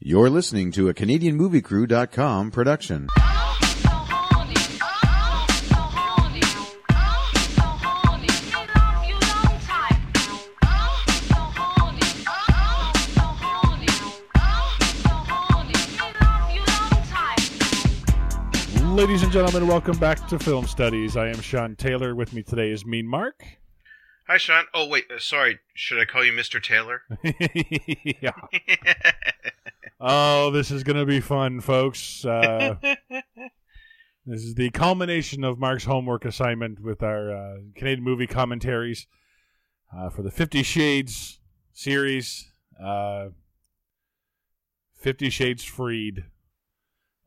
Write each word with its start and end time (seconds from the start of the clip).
You're 0.00 0.28
listening 0.28 0.72
to 0.72 0.88
a 0.88 0.94
CanadianMovieCrew.com 0.94 2.50
production. 2.50 3.06
Ladies 18.94 19.22
and 19.22 19.32
gentlemen, 19.32 19.68
welcome 19.68 19.96
back 19.98 20.26
to 20.28 20.38
Film 20.40 20.66
Studies. 20.66 21.16
I 21.16 21.28
am 21.28 21.40
Sean 21.40 21.76
Taylor. 21.76 22.14
With 22.14 22.32
me 22.32 22.42
today 22.42 22.70
is 22.70 22.84
Mean 22.84 23.06
Mark. 23.06 23.44
Hi, 24.26 24.38
Sean. 24.38 24.64
Oh, 24.72 24.88
wait. 24.88 25.04
Uh, 25.14 25.18
sorry. 25.18 25.58
Should 25.74 26.00
I 26.00 26.06
call 26.06 26.24
you 26.24 26.32
Mr. 26.32 26.62
Taylor? 26.62 27.02
yeah. 28.22 28.32
Oh, 30.00 30.50
this 30.50 30.70
is 30.70 30.82
going 30.82 30.96
to 30.96 31.04
be 31.04 31.20
fun, 31.20 31.60
folks. 31.60 32.24
Uh, 32.24 32.76
this 34.26 34.42
is 34.42 34.54
the 34.54 34.70
culmination 34.70 35.44
of 35.44 35.58
Mark's 35.58 35.84
homework 35.84 36.24
assignment 36.24 36.80
with 36.80 37.02
our 37.02 37.30
uh, 37.30 37.56
Canadian 37.76 38.02
movie 38.02 38.26
commentaries 38.26 39.06
uh, 39.94 40.08
for 40.08 40.22
the 40.22 40.30
Fifty 40.30 40.62
Shades 40.62 41.38
series. 41.74 42.50
Uh, 42.82 43.28
Fifty 44.96 45.28
Shades 45.28 45.64
Freed. 45.64 46.24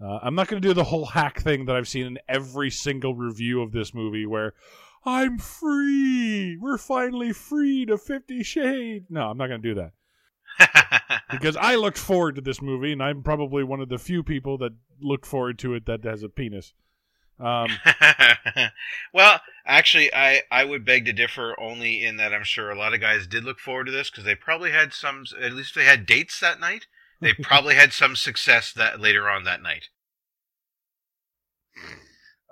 Uh, 0.04 0.20
I'm 0.24 0.34
not 0.34 0.48
going 0.48 0.62
to 0.62 0.68
do 0.68 0.74
the 0.74 0.84
whole 0.84 1.06
hack 1.06 1.42
thing 1.42 1.66
that 1.66 1.76
I've 1.76 1.88
seen 1.88 2.08
in 2.08 2.20
every 2.28 2.72
single 2.72 3.14
review 3.14 3.62
of 3.62 3.72
this 3.72 3.94
movie 3.94 4.26
where 4.26 4.54
I'm 5.08 5.38
free. 5.38 6.58
We're 6.58 6.78
finally 6.78 7.32
free 7.32 7.86
to 7.86 7.98
Fifty 7.98 8.44
Shades. 8.44 9.06
No, 9.10 9.30
I'm 9.30 9.38
not 9.38 9.48
going 9.48 9.62
to 9.62 9.74
do 9.74 9.82
that 10.60 11.24
because 11.32 11.56
I 11.56 11.76
looked 11.76 11.98
forward 11.98 12.36
to 12.36 12.42
this 12.42 12.62
movie, 12.62 12.92
and 12.92 13.02
I'm 13.02 13.24
probably 13.24 13.64
one 13.64 13.80
of 13.80 13.88
the 13.88 13.98
few 13.98 14.22
people 14.22 14.58
that 14.58 14.74
looked 15.02 15.26
forward 15.26 15.60
to 15.60 15.76
it 15.76 15.86
that 15.86 16.04
has 16.04 16.24
a 16.24 16.30
penis. 16.30 16.74
Um, 17.40 17.70
well, 19.14 19.40
actually, 19.66 20.14
I, 20.14 20.42
I 20.52 20.66
would 20.66 20.84
beg 20.84 21.06
to 21.06 21.14
differ 21.14 21.56
only 21.58 22.04
in 22.04 22.18
that 22.18 22.34
I'm 22.34 22.44
sure 22.44 22.70
a 22.70 22.78
lot 22.78 22.94
of 22.94 23.00
guys 23.00 23.28
did 23.28 23.46
look 23.46 23.60
forward 23.60 23.86
to 23.86 23.92
this 23.92 24.10
because 24.10 24.26
they 24.26 24.36
probably 24.36 24.72
had 24.72 24.92
some, 24.92 25.24
at 25.42 25.54
least 25.54 25.74
they 25.74 25.86
had 25.86 26.06
dates 26.06 26.42
that 26.42 26.60
night. 26.60 26.88
They 27.22 27.34
probably 27.42 27.76
had 27.76 27.94
some 27.94 28.18
success 28.18 28.74
that 28.74 29.00
later 29.00 29.30
on 29.30 29.46
that 29.46 29.62
night. 29.62 29.90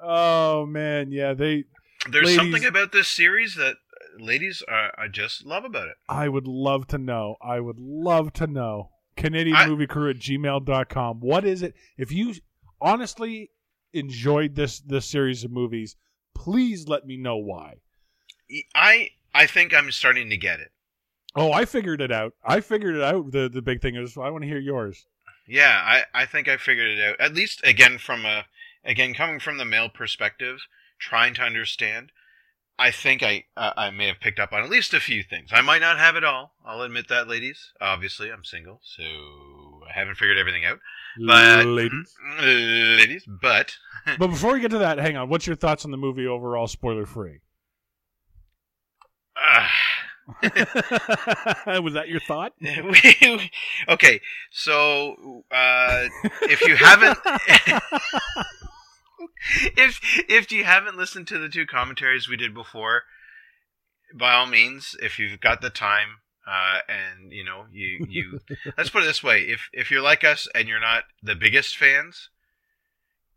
oh 0.02 0.65
man, 0.65 1.11
yeah, 1.11 1.33
they. 1.33 1.65
There's 2.09 2.25
Ladies- 2.25 2.36
something 2.38 2.66
about 2.66 2.92
this 2.92 3.08
series 3.08 3.56
that 3.56 3.78
ladies 4.20 4.64
uh, 4.67 4.89
I 4.98 5.08
just 5.08 5.45
love 5.45 5.66
about 5.66 5.88
it. 5.88 5.95
I 6.08 6.30
would 6.30 6.48
love 6.48 6.88
to 6.88 6.98
know. 6.98 7.36
I 7.42 7.59
would 7.59 7.80
love 7.80 8.34
to 8.34 8.48
know. 8.48 8.92
Canadian 9.17 9.56
I- 9.56 9.67
Movie 9.67 9.88
Crew 9.88 10.09
at 10.09 10.17
gmail.com. 10.17 11.20
What 11.20 11.45
is 11.45 11.61
it? 11.64 11.73
If 11.98 12.11
you 12.11 12.36
honestly 12.81 13.52
enjoyed 13.94 14.56
this 14.56 14.80
this 14.80 15.06
series 15.06 15.44
of 15.44 15.52
movies, 15.52 15.95
please 16.33 16.88
let 16.88 17.06
me 17.06 17.17
know 17.17 17.38
why. 17.38 17.76
I 18.76 19.09
I 19.33 19.48
think 19.48 19.73
I'm 19.73 19.92
starting 19.92 20.30
to 20.30 20.38
get 20.38 20.59
it. 20.59 20.72
Oh, 21.36 21.52
I 21.52 21.66
figured 21.66 22.02
it 22.02 22.11
out. 22.11 22.33
I 22.45 22.61
figured 22.61 22.95
it 22.95 23.02
out. 23.02 23.31
The 23.31 23.50
the 23.50 23.61
big 23.61 23.81
thing 23.81 23.95
is 23.95 24.17
I 24.17 24.30
want 24.30 24.44
to 24.44 24.48
hear 24.48 24.59
yours. 24.59 25.06
Yeah, 25.48 25.80
I, 25.83 26.03
I 26.23 26.26
think 26.26 26.48
I 26.48 26.58
figured 26.58 26.89
it 26.89 27.03
out. 27.03 27.20
At 27.20 27.33
least 27.36 27.61
again 27.64 27.98
from 27.98 28.26
a 28.26 28.45
again 28.83 29.14
coming 29.14 29.39
from 29.39 29.58
the 29.58 29.66
male 29.66 29.89
perspective, 29.89 30.58
trying 30.99 31.33
to 31.35 31.41
understand. 31.43 32.11
I 32.77 32.91
think 32.91 33.23
I 33.23 33.45
uh, 33.55 33.71
I 33.77 33.89
may 33.89 34.07
have 34.07 34.19
picked 34.19 34.39
up 34.39 34.51
on 34.51 34.61
at 34.63 34.69
least 34.69 34.93
a 34.93 34.99
few 34.99 35.23
things. 35.23 35.52
I 35.53 35.61
might 35.61 35.79
not 35.79 35.97
have 35.97 36.15
it 36.17 36.25
all. 36.25 36.55
I'll 36.65 36.81
admit 36.81 37.07
that, 37.07 37.27
ladies. 37.27 37.71
Obviously, 37.79 38.29
I'm 38.31 38.43
single, 38.43 38.81
so 38.83 39.03
I 39.89 39.93
haven't 39.97 40.15
figured 40.15 40.37
everything 40.37 40.65
out. 40.65 40.79
But 41.25 41.65
Ladies. 41.65 42.13
ladies, 42.37 43.23
but 43.41 43.77
But 44.19 44.27
before 44.27 44.53
we 44.53 44.59
get 44.59 44.71
to 44.71 44.79
that, 44.79 44.97
hang 44.97 45.15
on. 45.15 45.29
What's 45.29 45.47
your 45.47 45.55
thoughts 45.55 45.85
on 45.85 45.91
the 45.91 45.97
movie 45.97 46.27
overall, 46.27 46.67
spoiler 46.67 47.05
free? 47.05 47.39
uh, 49.41 49.67
Was 51.81 51.93
that 51.93 52.09
your 52.09 52.20
thought? 52.20 52.53
okay, 53.87 54.20
so 54.52 55.43
uh, 55.52 56.08
if 56.41 56.61
you 56.67 56.75
haven't 56.75 57.17
if 59.77 59.99
if 60.30 60.52
you 60.52 60.63
haven't 60.63 60.97
listened 60.97 61.27
to 61.27 61.37
the 61.37 61.49
two 61.49 61.65
commentaries 61.65 62.27
we 62.27 62.37
did 62.37 62.53
before, 62.53 63.03
by 64.13 64.33
all 64.33 64.45
means, 64.45 64.95
if 65.02 65.19
you've 65.19 65.39
got 65.39 65.61
the 65.61 65.69
time, 65.69 66.19
uh, 66.47 66.80
and 66.87 67.31
you 67.31 67.43
know 67.43 67.65
you 67.71 68.05
you 68.09 68.39
let's 68.77 68.89
put 68.89 69.03
it 69.03 69.08
this 69.08 69.23
way: 69.23 69.41
if 69.41 69.69
if 69.73 69.91
you're 69.91 70.02
like 70.02 70.23
us 70.23 70.47
and 70.53 70.67
you're 70.67 70.80
not 70.80 71.03
the 71.21 71.35
biggest 71.35 71.77
fans, 71.77 72.30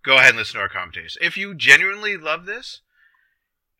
go 0.02 0.16
ahead 0.16 0.30
and 0.30 0.38
listen 0.38 0.54
to 0.54 0.60
our 0.60 0.68
commentaries. 0.68 1.16
If 1.20 1.36
you 1.36 1.54
genuinely 1.54 2.16
love 2.16 2.46
this, 2.46 2.82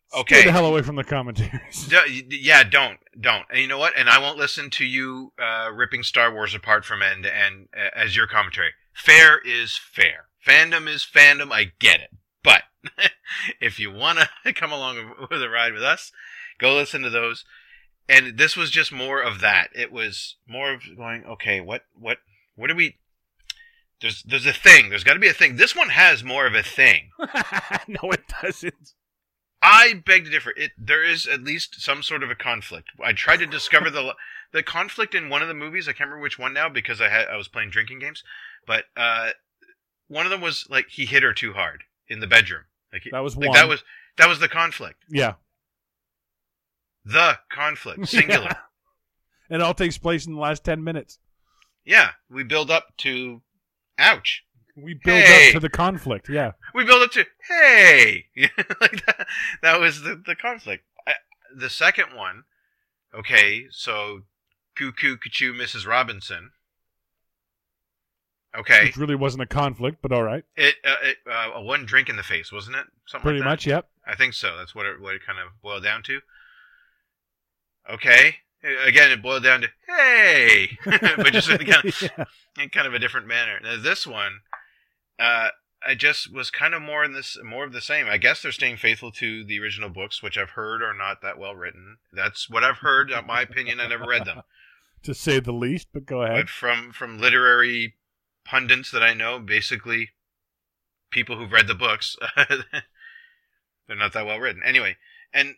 Stay 0.09 0.19
okay, 0.21 0.45
the 0.45 0.51
hell 0.51 0.65
away 0.65 0.81
from 0.81 0.95
the 0.95 1.03
commentaries. 1.03 1.87
D- 1.87 2.39
yeah, 2.41 2.63
don't, 2.63 2.97
don't. 3.19 3.45
And 3.51 3.59
you 3.59 3.67
know 3.67 3.77
what? 3.77 3.93
And 3.95 4.09
I 4.09 4.17
won't 4.17 4.39
listen 4.39 4.71
to 4.71 4.85
you 4.85 5.33
uh, 5.39 5.69
ripping 5.71 6.01
Star 6.01 6.33
Wars 6.33 6.55
apart 6.55 6.83
from 6.83 7.03
end 7.03 7.23
to 7.23 7.35
end 7.35 7.67
uh, 7.77 7.89
as 7.95 8.15
your 8.15 8.25
commentary. 8.25 8.71
Fair 8.93 9.37
is 9.37 9.77
fair. 9.77 10.28
Fandom 10.45 10.87
is 10.87 11.05
fandom. 11.05 11.51
I 11.51 11.71
get 11.79 11.99
it. 11.99 12.09
But 12.43 12.63
if 13.61 13.79
you 13.79 13.91
want 13.91 14.19
to 14.43 14.53
come 14.53 14.71
along 14.71 15.13
with 15.29 15.41
a 15.41 15.49
ride 15.49 15.73
with 15.73 15.83
us, 15.83 16.11
go 16.59 16.75
listen 16.75 17.01
to 17.03 17.09
those. 17.09 17.45
And 18.07 18.37
this 18.37 18.57
was 18.57 18.71
just 18.71 18.91
more 18.91 19.21
of 19.21 19.39
that. 19.41 19.69
It 19.75 19.91
was 19.91 20.35
more 20.47 20.73
of 20.73 20.81
going, 20.97 21.25
okay, 21.25 21.61
what, 21.61 21.83
what, 21.93 22.17
what 22.55 22.67
do 22.67 22.75
we? 22.75 22.97
There's, 24.01 24.23
there's 24.23 24.45
a 24.45 24.53
thing. 24.53 24.89
There's 24.89 25.03
got 25.03 25.13
to 25.13 25.19
be 25.19 25.27
a 25.27 25.33
thing. 25.33 25.57
This 25.57 25.75
one 25.75 25.89
has 25.89 26.23
more 26.23 26.47
of 26.47 26.55
a 26.55 26.63
thing. 26.63 27.09
no, 27.87 28.11
it 28.11 28.23
doesn't. 28.41 28.93
I 29.61 30.01
beg 30.05 30.25
to 30.25 30.31
differ. 30.31 30.53
It 30.55 30.71
there 30.77 31.03
is 31.03 31.27
at 31.27 31.43
least 31.43 31.81
some 31.81 32.01
sort 32.01 32.23
of 32.23 32.29
a 32.29 32.35
conflict. 32.35 32.91
I 33.03 33.11
tried 33.13 33.39
to 33.39 33.45
discover 33.45 33.89
the 33.89 34.15
the 34.53 34.63
conflict 34.63 35.13
in 35.13 35.29
one 35.29 35.41
of 35.41 35.47
the 35.47 35.53
movies. 35.53 35.87
I 35.87 35.91
can't 35.91 36.09
remember 36.09 36.23
which 36.23 36.39
one 36.39 36.53
now 36.53 36.69
because 36.69 37.01
I 37.01 37.09
had 37.09 37.27
I 37.27 37.35
was 37.35 37.49
playing 37.49 37.71
drinking 37.71 37.99
games. 37.99 38.23
But 38.65 38.85
uh, 38.95 39.31
one 40.09 40.25
of 40.25 40.31
them 40.31 40.41
was 40.41 40.67
like 40.69 40.87
he 40.89 41.05
hit 41.05 41.23
her 41.23 41.33
too 41.33 41.53
hard 41.53 41.83
in 42.09 42.19
the 42.19 42.27
bedroom. 42.27 42.63
Like, 42.91 43.03
That 43.11 43.19
was 43.19 43.37
like 43.37 43.49
one. 43.49 43.55
that 43.57 43.67
was 43.69 43.83
that 44.17 44.27
was 44.27 44.39
the 44.39 44.49
conflict. 44.49 45.03
Yeah. 45.09 45.35
The 47.05 47.37
conflict, 47.51 48.07
singular. 48.09 48.43
Yeah. 49.49 49.55
It 49.55 49.61
all 49.61 49.73
takes 49.73 49.97
place 49.97 50.27
in 50.27 50.33
the 50.35 50.39
last 50.39 50.63
10 50.63 50.83
minutes. 50.83 51.17
yeah. 51.85 52.11
we 52.29 52.43
build 52.43 52.69
up 52.69 52.95
to, 52.97 53.41
ouch. 53.97 54.43
We 54.75 54.93
build 54.93 55.21
Hey. 55.23 55.47
up 55.47 55.53
to 55.53 55.59
the 55.59 55.69
conflict. 55.69 56.29
Yeah. 56.29 56.51
We 56.75 56.85
build 56.85 57.01
up 57.03 57.11
to 57.11 57.25
hey, 57.49 58.25
like 58.81 59.05
that. 59.05 59.27
That 59.61 59.79
was 59.79 60.01
the 60.03 60.21
the 60.25 60.35
conflict. 60.35 60.85
I, 61.07 61.13
the 61.53 61.69
second 61.69 62.15
one, 62.15 62.43
okay, 63.13 63.65
so 63.71 64.21
cuckoo, 64.77 65.17
cuckoo, 65.17 65.53
Mrs. 65.53 65.85
Robinson. 65.85 66.51
Okay, 68.57 68.85
Which 68.85 68.97
really 68.97 69.15
wasn't 69.15 69.43
a 69.43 69.45
conflict, 69.45 69.99
but 70.01 70.11
all 70.11 70.23
right. 70.23 70.43
it, 70.55 70.75
uh, 70.83 70.95
it 71.03 71.17
uh, 71.29 71.51
a 71.55 71.61
one 71.61 71.85
drink 71.85 72.09
in 72.09 72.15
the 72.15 72.23
face, 72.23 72.51
wasn't 72.51 72.77
it? 72.77 72.85
Something 73.05 73.23
Pretty 73.23 73.39
like 73.39 73.45
that? 73.45 73.49
much, 73.51 73.67
yep. 73.67 73.89
I 74.07 74.15
think 74.15 74.33
so. 74.33 74.57
That's 74.57 74.73
what 74.73 74.87
it 74.87 74.99
what 74.99 75.13
it 75.15 75.21
kind 75.25 75.37
of 75.37 75.61
boiled 75.61 75.83
down 75.83 76.01
to. 76.03 76.19
Okay, 77.89 78.35
again, 78.85 79.11
it 79.11 79.21
boiled 79.21 79.43
down 79.43 79.61
to 79.61 79.67
hey, 79.87 80.77
but 80.85 81.33
just 81.33 81.49
in 81.49 81.57
kind 81.59 81.85
of, 81.85 82.01
Yeah. 82.17 82.25
in 82.63 82.69
kind 82.69 82.87
of 82.87 82.93
a 82.93 82.99
different 82.99 83.27
manner. 83.27 83.59
Now 83.63 83.77
this 83.81 84.05
one, 84.05 84.41
uh, 85.19 85.49
I 85.85 85.95
just 85.95 86.33
was 86.33 86.51
kind 86.51 86.73
of 86.73 86.81
more 86.81 87.03
in 87.03 87.13
this, 87.13 87.37
more 87.43 87.63
of 87.65 87.71
the 87.73 87.81
same. 87.81 88.07
I 88.07 88.17
guess 88.17 88.41
they're 88.41 88.51
staying 88.51 88.77
faithful 88.77 89.11
to 89.13 89.43
the 89.43 89.59
original 89.59 89.89
books, 89.89 90.21
which 90.21 90.37
I've 90.37 90.51
heard 90.51 90.81
are 90.83 90.93
not 90.93 91.21
that 91.21 91.37
well 91.39 91.55
written. 91.55 91.97
That's 92.13 92.49
what 92.49 92.63
I've 92.63 92.77
heard. 92.79 93.09
Not 93.09 93.25
my 93.25 93.41
opinion. 93.41 93.79
I 93.79 93.87
never 93.87 94.05
read 94.05 94.25
them, 94.25 94.41
To 95.03 95.13
say 95.13 95.39
the 95.39 95.53
least, 95.53 95.87
but 95.93 96.05
go 96.05 96.21
ahead. 96.23 96.35
but 96.37 96.49
from 96.49 96.91
from 96.91 97.17
literary 97.19 97.95
pundits 98.49 98.89
that 98.91 99.03
I 99.03 99.13
know, 99.13 99.39
basically 99.39 100.09
people 101.11 101.37
who've 101.37 101.51
read 101.51 101.67
the 101.67 101.75
books, 101.75 102.15
they're 102.35 103.95
not 103.95 104.13
that 104.13 104.25
well 104.25 104.39
written. 104.39 104.61
Anyway, 104.65 104.97
and 105.33 105.55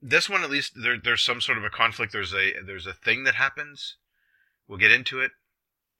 this 0.00 0.28
one 0.28 0.42
at 0.42 0.50
least 0.50 0.72
there, 0.82 0.96
there's 1.02 1.22
some 1.22 1.40
sort 1.40 1.58
of 1.58 1.64
a 1.64 1.70
conflict. 1.70 2.12
There's 2.12 2.32
a 2.32 2.54
there's 2.64 2.86
a 2.86 2.92
thing 2.92 3.24
that 3.24 3.34
happens. 3.34 3.96
We'll 4.66 4.78
get 4.78 4.92
into 4.92 5.20
it. 5.20 5.32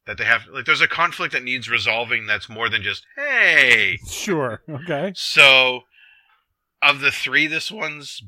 That 0.06 0.16
they 0.16 0.24
have 0.24 0.46
like 0.50 0.64
there's 0.64 0.80
a 0.80 0.88
conflict 0.88 1.34
that 1.34 1.44
needs 1.44 1.68
resolving. 1.68 2.26
That's 2.26 2.48
more 2.48 2.70
than 2.70 2.82
just 2.82 3.04
hey. 3.16 3.98
Sure. 4.08 4.62
Okay. 4.68 5.12
So, 5.14 5.82
of 6.80 7.00
the 7.00 7.10
three, 7.10 7.46
this 7.46 7.70
one's 7.70 8.22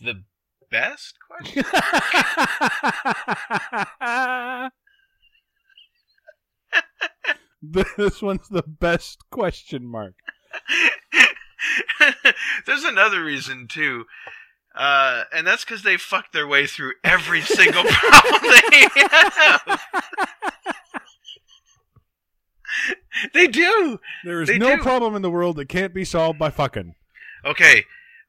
the 0.00 0.24
best 0.70 1.14
question. 1.26 1.64
this 7.96 8.20
one's 8.20 8.48
the 8.48 8.62
best 8.64 9.20
question 9.30 9.86
mark. 9.86 10.14
There's 12.66 12.84
another 12.84 13.22
reason 13.24 13.68
too, 13.68 14.04
uh, 14.74 15.24
and 15.32 15.46
that's 15.46 15.64
because 15.64 15.82
they 15.82 15.96
fucked 15.96 16.32
their 16.32 16.46
way 16.46 16.66
through 16.66 16.92
every 17.04 17.40
single 17.42 17.84
problem 17.84 18.52
they 18.70 18.88
have. 19.08 19.80
they 23.34 23.46
do. 23.46 24.00
There 24.24 24.42
is 24.42 24.48
They 24.48 24.58
no 24.58 24.76
do. 24.76 24.82
problem 24.82 25.14
in 25.14 25.22
the 25.22 25.30
world 25.30 25.56
that 25.56 25.68
can't 25.68 25.94
be 25.94 26.04
solved 26.04 26.38
by 26.38 26.50
fucking. 26.50 26.94
Okay, 27.44 27.84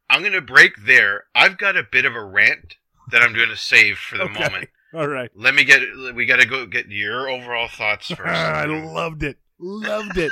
I'm 0.09 0.21
gonna 0.23 0.41
break 0.41 0.85
there. 0.85 1.25
I've 1.35 1.57
got 1.57 1.75
a 1.77 1.83
bit 1.83 2.05
of 2.05 2.15
a 2.15 2.23
rant 2.23 2.75
that 3.11 3.21
I'm 3.21 3.33
gonna 3.33 3.55
save 3.57 3.97
for 3.97 4.17
the 4.17 4.23
Okay. 4.25 4.39
moment. 4.43 4.69
All 4.93 5.07
right. 5.07 5.29
Let 5.35 5.55
me 5.55 5.63
get. 5.63 5.81
We 6.15 6.25
got 6.25 6.39
to 6.39 6.45
go 6.47 6.65
get 6.65 6.87
your 6.87 7.29
overall 7.29 7.67
thoughts 7.67 8.07
first. 8.09 8.19
I 8.27 8.65
loved 8.65 9.23
it. 9.23 9.37
Loved 9.59 10.17
it. 10.17 10.31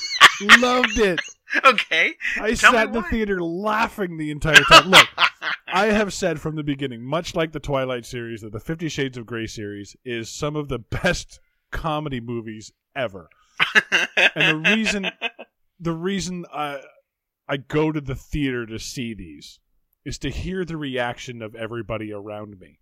loved 0.60 0.98
it. 0.98 1.20
okay. 1.64 2.12
I 2.40 2.54
Tell 2.54 2.72
sat 2.72 2.88
in 2.88 2.92
the 2.92 3.00
why. 3.00 3.10
theater 3.10 3.42
laughing 3.42 4.16
the 4.18 4.30
entire 4.30 4.62
time. 4.68 4.90
Look, 4.90 5.08
I 5.68 5.86
have 5.86 6.12
said 6.12 6.40
from 6.40 6.56
the 6.56 6.62
beginning, 6.62 7.02
much 7.04 7.34
like 7.34 7.52
the 7.52 7.60
Twilight 7.60 8.04
series, 8.06 8.40
that 8.42 8.52
the 8.52 8.60
Fifty 8.60 8.88
Shades 8.88 9.16
of 9.16 9.26
Grey 9.26 9.46
series 9.46 9.96
is 10.04 10.28
some 10.30 10.56
of 10.56 10.68
the 10.68 10.78
best 10.78 11.40
comedy 11.70 12.20
movies 12.20 12.72
ever. 12.94 13.28
And 14.34 14.64
the 14.64 14.70
reason 14.70 15.10
the 15.80 15.92
reason 15.92 16.44
I 16.52 16.80
I 17.48 17.56
go 17.58 17.92
to 17.92 18.00
the 18.00 18.14
theater 18.14 18.66
to 18.66 18.78
see 18.78 19.14
these 19.14 19.58
is 20.04 20.18
to 20.18 20.30
hear 20.30 20.64
the 20.64 20.76
reaction 20.76 21.42
of 21.42 21.54
everybody 21.54 22.12
around 22.12 22.58
me. 22.58 22.78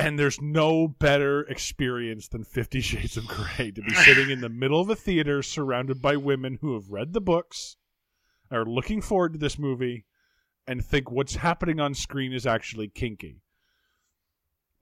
And 0.00 0.16
there's 0.18 0.40
no 0.40 0.86
better 0.86 1.42
experience 1.42 2.28
than 2.28 2.44
Fifty 2.44 2.80
Shades 2.80 3.16
of 3.16 3.26
Grey 3.26 3.72
to 3.72 3.82
be 3.82 3.94
sitting 3.94 4.30
in 4.30 4.40
the 4.40 4.48
middle 4.48 4.80
of 4.80 4.88
a 4.88 4.94
theater 4.96 5.42
surrounded 5.42 6.00
by 6.00 6.16
women 6.16 6.58
who 6.60 6.74
have 6.74 6.88
read 6.90 7.12
the 7.12 7.20
books, 7.20 7.76
are 8.50 8.64
looking 8.64 9.00
forward 9.02 9.32
to 9.32 9.38
this 9.40 9.58
movie, 9.58 10.04
and 10.68 10.84
think 10.84 11.10
what's 11.10 11.34
happening 11.36 11.80
on 11.80 11.94
screen 11.94 12.32
is 12.32 12.46
actually 12.46 12.88
kinky. 12.88 13.42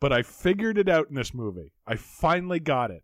But 0.01 0.13
I 0.13 0.21
figured 0.23 0.77
it 0.77 0.89
out 0.89 1.09
in 1.09 1.15
this 1.15 1.33
movie. 1.33 1.73
I 1.87 1.97
finally 1.97 2.61
got 2.61 2.91
it. 2.91 3.03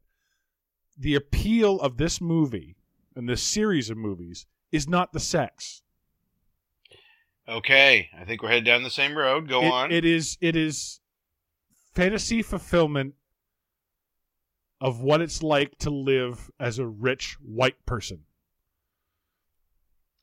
The 0.99 1.14
appeal 1.14 1.81
of 1.81 1.97
this 1.97 2.20
movie 2.20 2.76
and 3.17 3.26
this 3.26 3.43
series 3.43 3.88
of 3.88 3.97
movies 3.97 4.44
is 4.70 4.87
not 4.87 5.12
the 5.14 5.20
sex. 5.20 5.81
okay, 7.49 8.09
I 8.17 8.25
think 8.25 8.43
we're 8.43 8.50
headed 8.50 8.64
down 8.67 8.82
the 8.82 8.91
same 8.91 9.17
road. 9.17 9.49
Go 9.49 9.62
It- 9.62 9.73
on. 9.73 9.91
it 9.93 10.05
is 10.05 10.37
it 10.41 10.55
is 10.55 11.00
fantasy 11.94 12.43
fulfillment 12.43 13.15
of 14.81 15.00
what 15.00 15.21
it's 15.21 15.43
like 15.43 15.79
to 15.79 15.91
live 15.91 16.50
as 16.59 16.79
a 16.79 16.87
rich 16.87 17.37
white 17.41 17.87
person. 17.87 18.25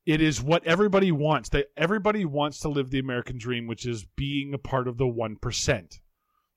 It 0.06 0.22
is 0.22 0.42
what 0.42 0.66
everybody 0.66 1.12
wants. 1.12 1.50
That 1.50 1.68
everybody 1.78 2.26
wants 2.26 2.60
to 2.62 2.70
live 2.70 2.90
the 2.90 3.00
American 3.00 3.38
dream, 3.38 3.68
which 3.68 3.86
is 3.86 4.06
being 4.16 4.54
a 4.54 4.58
part 4.58 4.88
of 4.88 4.98
the 4.98 5.08
one 5.08 5.36
percent. 5.36 6.02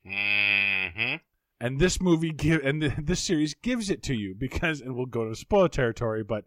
hmm 0.05 1.17
And 1.61 1.79
this 1.79 2.01
movie 2.01 2.33
give 2.33 2.65
and 2.65 2.81
th- 2.81 2.95
this 2.99 3.21
series 3.21 3.55
gives 3.55 3.91
it 3.91 4.03
to 4.05 4.15
you 4.15 4.35
because, 4.37 4.81
and 4.81 4.97
we'll 4.97 5.07
go 5.07 5.29
to 5.29 5.37
spoiler 5.37 5.69
territory, 5.69 6.25
but 6.25 6.45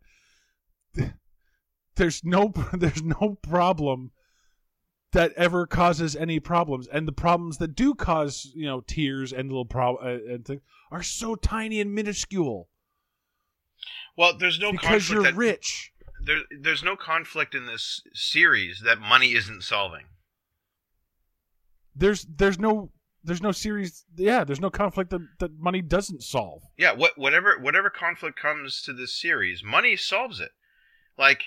there's 1.96 2.24
no 2.24 2.54
there's 2.74 3.04
no 3.04 3.38
problem 3.42 4.12
that 5.16 5.34
ever 5.36 5.66
causes 5.66 6.16
any 6.16 6.40
problems, 6.40 6.88
and 6.88 7.08
the 7.08 7.12
problems 7.12 7.58
that 7.58 7.76
do 7.76 7.96
cause 7.96 8.52
you 8.56 8.66
know 8.66 8.82
tears 8.82 9.34
and 9.34 9.50
little 9.50 9.66
problem 9.66 10.06
uh, 10.06 10.34
and 10.34 10.46
things 10.46 10.62
are 10.92 11.02
so 11.04 11.36
tiny 11.36 11.82
and 11.82 11.94
minuscule 11.96 12.70
Well, 14.16 14.38
there's 14.38 14.60
no 14.60 14.72
because 14.72 15.08
conflict 15.08 15.10
you're 15.10 15.24
that 15.24 15.36
rich. 15.36 15.92
there, 16.24 16.42
there's 16.62 16.84
no 16.84 16.96
conflict 16.96 17.56
in 17.56 17.66
this 17.66 18.02
series 18.14 18.82
that 18.86 19.00
money 19.00 19.34
isn't 19.34 19.64
solving. 19.64 20.06
There's 21.96 22.26
there's 22.26 22.60
no 22.60 22.92
there's 23.24 23.42
no 23.42 23.52
series. 23.52 24.06
Yeah, 24.16 24.44
there's 24.44 24.60
no 24.62 24.70
conflict 24.70 25.10
that, 25.12 25.28
that 25.40 25.58
money 25.60 25.82
doesn't 25.82 26.24
solve. 26.24 26.62
Yeah, 26.78 26.94
what 26.94 27.18
whatever 27.18 27.58
whatever 27.60 27.90
conflict 27.90 28.38
comes 28.40 28.82
to 28.84 28.94
this 28.94 29.14
series, 29.14 29.64
money 29.64 29.96
solves 29.96 30.40
it. 30.40 30.52
Like 31.18 31.46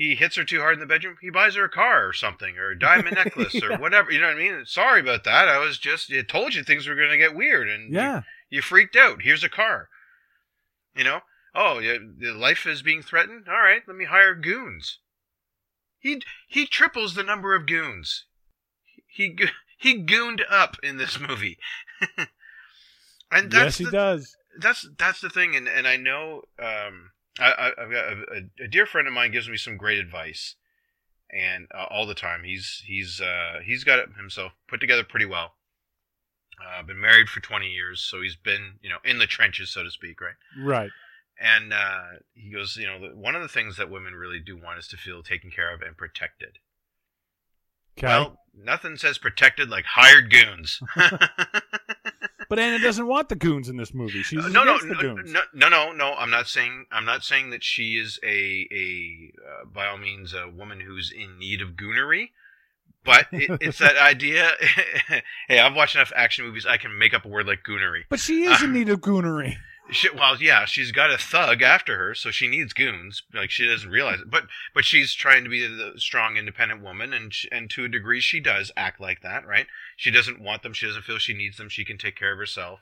he 0.00 0.14
hits 0.14 0.36
her 0.36 0.44
too 0.44 0.60
hard 0.60 0.72
in 0.72 0.80
the 0.80 0.86
bedroom, 0.86 1.18
he 1.20 1.28
buys 1.28 1.56
her 1.56 1.64
a 1.64 1.68
car 1.68 2.08
or 2.08 2.14
something, 2.14 2.56
or 2.56 2.70
a 2.70 2.78
diamond 2.78 3.16
necklace 3.22 3.52
Yeah. 3.52 3.66
or 3.66 3.76
whatever. 3.76 4.10
You 4.10 4.18
know 4.18 4.28
what 4.28 4.36
I 4.36 4.38
mean? 4.38 4.64
Sorry 4.64 4.98
about 4.98 5.24
that. 5.24 5.46
I 5.46 5.58
was 5.58 5.76
just 5.78 6.10
I 6.10 6.22
told 6.22 6.54
you 6.54 6.62
things 6.64 6.88
were 6.88 6.94
going 6.94 7.10
to 7.10 7.18
get 7.18 7.34
weird, 7.34 7.68
and 7.68 7.92
Yeah, 7.92 8.22
you, 8.48 8.62
freaked 8.62 8.96
out. 8.96 9.20
Here's 9.20 9.44
a 9.44 9.50
car. 9.50 9.90
You 10.96 11.04
know? 11.04 11.20
Oh, 11.54 11.80
yeah, 11.80 11.98
the 12.18 12.32
life 12.32 12.64
is 12.66 12.80
being 12.80 13.02
threatened. 13.02 13.46
All 13.46 13.60
right, 13.60 13.82
let 13.86 13.94
me 13.94 14.06
hire 14.06 14.34
goons. 14.34 15.00
He 15.98 16.22
he 16.48 16.64
triples 16.66 17.14
the 17.14 17.22
number 17.22 17.54
of 17.54 17.66
goons. 17.66 18.24
He 19.06 19.36
he 19.76 19.98
gooned 19.98 20.42
up 20.48 20.78
in 20.82 20.96
this 20.96 21.20
movie. 21.20 21.58
and 23.30 23.50
that's 23.50 23.52
yes, 23.52 23.78
he 23.78 23.84
the, 23.84 23.90
does. 23.90 24.34
that's 24.58 24.88
that's 24.98 25.20
the 25.20 25.28
thing, 25.28 25.54
and 25.54 25.68
and 25.68 25.86
I 25.86 25.96
know 25.96 26.44
um 26.58 27.10
I, 27.38 27.50
I 27.50 27.82
I've 27.82 27.90
got 27.90 28.12
a, 28.12 28.24
a, 28.32 28.64
a 28.64 28.68
dear 28.68 28.86
friend 28.86 29.06
of 29.06 29.14
mine 29.14 29.32
gives 29.32 29.48
me 29.48 29.56
some 29.56 29.76
great 29.76 29.98
advice, 29.98 30.56
and 31.30 31.66
uh, 31.74 31.86
all 31.90 32.06
the 32.06 32.14
time 32.14 32.44
he's 32.44 32.82
he's 32.86 33.20
uh 33.20 33.60
he's 33.64 33.84
got 33.84 33.98
it 33.98 34.08
himself 34.16 34.52
put 34.68 34.80
together 34.80 35.04
pretty 35.04 35.26
well. 35.26 35.54
Uh, 36.60 36.82
been 36.82 37.00
married 37.00 37.28
for 37.28 37.40
twenty 37.40 37.68
years, 37.68 38.00
so 38.00 38.20
he's 38.20 38.36
been 38.36 38.74
you 38.82 38.90
know 38.90 38.98
in 39.04 39.18
the 39.18 39.26
trenches, 39.26 39.70
so 39.70 39.82
to 39.84 39.90
speak, 39.90 40.20
right? 40.20 40.34
Right. 40.58 40.90
And 41.42 41.72
uh, 41.72 42.18
he 42.34 42.52
goes, 42.52 42.76
you 42.76 42.86
know, 42.86 42.98
one 43.14 43.34
of 43.34 43.40
the 43.40 43.48
things 43.48 43.78
that 43.78 43.90
women 43.90 44.14
really 44.14 44.40
do 44.40 44.58
want 44.58 44.78
is 44.78 44.86
to 44.88 44.98
feel 44.98 45.22
taken 45.22 45.50
care 45.50 45.72
of 45.72 45.80
and 45.80 45.96
protected. 45.96 46.58
Okay. 47.96 48.06
Well, 48.06 48.38
nothing 48.54 48.96
says 48.96 49.16
protected 49.16 49.70
like 49.70 49.86
hired 49.86 50.30
goons. 50.30 50.80
but 52.50 52.58
Anna 52.58 52.78
doesn't 52.78 53.06
want 53.06 53.30
the 53.30 53.36
goons 53.36 53.68
in 53.70 53.78
this 53.78 53.94
movie. 53.94 54.22
She's 54.22 54.44
Uh, 54.44 54.48
no, 54.48 54.64
no, 54.64 54.74
against 54.76 54.88
the 54.88 54.94
no, 54.94 55.00
goons. 55.00 55.32
no, 55.32 55.40
no, 55.54 55.68
no, 55.68 55.92
no. 55.92 56.14
I'm 56.14 56.28
not 56.28 56.46
saying. 56.48 56.84
I'm 56.92 57.06
not 57.06 57.24
saying 57.24 57.48
that 57.50 57.64
she 57.64 57.92
is 57.92 58.18
a 58.22 58.68
a 58.70 59.32
uh, 59.40 59.64
by 59.72 59.86
all 59.86 59.96
means 59.96 60.34
a 60.34 60.48
woman 60.50 60.80
who's 60.80 61.10
in 61.10 61.38
need 61.38 61.62
of 61.62 61.70
goonery. 61.70 62.30
But 63.02 63.28
it, 63.32 63.50
it's 63.62 63.78
that 63.78 63.96
idea. 63.96 64.50
hey, 65.48 65.58
I've 65.58 65.74
watched 65.74 65.94
enough 65.94 66.12
action 66.14 66.44
movies. 66.44 66.66
I 66.66 66.76
can 66.76 66.98
make 66.98 67.14
up 67.14 67.24
a 67.24 67.28
word 67.28 67.46
like 67.46 67.60
goonery. 67.66 68.02
But 68.10 68.20
she 68.20 68.42
is 68.44 68.62
in 68.62 68.74
need 68.74 68.90
of 68.90 69.00
goonery. 69.00 69.56
She, 69.92 70.08
well, 70.10 70.36
yeah, 70.40 70.64
she's 70.64 70.92
got 70.92 71.10
a 71.10 71.18
thug 71.18 71.62
after 71.62 71.96
her, 71.96 72.14
so 72.14 72.30
she 72.30 72.48
needs 72.48 72.72
goons. 72.72 73.22
Like 73.34 73.50
she 73.50 73.66
doesn't 73.66 73.90
realize 73.90 74.20
it, 74.20 74.30
but 74.30 74.44
but 74.74 74.84
she's 74.84 75.14
trying 75.14 75.44
to 75.44 75.50
be 75.50 75.66
the 75.66 75.94
strong, 75.96 76.36
independent 76.36 76.82
woman, 76.82 77.12
and 77.12 77.32
sh 77.32 77.46
and 77.50 77.68
to 77.70 77.84
a 77.84 77.88
degree, 77.88 78.20
she 78.20 78.40
does 78.40 78.70
act 78.76 79.00
like 79.00 79.22
that, 79.22 79.46
right? 79.46 79.66
She 79.96 80.10
doesn't 80.10 80.40
want 80.40 80.62
them. 80.62 80.72
She 80.72 80.86
doesn't 80.86 81.02
feel 81.02 81.18
she 81.18 81.34
needs 81.34 81.56
them. 81.56 81.68
She 81.68 81.84
can 81.84 81.98
take 81.98 82.16
care 82.16 82.32
of 82.32 82.38
herself. 82.38 82.80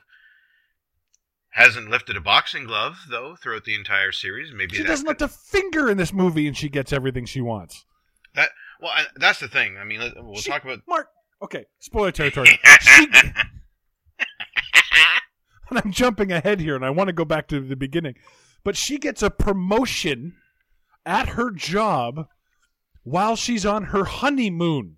Hasn't 1.51 1.89
lifted 1.89 2.15
a 2.15 2.21
boxing 2.21 2.65
glove 2.65 2.97
though 3.09 3.35
throughout 3.35 3.65
the 3.65 3.75
entire 3.75 4.11
series. 4.11 4.53
Maybe 4.53 4.75
She 4.75 4.83
doesn't 4.83 5.07
lift 5.07 5.21
a 5.21 5.27
finger 5.27 5.89
in 5.89 5.97
this 5.97 6.13
movie, 6.13 6.47
and 6.47 6.55
she 6.55 6.69
gets 6.69 6.93
everything 6.93 7.25
she 7.25 7.41
wants. 7.41 7.85
That 8.35 8.49
well, 8.79 8.91
I, 8.93 9.05
that's 9.15 9.39
the 9.39 9.47
thing. 9.47 9.77
I 9.77 9.83
mean, 9.83 9.99
we'll 10.15 10.35
She- 10.35 10.51
talk 10.51 10.63
about. 10.63 10.79
Mark. 10.87 11.09
Okay, 11.41 11.65
spoiler 11.79 12.11
territory. 12.11 12.47
she, 12.81 13.07
and 15.69 15.79
I'm 15.83 15.91
jumping 15.91 16.31
ahead 16.31 16.59
here, 16.59 16.75
and 16.75 16.85
I 16.85 16.89
want 16.89 17.07
to 17.07 17.13
go 17.13 17.25
back 17.25 17.47
to 17.49 17.59
the 17.59 17.75
beginning. 17.75 18.15
But 18.63 18.75
she 18.75 18.97
gets 18.97 19.21
a 19.21 19.29
promotion 19.29 20.35
at 21.05 21.29
her 21.29 21.51
job 21.51 22.27
while 23.03 23.35
she's 23.35 23.65
on 23.65 23.85
her 23.85 24.03
honeymoon. 24.03 24.97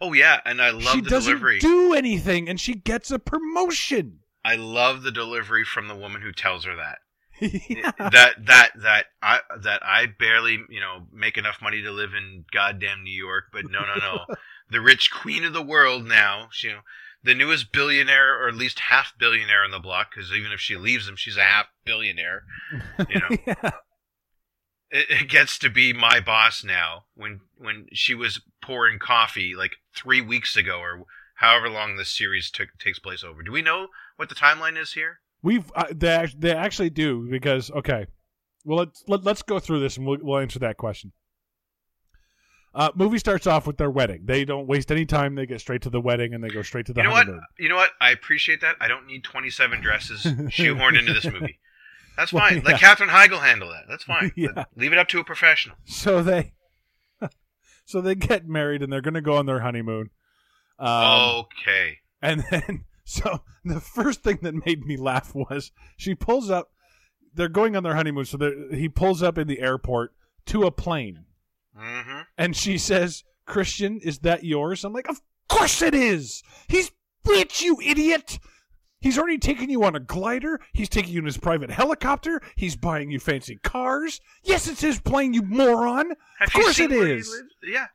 oh 0.00 0.12
yeah, 0.12 0.40
and 0.44 0.62
I 0.62 0.70
love 0.70 0.94
she 0.94 1.00
the 1.00 1.10
doesn't 1.10 1.32
delivery. 1.32 1.58
do 1.58 1.94
anything, 1.94 2.48
and 2.48 2.60
she 2.60 2.74
gets 2.74 3.10
a 3.10 3.18
promotion. 3.18 4.20
I 4.44 4.54
love 4.56 5.02
the 5.02 5.10
delivery 5.10 5.64
from 5.64 5.88
the 5.88 5.96
woman 5.96 6.22
who 6.22 6.32
tells 6.32 6.64
her 6.64 6.76
that. 6.76 6.98
yeah. 7.68 7.90
that 7.98 8.34
that 8.46 8.70
that 8.76 9.06
I 9.20 9.40
that 9.62 9.82
I 9.84 10.06
barely 10.06 10.58
you 10.70 10.80
know 10.80 11.06
make 11.12 11.36
enough 11.36 11.60
money 11.60 11.82
to 11.82 11.90
live 11.90 12.14
in 12.14 12.44
goddamn 12.50 13.02
New 13.02 13.10
York, 13.10 13.46
but 13.52 13.64
no 13.68 13.80
no 13.80 13.94
no, 13.96 14.34
the 14.70 14.80
rich 14.80 15.10
queen 15.10 15.44
of 15.44 15.52
the 15.52 15.62
world 15.62 16.06
now. 16.06 16.48
She, 16.50 16.68
you 16.68 16.74
know, 16.74 16.80
the 17.26 17.34
newest 17.34 17.72
billionaire 17.72 18.40
or 18.40 18.48
at 18.48 18.54
least 18.54 18.78
half 18.78 19.12
billionaire 19.18 19.64
on 19.64 19.72
the 19.72 19.80
block. 19.80 20.08
Because 20.14 20.32
even 20.32 20.52
if 20.52 20.60
she 20.60 20.76
leaves 20.76 21.08
him, 21.08 21.16
she's 21.16 21.36
a 21.36 21.42
half 21.42 21.66
billionaire. 21.84 22.44
You 23.10 23.20
know, 23.20 23.28
yeah. 23.46 23.70
it, 24.90 25.06
it 25.10 25.28
gets 25.28 25.58
to 25.58 25.68
be 25.68 25.92
my 25.92 26.20
boss 26.20 26.64
now. 26.64 27.04
When 27.14 27.40
when 27.58 27.86
she 27.92 28.14
was 28.14 28.40
pouring 28.62 28.98
coffee 28.98 29.54
like 29.54 29.72
three 29.94 30.20
weeks 30.20 30.56
ago 30.56 30.78
or 30.78 31.04
however 31.34 31.68
long 31.68 31.96
this 31.96 32.16
series 32.16 32.50
took 32.50 32.68
takes 32.78 32.98
place 32.98 33.22
over. 33.22 33.42
Do 33.42 33.52
we 33.52 33.62
know 33.62 33.88
what 34.16 34.28
the 34.28 34.34
timeline 34.34 34.80
is 34.80 34.92
here? 34.92 35.20
We've 35.42 35.70
uh, 35.74 35.86
they 35.94 36.28
they 36.38 36.52
actually 36.52 36.90
do 36.90 37.28
because 37.28 37.70
okay, 37.72 38.06
well 38.64 38.78
let's 38.78 39.04
let, 39.08 39.24
let's 39.24 39.42
go 39.42 39.58
through 39.58 39.80
this 39.80 39.96
and 39.96 40.06
we'll, 40.06 40.18
we'll 40.22 40.38
answer 40.38 40.60
that 40.60 40.76
question. 40.76 41.12
Uh, 42.76 42.90
movie 42.94 43.18
starts 43.18 43.46
off 43.46 43.66
with 43.66 43.78
their 43.78 43.90
wedding. 43.90 44.20
They 44.26 44.44
don't 44.44 44.66
waste 44.66 44.92
any 44.92 45.06
time. 45.06 45.34
They 45.34 45.46
get 45.46 45.60
straight 45.62 45.80
to 45.82 45.90
the 45.90 46.00
wedding 46.00 46.34
and 46.34 46.44
they 46.44 46.48
go 46.50 46.60
straight 46.60 46.84
to 46.86 46.92
the 46.92 47.00
You 47.00 47.04
know 47.04 47.10
what? 47.10 47.26
You 47.58 47.68
know 47.70 47.76
what? 47.76 47.90
I 48.02 48.10
appreciate 48.10 48.60
that. 48.60 48.76
I 48.80 48.86
don't 48.88 49.06
need 49.06 49.24
27 49.24 49.80
dresses 49.80 50.22
shoehorned 50.50 50.98
into 50.98 51.14
this 51.14 51.24
movie. 51.24 51.58
That's 52.18 52.34
Well, 52.34 52.46
fine. 52.46 52.58
yeah. 52.58 52.62
Let 52.66 52.80
Katherine 52.80 53.08
Heigl 53.08 53.40
handle 53.40 53.70
that. 53.70 53.84
That's 53.88 54.04
fine. 54.04 54.30
Yeah. 54.36 54.64
Leave 54.76 54.92
it 54.92 54.98
up 54.98 55.08
to 55.08 55.18
a 55.20 55.24
professional. 55.24 55.76
So 55.86 56.22
they, 56.22 56.52
so 57.86 58.02
they 58.02 58.14
get 58.14 58.46
married 58.46 58.82
and 58.82 58.92
they're 58.92 59.00
going 59.00 59.14
to 59.14 59.20
go 59.22 59.36
on 59.36 59.46
their 59.46 59.60
honeymoon. 59.60 60.10
Um, 60.78 61.44
okay. 61.46 61.98
And 62.20 62.44
then, 62.50 62.84
so 63.04 63.40
the 63.64 63.80
first 63.80 64.22
thing 64.22 64.40
that 64.42 64.66
made 64.66 64.84
me 64.84 64.98
laugh 64.98 65.34
was 65.34 65.72
she 65.96 66.14
pulls 66.14 66.50
up. 66.50 66.72
they're 67.34 67.48
going 67.48 67.74
on 67.74 67.82
their 67.82 67.94
honeymoon. 67.96 68.26
So 68.26 68.38
he 68.70 68.88
pulls 68.90 69.22
up 69.22 69.38
in 69.38 69.48
the 69.48 69.60
airport 69.60 70.12
to 70.46 70.64
a 70.64 70.70
plane, 70.70 71.24
Mm-hmm. 71.78 72.20
and 72.38 72.56
she 72.56 72.78
says, 72.78 73.24
"Christian, 73.46 74.00
is 74.02 74.20
that 74.20 74.44
yours?" 74.44 74.84
I'm 74.84 74.92
like, 74.92 75.08
"Of 75.08 75.20
course 75.48 75.82
it 75.82 75.94
is. 75.94 76.42
He's 76.68 76.90
rich, 77.24 77.62
you 77.62 77.80
idiot." 77.80 78.38
He's 78.98 79.18
already 79.18 79.38
taken 79.38 79.68
you 79.68 79.84
on 79.84 79.94
a 79.94 80.00
glider. 80.00 80.58
He's 80.72 80.88
taking 80.88 81.12
you 81.12 81.20
in 81.20 81.26
his 81.26 81.36
private 81.36 81.70
helicopter. 81.70 82.40
He's 82.56 82.76
buying 82.76 83.10
you 83.10 83.20
fancy 83.20 83.56
cars. 83.62 84.20
Yes, 84.42 84.66
it's 84.66 84.80
his 84.80 84.98
plane, 84.98 85.34
you 85.34 85.42
moron. 85.42 86.12
Of 86.40 86.52
course 86.52 86.80
it 86.80 86.90
is. 86.90 87.42
Yeah, 87.62 87.86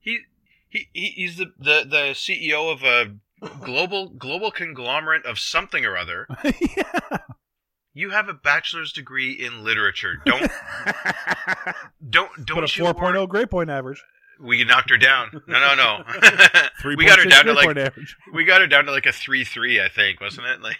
he, 0.00 0.20
he 0.68 0.88
he 0.92 1.06
he's 1.08 1.36
the, 1.36 1.52
the 1.58 1.84
the 1.88 2.14
CEO 2.14 2.72
of 2.72 2.82
a 2.82 3.14
global 3.60 4.08
global 4.08 4.50
conglomerate 4.50 5.26
of 5.26 5.38
something 5.38 5.84
or 5.84 5.96
other. 5.96 6.26
yeah. 6.44 7.18
You 7.92 8.10
have 8.10 8.28
a 8.28 8.34
bachelor's 8.34 8.92
degree 8.92 9.32
in 9.32 9.64
literature. 9.64 10.20
Don't 10.24 10.50
don't 12.08 12.46
don't 12.46 12.58
a 12.58 12.62
you? 12.62 12.84
4.0 12.84 13.28
grade 13.28 13.50
point 13.50 13.70
average. 13.70 14.02
We 14.38 14.64
knocked 14.64 14.90
her 14.90 14.98
down. 14.98 15.30
No, 15.46 15.58
no, 15.58 15.74
no. 15.74 16.02
3.6 16.82 16.96
we 16.96 17.06
got 17.06 17.18
her 17.18 17.24
down 17.24 17.46
to 17.46 17.52
grade 17.52 17.56
like 17.56 17.64
point 17.64 17.78
average. 17.78 18.16
we 18.34 18.44
got 18.44 18.60
her 18.60 18.66
down 18.66 18.84
to 18.84 18.92
like 18.92 19.06
a 19.06 19.12
three 19.12 19.44
three, 19.44 19.80
I 19.80 19.88
think, 19.88 20.20
wasn't 20.20 20.46
it? 20.46 20.60
Like, 20.60 20.78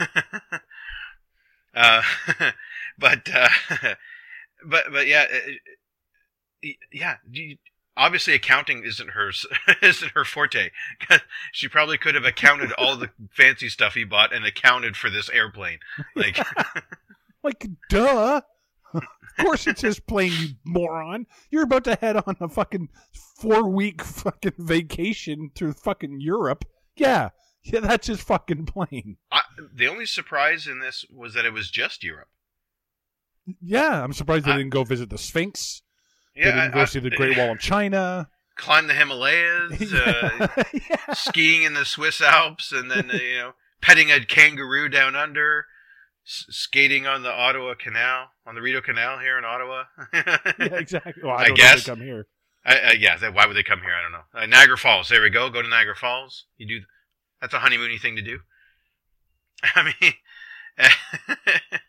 uh, 1.74 2.02
but 2.98 3.28
uh, 3.34 3.48
but 4.66 4.84
but 4.90 5.06
yeah, 5.06 5.26
yeah. 6.92 7.16
Obviously, 7.96 8.32
accounting 8.32 8.84
isn't 8.84 9.10
her 9.10 9.32
isn't 9.82 10.12
her 10.12 10.24
forte. 10.24 10.70
she 11.52 11.68
probably 11.68 11.98
could 11.98 12.14
have 12.14 12.24
accounted 12.24 12.72
all 12.78 12.96
the 12.96 13.10
fancy 13.30 13.68
stuff 13.68 13.94
he 13.94 14.04
bought 14.04 14.32
and 14.32 14.46
accounted 14.46 14.96
for 14.96 15.10
this 15.10 15.28
airplane. 15.30 15.80
Like, 16.14 16.38
Like, 17.42 17.66
duh. 17.88 18.40
Of 19.38 19.44
course 19.44 19.66
it's 19.66 19.82
his 19.82 20.00
plane, 20.00 20.32
you 20.38 20.48
moron. 20.64 21.26
You're 21.50 21.64
about 21.64 21.84
to 21.84 21.94
head 21.96 22.16
on 22.16 22.36
a 22.40 22.48
fucking 22.48 22.88
four 23.40 23.68
week 23.68 24.02
fucking 24.02 24.52
vacation 24.58 25.50
through 25.54 25.72
fucking 25.74 26.20
Europe. 26.20 26.64
Yeah. 26.96 27.30
Yeah, 27.62 27.80
that's 27.80 28.06
his 28.06 28.20
fucking 28.20 28.66
plane. 28.66 29.16
I, 29.30 29.42
the 29.74 29.88
only 29.88 30.06
surprise 30.06 30.66
in 30.66 30.78
this 30.80 31.04
was 31.14 31.34
that 31.34 31.44
it 31.44 31.52
was 31.52 31.70
just 31.70 32.02
Europe. 32.04 32.28
Yeah, 33.62 34.02
I'm 34.02 34.12
surprised 34.12 34.44
they 34.44 34.52
I- 34.52 34.56
didn't 34.58 34.70
go 34.70 34.84
visit 34.84 35.10
the 35.10 35.18
Sphinx. 35.18 35.82
they 36.34 36.42
Yeah, 36.42 36.52
didn't 36.54 36.74
go 36.74 36.80
I- 36.82 36.84
see 36.86 36.98
the 37.00 37.10
Great 37.10 37.36
Wall 37.36 37.52
of 37.52 37.58
China. 37.58 38.28
climb 38.56 38.86
the 38.86 38.94
Himalayas. 38.94 39.92
Uh, 39.92 40.48
yeah. 40.72 41.12
skiing 41.14 41.62
in 41.62 41.74
the 41.74 41.84
Swiss 41.84 42.20
Alps, 42.20 42.72
and 42.72 42.90
then 42.90 43.10
uh, 43.10 43.14
you 43.14 43.38
know 43.38 43.52
petting 43.80 44.10
a 44.10 44.24
kangaroo 44.24 44.88
down 44.88 45.14
under, 45.16 45.66
skating 46.28 47.06
on 47.06 47.22
the 47.22 47.30
Ottawa 47.32 47.74
Canal, 47.74 48.26
on 48.46 48.54
the 48.54 48.60
Rideau 48.60 48.80
Canal 48.82 49.18
here 49.18 49.38
in 49.38 49.44
Ottawa. 49.44 49.84
yeah, 50.12 50.36
exactly. 50.58 51.22
Well, 51.22 51.32
I, 51.36 51.44
I 51.44 51.48
don't 51.48 51.48
know 51.48 51.54
if 51.54 51.56
guess. 51.56 51.84
they 51.84 51.90
come 51.90 52.00
here. 52.00 52.26
I, 52.64 52.76
uh, 52.78 52.92
yeah, 52.98 53.16
that, 53.16 53.32
why 53.34 53.46
would 53.46 53.56
they 53.56 53.62
come 53.62 53.80
here? 53.80 53.94
I 53.94 54.02
don't 54.02 54.12
know. 54.12 54.24
Uh, 54.34 54.46
Niagara 54.46 54.76
Falls. 54.76 55.08
There 55.08 55.22
we 55.22 55.30
go. 55.30 55.48
Go 55.48 55.62
to 55.62 55.68
Niagara 55.68 55.96
Falls. 55.96 56.44
You 56.58 56.66
do. 56.68 56.80
That's 57.40 57.54
a 57.54 57.58
honeymoony 57.58 57.98
thing 58.00 58.16
to 58.16 58.22
do. 58.22 58.40
I 59.74 59.84
mean, 60.00 60.12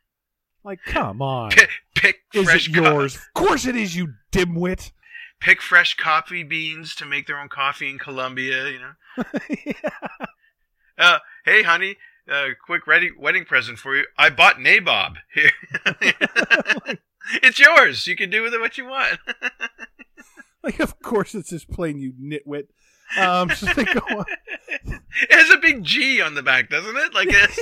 Like, 0.63 0.79
come 0.86 1.22
on. 1.22 1.51
pick, 1.51 1.69
pick 1.96 2.15
Is 2.34 2.46
fresh 2.46 2.69
it 2.69 2.75
co- 2.75 2.81
yours? 2.84 3.15
Of 3.15 3.34
course 3.34 3.65
it 3.65 3.75
is, 3.75 3.96
you 3.96 4.13
dimwit. 4.31 4.91
pick 5.39 5.62
fresh 5.62 5.96
coffee 5.96 6.43
beans 6.43 6.96
to 6.96 7.05
make 7.05 7.27
their 7.27 7.39
own 7.39 7.50
coffee 7.50 7.89
in 7.89 7.98
Colombia. 7.98 8.67
You 8.69 8.79
know. 8.79 9.24
Uh, 10.98 11.19
hey, 11.46 11.63
honey, 11.63 11.96
uh, 12.31 12.50
quick 12.65 12.86
ready, 12.88 13.09
wedding 13.17 13.45
present 13.45 13.79
for 13.79 13.95
you. 13.95 14.05
I 14.17 14.29
bought 14.29 14.57
Nabob. 14.57 15.15
Here. 15.33 15.51
it's 17.43 17.59
yours. 17.59 18.07
You 18.07 18.15
can 18.15 18.29
do 18.29 18.43
with 18.43 18.53
it 18.53 18.59
what 18.59 18.77
you 18.77 18.86
want. 18.86 19.19
Like, 20.62 20.81
of 20.81 21.00
course 21.01 21.36
it's 21.36 21.51
just 21.51 21.69
plain 21.71 22.00
you 22.00 22.12
nitwit. 22.21 22.65
Um, 23.17 23.50
so 23.55 23.65
they 23.67 23.86
go 23.86 24.01
on. 24.09 24.25
it 24.67 25.31
has 25.31 25.50
a 25.50 25.57
big 25.57 25.86
G 25.86 26.21
on 26.21 26.36
the 26.36 26.43
back, 26.43 26.69
doesn't 26.69 26.98
it? 26.98 27.13
Like, 27.13 27.29
it's, 27.31 27.59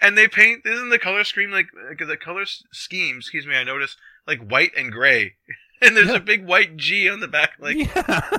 and 0.00 0.16
they 0.16 0.28
paint. 0.28 0.62
Isn't 0.64 0.90
the 0.90 1.00
color 1.00 1.24
scheme 1.24 1.50
like, 1.50 1.66
like 1.88 1.98
the 1.98 2.16
color 2.16 2.44
scheme? 2.72 3.16
Excuse 3.16 3.48
me. 3.48 3.56
I 3.56 3.64
noticed 3.64 3.96
like 4.28 4.48
white 4.48 4.70
and 4.76 4.92
gray, 4.92 5.34
and 5.82 5.96
there's 5.96 6.06
Yeah. 6.06 6.14
a 6.14 6.20
big 6.20 6.46
white 6.46 6.76
G 6.76 7.10
on 7.10 7.18
the 7.18 7.26
back. 7.26 7.54
Like, 7.58 7.76
yeah. 7.76 8.30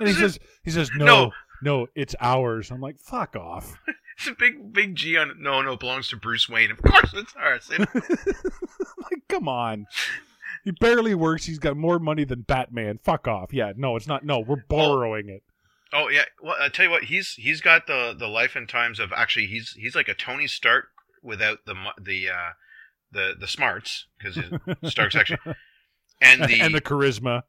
And 0.00 0.08
he 0.08 0.12
says, 0.14 0.40
he 0.64 0.72
says, 0.72 0.90
no, 0.96 1.04
No. 1.06 1.32
no, 1.62 1.86
it's 1.94 2.16
ours. 2.20 2.72
I'm 2.72 2.80
like, 2.80 2.98
fuck 2.98 3.36
off. 3.36 3.78
It's 4.20 4.28
a 4.28 4.34
big, 4.38 4.72
big 4.72 4.96
G 4.96 5.16
on 5.16 5.30
it. 5.30 5.38
No, 5.38 5.62
no, 5.62 5.72
it 5.72 5.80
belongs 5.80 6.08
to 6.10 6.16
Bruce 6.16 6.46
Wayne. 6.46 6.70
Of 6.70 6.82
course, 6.82 7.12
it's 7.14 7.34
ours. 7.36 7.70
Like, 9.10 9.22
come 9.28 9.48
on. 9.48 9.86
He 10.62 10.72
barely 10.72 11.14
works. 11.14 11.46
He's 11.46 11.58
got 11.58 11.76
more 11.76 11.98
money 11.98 12.24
than 12.24 12.42
Batman. 12.42 12.98
Fuck 12.98 13.26
off. 13.26 13.52
Yeah, 13.52 13.72
no, 13.74 13.96
it's 13.96 14.06
not. 14.06 14.24
No, 14.24 14.40
we're 14.40 14.62
borrowing 14.68 15.30
it. 15.30 15.42
Oh 15.92 16.08
yeah, 16.08 16.24
well 16.42 16.56
I 16.60 16.68
tell 16.68 16.84
you 16.84 16.90
what, 16.90 17.04
he's 17.04 17.32
he's 17.32 17.60
got 17.60 17.86
the 17.86 18.14
the 18.16 18.28
life 18.28 18.54
and 18.54 18.68
times 18.68 19.00
of 19.00 19.10
actually 19.12 19.46
he's 19.46 19.72
he's 19.72 19.96
like 19.96 20.06
a 20.06 20.14
Tony 20.14 20.46
Stark 20.46 20.88
without 21.22 21.60
the 21.66 21.74
the 22.00 22.28
uh, 22.28 22.50
the 23.10 23.34
the 23.40 23.48
smarts 23.48 24.06
because 24.18 24.38
Stark's 24.92 25.16
actually 25.16 25.38
and 26.20 26.44
the 26.44 26.60
and 26.60 26.74
the 26.74 26.80
charisma 26.80 27.42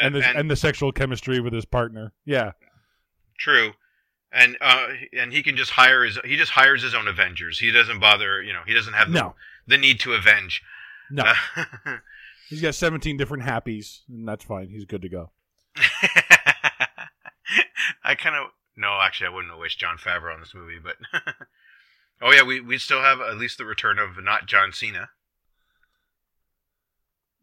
and 0.00 0.14
the 0.14 0.24
and, 0.24 0.38
and 0.38 0.50
the 0.50 0.56
sexual 0.56 0.92
chemistry 0.92 1.40
with 1.40 1.52
his 1.52 1.64
partner. 1.64 2.12
Yeah. 2.24 2.52
true, 3.38 3.72
and 4.32 4.56
uh 4.60 4.88
and 5.18 5.32
he 5.32 5.42
can 5.42 5.56
just 5.56 5.70
hire 5.72 6.04
his 6.04 6.18
he 6.24 6.36
just 6.36 6.52
hires 6.52 6.82
his 6.82 6.94
own 6.94 7.08
Avengers. 7.08 7.58
He 7.58 7.70
doesn't 7.70 8.00
bother, 8.00 8.42
you 8.42 8.52
know, 8.52 8.62
he 8.66 8.74
doesn't 8.74 8.92
have 8.94 9.08
the, 9.12 9.20
No. 9.20 9.34
the 9.66 9.78
need 9.78 10.00
to 10.00 10.12
avenge. 10.14 10.62
No. 11.10 11.24
Uh, 11.56 11.96
He's 12.48 12.62
got 12.62 12.74
17 12.74 13.16
different 13.18 13.44
happies, 13.44 14.00
and 14.08 14.26
that's 14.26 14.42
fine. 14.44 14.68
He's 14.70 14.86
good 14.86 15.02
to 15.02 15.08
go. 15.10 15.30
I 18.04 18.14
kind 18.14 18.36
of 18.36 18.46
no, 18.76 18.98
actually, 19.02 19.26
I 19.26 19.30
wouldn't 19.30 19.50
have 19.52 19.58
wished 19.60 19.80
Jon 19.80 19.96
Favreau 19.98 20.32
on 20.32 20.40
this 20.40 20.54
movie, 20.54 20.78
but 20.82 20.96
oh 22.22 22.32
yeah, 22.32 22.42
we 22.42 22.60
we 22.60 22.78
still 22.78 23.00
have 23.02 23.20
at 23.20 23.36
least 23.36 23.58
the 23.58 23.64
return 23.64 23.98
of 23.98 24.22
not 24.22 24.46
John 24.46 24.72
Cena. 24.72 25.10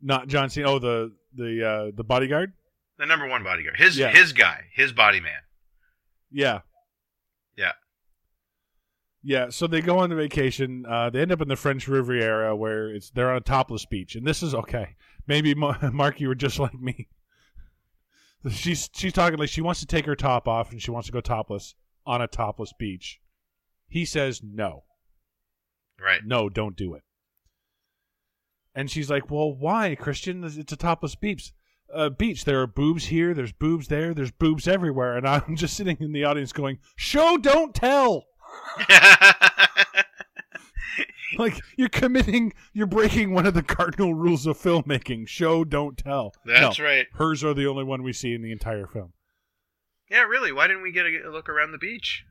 Not 0.01 0.27
John 0.27 0.49
Cena. 0.49 0.69
Oh, 0.71 0.79
the 0.79 1.11
the 1.35 1.67
uh, 1.67 1.91
the 1.95 2.03
bodyguard. 2.03 2.53
The 2.97 3.05
number 3.05 3.27
one 3.27 3.43
bodyguard. 3.43 3.77
His 3.77 3.97
Yeah. 3.97 4.11
his 4.11 4.31
guy. 4.33 4.65
His 4.73 4.91
body 4.93 5.19
man. 5.19 5.39
Yeah. 6.31 6.61
Yeah. 9.27 9.49
So 9.49 9.65
they 9.65 9.81
go 9.81 9.97
on 9.97 10.11
the 10.11 10.15
vacation. 10.15 10.85
Uh, 10.87 11.09
they 11.09 11.21
end 11.21 11.31
up 11.31 11.41
in 11.41 11.47
the 11.47 11.55
French 11.55 11.87
Riviera, 11.87 12.55
where 12.55 12.89
it's 12.89 13.09
they're 13.09 13.31
on 13.31 13.37
a 13.37 13.41
topless 13.41 13.85
beach, 13.85 14.15
and 14.15 14.25
this 14.25 14.43
is 14.43 14.53
okay. 14.53 14.95
Maybe 15.27 15.55
Ma- 15.55 15.77
Mark, 15.91 16.21
you 16.21 16.27
were 16.27 16.35
just 16.35 16.59
like 16.59 16.79
me. 16.79 17.09
She's 18.51 18.89
she's 18.93 19.13
talking 19.13 19.39
like 19.39 19.49
she 19.49 19.61
wants 19.61 19.79
to 19.79 19.87
take 19.87 20.05
her 20.05 20.15
top 20.15 20.47
off 20.47 20.71
and 20.71 20.79
she 20.79 20.91
wants 20.91 21.07
to 21.07 21.11
go 21.11 21.19
topless 21.19 21.73
on 22.05 22.21
a 22.21 22.27
topless 22.27 22.71
beach. 22.77 23.19
He 23.87 24.05
says 24.05 24.41
no. 24.43 24.83
Right. 25.99 26.21
no, 26.23 26.49
don't 26.49 26.75
do 26.75 26.93
it. 26.93 27.03
And 28.75 28.91
she's 28.91 29.09
like, 29.09 29.31
well, 29.31 29.53
why, 29.55 29.95
Christian? 29.95 30.43
It's 30.43 30.71
a 30.71 30.75
topless 30.75 31.15
beach. 31.15 31.53
Uh, 31.91 32.09
beach. 32.09 32.43
There 32.43 32.61
are 32.61 32.67
boobs 32.67 33.05
here. 33.05 33.33
There's 33.33 33.53
boobs 33.53 33.87
there. 33.87 34.13
There's 34.13 34.31
boobs 34.31 34.67
everywhere. 34.67 35.17
And 35.17 35.27
I'm 35.27 35.55
just 35.55 35.77
sitting 35.77 35.97
in 36.01 36.11
the 36.11 36.25
audience 36.25 36.51
going, 36.51 36.79
show, 36.97 37.37
don't 37.37 37.73
tell. 37.73 38.25
Like 41.37 41.59
you're 41.75 41.89
committing, 41.89 42.53
you're 42.71 42.87
breaking 42.87 43.33
one 43.33 43.45
of 43.45 43.53
the 43.53 43.63
cardinal 43.63 44.13
rules 44.13 44.45
of 44.45 44.57
filmmaking. 44.57 45.27
Show, 45.27 45.65
don't 45.65 45.97
tell. 45.97 46.33
That's 46.45 46.79
no, 46.79 46.85
right. 46.85 47.07
hers 47.15 47.43
are 47.43 47.53
the 47.53 47.67
only 47.67 47.83
one 47.83 48.03
we 48.03 48.13
see 48.13 48.33
in 48.33 48.41
the 48.41 48.53
entire 48.53 48.87
film. 48.87 49.11
Yeah, 50.09 50.21
really. 50.21 50.53
Why 50.53 50.67
didn't 50.67 50.83
we 50.83 50.93
get 50.93 51.05
a, 51.05 51.27
a 51.27 51.31
look 51.31 51.49
around 51.49 51.71
the 51.73 51.77
beach? 51.77 52.23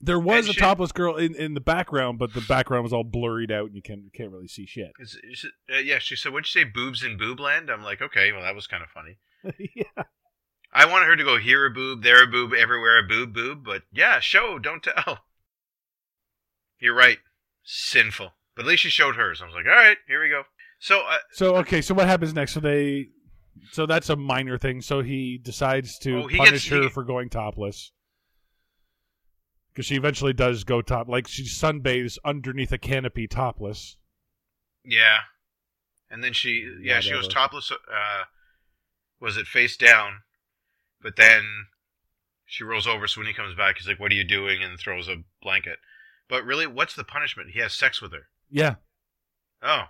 There 0.00 0.18
was 0.20 0.44
And 0.44 0.50
a 0.50 0.52
she- 0.52 0.60
topless 0.60 0.92
girl 0.92 1.16
in, 1.16 1.34
in 1.34 1.54
the 1.54 1.60
background, 1.60 2.18
but 2.18 2.34
the 2.34 2.42
background 2.42 2.84
was 2.84 2.92
all 2.92 3.04
blurred 3.04 3.50
out, 3.50 3.66
and 3.66 3.74
you 3.74 3.82
can't 3.82 4.12
can't 4.12 4.30
really 4.30 4.48
see 4.48 4.66
shit. 4.66 4.92
Is, 5.00 5.18
is 5.24 5.44
it, 5.44 5.74
uh, 5.74 5.78
yeah, 5.78 5.98
she 5.98 6.14
said, 6.14 6.32
"What'd 6.32 6.54
you 6.54 6.60
say, 6.62 6.68
boobs 6.68 7.02
in 7.02 7.18
boobland?" 7.18 7.68
I'm 7.70 7.82
like, 7.82 8.00
okay, 8.02 8.30
well, 8.32 8.42
that 8.42 8.54
was 8.54 8.66
kind 8.68 8.82
of 8.84 8.90
funny. 8.90 9.18
yeah. 9.74 10.04
I 10.74 10.86
wanted 10.86 11.06
her 11.06 11.16
to 11.16 11.24
go 11.24 11.38
here 11.38 11.64
a 11.66 11.70
boob, 11.70 12.02
there 12.02 12.24
a 12.24 12.26
boob, 12.26 12.52
everywhere 12.52 12.98
a 12.98 13.02
boob, 13.06 13.32
boob, 13.32 13.64
but 13.64 13.82
yeah, 13.92 14.18
show, 14.20 14.58
don't 14.58 14.82
tell. 14.82 15.20
You're 16.80 16.94
right. 16.96 17.18
Sinful. 17.62 18.32
But 18.56 18.62
at 18.64 18.68
least 18.68 18.82
she 18.82 18.90
showed 18.90 19.14
hers. 19.16 19.40
I 19.40 19.46
was 19.46 19.54
like, 19.54 19.66
all 19.66 19.72
right, 19.72 19.96
here 20.08 20.20
we 20.22 20.28
go. 20.28 20.42
So, 20.80 21.00
uh, 21.00 21.18
So 21.32 21.56
okay, 21.58 21.80
so 21.80 21.94
what 21.94 22.06
happens 22.08 22.34
next? 22.34 22.52
So 22.52 22.60
they, 22.60 23.06
so 23.72 23.86
that's 23.86 24.10
a 24.10 24.16
minor 24.16 24.58
thing. 24.58 24.80
So 24.82 25.00
he 25.02 25.38
decides 25.42 25.98
to 26.00 26.24
Oh, 26.24 26.26
he 26.26 26.36
punish 26.36 26.68
gets- 26.68 26.68
her 26.68 26.82
he- 26.82 26.88
for 26.88 27.04
going 27.04 27.28
topless 27.30 27.92
because 29.72 29.86
she 29.86 29.96
eventually 29.96 30.32
does 30.32 30.64
go 30.64 30.82
top. 30.82 31.08
Like 31.08 31.26
she 31.28 31.44
sunbathes 31.44 32.18
underneath 32.24 32.72
a 32.72 32.78
canopy 32.78 33.26
topless. 33.28 33.96
yeah. 34.84 35.18
And 36.10 36.22
then 36.22 36.32
she, 36.32 36.70
yeah, 36.82 37.00
she 37.00 37.14
was 37.14 37.26
topless. 37.26 37.72
Uh, 37.72 38.24
was 39.20 39.36
it 39.36 39.46
face 39.48 39.76
down? 39.76 40.22
But 41.04 41.16
then 41.16 41.66
she 42.46 42.64
rolls 42.64 42.86
over. 42.86 43.06
So 43.06 43.20
when 43.20 43.28
he 43.28 43.34
comes 43.34 43.54
back, 43.54 43.76
he's 43.76 43.86
like, 43.86 44.00
"What 44.00 44.10
are 44.10 44.16
you 44.16 44.24
doing?" 44.24 44.62
and 44.62 44.78
throws 44.80 45.06
a 45.06 45.22
blanket. 45.42 45.78
But 46.28 46.44
really, 46.44 46.66
what's 46.66 46.94
the 46.96 47.04
punishment? 47.04 47.50
He 47.50 47.60
has 47.60 47.74
sex 47.74 48.00
with 48.00 48.12
her. 48.12 48.28
Yeah. 48.50 48.76
Oh, 49.62 49.84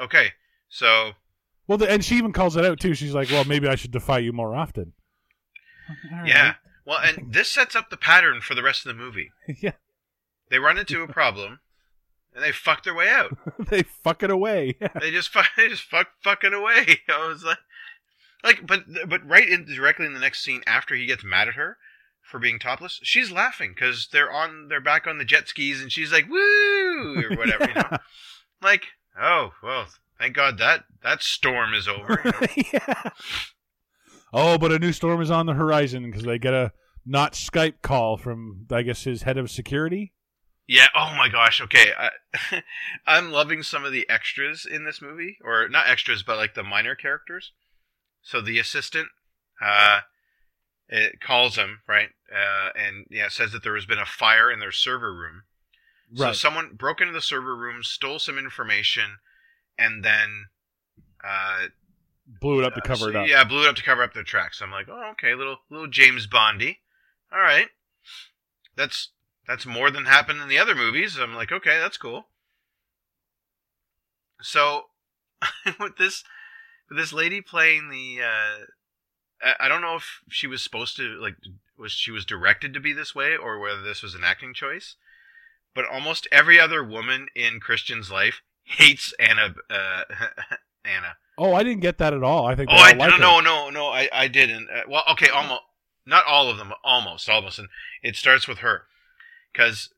okay. 0.00 0.30
So 0.70 1.12
Well, 1.66 1.76
the, 1.78 1.90
and 1.90 2.02
she 2.02 2.16
even 2.16 2.32
calls 2.32 2.56
it 2.56 2.64
out 2.64 2.80
too. 2.80 2.94
She's 2.94 3.14
like, 3.14 3.30
"Well, 3.30 3.44
maybe 3.44 3.68
I 3.68 3.74
should 3.74 3.90
defy 3.90 4.18
you 4.18 4.32
more 4.32 4.56
often." 4.56 4.94
All 6.12 6.26
yeah. 6.26 6.46
right. 6.46 6.56
Well, 6.86 6.98
and 6.98 7.32
this 7.32 7.48
sets 7.48 7.76
up 7.76 7.90
the 7.90 7.96
pattern 7.98 8.40
for 8.40 8.54
the 8.54 8.62
rest 8.62 8.86
of 8.86 8.96
the 8.96 9.02
movie. 9.02 9.30
yeah. 9.60 9.72
They 10.48 10.58
run 10.58 10.78
into 10.78 11.02
a 11.02 11.08
problem, 11.08 11.60
and 12.34 12.42
they 12.42 12.50
fuck 12.50 12.82
their 12.82 12.94
way 12.94 13.08
out. 13.10 13.36
they 13.68 13.82
fuck 13.82 14.22
it 14.22 14.30
away. 14.30 14.76
they 15.00 15.10
just 15.10 15.28
fuck, 15.28 15.46
they 15.56 15.68
just 15.68 15.82
fuck 15.82 16.08
fucking 16.22 16.54
away. 16.54 17.00
I 17.08 17.28
was 17.28 17.44
like, 17.44 17.58
like, 18.44 18.66
but 18.66 18.84
but 19.08 19.26
right 19.26 19.48
in 19.48 19.64
directly 19.64 20.06
in 20.06 20.14
the 20.14 20.20
next 20.20 20.42
scene 20.42 20.62
after 20.66 20.94
he 20.94 21.06
gets 21.06 21.24
mad 21.24 21.48
at 21.48 21.54
her 21.54 21.78
for 22.22 22.38
being 22.38 22.58
topless, 22.58 23.00
she's 23.02 23.30
laughing 23.30 23.72
because 23.74 24.08
they're 24.12 24.32
on 24.32 24.68
they're 24.68 24.80
back 24.80 25.06
on 25.06 25.18
the 25.18 25.24
jet 25.24 25.48
skis, 25.48 25.80
and 25.80 25.92
she's 25.92 26.12
like 26.12 26.28
woo 26.28 27.22
or 27.22 27.36
whatever, 27.36 27.68
you 27.68 27.74
know, 27.74 27.96
like 28.62 28.84
oh 29.20 29.52
well, 29.62 29.86
thank 30.18 30.34
God 30.34 30.58
that 30.58 30.84
that 31.02 31.22
storm 31.22 31.74
is 31.74 31.88
over. 31.88 32.20
you 32.24 32.32
know? 32.32 32.64
yeah. 32.72 33.10
Oh, 34.32 34.58
but 34.58 34.72
a 34.72 34.78
new 34.78 34.92
storm 34.92 35.20
is 35.20 35.30
on 35.30 35.46
the 35.46 35.54
horizon 35.54 36.06
because 36.06 36.22
they 36.22 36.38
get 36.38 36.54
a 36.54 36.72
not 37.04 37.32
Skype 37.32 37.82
call 37.82 38.16
from, 38.16 38.66
I 38.70 38.82
guess, 38.82 39.04
his 39.04 39.22
head 39.22 39.38
of 39.38 39.50
security. 39.50 40.12
Yeah. 40.68 40.86
Oh 40.94 41.14
my 41.16 41.28
gosh. 41.28 41.60
Okay. 41.60 41.90
I, 41.98 42.62
I'm 43.06 43.32
loving 43.32 43.62
some 43.62 43.84
of 43.84 43.92
the 43.92 44.08
extras 44.08 44.66
in 44.70 44.84
this 44.84 45.02
movie, 45.02 45.38
or 45.42 45.68
not 45.68 45.88
extras, 45.88 46.22
but 46.22 46.36
like 46.36 46.54
the 46.54 46.62
minor 46.62 46.94
characters. 46.94 47.52
So 48.22 48.40
the 48.40 48.58
assistant, 48.58 49.08
uh, 49.60 50.00
it 50.88 51.20
calls 51.20 51.56
him 51.56 51.80
right, 51.88 52.10
uh, 52.32 52.70
and 52.76 53.06
yeah, 53.10 53.28
says 53.28 53.52
that 53.52 53.62
there 53.62 53.74
has 53.74 53.86
been 53.86 53.98
a 53.98 54.06
fire 54.06 54.50
in 54.50 54.60
their 54.60 54.72
server 54.72 55.14
room. 55.14 55.42
So 56.14 56.32
someone 56.32 56.74
broke 56.74 57.00
into 57.00 57.12
the 57.12 57.20
server 57.20 57.54
room, 57.54 57.84
stole 57.84 58.18
some 58.18 58.36
information, 58.36 59.18
and 59.78 60.04
then, 60.04 60.46
uh, 61.22 61.66
Blew 62.40 62.60
it 62.60 62.64
up 62.64 62.74
to 62.74 62.80
cover 62.80 63.04
so- 63.04 63.08
it 63.08 63.16
up. 63.16 63.28
Yeah, 63.28 63.44
blew 63.44 63.64
it 63.64 63.68
up 63.68 63.76
to 63.76 63.82
cover 63.82 64.02
up 64.02 64.14
their 64.14 64.22
tracks. 64.22 64.60
I'm 64.60 64.70
like, 64.70 64.88
oh, 64.88 65.10
okay, 65.12 65.34
little 65.34 65.58
little 65.68 65.88
James 65.88 66.26
Bondy. 66.26 66.80
All 67.32 67.40
right, 67.40 67.68
that's 68.76 69.10
that's 69.46 69.66
more 69.66 69.90
than 69.90 70.04
happened 70.04 70.40
in 70.40 70.48
the 70.48 70.58
other 70.58 70.74
movies. 70.74 71.16
I'm 71.18 71.34
like, 71.34 71.50
okay, 71.50 71.78
that's 71.78 71.96
cool. 71.96 72.28
So, 74.40 74.86
with 75.80 75.96
this 75.96 76.24
with 76.90 76.98
this 76.98 77.12
lady 77.12 77.40
playing 77.40 77.88
the, 77.88 78.22
uh, 78.22 78.64
I, 79.42 79.66
I 79.66 79.68
don't 79.68 79.80
know 79.80 79.96
if 79.96 80.20
she 80.28 80.46
was 80.46 80.62
supposed 80.62 80.96
to 80.96 81.18
like 81.20 81.36
was 81.78 81.92
she 81.92 82.10
was 82.10 82.26
directed 82.26 82.74
to 82.74 82.80
be 82.80 82.92
this 82.92 83.14
way 83.14 83.36
or 83.36 83.58
whether 83.58 83.80
this 83.80 84.02
was 84.02 84.14
an 84.14 84.24
acting 84.24 84.52
choice. 84.52 84.96
But 85.74 85.86
almost 85.86 86.26
every 86.30 86.60
other 86.60 86.84
woman 86.84 87.28
in 87.34 87.60
Christian's 87.60 88.10
life 88.10 88.42
hates 88.64 89.14
Anna. 89.18 89.54
Uh, 89.70 90.02
Anna. 90.84 91.16
Oh, 91.38 91.54
I 91.54 91.62
didn't 91.62 91.80
get 91.80 91.98
that 91.98 92.12
at 92.12 92.22
all. 92.22 92.46
I 92.46 92.54
think. 92.54 92.70
Oh, 92.70 92.76
I 92.76 92.92
like 92.92 93.10
no, 93.10 93.16
no, 93.16 93.40
no, 93.40 93.70
no, 93.70 93.86
I, 93.86 94.08
I 94.12 94.28
didn't. 94.28 94.68
Uh, 94.68 94.82
well, 94.88 95.04
okay, 95.12 95.28
almost, 95.28 95.62
not 96.04 96.24
all 96.26 96.50
of 96.50 96.58
them, 96.58 96.72
almost, 96.84 97.28
almost, 97.28 97.58
and 97.58 97.68
it 98.02 98.16
starts 98.16 98.48
with 98.48 98.58
her, 98.58 98.82
because 99.52 99.90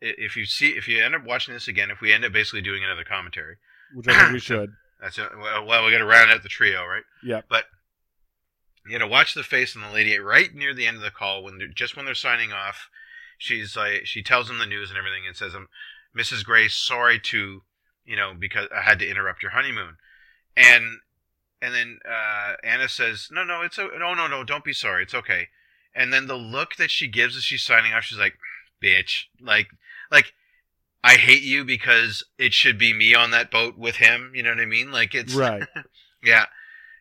if 0.00 0.36
you 0.36 0.44
see, 0.44 0.70
if 0.70 0.88
you 0.88 1.02
end 1.02 1.14
up 1.14 1.24
watching 1.24 1.54
this 1.54 1.68
again, 1.68 1.90
if 1.90 2.00
we 2.00 2.12
end 2.12 2.24
up 2.24 2.32
basically 2.32 2.62
doing 2.62 2.84
another 2.84 3.04
commentary, 3.04 3.56
which 3.94 4.08
I 4.08 4.18
think 4.18 4.32
we 4.32 4.38
should. 4.40 4.72
That's 5.00 5.18
it. 5.18 5.28
Well, 5.38 5.66
well 5.66 5.84
we 5.84 5.92
got 5.92 5.98
to 5.98 6.04
round 6.04 6.30
out 6.30 6.42
the 6.42 6.48
trio, 6.48 6.84
right? 6.84 7.04
Yeah. 7.22 7.42
But 7.48 7.64
you 8.88 8.98
know, 8.98 9.06
watch 9.06 9.34
the 9.34 9.42
face 9.42 9.76
on 9.76 9.82
the 9.82 9.90
lady 9.90 10.18
right 10.18 10.54
near 10.54 10.72
the 10.72 10.86
end 10.86 10.96
of 10.96 11.02
the 11.02 11.10
call 11.10 11.42
when 11.42 11.58
they're 11.58 11.68
just 11.68 11.96
when 11.96 12.04
they're 12.04 12.14
signing 12.14 12.52
off. 12.52 12.88
She's 13.38 13.76
like, 13.76 14.06
she 14.06 14.22
tells 14.22 14.48
them 14.48 14.58
the 14.58 14.66
news 14.66 14.88
and 14.90 14.98
everything, 14.98 15.26
and 15.26 15.36
says, 15.36 15.54
"I'm 15.54 15.68
Mrs. 16.16 16.44
Grey, 16.44 16.68
sorry 16.68 17.18
to, 17.18 17.62
you 18.04 18.16
know, 18.16 18.32
because 18.38 18.68
I 18.74 18.82
had 18.82 18.98
to 19.00 19.08
interrupt 19.08 19.42
your 19.42 19.52
honeymoon." 19.52 19.96
and 20.56 21.00
and 21.60 21.74
then 21.74 21.98
uh, 22.08 22.54
Anna 22.64 22.88
says, 22.88 23.28
"No, 23.30 23.44
no, 23.44 23.62
it's 23.62 23.78
a, 23.78 23.88
no, 23.98 24.14
no, 24.14 24.26
no, 24.26 24.44
don't 24.44 24.64
be 24.64 24.72
sorry, 24.72 25.02
it's 25.02 25.14
okay." 25.14 25.48
And 25.94 26.12
then 26.12 26.26
the 26.26 26.36
look 26.36 26.76
that 26.76 26.90
she 26.90 27.08
gives 27.08 27.36
as 27.36 27.44
she's 27.44 27.62
signing 27.62 27.92
off, 27.92 28.04
she's 28.04 28.18
like, 28.18 28.38
"Bitch, 28.82 29.24
like, 29.40 29.68
like, 30.10 30.32
I 31.06 31.14
hate 31.14 31.42
you 31.42 31.64
because 31.64 32.24
it 32.36 32.52
should 32.52 32.78
be 32.78 32.92
me 32.92 33.14
on 33.14 33.30
that 33.30 33.50
boat 33.50 33.78
with 33.78 33.96
him." 33.96 34.32
You 34.34 34.42
know 34.42 34.50
what 34.50 34.60
I 34.60 34.66
mean? 34.66 34.90
Like 34.90 35.14
it's 35.14 35.34
Right. 35.34 35.62
yeah, 36.22 36.46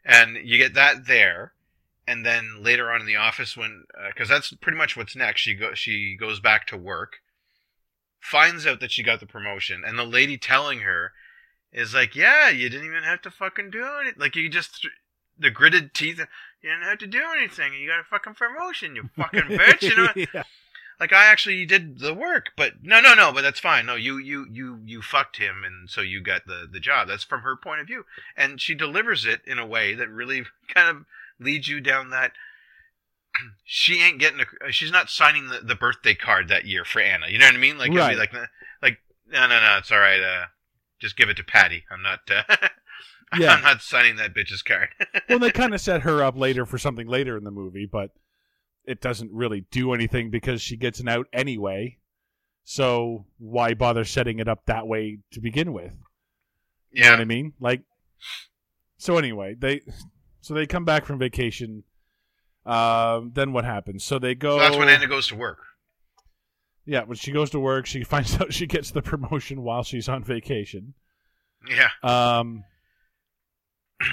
and 0.06 0.38
you 0.44 0.58
get 0.58 0.76
that 0.76 1.08
there, 1.08 1.54
and 2.08 2.24
then 2.26 2.62
later 2.62 2.92
on 2.92 3.02
in 3.02 3.08
the 3.08 3.16
office 3.16 3.58
when 3.58 3.86
uh, 3.98 4.10
because 4.10 4.30
that's 4.30 4.54
pretty 4.54 4.78
much 4.78 4.96
what's 4.96 5.16
next. 5.16 5.42
She 5.42 5.56
go 5.56 5.74
she 5.74 6.16
goes 6.16 6.40
back 6.40 6.68
to 6.68 6.78
work, 6.78 7.18
finds 8.20 8.68
out 8.68 8.80
that 8.80 8.92
she 8.92 9.02
got 9.02 9.20
the 9.20 9.26
promotion, 9.26 9.84
and 9.86 9.98
the 9.98 10.04
lady 10.06 10.38
telling 10.38 10.82
her 10.82 11.14
is 11.72 11.96
like, 11.96 12.16
"Yeah, 12.16 12.50
you 12.50 12.70
didn't 12.70 12.86
even 12.86 13.04
have 13.04 13.22
to 13.24 13.32
fucking 13.32 13.72
do 13.72 13.86
it. 14.06 14.20
Like 14.20 14.36
you 14.36 14.50
just 14.50 14.84
th- 14.84 14.94
the 15.38 15.50
gritted 15.50 15.96
teeth. 15.96 16.20
You 16.62 16.70
didn't 16.70 16.84
have 16.84 17.00
to 17.00 17.08
do 17.08 17.24
anything. 17.36 17.74
You 17.74 17.90
got 17.90 18.00
a 18.00 18.04
fucking 18.04 18.36
promotion. 18.36 18.96
You 18.96 19.10
fucking 19.16 19.42
bitch. 19.42 19.82
You 19.82 19.96
know." 19.96 20.10
yeah. 20.34 20.44
Like 21.00 21.12
I 21.14 21.26
actually 21.26 21.66
did 21.66 22.00
the 22.00 22.14
work, 22.14 22.52
but 22.56 22.84
no, 22.84 23.00
no, 23.02 23.14
no, 23.14 23.32
but 23.32 23.42
that's 23.42 23.60
fine. 23.60 23.86
No, 23.86 23.96
you, 23.96 24.18
you, 24.18 24.46
you, 24.52 24.80
you 24.86 25.02
fucked 25.02 25.38
him, 25.38 25.64
and 25.66 25.90
so 25.90 26.02
you 26.02 26.22
got 26.22 26.46
the 26.46 26.68
the 26.72 26.80
job. 26.80 27.08
That's 27.08 27.24
from 27.24 27.42
her 27.42 27.56
point 27.56 27.82
of 27.82 27.88
view, 27.88 28.06
and 28.38 28.60
she 28.62 28.74
delivers 28.76 29.26
it 29.26 29.42
in 29.46 29.60
a 29.60 29.66
way 29.66 29.94
that 29.94 30.10
really 30.10 30.44
kind 30.74 30.90
of 30.90 31.06
leads 31.40 31.68
you 31.68 31.80
down 31.82 32.10
that. 32.12 32.32
She 33.66 34.02
ain't 34.02 34.20
getting 34.20 34.40
a. 34.40 34.72
She's 34.72 34.92
not 34.92 35.10
signing 35.10 35.48
the, 35.50 35.60
the 35.60 35.76
birthday 35.76 36.16
card 36.16 36.48
that 36.48 36.66
year 36.66 36.86
for 36.86 37.02
Anna. 37.02 37.28
You 37.28 37.38
know 37.40 37.48
what 37.48 37.56
I 37.56 37.58
mean? 37.58 37.78
Like, 37.78 37.92
Right. 37.92 38.18
like, 38.18 38.32
like, 38.82 39.00
no, 39.30 39.48
no, 39.48 39.60
no, 39.60 39.78
it's 39.80 39.92
all 39.92 40.00
right. 40.00 40.22
Uh, 40.22 40.46
just 41.00 41.18
give 41.18 41.28
it 41.30 41.36
to 41.38 41.44
Patty. 41.44 41.84
I'm 41.92 42.02
not. 42.02 42.20
Uh, 42.30 42.68
Yeah. 43.38 43.54
I'm 43.56 43.64
not 43.64 43.82
signing 43.82 44.16
that 44.18 44.34
bitch's 44.36 44.62
card. 44.62 44.90
well, 45.30 45.40
they 45.40 45.50
kind 45.52 45.74
of 45.74 45.82
set 45.82 46.04
her 46.04 46.24
up 46.24 46.38
later 46.38 46.66
for 46.66 46.78
something 46.78 47.08
later 47.08 47.36
in 47.38 47.44
the 47.44 47.52
movie, 47.52 47.86
but 47.86 48.12
it 48.88 49.02
doesn't 49.02 49.32
really 49.32 49.66
do 49.72 49.94
anything 49.94 50.30
because 50.30 50.62
she 50.62 50.78
gets 50.78 51.00
an 51.00 51.08
out 51.08 51.28
anyway. 51.34 51.98
So 52.64 53.26
why 53.38 53.74
bother 53.74 54.06
setting 54.06 54.40
it 54.40 54.48
up 54.48 54.66
that 54.66 54.88
way 54.88 55.20
to 55.32 55.40
begin 55.40 55.74
with? 55.74 55.94
You 56.92 57.02
know 57.02 57.08
yeah. 57.08 57.12
what 57.12 57.22
I 57.22 57.26
mean? 57.26 57.54
Like, 57.60 57.82
so 58.98 59.18
anyway, 59.18 59.56
they 59.58 59.82
so 60.42 60.54
they 60.54 60.66
come 60.66 60.86
back 60.86 61.06
from 61.06 61.20
vacation. 61.20 61.84
Um, 62.66 63.32
then 63.36 63.54
what 63.54 63.66
happens? 63.66 64.04
So 64.04 64.18
they 64.18 64.34
go. 64.34 64.58
So 64.58 64.64
that's 64.64 64.78
when 64.78 64.90
Anna 64.90 65.08
goes 65.08 65.28
to 65.28 65.36
work. 65.36 65.60
Yeah, 66.86 67.04
when 67.04 67.18
she 67.18 67.32
goes 67.32 67.50
to 67.52 67.60
work, 67.60 67.86
she 67.86 68.04
finds 68.06 68.40
out 68.40 68.54
she 68.54 68.68
gets 68.68 68.92
the 68.92 69.02
promotion 69.02 69.62
while 69.62 69.84
she's 69.84 70.10
on 70.10 70.24
vacation. 70.24 70.94
Yeah. 71.68 71.90
Um, 72.04 72.64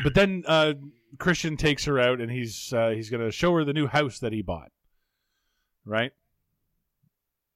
but 0.02 0.14
then 0.14 0.44
uh, 0.46 0.74
Christian 1.18 1.56
takes 1.56 1.84
her 1.84 1.98
out, 2.00 2.20
and 2.20 2.30
he's 2.30 2.72
uh, 2.72 2.90
he's 2.90 3.10
going 3.10 3.24
to 3.24 3.30
show 3.32 3.54
her 3.54 3.64
the 3.64 3.72
new 3.72 3.86
house 3.86 4.18
that 4.20 4.32
he 4.32 4.42
bought, 4.42 4.70
right? 5.84 6.12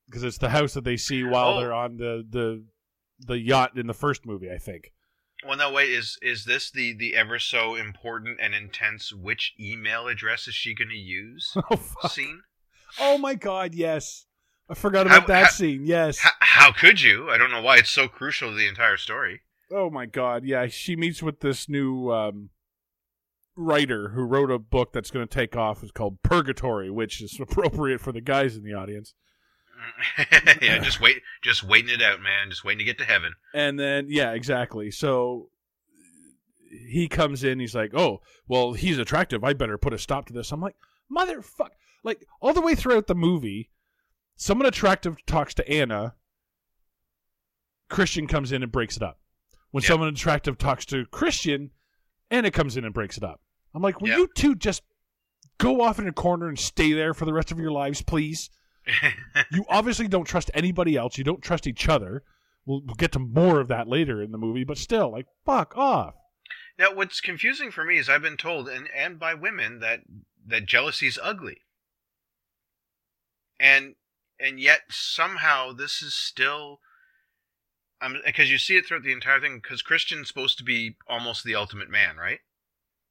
Because 0.07 0.23
it's 0.25 0.39
the 0.39 0.51
house 0.51 0.75
that 0.75 0.85
they 0.85 0.97
see 0.97 1.25
while 1.25 1.55
Oh. 1.55 1.61
they're 1.61 1.73
on 1.75 1.97
the, 1.97 2.25
the 2.29 2.65
the 3.19 3.39
yacht 3.39 3.77
in 3.79 3.87
the 3.87 3.95
first 3.95 4.27
movie, 4.27 4.51
I 4.51 4.59
think. 4.59 4.93
Well, 5.47 5.57
no, 5.59 5.73
wait. 5.73 5.91
Is 5.91 6.19
is 6.23 6.45
this 6.45 6.71
the 6.71 6.95
the 6.97 7.15
ever 7.17 7.39
so 7.39 7.75
important 7.75 8.39
and 8.41 8.55
intense? 8.55 9.13
Which 9.13 9.55
email 9.59 10.07
address 10.07 10.47
is 10.49 10.55
she 10.55 10.75
going 10.75 10.89
to 10.91 10.95
use? 10.97 11.53
Oh 11.71 11.77
fuck! 11.77 12.13
scene? 12.13 12.43
Oh 13.01 13.19
my 13.19 13.35
god! 13.35 13.75
Yes, 13.75 14.27
I 14.69 14.75
forgot 14.75 15.07
about 15.07 15.23
How- 15.23 15.27
that 15.29 15.45
how- 15.47 15.51
scene. 15.51 15.85
Yes. 15.85 16.19
How, 16.19 16.31
how 16.41 16.73
could 16.73 17.01
you? 17.01 17.31
I 17.31 17.37
don't 17.39 17.51
know 17.51 17.63
why 17.63 17.79
it's 17.79 17.91
so 17.91 18.07
crucial 18.09 18.51
to 18.51 18.57
the 18.57 18.69
entire 18.69 18.97
story. 18.97 19.41
Oh 19.71 19.91
my 19.91 20.07
god, 20.07 20.45
yeah. 20.45 20.67
She 20.69 20.95
meets 20.95 21.23
with 21.23 21.41
this 21.41 21.69
new 21.69 22.11
um, 22.13 22.51
writer 23.57 24.11
who 24.11 24.23
wrote 24.23 24.51
a 24.51 24.59
book 24.59 24.93
that's 24.93 25.11
going 25.11 25.27
to 25.27 25.35
take 25.35 25.57
off. 25.57 25.83
It's 25.83 25.91
called 25.91 26.23
Purgatory, 26.23 26.91
which 26.91 27.21
is 27.23 27.39
appropriate 27.41 28.01
for 28.01 28.13
the 28.13 28.21
guys 28.21 28.57
in 28.57 28.63
the 28.63 28.75
audience. 28.75 29.15
yeah, 30.63 30.79
just 30.79 31.01
wait, 31.01 31.23
just 31.43 31.63
waiting 31.63 31.91
it 31.91 32.03
out, 32.03 32.21
man. 32.21 32.49
Just 32.49 32.65
waiting 32.65 32.79
to 32.79 32.85
get 32.85 32.99
to 32.99 33.05
heaven. 33.05 33.35
And 33.55 33.79
then, 33.79 34.07
yeah, 34.09 34.33
exactly. 34.33 34.91
So 34.91 35.51
he 36.71 37.09
comes 37.09 37.45
in. 37.45 37.61
He's 37.61 37.75
like, 37.75 37.93
"Oh, 37.95 38.21
well, 38.49 38.73
he's 38.73 38.99
attractive. 38.99 39.45
I 39.45 39.53
better 39.53 39.79
put 39.79 39.93
a 39.93 39.99
stop 39.99 40.27
to 40.27 40.33
this." 40.33 40.51
I'm 40.51 40.61
like, 40.61 40.77
"Motherfuck!" 41.15 41.71
Like 42.03 42.27
all 42.41 42.55
the 42.55 42.61
way 42.61 42.75
throughout 42.75 43.07
the 43.07 43.15
movie, 43.15 43.71
someone 44.37 44.67
attractive 44.67 45.25
talks 45.27 45.55
to 45.55 45.71
Anna. 45.71 46.15
Christian 47.89 48.27
comes 48.27 48.51
in 48.53 48.63
and 48.63 48.73
breaks 48.73 48.97
it 48.97 49.03
up. 49.03 49.21
When 49.71 49.83
someone 49.83 50.09
attractive 50.09 50.59
talks 50.59 50.85
to 50.87 51.07
Christian, 51.07 51.71
Anna 52.31 52.51
comes 52.51 52.77
in 52.77 52.85
and 52.85 52.95
breaks 52.95 53.17
it 53.17 53.23
up. 53.23 53.41
I'm 53.77 53.83
like, 53.83 54.01
"Will 54.01 54.09
Yeah. 54.09 54.17
you 54.17 54.29
two 54.35 54.55
just 54.57 54.83
go 55.59 55.83
off 55.83 55.99
in 55.99 56.09
a 56.09 56.13
corner 56.13 56.49
and 56.49 56.59
stay 56.59 56.93
there 56.93 57.15
for 57.15 57.25
the 57.27 57.33
rest 57.33 57.53
of 57.53 57.59
your 57.61 57.71
lives, 57.71 58.03
please?" 58.03 58.51
you 59.51 59.65
obviously 59.69 60.09
don't 60.09 60.25
trust 60.25 60.51
anybody 60.55 60.97
else. 60.97 61.19
You 61.19 61.25
don't 61.25 61.43
trust 61.43 61.67
each 61.67 61.89
other. 61.89 62.23
We'll, 62.65 62.83
we'll 62.85 62.95
get 62.95 63.13
to 63.13 63.19
more 63.19 63.61
of 63.61 63.69
that 63.69 63.87
later 63.89 64.23
in 64.23 64.33
the 64.33 64.39
movie, 64.39 64.65
but 64.65 64.79
still, 64.79 65.11
like, 65.13 65.27
fuck 65.45 65.77
off. 65.77 66.15
now, 66.79 66.93
what's 66.95 67.21
confusing 67.21 67.71
for 67.71 67.85
me 67.85 67.99
is 67.99 68.09
I've 68.09 68.23
been 68.23 68.37
told, 68.37 68.69
and 68.69 68.89
and 68.97 69.19
by 69.19 69.35
women, 69.35 69.79
that 69.81 70.01
that 70.47 70.67
jealousy's 70.67 71.19
ugly. 71.23 71.63
And 73.61 73.95
and 74.39 74.61
yet 74.61 74.83
somehow 74.91 75.73
this 75.73 76.03
is 76.03 76.15
still 76.15 76.81
um, 78.01 78.19
because 78.25 78.51
you 78.51 78.59
see 78.59 78.77
it 78.77 78.87
throughout 78.87 79.03
the 79.03 79.13
entire 79.13 79.41
thing. 79.41 79.61
Because 79.63 79.83
Christian's 79.83 80.29
supposed 80.29 80.59
to 80.59 80.65
be 80.65 80.97
almost 81.09 81.45
the 81.45 81.55
ultimate 81.55 81.89
man, 81.91 82.17
right? 82.17 82.41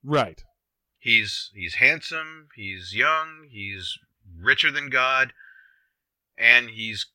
Right. 0.03 0.43
He's 1.05 1.51
he's 1.53 1.75
handsome, 1.75 2.47
he's 2.55 2.95
young, 2.95 3.47
he's 3.51 3.99
richer 4.41 4.71
than 4.71 4.89
God, 4.89 5.33
and 6.35 6.71
he's 6.71 7.05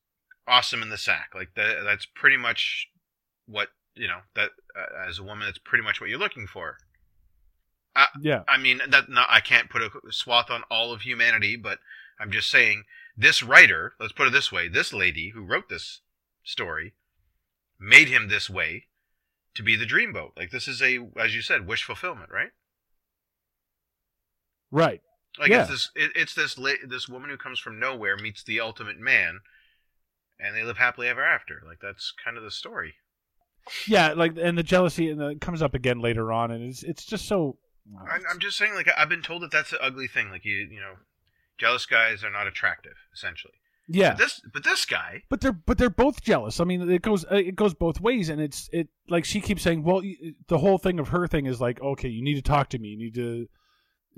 awesome 0.46 0.80
in 0.80 0.90
the 0.90 0.96
sack. 0.96 1.30
Like 1.34 1.54
that, 1.56 1.82
that's 1.84 2.06
pretty 2.06 2.36
much 2.36 2.86
what 3.46 3.70
you 3.96 4.06
know. 4.06 4.20
That 4.36 4.50
uh, 4.78 5.08
as 5.08 5.18
a 5.18 5.24
woman, 5.24 5.46
that's 5.46 5.58
pretty 5.58 5.82
much 5.82 6.00
what 6.00 6.08
you're 6.08 6.20
looking 6.20 6.46
for. 6.46 6.76
Yeah. 8.20 8.44
I 8.46 8.58
mean, 8.58 8.80
that 8.88 9.08
not, 9.08 9.26
I 9.28 9.40
can't 9.40 9.68
put 9.68 9.82
a 9.82 9.90
swath 10.10 10.50
on 10.50 10.62
all 10.70 10.92
of 10.92 11.00
humanity, 11.00 11.56
but 11.56 11.80
I'm 12.20 12.30
just 12.30 12.48
saying 12.48 12.84
this 13.16 13.42
writer. 13.42 13.94
Let's 13.98 14.12
put 14.12 14.28
it 14.28 14.32
this 14.32 14.52
way: 14.52 14.68
this 14.68 14.92
lady 14.92 15.30
who 15.30 15.42
wrote 15.42 15.68
this 15.68 16.02
story 16.44 16.94
made 17.80 18.06
him 18.06 18.28
this 18.28 18.48
way 18.48 18.84
to 19.56 19.64
be 19.64 19.74
the 19.74 19.84
dreamboat. 19.84 20.36
Like 20.36 20.52
this 20.52 20.68
is 20.68 20.80
a, 20.80 21.08
as 21.20 21.34
you 21.34 21.42
said, 21.42 21.66
wish 21.66 21.82
fulfillment, 21.82 22.30
right? 22.30 22.50
Right. 24.70 25.00
Like 25.38 25.50
Yeah. 25.50 25.62
it's 25.62 25.70
this, 25.70 25.90
it, 25.94 26.12
it's 26.14 26.34
this 26.34 26.58
this 26.86 27.08
woman 27.08 27.30
who 27.30 27.36
comes 27.36 27.58
from 27.58 27.78
nowhere 27.78 28.16
meets 28.16 28.42
the 28.42 28.60
ultimate 28.60 28.98
man, 28.98 29.40
and 30.38 30.56
they 30.56 30.62
live 30.62 30.78
happily 30.78 31.08
ever 31.08 31.22
after. 31.24 31.62
Like 31.66 31.78
that's 31.80 32.12
kind 32.24 32.36
of 32.36 32.42
the 32.42 32.50
story. 32.50 32.94
Yeah, 33.86 34.12
like 34.14 34.32
and 34.40 34.56
the 34.58 34.62
jealousy 34.62 35.10
and 35.10 35.20
it 35.20 35.40
comes 35.40 35.62
up 35.62 35.74
again 35.74 36.00
later 36.00 36.32
on, 36.32 36.50
and 36.50 36.64
it's 36.64 36.82
it's 36.82 37.04
just 37.04 37.26
so. 37.26 37.58
Oh, 37.94 38.04
I'm, 38.10 38.22
I'm 38.30 38.38
just 38.38 38.56
saying, 38.58 38.74
like 38.74 38.88
I've 38.96 39.08
been 39.08 39.22
told 39.22 39.42
that 39.42 39.50
that's 39.50 39.72
an 39.72 39.78
ugly 39.80 40.06
thing. 40.08 40.30
Like 40.30 40.44
you, 40.44 40.56
you 40.56 40.80
know, 40.80 40.94
jealous 41.58 41.86
guys 41.86 42.24
are 42.24 42.30
not 42.30 42.46
attractive, 42.46 42.94
essentially. 43.14 43.54
yeah, 43.88 44.10
But 44.10 44.18
this, 44.18 44.40
but 44.52 44.64
this 44.64 44.84
guy, 44.84 45.22
but 45.28 45.40
they're 45.40 45.52
but 45.52 45.78
they're 45.78 45.90
both 45.90 46.22
jealous. 46.22 46.58
I 46.60 46.64
mean, 46.64 46.88
it 46.90 47.02
goes 47.02 47.24
it 47.30 47.54
goes 47.56 47.74
both 47.74 48.00
ways, 48.00 48.28
and 48.28 48.40
it's 48.40 48.68
it 48.72 48.88
like 49.08 49.24
she 49.24 49.40
keeps 49.40 49.62
saying, 49.62 49.82
well, 49.84 50.02
the 50.48 50.58
whole 50.58 50.78
thing 50.78 50.98
of 50.98 51.08
her 51.08 51.26
thing 51.28 51.46
is 51.46 51.60
like, 51.60 51.80
okay, 51.80 52.08
you 52.08 52.22
need 52.22 52.34
to 52.34 52.42
talk 52.42 52.70
to 52.70 52.78
me, 52.78 52.88
you 52.88 52.98
need 52.98 53.14
to 53.14 53.46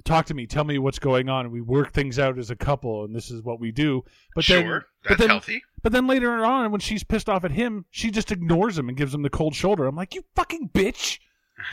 talk 0.04 0.26
to 0.26 0.34
me, 0.34 0.46
tell 0.46 0.64
me 0.64 0.78
what's 0.78 0.98
going 0.98 1.28
on. 1.28 1.50
We 1.50 1.60
work 1.60 1.92
things 1.92 2.18
out 2.18 2.38
as 2.38 2.50
a 2.50 2.56
couple, 2.56 3.04
and 3.04 3.14
this 3.14 3.30
is 3.30 3.42
what 3.42 3.60
we 3.60 3.70
do. 3.72 4.04
But 4.34 4.44
sure, 4.44 4.58
then, 4.58 4.70
that's 4.70 4.84
but 5.08 5.18
then, 5.18 5.28
healthy. 5.28 5.62
but 5.82 5.92
then 5.92 6.06
later 6.06 6.44
on, 6.44 6.70
when 6.70 6.80
she's 6.80 7.04
pissed 7.04 7.28
off 7.28 7.44
at 7.44 7.52
him, 7.52 7.84
she 7.90 8.10
just 8.10 8.32
ignores 8.32 8.78
him 8.78 8.88
and 8.88 8.96
gives 8.96 9.14
him 9.14 9.22
the 9.22 9.30
cold 9.30 9.54
shoulder. 9.54 9.86
I'm 9.86 9.96
like, 9.96 10.14
you 10.14 10.24
fucking 10.34 10.70
bitch, 10.70 11.18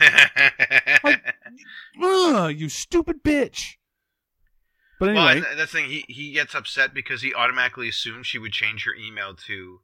Ugh, 2.02 2.54
you 2.54 2.68
stupid 2.68 3.22
bitch. 3.22 3.76
But 4.98 5.10
anyway, 5.10 5.40
Well, 5.40 5.40
that's 5.56 5.56
the 5.56 5.66
thing. 5.66 5.88
He 5.88 6.04
he 6.08 6.32
gets 6.32 6.54
upset 6.54 6.92
because 6.92 7.22
he 7.22 7.34
automatically 7.34 7.88
assumed 7.88 8.26
she 8.26 8.38
would 8.38 8.52
change 8.52 8.84
her 8.84 8.94
email 8.94 9.34
to 9.46 9.80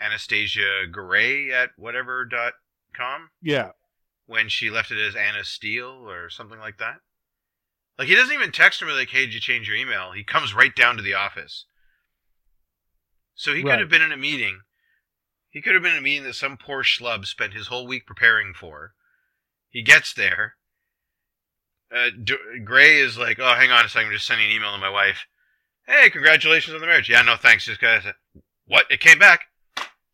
Anastasia 0.00 0.86
Grey 0.90 1.52
at 1.52 1.70
whatever 1.76 2.24
dot 2.24 2.54
com 2.92 3.30
yeah, 3.40 3.70
when 4.26 4.48
she 4.48 4.68
left 4.68 4.90
it 4.90 4.98
as 4.98 5.14
Anna 5.14 5.44
Steele 5.44 6.08
or 6.10 6.28
something 6.28 6.58
like 6.58 6.78
that. 6.78 6.96
Like 7.98 8.08
he 8.08 8.14
doesn't 8.14 8.34
even 8.34 8.52
text 8.52 8.80
her 8.80 8.86
like, 8.92 9.10
"Hey, 9.10 9.24
did 9.26 9.34
you 9.34 9.40
change 9.40 9.66
your 9.68 9.76
email?" 9.76 10.12
He 10.12 10.22
comes 10.24 10.54
right 10.54 10.74
down 10.74 10.96
to 10.96 11.02
the 11.02 11.14
office. 11.14 11.64
So 13.34 13.54
he 13.54 13.62
Right. 13.62 13.72
could 13.72 13.80
have 13.80 13.88
been 13.88 14.02
in 14.02 14.12
a 14.12 14.16
meeting. 14.16 14.62
He 15.50 15.62
could 15.62 15.74
have 15.74 15.82
been 15.82 15.92
in 15.92 15.98
a 15.98 16.02
meeting 16.02 16.24
that 16.24 16.34
some 16.34 16.56
poor 16.58 16.82
schlub 16.82 17.26
spent 17.26 17.54
his 17.54 17.68
whole 17.68 17.86
week 17.86 18.06
preparing 18.06 18.52
for. 18.54 18.94
He 19.70 19.82
gets 19.82 20.12
there. 20.12 20.56
Uh, 21.94 22.10
D- 22.10 22.36
Grey 22.64 22.98
is 22.98 23.16
like, 23.16 23.38
"Oh, 23.38 23.54
hang 23.54 23.70
on 23.70 23.84
a 23.84 23.88
second, 23.88 24.08
I'm 24.08 24.12
just 24.14 24.26
sending 24.26 24.46
an 24.46 24.52
email 24.52 24.72
to 24.72 24.78
my 24.78 24.90
wife. 24.90 25.26
Hey, 25.86 26.10
congratulations 26.10 26.74
on 26.74 26.80
the 26.80 26.86
marriage. 26.86 27.08
Yeah, 27.08 27.22
no 27.22 27.36
thanks. 27.36 27.68
Guy 27.78 28.00
said, 28.00 28.14
what? 28.66 28.90
It 28.90 29.00
came 29.00 29.18
back. 29.18 29.42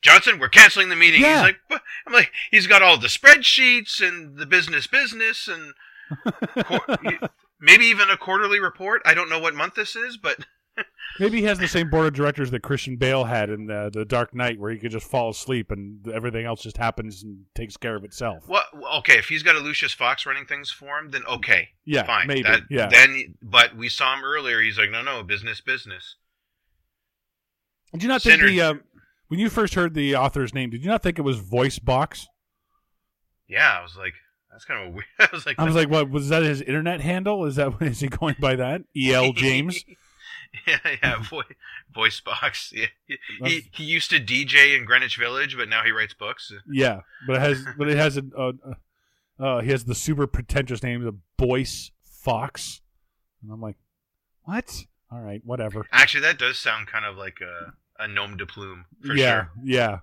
Johnson, 0.03 0.39
we're 0.39 0.49
canceling 0.51 0.89
the 0.91 0.97
meeting. 0.97 1.23
Yeah. 1.23 1.37
He's 1.37 1.43
like, 1.43 1.57
what? 1.69 1.83
I'm 2.07 2.13
like, 2.13 2.31
he's 2.51 2.67
got 2.67 2.83
all 2.83 2.99
the 2.99 3.07
spreadsheets 3.07 4.07
and 4.07 4.37
the 4.37 4.47
business 4.47 4.87
business 4.87 5.49
and 5.49 5.73
maybe 7.63 7.85
even 7.87 8.11
a 8.11 8.19
quarterly 8.19 8.61
report. 8.61 9.01
I 9.07 9.15
don't 9.15 9.31
know 9.31 9.39
what 9.39 9.55
month 9.55 9.75
this 9.77 9.97
is, 9.97 10.19
but 10.19 10.45
Maybe 11.21 11.39
he 11.41 11.45
has 11.45 11.59
the 11.59 11.69
same 11.69 11.91
board 11.91 12.07
of 12.07 12.15
directors 12.15 12.51
that 12.53 12.63
Christian 12.63 12.97
Bale 12.97 13.25
had 13.25 13.51
in 13.51 13.67
the, 13.67 13.91
the 13.93 14.07
Dark 14.07 14.35
Knight, 14.35 14.59
where 14.59 14.71
he 14.71 14.79
could 14.79 14.91
just 14.91 15.07
fall 15.07 15.29
asleep 15.29 15.71
and 15.71 16.09
everything 16.09 16.47
else 16.47 16.63
just 16.63 16.79
happens 16.79 17.23
and 17.23 17.45
takes 17.55 17.77
care 17.77 17.95
of 17.95 18.05
itself. 18.05 18.45
what? 18.49 18.65
Okay, 18.97 19.19
if 19.19 19.29
he's 19.29 19.43
got 19.43 19.55
a 19.55 19.59
Lucius 19.59 19.93
Fox 19.93 20.25
running 20.25 20.47
things 20.47 20.71
for 20.71 20.99
him, 20.99 21.11
then 21.11 21.23
okay, 21.29 21.69
Yeah, 21.85 22.05
fine. 22.05 22.27
maybe. 22.27 22.43
That- 22.45 22.63
yeah. 22.71 22.89
Then, 22.89 23.35
but 23.43 23.77
we 23.77 23.91
saw 23.91 24.15
him 24.17 24.25
earlier. 24.25 24.63
He's 24.63 24.79
like, 24.79 24.91
no, 24.91 25.03
no, 25.03 25.23
business, 25.23 25.61
business. 25.61 26.17
did 27.93 28.03
you 28.03 28.09
not 28.09 28.23
think 28.23 28.41
Synergy. 28.41 28.57
the 28.57 28.61
uh, 28.63 28.75
when 29.29 29.39
you 29.39 29.51
first 29.51 29.75
heard 29.75 29.93
the 29.93 30.17
author's 30.17 30.55
name? 30.55 30.71
Did 30.71 30.83
you 30.83 30.89
not 30.91 31.03
think 31.03 31.19
it 31.19 31.23
was 31.23 31.39
Voice 31.39 31.79
Box? 31.79 32.27
Yeah, 33.47 33.77
I 33.79 33.83
was 33.83 33.97
like, 33.97 34.15
that's 34.53 34.65
kind 34.65 34.87
of 34.87 34.95
weird. 34.95 35.07
I 35.19 35.29
was 35.33 35.47
like, 35.47 35.59
I 35.59 35.65
was 35.65 35.75
like, 35.75 35.91
what 35.91 36.11
was 36.11 36.29
that? 36.29 36.43
His 36.43 36.61
internet 36.61 37.01
handle? 37.01 37.45
Is 37.47 37.57
that 37.57 37.73
is 37.81 38.01
he 38.01 38.09
going 38.09 38.37
by 38.39 38.57
that? 38.57 38.83
E. 38.95 39.13
L. 39.13 39.33
James. 39.35 39.85
yeah, 40.67 40.79
yeah, 41.03 41.23
voice, 41.23 41.47
voice 41.95 42.21
box. 42.21 42.73
Yeah, 42.75 43.17
he, 43.43 43.69
he 43.73 43.85
used 43.85 44.11
to 44.11 44.21
DJ 44.21 44.77
in 44.77 44.85
Greenwich 44.85 45.17
Village, 45.17 45.57
but 45.57 45.69
now 45.69 45.83
he 45.83 45.91
writes 45.91 46.13
books. 46.13 46.53
Yeah, 46.71 47.01
but 47.27 47.37
it 47.37 47.41
has 47.41 47.65
but 47.79 47.89
it 47.89 47.97
has 47.97 48.19
a 48.19 48.25
uh, 48.37 48.53
uh, 49.41 49.61
he 49.61 49.71
has 49.71 49.85
the 49.85 49.95
super 49.95 50.27
pretentious 50.27 50.83
name, 50.83 51.03
the 51.03 51.17
Boyce 51.39 51.91
Fox, 52.03 52.83
and 53.43 53.51
I'm 53.51 53.63
like, 53.63 53.77
what? 54.43 54.85
All 55.11 55.21
right, 55.21 55.41
whatever. 55.45 55.87
Actually, 55.91 56.23
that 56.23 56.39
does 56.39 56.59
sound 56.59 56.87
kind 56.87 57.07
of 57.07 57.17
like 57.17 57.39
a 57.41 57.73
a 58.03 58.09
nom 58.09 58.37
de 58.37 58.45
plume 58.45 58.85
for 59.01 59.15
yeah, 59.15 59.45
sure. 59.45 59.51
yeah. 59.65 59.99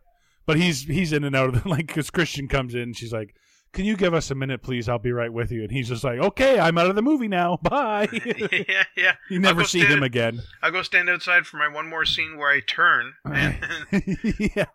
But 0.45 0.57
he's 0.57 0.81
he's 0.83 1.13
in 1.13 1.23
and 1.23 1.35
out 1.35 1.49
of 1.49 1.57
it. 1.57 1.69
Like, 1.69 1.87
because 1.87 2.09
Christian 2.09 2.47
comes 2.47 2.73
in, 2.73 2.93
she's 2.93 3.13
like, 3.13 3.35
"Can 3.73 3.85
you 3.85 3.95
give 3.95 4.13
us 4.13 4.31
a 4.31 4.35
minute, 4.35 4.61
please? 4.61 4.89
I'll 4.89 4.99
be 4.99 5.11
right 5.11 5.31
with 5.31 5.51
you." 5.51 5.63
And 5.63 5.71
he's 5.71 5.89
just 5.89 6.03
like, 6.03 6.19
"Okay, 6.19 6.59
I'm 6.59 6.77
out 6.77 6.89
of 6.89 6.95
the 6.95 7.01
movie 7.01 7.27
now. 7.27 7.57
Bye." 7.61 8.07
yeah, 8.67 8.83
yeah. 8.95 9.15
you 9.29 9.39
never 9.39 9.63
see 9.63 9.79
stand- 9.79 9.93
him 9.93 10.03
again. 10.03 10.41
I'll 10.61 10.71
go 10.71 10.81
stand 10.81 11.09
outside 11.09 11.45
for 11.45 11.57
my 11.57 11.67
one 11.67 11.87
more 11.87 12.05
scene 12.05 12.37
where 12.37 12.51
I 12.51 12.61
turn. 12.61 13.13
And, 13.25 13.57
yeah. 14.39 14.65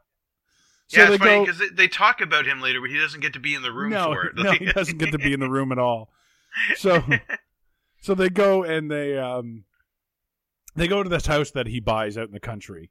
So 0.86 1.00
yeah, 1.00 1.06
they 1.06 1.14
it's 1.14 1.24
funny 1.24 1.40
because 1.40 1.58
they, 1.58 1.68
they 1.68 1.88
talk 1.88 2.20
about 2.20 2.46
him 2.46 2.60
later, 2.60 2.80
but 2.80 2.90
he 2.90 2.98
doesn't 2.98 3.20
get 3.20 3.32
to 3.32 3.40
be 3.40 3.54
in 3.54 3.62
the 3.62 3.72
room 3.72 3.90
no, 3.90 4.12
for 4.12 4.26
it. 4.26 4.36
no, 4.36 4.52
he 4.52 4.66
doesn't 4.66 4.98
get 4.98 5.12
to 5.12 5.18
be 5.18 5.32
in 5.32 5.40
the 5.40 5.48
room 5.48 5.72
at 5.72 5.78
all. 5.78 6.10
So, 6.76 7.02
so 8.00 8.14
they 8.14 8.28
go 8.28 8.62
and 8.62 8.90
they 8.90 9.18
um, 9.18 9.64
they 10.76 10.88
go 10.88 11.02
to 11.02 11.08
this 11.08 11.26
house 11.26 11.50
that 11.52 11.66
he 11.66 11.80
buys 11.80 12.18
out 12.18 12.26
in 12.26 12.32
the 12.32 12.40
country, 12.40 12.90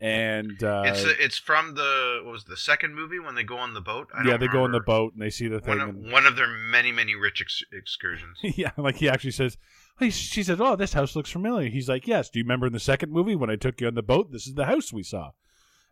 and 0.00 0.62
uh, 0.62 0.82
it's 0.86 1.04
it's 1.20 1.38
from 1.38 1.74
the 1.74 2.20
what 2.24 2.32
was 2.32 2.44
the 2.44 2.56
second 2.56 2.94
movie 2.94 3.18
when 3.18 3.34
they 3.34 3.44
go 3.44 3.56
on 3.56 3.74
the 3.74 3.80
boat. 3.80 4.08
I 4.12 4.26
yeah, 4.26 4.36
they 4.36 4.48
go 4.48 4.64
on 4.64 4.72
the 4.72 4.80
boat 4.80 5.12
and 5.12 5.22
they 5.22 5.30
see 5.30 5.46
the 5.46 5.60
thing. 5.60 5.78
One 5.78 5.80
of, 5.80 5.88
and, 5.90 6.12
one 6.12 6.26
of 6.26 6.36
their 6.36 6.48
many 6.48 6.90
many 6.90 7.14
rich 7.14 7.40
ex- 7.40 7.62
excursions. 7.72 8.38
yeah, 8.42 8.72
like 8.76 8.96
he 8.96 9.08
actually 9.08 9.30
says. 9.30 9.56
He, 10.00 10.10
she 10.10 10.42
says, 10.42 10.60
"Oh, 10.60 10.74
this 10.74 10.92
house 10.92 11.14
looks 11.14 11.30
familiar." 11.30 11.68
He's 11.68 11.88
like, 11.88 12.08
"Yes." 12.08 12.28
Do 12.28 12.40
you 12.40 12.44
remember 12.44 12.66
in 12.66 12.72
the 12.72 12.80
second 12.80 13.12
movie 13.12 13.36
when 13.36 13.50
I 13.50 13.56
took 13.56 13.80
you 13.80 13.86
on 13.86 13.94
the 13.94 14.02
boat? 14.02 14.32
This 14.32 14.46
is 14.48 14.54
the 14.54 14.66
house 14.66 14.92
we 14.92 15.04
saw. 15.04 15.30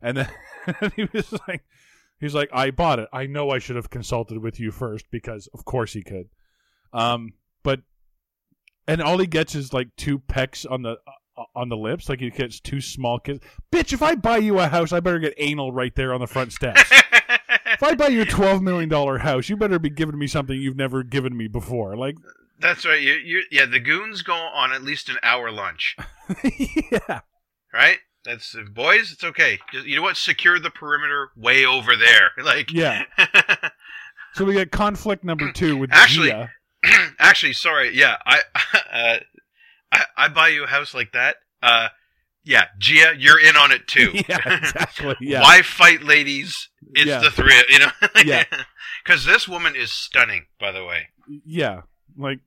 And 0.00 0.16
then 0.16 0.28
he 0.96 1.08
was 1.12 1.32
like, 1.46 1.64
"He's 2.18 2.34
like, 2.34 2.50
I 2.52 2.72
bought 2.72 2.98
it. 2.98 3.08
I 3.12 3.26
know 3.26 3.50
I 3.50 3.60
should 3.60 3.76
have 3.76 3.90
consulted 3.90 4.38
with 4.38 4.58
you 4.58 4.72
first 4.72 5.06
because, 5.12 5.48
of 5.54 5.64
course, 5.64 5.92
he 5.92 6.02
could." 6.02 6.30
Um, 6.92 7.34
but 7.62 7.82
and 8.88 9.00
all 9.00 9.18
he 9.18 9.26
gets 9.28 9.54
is 9.54 9.72
like 9.72 9.94
two 9.96 10.18
pecks 10.18 10.66
on 10.66 10.82
the 10.82 10.96
on 11.54 11.68
the 11.68 11.76
lips, 11.76 12.08
like 12.08 12.20
he 12.20 12.30
gets 12.30 12.60
two 12.60 12.80
small 12.80 13.18
kids. 13.18 13.40
Bitch, 13.72 13.92
if 13.92 14.02
I 14.02 14.14
buy 14.14 14.38
you 14.38 14.58
a 14.58 14.68
house, 14.68 14.92
I 14.92 15.00
better 15.00 15.18
get 15.18 15.34
anal 15.38 15.72
right 15.72 15.94
there 15.94 16.12
on 16.12 16.20
the 16.20 16.26
front 16.26 16.52
steps. 16.52 16.82
if 16.90 17.82
I 17.82 17.94
buy 17.94 18.08
you 18.08 18.22
a 18.22 18.26
twelve 18.26 18.62
million 18.62 18.88
dollar 18.88 19.18
house, 19.18 19.48
you 19.48 19.56
better 19.56 19.78
be 19.78 19.90
giving 19.90 20.18
me 20.18 20.26
something 20.26 20.58
you've 20.60 20.76
never 20.76 21.02
given 21.02 21.36
me 21.36 21.48
before. 21.48 21.96
Like, 21.96 22.16
That's 22.58 22.84
right. 22.84 23.00
You, 23.00 23.14
you, 23.14 23.42
yeah, 23.50 23.66
the 23.66 23.80
goons 23.80 24.22
go 24.22 24.34
on 24.34 24.72
at 24.72 24.82
least 24.82 25.08
an 25.08 25.16
hour 25.22 25.50
lunch, 25.50 25.96
yeah. 26.44 27.20
right? 27.72 27.98
That's 28.24 28.54
boys. 28.72 29.10
It's 29.12 29.24
okay. 29.24 29.58
You 29.84 29.96
know 29.96 30.02
what? 30.02 30.16
Secure 30.16 30.60
the 30.60 30.70
perimeter 30.70 31.30
way 31.36 31.64
over 31.64 31.96
there. 31.96 32.30
Like, 32.44 32.72
Yeah. 32.72 33.04
So 34.34 34.44
we 34.44 34.54
get 34.54 34.70
conflict 34.70 35.24
number 35.24 35.50
two 35.52 35.76
with 35.76 35.90
Actually- 35.92 36.28
Gia. 36.30 36.50
actually, 37.18 37.52
sorry. 37.52 37.96
Yeah, 37.96 38.16
I, 38.26 38.40
uh, 38.92 39.18
I, 39.92 40.04
I 40.16 40.28
buy 40.28 40.48
you 40.48 40.64
a 40.64 40.66
house 40.66 40.94
like 40.94 41.12
that. 41.12 41.36
Uh, 41.62 41.88
yeah, 42.44 42.64
Gia, 42.78 43.12
you're 43.16 43.38
in 43.38 43.56
on 43.56 43.70
it 43.70 43.86
too. 43.86 44.12
Yeah, 44.28 44.38
exactly. 44.56 45.14
Yeah. 45.20 45.42
Why 45.42 45.62
fight 45.62 46.02
ladies? 46.02 46.68
It's 46.94 47.06
Yeah. 47.06 47.20
the 47.20 47.30
three, 47.30 47.54
you 47.68 47.78
know. 47.78 47.90
Yeah. 48.24 48.44
Because 49.04 49.24
this 49.24 49.46
woman 49.46 49.74
is 49.76 49.92
stunning, 49.92 50.46
by 50.58 50.72
the 50.72 50.84
way. 50.84 51.08
Yeah. 51.44 51.82
Like, 52.16 52.40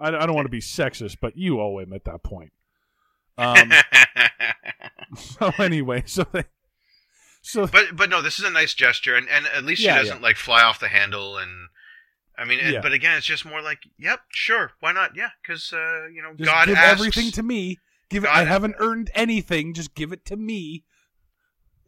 I, 0.00 0.08
I 0.08 0.26
don't 0.26 0.34
want 0.34 0.46
to 0.46 0.50
be 0.50 0.60
sexist, 0.60 1.18
but 1.20 1.36
you 1.36 1.60
owe 1.60 1.78
him 1.78 1.92
at 1.92 2.04
that 2.04 2.22
point. 2.24 2.52
Um, 3.38 3.72
so 5.16 5.52
anyway, 5.58 6.02
so 6.06 6.26
they, 6.32 6.44
so 7.42 7.66
But 7.66 7.96
but 7.96 8.10
no, 8.10 8.22
this 8.22 8.38
is 8.38 8.44
a 8.44 8.50
nice 8.50 8.74
gesture, 8.74 9.16
and, 9.16 9.26
and 9.28 9.46
at 9.46 9.64
least 9.64 9.80
she 9.80 9.86
Yeah, 9.86 9.98
doesn't 9.98 10.20
like 10.22 10.36
fly 10.36 10.62
off 10.62 10.78
the 10.80 10.88
handle. 10.88 11.38
And 11.38 11.68
I 12.38 12.44
mean, 12.44 12.58
it- 12.60 12.72
Yeah. 12.72 12.80
but 12.80 12.92
again, 12.92 13.16
it's 13.16 13.26
just 13.26 13.44
more 13.44 13.60
like, 13.62 13.80
yep, 13.98 14.20
sure, 14.30 14.72
why 14.80 14.92
not? 14.92 15.14
Yeah, 15.16 15.30
because 15.42 15.72
uh, 15.72 16.06
you 16.12 16.22
know, 16.22 16.32
just 16.34 16.50
God 16.50 16.66
give 16.68 16.76
asks. 16.76 16.92
everything 17.00 17.30
to 17.32 17.42
me. 17.42 17.78
Give 18.10 18.24
it. 18.24 18.30
I 18.30 18.44
haven't 18.44 18.76
earned 18.78 19.10
anything. 19.14 19.74
Just 19.74 19.94
give 19.94 20.12
it 20.12 20.24
to 20.26 20.36
me. 20.36 20.84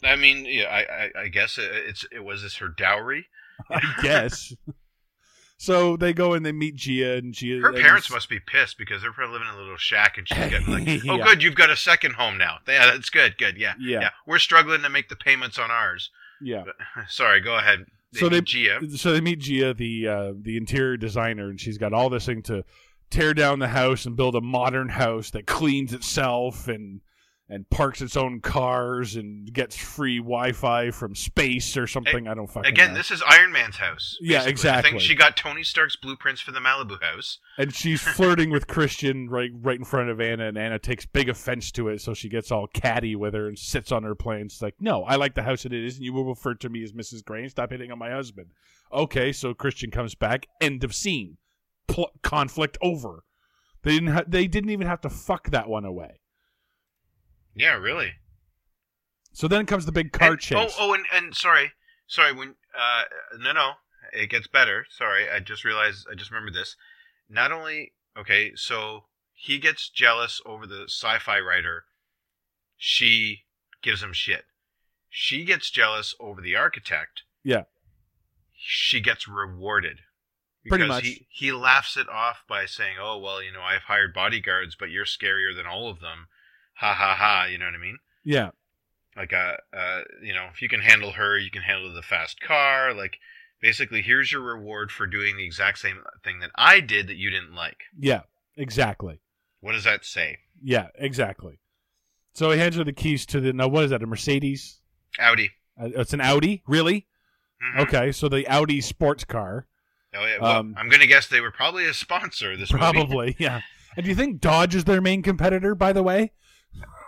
I 0.02 0.16
mean, 0.16 0.44
yeah, 0.46 0.64
I, 0.68 0.80
I, 1.20 1.22
I 1.24 1.28
guess 1.28 1.56
it, 1.58 1.70
it's 1.72 2.04
it 2.12 2.24
was 2.24 2.42
this 2.42 2.56
her 2.56 2.68
dowry. 2.68 3.26
I 3.70 3.80
guess. 4.02 4.52
so 5.56 5.96
they 5.96 6.12
go 6.12 6.34
and 6.34 6.44
they 6.44 6.52
meet 6.52 6.74
Gia, 6.76 7.14
and 7.16 7.32
Gia. 7.32 7.60
Her 7.60 7.72
parents 7.72 8.10
must 8.10 8.28
be 8.28 8.40
pissed 8.40 8.76
because 8.76 9.00
they're 9.02 9.12
probably 9.12 9.34
living 9.34 9.48
in 9.48 9.54
a 9.54 9.58
little 9.58 9.76
shack, 9.76 10.18
and 10.18 10.28
she's 10.28 10.36
getting 10.50 10.66
like, 10.72 10.88
"Oh, 11.08 11.16
Yeah. 11.16 11.24
good, 11.24 11.42
you've 11.42 11.54
got 11.54 11.70
a 11.70 11.76
second 11.76 12.14
home 12.14 12.36
now. 12.36 12.58
Yeah, 12.66 12.86
that's 12.86 13.08
good, 13.10 13.38
good, 13.38 13.56
yeah, 13.56 13.74
Yeah. 13.78 14.10
We're 14.26 14.38
struggling 14.40 14.82
to 14.82 14.88
make 14.90 15.08
the 15.08 15.16
payments 15.16 15.58
on 15.58 15.70
ours. 15.70 16.10
Yeah. 16.40 16.64
Sorry, 17.08 17.40
go 17.40 17.56
ahead. 17.56 17.86
So 18.20 18.28
they- 18.28 18.40
Gia. 18.40 18.80
So 18.96 19.12
they 19.12 19.20
meet 19.20 19.40
Gia, 19.40 19.74
the 19.74 20.08
uh, 20.08 20.32
the 20.40 20.56
interior 20.56 20.96
designer, 20.96 21.48
and 21.50 21.60
she's 21.60 21.78
got 21.78 21.92
all 21.92 22.08
this 22.10 22.26
thing 22.26 22.42
to 22.42 22.64
tear 23.10 23.34
down 23.34 23.58
the 23.58 23.68
house 23.68 24.06
and 24.06 24.16
build 24.16 24.34
a 24.34 24.40
modern 24.40 24.88
house 24.88 25.30
that 25.30 25.46
cleans 25.46 25.92
itself 25.92 26.68
and 26.68 27.00
and 27.46 27.68
parks 27.68 28.00
its 28.00 28.16
own 28.16 28.40
cars 28.40 29.16
and 29.16 29.52
gets 29.52 29.76
free 29.76 30.16
Wi-Fi 30.16 30.90
from 30.90 31.14
space 31.14 31.76
or 31.76 31.86
something. 31.86 32.26
I 32.26 32.32
don't 32.32 32.46
fucking 32.46 32.68
Again, 32.70 32.92
know. 32.92 32.96
this 32.96 33.10
is 33.10 33.22
Iron 33.28 33.52
Man's 33.52 33.76
house. 33.76 34.16
Yeah, 34.20 34.38
basically. 34.38 34.46
I 34.46 34.50
exactly. 34.50 34.90
think 34.92 35.02
she 35.02 35.14
got 35.14 35.36
Tony 35.36 35.62
Stark's 35.62 35.94
blueprints 35.96 36.40
for 36.40 36.52
the 36.52 36.58
Malibu 36.60 37.02
house. 37.02 37.38
and 37.58 37.74
she's 37.74 38.00
flirting 38.16 38.48
with 38.50 38.66
Christian 38.66 39.28
right 39.28 39.50
right 39.60 39.78
in 39.78 39.84
front 39.84 40.08
of 40.08 40.20
Anna, 40.22 40.46
and 40.46 40.56
Anna 40.56 40.78
takes 40.78 41.04
big 41.04 41.28
offense 41.28 41.70
to 41.72 41.88
it, 41.88 42.00
so 42.00 42.14
she 42.14 42.30
gets 42.30 42.50
all 42.50 42.66
catty 42.66 43.14
with 43.14 43.34
her 43.34 43.46
and 43.46 43.58
sits 43.58 43.92
on 43.92 44.04
her 44.04 44.14
plane. 44.14 44.48
She's 44.48 44.62
like, 44.62 44.76
"No, 44.80 45.04
I 45.04 45.16
like 45.16 45.34
the 45.34 45.42
house 45.42 45.64
that 45.64 45.72
it 45.74 45.84
is, 45.84 45.96
and 45.96 46.04
you 46.04 46.14
will 46.14 46.24
refer 46.24 46.54
to 46.54 46.68
me 46.70 46.82
as 46.82 46.92
Mrs. 46.92 47.22
Grain. 47.24 47.48
Stop 47.50 47.70
hitting 47.72 47.92
on 47.92 47.98
my 47.98 48.10
husband." 48.10 48.48
Okay, 48.90 49.32
so 49.32 49.52
Christian 49.52 49.90
comes 49.90 50.14
back. 50.14 50.46
End 50.62 50.82
of 50.82 50.94
scene. 50.94 51.36
Pl- 51.88 52.10
conflict 52.22 52.78
over. 52.80 53.24
They 53.82 53.92
didn't. 53.92 54.08
Ha- 54.14 54.24
they 54.26 54.46
didn't 54.46 54.70
even 54.70 54.86
have 54.86 55.02
to 55.02 55.10
fuck 55.10 55.50
that 55.50 55.68
one 55.68 55.84
away. 55.84 56.20
Yeah, 57.54 57.74
really. 57.74 58.12
So 59.32 59.48
then 59.48 59.66
comes 59.66 59.86
the 59.86 59.92
big 59.92 60.12
car 60.12 60.32
and, 60.32 60.40
chase. 60.40 60.74
Oh, 60.78 60.90
oh, 60.90 60.94
and, 60.94 61.04
and 61.12 61.34
sorry, 61.34 61.72
sorry. 62.06 62.32
When 62.32 62.54
uh, 62.76 63.02
no, 63.38 63.52
no, 63.52 63.72
it 64.12 64.30
gets 64.30 64.46
better. 64.46 64.86
Sorry, 64.90 65.28
I 65.28 65.40
just 65.40 65.64
realized. 65.64 66.06
I 66.10 66.14
just 66.14 66.30
remembered 66.30 66.54
this. 66.54 66.76
Not 67.28 67.52
only 67.52 67.92
okay, 68.16 68.52
so 68.54 69.04
he 69.32 69.58
gets 69.58 69.88
jealous 69.88 70.40
over 70.46 70.66
the 70.66 70.84
sci-fi 70.88 71.38
writer. 71.40 71.84
She 72.76 73.42
gives 73.82 74.02
him 74.02 74.12
shit. 74.12 74.44
She 75.10 75.44
gets 75.44 75.70
jealous 75.70 76.14
over 76.18 76.40
the 76.40 76.56
architect. 76.56 77.22
Yeah. 77.42 77.64
She 78.52 79.00
gets 79.00 79.28
rewarded. 79.28 80.00
Pretty 80.66 80.86
much. 80.86 81.04
He, 81.04 81.26
he 81.30 81.52
laughs 81.52 81.96
it 81.96 82.08
off 82.08 82.44
by 82.48 82.66
saying, 82.66 82.96
"Oh 83.00 83.18
well, 83.18 83.42
you 83.42 83.52
know, 83.52 83.60
I've 83.60 83.82
hired 83.82 84.14
bodyguards, 84.14 84.76
but 84.78 84.90
you're 84.90 85.04
scarier 85.04 85.54
than 85.54 85.66
all 85.66 85.90
of 85.90 86.00
them." 86.00 86.28
Ha 86.74 86.94
ha 86.94 87.14
ha. 87.14 87.46
You 87.50 87.58
know 87.58 87.66
what 87.66 87.74
I 87.74 87.78
mean? 87.78 87.98
Yeah, 88.24 88.50
like 89.16 89.32
uh, 89.32 89.56
uh 89.76 90.00
you 90.22 90.34
know 90.34 90.48
if 90.52 90.62
you 90.62 90.68
can 90.68 90.80
handle 90.80 91.12
her 91.12 91.38
you 91.38 91.50
can 91.50 91.62
handle 91.62 91.92
the 91.92 92.02
fast 92.02 92.40
car 92.40 92.92
like 92.94 93.18
basically 93.60 94.02
here's 94.02 94.32
your 94.32 94.40
reward 94.40 94.90
for 94.90 95.06
doing 95.06 95.36
the 95.36 95.44
exact 95.44 95.78
same 95.78 95.98
thing 96.22 96.40
that 96.40 96.50
i 96.56 96.80
did 96.80 97.06
that 97.06 97.16
you 97.16 97.30
didn't 97.30 97.54
like 97.54 97.78
yeah, 97.98 98.22
exactly. 98.56 99.20
what 99.60 99.72
does 99.72 99.84
that 99.84 100.04
say 100.04 100.38
Yeah, 100.62 100.88
exactly. 100.96 101.58
So 102.34 102.50
he 102.50 102.58
hands 102.58 102.76
her 102.76 102.84
the 102.84 102.92
keys 102.92 103.26
to 103.26 103.40
the. 103.40 103.52
Now, 103.52 103.68
what 103.68 103.84
is 103.84 103.90
that? 103.90 104.02
A 104.02 104.06
Mercedes? 104.06 104.80
audi 105.20 105.52
Uh, 105.80 105.90
it's 105.94 106.12
an 106.12 106.20
Audi. 106.20 106.62
Really? 106.66 107.06
Mhm. 107.62 107.80
Okay, 107.82 108.12
so 108.12 108.28
the 108.28 108.46
Audi 108.48 108.80
sports 108.80 109.24
car. 109.24 109.66
oh, 110.14 110.26
yeah, 110.26 110.38
well, 110.40 110.58
Um, 110.58 110.74
i'm 110.76 110.88
gonna 110.88 111.06
guess 111.06 111.28
they 111.28 111.40
were 111.40 111.52
probably 111.52 111.86
a 111.86 111.94
sponsor 111.94 112.56
this. 112.56 112.70
Probably, 112.70 113.36
yeah. 113.38 113.60
And 113.96 114.04
do 114.04 114.10
you 114.10 114.16
think 114.16 114.40
Dodge 114.40 114.74
is 114.74 114.84
their 114.84 115.00
main 115.00 115.22
competitor, 115.22 115.74
by 115.76 115.92
the 115.92 116.02
way? 116.02 116.32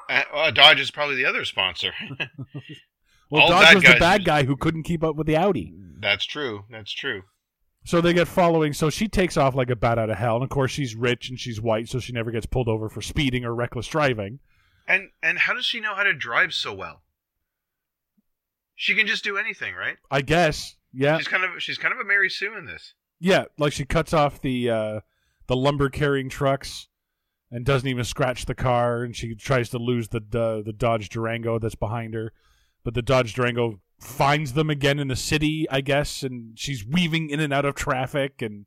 Uh, 0.09 0.23
well, 0.33 0.53
dodge 0.53 0.81
is 0.81 0.91
probably 0.91 1.17
the 1.17 1.25
other 1.27 1.45
sponsor 1.45 1.93
Well, 3.29 3.43
All 3.43 3.49
Dodge 3.49 3.75
was 3.75 3.83
the 3.85 3.97
bad 3.99 4.25
guy 4.25 4.45
who 4.45 4.57
couldn't 4.57 4.85
keep 4.85 5.03
up 5.03 5.17
with 5.17 5.27
the 5.27 5.37
Audi. 5.37 5.75
that's 6.01 6.25
true 6.25 6.65
that's 6.71 6.93
true 6.93 7.23
So 7.85 8.01
they 8.01 8.13
get 8.15 8.29
following. 8.29 8.73
So 8.73 8.89
she 8.89 9.09
takes 9.09 9.37
off 9.37 9.55
like 9.57 9.69
a 9.71 9.75
bat 9.77 9.99
out 9.99 10.11
of 10.11 10.17
hell. 10.17 10.37
And 10.37 10.45
of 10.45 10.51
course, 10.51 10.71
she's 10.71 10.95
rich 10.95 11.29
and 11.29 11.39
she's 11.39 11.61
white, 11.61 11.89
so 11.89 11.99
she 11.99 12.13
never 12.13 12.31
gets 12.31 12.47
pulled 12.47 12.69
over 12.69 12.89
for 12.89 13.01
speeding 13.03 13.45
or 13.45 13.53
reckless 13.55 13.89
driving. 13.89 14.39
and 14.87 15.11
and 15.25 15.39
how 15.41 15.55
does 15.55 15.65
she 15.67 15.81
know 15.81 15.95
how 15.97 16.05
to 16.05 16.13
drive 16.15 16.53
so 16.55 16.73
well 16.73 17.03
she 18.77 18.95
can 18.95 19.07
just 19.07 19.25
do 19.25 19.37
anything 19.39 19.75
right 19.75 19.97
I 20.11 20.21
guess. 20.21 20.77
Yeah. 20.93 21.19
she's 21.19 21.29
kind 21.29 21.43
of 21.45 21.51
she's 21.61 21.79
kind 21.79 21.93
of 21.93 21.99
a 22.01 22.05
mary 22.05 22.31
sue 22.31 22.57
in 22.57 22.67
this 22.67 22.95
Yeah. 23.19 23.47
Like 23.59 23.73
she 23.73 23.85
cuts 23.85 24.13
off 24.15 24.41
the 24.41 24.71
uh, 24.71 25.01
the 25.49 25.57
lumber 25.57 25.89
carrying 25.89 26.29
trucks 26.29 26.87
and 27.51 27.65
doesn't 27.65 27.89
even 27.89 28.05
scratch 28.05 28.45
the 28.47 28.55
car. 28.55 29.03
And 29.03 29.15
she 29.15 29.35
tries 29.35 29.71
to 29.71 29.79
lose 29.79 30.09
the 30.09 30.21
the, 30.21 30.63
the 30.65 30.73
Dodge 30.73 31.09
Durango 31.09 31.59
that's 31.59 31.75
behind 31.75 32.15
her, 32.15 32.33
but 32.85 32.95
the 32.95 33.03
Dodge 33.03 33.35
Durango 33.35 33.81
finds 34.01 34.53
them 34.53 34.69
again 34.71 34.99
in 34.99 35.09
the 35.09 35.17
city, 35.17 35.67
I 35.71 35.81
guess. 35.81 36.23
And 36.23 36.59
she's 36.59 36.85
weaving 36.87 37.31
in 37.31 37.41
and 37.41 37.53
out 37.53 37.65
of 37.65 37.75
traffic 37.75 38.43
and. 38.43 38.67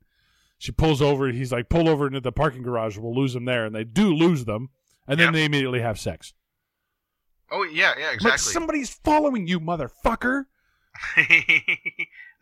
She 0.62 0.72
pulls 0.72 1.00
over. 1.00 1.32
He's 1.32 1.52
like, 1.52 1.70
"Pull 1.70 1.88
over 1.88 2.06
into 2.06 2.20
the 2.20 2.32
parking 2.32 2.62
garage. 2.62 2.98
We'll 2.98 3.14
lose 3.14 3.32
them 3.32 3.46
there." 3.46 3.64
And 3.64 3.74
they 3.74 3.82
do 3.82 4.12
lose 4.12 4.44
them, 4.44 4.68
and 5.08 5.18
then 5.18 5.32
they 5.32 5.46
immediately 5.46 5.80
have 5.80 5.98
sex. 5.98 6.34
oh 7.50 7.62
yeah 7.62 7.94
yeah 7.98 8.08
Like 8.08 8.14
exactly 8.16 8.52
somebody's 8.52 8.90
following 8.90 9.46
you, 9.46 9.58
motherfucker. 9.58 10.44
At 11.16 11.26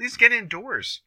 least 0.01 0.18
get 0.18 0.33
indoors. 0.33 1.03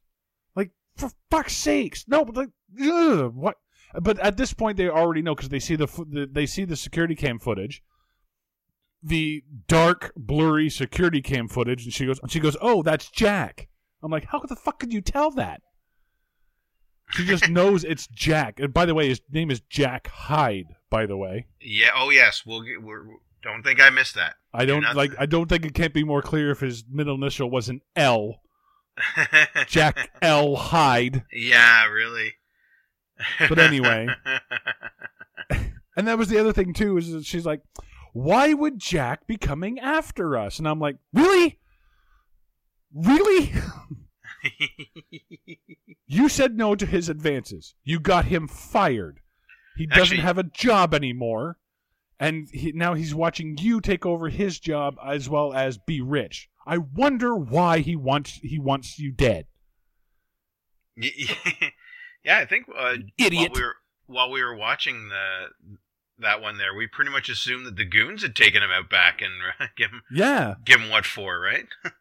Like 0.55 0.71
for 0.95 1.11
fuck's 1.29 1.51
sakes, 1.51 2.05
no. 2.07 2.23
But 2.23 2.37
like, 2.37 2.49
ugh, 2.81 3.35
what? 3.35 3.57
But 3.99 4.19
at 4.19 4.37
this 4.37 4.53
point, 4.53 4.77
they 4.77 4.87
already 4.89 5.21
know 5.21 5.35
because 5.35 5.49
they 5.49 5.59
see 5.59 5.75
the, 5.75 5.87
the 5.87 6.27
they 6.31 6.45
see 6.45 6.63
the 6.65 6.75
security 6.75 7.15
cam 7.15 7.39
footage, 7.39 7.81
the 9.03 9.43
dark, 9.67 10.11
blurry 10.15 10.69
security 10.69 11.21
cam 11.21 11.47
footage, 11.47 11.83
and 11.85 11.93
she 11.93 12.05
goes, 12.05 12.19
and 12.19 12.31
she 12.31 12.39
goes, 12.39 12.55
oh, 12.61 12.83
that's 12.83 13.09
Jack. 13.09 13.67
I'm 14.03 14.11
like, 14.11 14.25
how 14.25 14.39
the 14.39 14.55
fuck 14.55 14.79
could 14.79 14.93
you 14.93 15.01
tell 15.01 15.31
that? 15.31 15.61
She 17.11 17.25
just 17.25 17.49
knows 17.49 17.83
it's 17.83 18.07
Jack. 18.07 18.59
And 18.59 18.73
by 18.73 18.85
the 18.85 18.95
way, 18.95 19.09
his 19.09 19.21
name 19.31 19.51
is 19.51 19.61
Jack 19.69 20.07
Hyde. 20.07 20.67
By 20.89 21.05
the 21.05 21.15
way, 21.17 21.47
Yeah. 21.61 21.89
Oh 21.95 22.09
yes. 22.09 22.43
We'll 22.45 22.61
get. 22.63 22.81
We're, 22.81 23.05
don't 23.43 23.63
think 23.63 23.81
I 23.81 23.89
missed 23.89 24.15
that. 24.15 24.35
I 24.53 24.65
don't 24.65 24.81
not- 24.83 24.95
like. 24.95 25.11
I 25.17 25.25
don't 25.25 25.47
think 25.47 25.65
it 25.65 25.73
can't 25.73 25.93
be 25.93 26.03
more 26.03 26.21
clear 26.21 26.51
if 26.51 26.59
his 26.59 26.83
middle 26.89 27.15
initial 27.15 27.49
was 27.49 27.69
an 27.69 27.79
L. 27.95 28.41
Jack 29.67 30.11
L 30.21 30.55
Hyde. 30.57 31.23
yeah. 31.31 31.85
Really. 31.87 32.33
But 33.49 33.59
anyway. 33.59 34.07
And 35.97 36.07
that 36.07 36.17
was 36.17 36.29
the 36.29 36.39
other 36.39 36.53
thing 36.53 36.73
too, 36.73 36.95
is 36.97 37.11
that 37.11 37.25
she's 37.25 37.45
like, 37.45 37.59
"Why 38.13 38.53
would 38.53 38.79
Jack 38.79 39.27
be 39.27 39.35
coming 39.35 39.77
after 39.77 40.37
us?" 40.37 40.57
And 40.57 40.65
I'm 40.65 40.79
like, 40.79 40.95
"Really, 41.13 41.59
really? 42.93 43.51
you 46.07 46.29
said 46.29 46.55
no 46.55 46.75
to 46.75 46.85
his 46.85 47.09
advances. 47.09 47.75
You 47.83 47.99
got 47.99 48.23
him 48.25 48.47
fired. 48.47 49.19
He 49.75 49.85
doesn't 49.85 50.01
Actually- 50.03 50.21
have 50.21 50.37
a 50.37 50.43
job 50.43 50.93
anymore, 50.93 51.57
and 52.21 52.47
he, 52.53 52.71
now 52.71 52.93
he's 52.93 53.13
watching 53.13 53.57
you 53.59 53.81
take 53.81 54.05
over 54.05 54.29
his 54.29 54.59
job 54.61 54.95
as 55.05 55.27
well 55.29 55.53
as 55.53 55.77
be 55.77 55.99
rich. 55.99 56.47
I 56.65 56.77
wonder 56.77 57.35
why 57.35 57.79
he 57.79 57.97
wants 57.97 58.39
he 58.41 58.59
wants 58.59 58.97
you 58.97 59.11
dead, 59.11 59.47
yeah. 62.23 62.39
I 62.39 62.45
think 62.45 62.67
uh, 62.75 62.95
idiot." 63.17 63.51
While 63.51 63.55
we 63.55 63.61
were 63.63 63.75
while 64.07 64.31
we 64.31 64.43
were 64.43 64.55
watching 64.55 65.09
the 65.09 65.77
that 66.19 66.41
one 66.41 66.57
there, 66.57 66.73
we 66.75 66.87
pretty 66.87 67.09
much 67.11 67.29
assumed 67.29 67.65
that 67.65 67.75
the 67.75 67.85
goons 67.85 68.21
had 68.21 68.35
taken 68.35 68.61
him 68.61 68.69
out 68.71 68.89
back 68.89 69.21
and 69.21 69.33
give 69.77 69.91
him 69.91 70.01
yeah, 70.11 70.55
give 70.65 70.79
him 70.81 70.89
what 70.89 71.05
for, 71.05 71.39
right? 71.39 71.65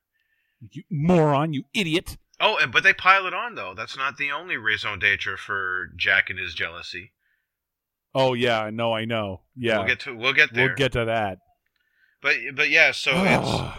you 0.72 0.82
moron, 0.90 1.52
you 1.52 1.64
idiot. 1.74 2.16
Oh, 2.38 2.56
and- 2.60 2.72
but 2.72 2.82
they 2.82 2.92
pile 2.92 3.26
it 3.26 3.34
on 3.34 3.54
though. 3.54 3.74
That's 3.74 3.96
not 3.96 4.16
the 4.16 4.30
only 4.30 4.56
raison 4.56 4.98
d'être 4.98 5.36
for 5.38 5.90
Jack 5.96 6.30
and 6.30 6.38
his 6.38 6.54
jealousy. 6.54 7.12
Oh 8.14 8.34
yeah, 8.34 8.60
I 8.60 8.70
know, 8.70 8.92
I 8.92 9.04
know. 9.04 9.42
Yeah, 9.56 9.78
We'll 9.78 9.86
get 9.86 10.00
to 10.00 10.16
we'll 10.16 10.32
get 10.32 10.52
there. 10.52 10.66
We'll 10.66 10.74
get 10.76 10.92
to 10.92 11.04
that. 11.04 11.38
but 12.20 12.36
but 12.54 12.68
yeah, 12.70 12.90
so 12.92 13.12
it's 13.14 13.78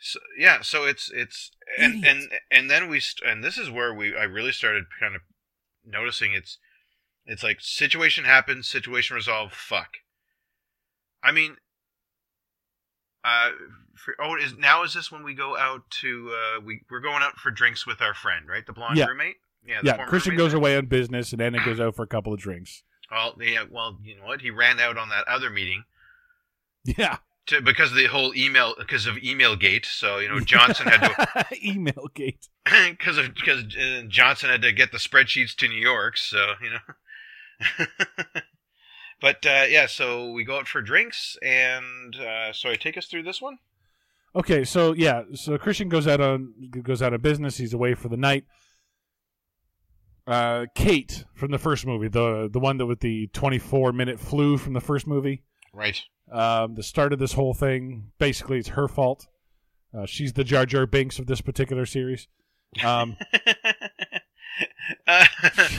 so, 0.00 0.18
yeah, 0.38 0.60
so 0.60 0.84
it's 0.84 1.10
it's 1.12 1.50
and 1.78 2.04
and 2.04 2.28
and 2.50 2.70
then 2.70 2.88
we 2.88 3.00
st- 3.00 3.28
and 3.28 3.42
this 3.42 3.56
is 3.56 3.70
where 3.70 3.94
we 3.94 4.14
I 4.14 4.24
really 4.24 4.52
started 4.52 4.84
kind 5.00 5.14
of 5.16 5.22
noticing 5.86 6.32
it's 6.32 6.58
it's 7.26 7.42
like 7.42 7.58
situation 7.60 8.24
happens, 8.24 8.68
situation 8.68 9.14
resolved, 9.16 9.54
fuck. 9.54 9.94
I 11.22 11.32
mean, 11.32 11.56
uh, 13.24 13.50
for, 13.94 14.14
oh, 14.20 14.36
is 14.36 14.56
now 14.56 14.82
is 14.84 14.92
this 14.94 15.10
when 15.10 15.22
we 15.22 15.34
go 15.34 15.56
out 15.56 15.82
to 16.02 16.30
uh 16.32 16.60
we 16.60 16.82
we're 16.90 17.00
going 17.00 17.22
out 17.22 17.36
for 17.36 17.50
drinks 17.50 17.86
with 17.86 18.02
our 18.02 18.14
friend, 18.14 18.46
right? 18.48 18.66
The 18.66 18.72
blonde 18.72 18.98
Yeah. 18.98 19.06
roommate. 19.06 19.36
Yeah, 19.66 19.80
the 19.80 19.86
yeah, 19.86 20.04
Christian 20.04 20.36
goes 20.36 20.50
there? 20.50 20.58
away 20.58 20.76
on 20.76 20.86
business, 20.86 21.32
and 21.32 21.40
Anna 21.40 21.64
goes 21.64 21.80
out 21.80 21.96
for 21.96 22.02
a 22.02 22.06
couple 22.06 22.34
of 22.34 22.38
drinks. 22.40 22.82
Well, 23.10 23.34
yeah, 23.40 23.64
well, 23.70 23.98
you 24.02 24.16
know 24.18 24.24
what? 24.26 24.42
He 24.42 24.50
ran 24.50 24.78
out 24.78 24.98
on 24.98 25.08
that 25.08 25.26
other 25.28 25.48
meeting 25.48 25.84
Yeah, 26.84 27.18
to, 27.46 27.60
because 27.60 27.90
of 27.90 27.96
the 27.96 28.06
whole 28.06 28.34
email 28.34 28.74
because 28.78 29.06
of 29.06 29.18
email 29.18 29.56
gate. 29.56 29.86
So 29.86 30.18
you 30.18 30.28
know 30.28 30.40
Johnson 30.40 30.86
had 30.86 31.00
to 31.00 31.46
email 31.66 32.08
gate. 32.14 32.48
because 32.90 33.18
of 33.18 33.34
because 33.34 33.64
uh, 33.76 34.02
Johnson 34.08 34.50
had 34.50 34.62
to 34.62 34.72
get 34.72 34.92
the 34.92 34.98
spreadsheets 34.98 35.54
to 35.56 35.68
New 35.68 35.80
York, 35.80 36.16
so 36.16 36.54
you 36.62 36.70
know. 36.70 37.86
but 39.20 39.44
uh, 39.46 39.64
yeah, 39.68 39.86
so 39.86 40.32
we 40.32 40.44
go 40.44 40.58
out 40.58 40.68
for 40.68 40.82
drinks, 40.82 41.36
and 41.42 42.16
uh, 42.16 42.52
so 42.52 42.70
I 42.70 42.76
take 42.76 42.96
us 42.96 43.06
through 43.06 43.24
this 43.24 43.40
one. 43.40 43.58
Okay, 44.36 44.64
so 44.64 44.92
yeah, 44.92 45.22
so 45.34 45.56
Christian 45.58 45.88
goes 45.88 46.08
out 46.08 46.20
on 46.20 46.54
goes 46.82 47.02
out 47.02 47.12
of 47.12 47.22
business. 47.22 47.56
He's 47.56 47.72
away 47.72 47.94
for 47.94 48.08
the 48.08 48.16
night. 48.16 48.44
Uh, 50.26 50.64
Kate 50.74 51.24
from 51.34 51.50
the 51.50 51.58
first 51.58 51.86
movie, 51.86 52.08
the 52.08 52.48
the 52.50 52.58
one 52.58 52.78
that 52.78 52.86
with 52.86 53.00
the 53.00 53.28
twenty 53.28 53.58
four 53.58 53.92
minute 53.92 54.18
flu 54.18 54.56
from 54.56 54.72
the 54.72 54.80
first 54.80 55.06
movie, 55.06 55.42
Right. 55.74 56.00
um, 56.32 56.74
the 56.76 56.82
start 56.82 57.12
of 57.12 57.18
this 57.18 57.32
whole 57.34 57.52
thing. 57.54 58.12
Basically, 58.18 58.58
it's 58.58 58.68
her 58.70 58.88
fault. 58.88 59.26
Uh, 59.96 60.06
she's 60.06 60.32
the 60.32 60.44
Jar 60.44 60.64
Jar 60.66 60.86
Binks 60.86 61.18
of 61.18 61.26
this 61.26 61.40
particular 61.40 61.84
series. 61.86 62.28
Um, 62.84 63.16
Uh, 65.06 65.24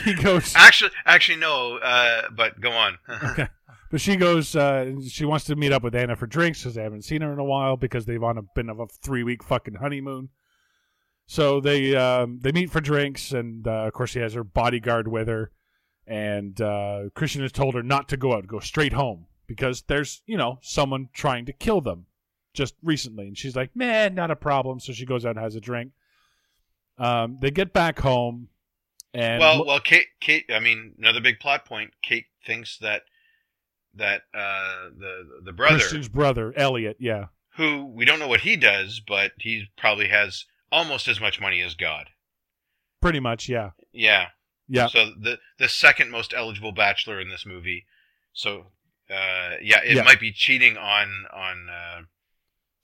he 0.04 0.12
goes, 0.14 0.52
actually, 0.54 0.90
actually, 1.06 1.38
no. 1.38 1.78
Uh, 1.78 2.22
but 2.36 2.60
go 2.60 2.70
on. 2.72 2.98
Okay. 3.30 3.48
but 3.90 4.00
she 4.00 4.16
goes. 4.16 4.54
Uh, 4.54 4.92
she 5.08 5.24
wants 5.24 5.46
to 5.46 5.56
meet 5.56 5.72
up 5.72 5.82
with 5.82 5.94
Anna 5.94 6.14
for 6.16 6.26
drinks 6.26 6.60
because 6.60 6.74
they 6.74 6.82
haven't 6.82 7.02
seen 7.04 7.22
her 7.22 7.32
in 7.32 7.38
a 7.38 7.44
while 7.44 7.76
because 7.76 8.04
they've 8.04 8.22
on 8.22 8.36
a 8.36 8.42
been 8.54 8.68
of 8.68 8.78
a 8.80 8.86
three 8.86 9.22
week 9.22 9.42
fucking 9.42 9.76
honeymoon. 9.76 10.28
So 11.26 11.60
they 11.60 11.96
um, 11.96 12.40
they 12.42 12.52
meet 12.52 12.70
for 12.70 12.80
drinks, 12.80 13.32
and 13.32 13.66
uh, 13.66 13.86
of 13.86 13.92
course 13.94 14.10
she 14.10 14.18
has 14.20 14.34
her 14.34 14.44
bodyguard 14.44 15.08
with 15.08 15.28
her. 15.28 15.52
And 16.06 16.60
uh, 16.60 17.04
Christian 17.14 17.42
has 17.42 17.52
told 17.52 17.74
her 17.74 17.82
not 17.82 18.08
to 18.10 18.16
go 18.16 18.34
out, 18.34 18.46
go 18.46 18.60
straight 18.60 18.92
home 18.92 19.26
because 19.46 19.82
there's 19.88 20.22
you 20.26 20.36
know 20.36 20.58
someone 20.62 21.08
trying 21.12 21.46
to 21.46 21.52
kill 21.52 21.80
them 21.80 22.06
just 22.54 22.74
recently, 22.82 23.26
and 23.26 23.36
she's 23.36 23.56
like, 23.56 23.74
"Man, 23.76 24.14
not 24.14 24.30
a 24.30 24.36
problem." 24.36 24.80
So 24.80 24.92
she 24.92 25.04
goes 25.06 25.24
out 25.24 25.36
and 25.36 25.38
has 25.44 25.56
a 25.56 25.60
drink. 25.60 25.92
Um, 26.98 27.38
they 27.40 27.50
get 27.50 27.72
back 27.72 27.98
home, 28.00 28.48
and 29.12 29.40
well, 29.40 29.64
well, 29.66 29.80
Kate, 29.80 30.06
Kate. 30.20 30.44
I 30.50 30.60
mean, 30.60 30.94
another 30.98 31.20
big 31.20 31.38
plot 31.40 31.64
point. 31.64 31.90
Kate 32.02 32.26
thinks 32.46 32.78
that 32.78 33.02
that 33.94 34.22
uh, 34.34 34.88
the 34.98 35.40
the 35.44 35.52
brother, 35.52 35.78
Christian's 35.78 36.08
brother 36.08 36.54
Elliot, 36.56 36.96
yeah, 36.98 37.26
who 37.56 37.84
we 37.84 38.04
don't 38.04 38.18
know 38.18 38.28
what 38.28 38.40
he 38.40 38.56
does, 38.56 39.00
but 39.06 39.32
he 39.38 39.66
probably 39.76 40.08
has 40.08 40.46
almost 40.72 41.06
as 41.08 41.20
much 41.20 41.40
money 41.40 41.60
as 41.60 41.74
God. 41.74 42.08
pretty 43.00 43.20
much, 43.20 43.48
yeah, 43.48 43.70
Yeah. 43.92 44.28
yeah. 44.68 44.88
So 44.88 45.10
the 45.20 45.38
the 45.58 45.68
second 45.68 46.10
most 46.10 46.32
eligible 46.34 46.72
bachelor 46.72 47.20
in 47.20 47.28
this 47.28 47.44
movie. 47.46 47.84
So 48.32 48.68
uh, 49.10 49.56
yeah, 49.62 49.80
it 49.84 49.96
Yeah. 49.96 50.02
might 50.02 50.20
be 50.20 50.32
cheating 50.32 50.76
on 50.76 51.26
on. 51.32 51.68
Uh, 51.68 52.00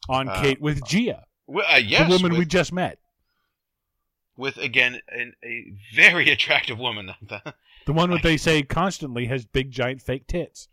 on 0.09 0.29
Uh, 0.29 0.41
Kate 0.43 0.61
with 0.61 0.85
Gia, 0.85 1.25
uh, 1.49 1.77
yes, 1.77 2.09
the 2.09 2.15
woman 2.15 2.33
with, 2.33 2.39
we 2.41 2.45
just 2.45 2.73
met, 2.73 2.99
with 4.37 4.57
again 4.57 5.01
an, 5.09 5.35
a 5.45 5.73
very 5.95 6.29
attractive 6.37 6.77
woman. 6.79 7.13
the 7.87 7.93
one 7.93 8.11
that 8.11 8.23
they 8.25 8.37
say 8.37 8.63
constantly 8.63 9.27
has 9.27 9.45
big 9.47 9.71
giant 9.71 10.03
fake 10.03 10.27
tits. 10.27 10.69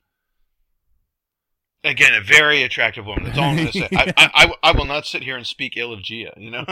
again, 1.83 2.13
a 2.15 2.21
very 2.21 2.63
attractive 2.63 3.05
woman. 3.05 3.25
That's 3.25 3.37
all 3.37 3.45
I'm 3.45 3.55
going 3.55 3.67
to 3.67 3.73
say. 3.73 3.87
I, 3.95 4.13
I, 4.17 4.31
I, 4.33 4.53
I 4.63 4.71
will 4.71 4.85
not 4.85 5.05
sit 5.05 5.21
here 5.23 5.37
and 5.37 5.45
speak 5.45 5.77
ill 5.77 5.93
of 5.93 6.01
Gia. 6.01 6.33
You 6.35 6.49
know. 6.51 6.65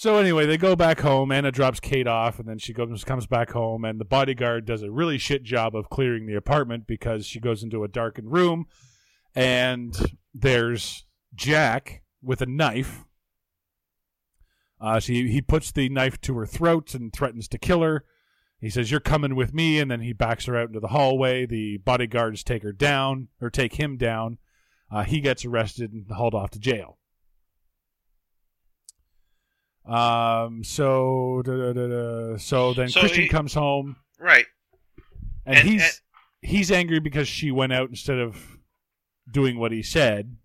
So 0.00 0.16
anyway, 0.16 0.46
they 0.46 0.56
go 0.56 0.76
back 0.76 1.00
home. 1.00 1.30
Anna 1.30 1.52
drops 1.52 1.78
Kate 1.78 2.06
off, 2.06 2.38
and 2.38 2.48
then 2.48 2.56
she 2.56 2.72
goes 2.72 3.04
comes 3.04 3.26
back 3.26 3.50
home, 3.50 3.84
and 3.84 4.00
the 4.00 4.06
bodyguard 4.06 4.64
does 4.64 4.82
a 4.82 4.90
really 4.90 5.18
shit 5.18 5.42
job 5.42 5.76
of 5.76 5.90
clearing 5.90 6.24
the 6.24 6.36
apartment 6.36 6.86
because 6.86 7.26
she 7.26 7.38
goes 7.38 7.62
into 7.62 7.84
a 7.84 7.88
darkened 7.88 8.32
room, 8.32 8.64
and 9.34 10.16
there's 10.32 11.04
Jack 11.34 12.02
with 12.22 12.40
a 12.40 12.46
knife. 12.46 13.04
Uh, 14.80 15.00
so 15.00 15.12
he, 15.12 15.30
he 15.30 15.42
puts 15.42 15.70
the 15.70 15.90
knife 15.90 16.18
to 16.22 16.34
her 16.38 16.46
throat 16.46 16.94
and 16.94 17.12
threatens 17.12 17.46
to 17.48 17.58
kill 17.58 17.82
her. 17.82 18.06
He 18.58 18.70
says, 18.70 18.90
"You're 18.90 19.00
coming 19.00 19.36
with 19.36 19.52
me," 19.52 19.78
and 19.80 19.90
then 19.90 20.00
he 20.00 20.14
backs 20.14 20.46
her 20.46 20.56
out 20.56 20.68
into 20.68 20.80
the 20.80 20.88
hallway. 20.88 21.44
The 21.44 21.76
bodyguards 21.76 22.42
take 22.42 22.62
her 22.62 22.72
down 22.72 23.28
or 23.38 23.50
take 23.50 23.74
him 23.74 23.98
down. 23.98 24.38
Uh, 24.90 25.04
he 25.04 25.20
gets 25.20 25.44
arrested 25.44 25.92
and 25.92 26.10
hauled 26.10 26.34
off 26.34 26.52
to 26.52 26.58
jail. 26.58 26.96
Um. 29.90 30.62
So, 30.64 31.42
da, 31.44 31.72
da, 31.72 31.86
da, 31.88 32.36
so 32.38 32.72
then 32.74 32.88
So 32.88 33.00
Christian 33.00 33.22
he- 33.24 33.28
comes 33.28 33.52
home, 33.54 33.96
right. 34.18 34.46
and, 35.46 35.58
And- 35.58 35.68
he's 35.68 35.82
and- 35.82 36.50
he's 36.50 36.70
angry 36.70 37.00
because 37.00 37.26
she 37.28 37.50
went 37.50 37.72
out 37.72 37.88
instead 37.90 38.18
of 38.18 38.58
doing 39.30 39.58
what 39.58 39.72
he 39.72 39.82
said. 39.82 40.36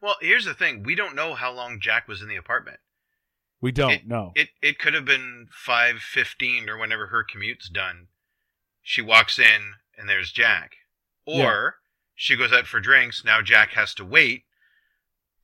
Well, 0.00 0.16
here's 0.20 0.44
the 0.44 0.54
thing: 0.54 0.82
we 0.82 0.94
don't 0.94 1.14
know 1.14 1.34
how 1.34 1.52
long 1.52 1.80
Jack 1.80 2.08
was 2.08 2.22
in 2.22 2.28
the 2.28 2.36
apartment. 2.36 2.80
We 3.60 3.70
don't 3.70 3.92
It- 3.92 4.06
know. 4.08 4.32
It 4.34 4.50
it 4.60 4.78
could 4.78 4.94
have 4.94 5.04
been 5.04 5.48
five 5.52 6.00
fifteen 6.02 6.68
or 6.68 6.76
whenever 6.76 7.06
her 7.08 7.22
commute's 7.22 7.68
done. 7.68 8.08
She 8.82 9.00
walks 9.00 9.38
in 9.38 9.74
and 9.96 10.08
there's 10.08 10.32
Jack, 10.32 10.78
or 11.24 11.78
she 12.16 12.34
goes 12.34 12.52
out 12.52 12.66
for 12.66 12.80
drinks. 12.80 13.24
Now 13.24 13.40
Jack 13.40 13.70
has 13.74 13.94
to 13.94 14.04
wait 14.04 14.46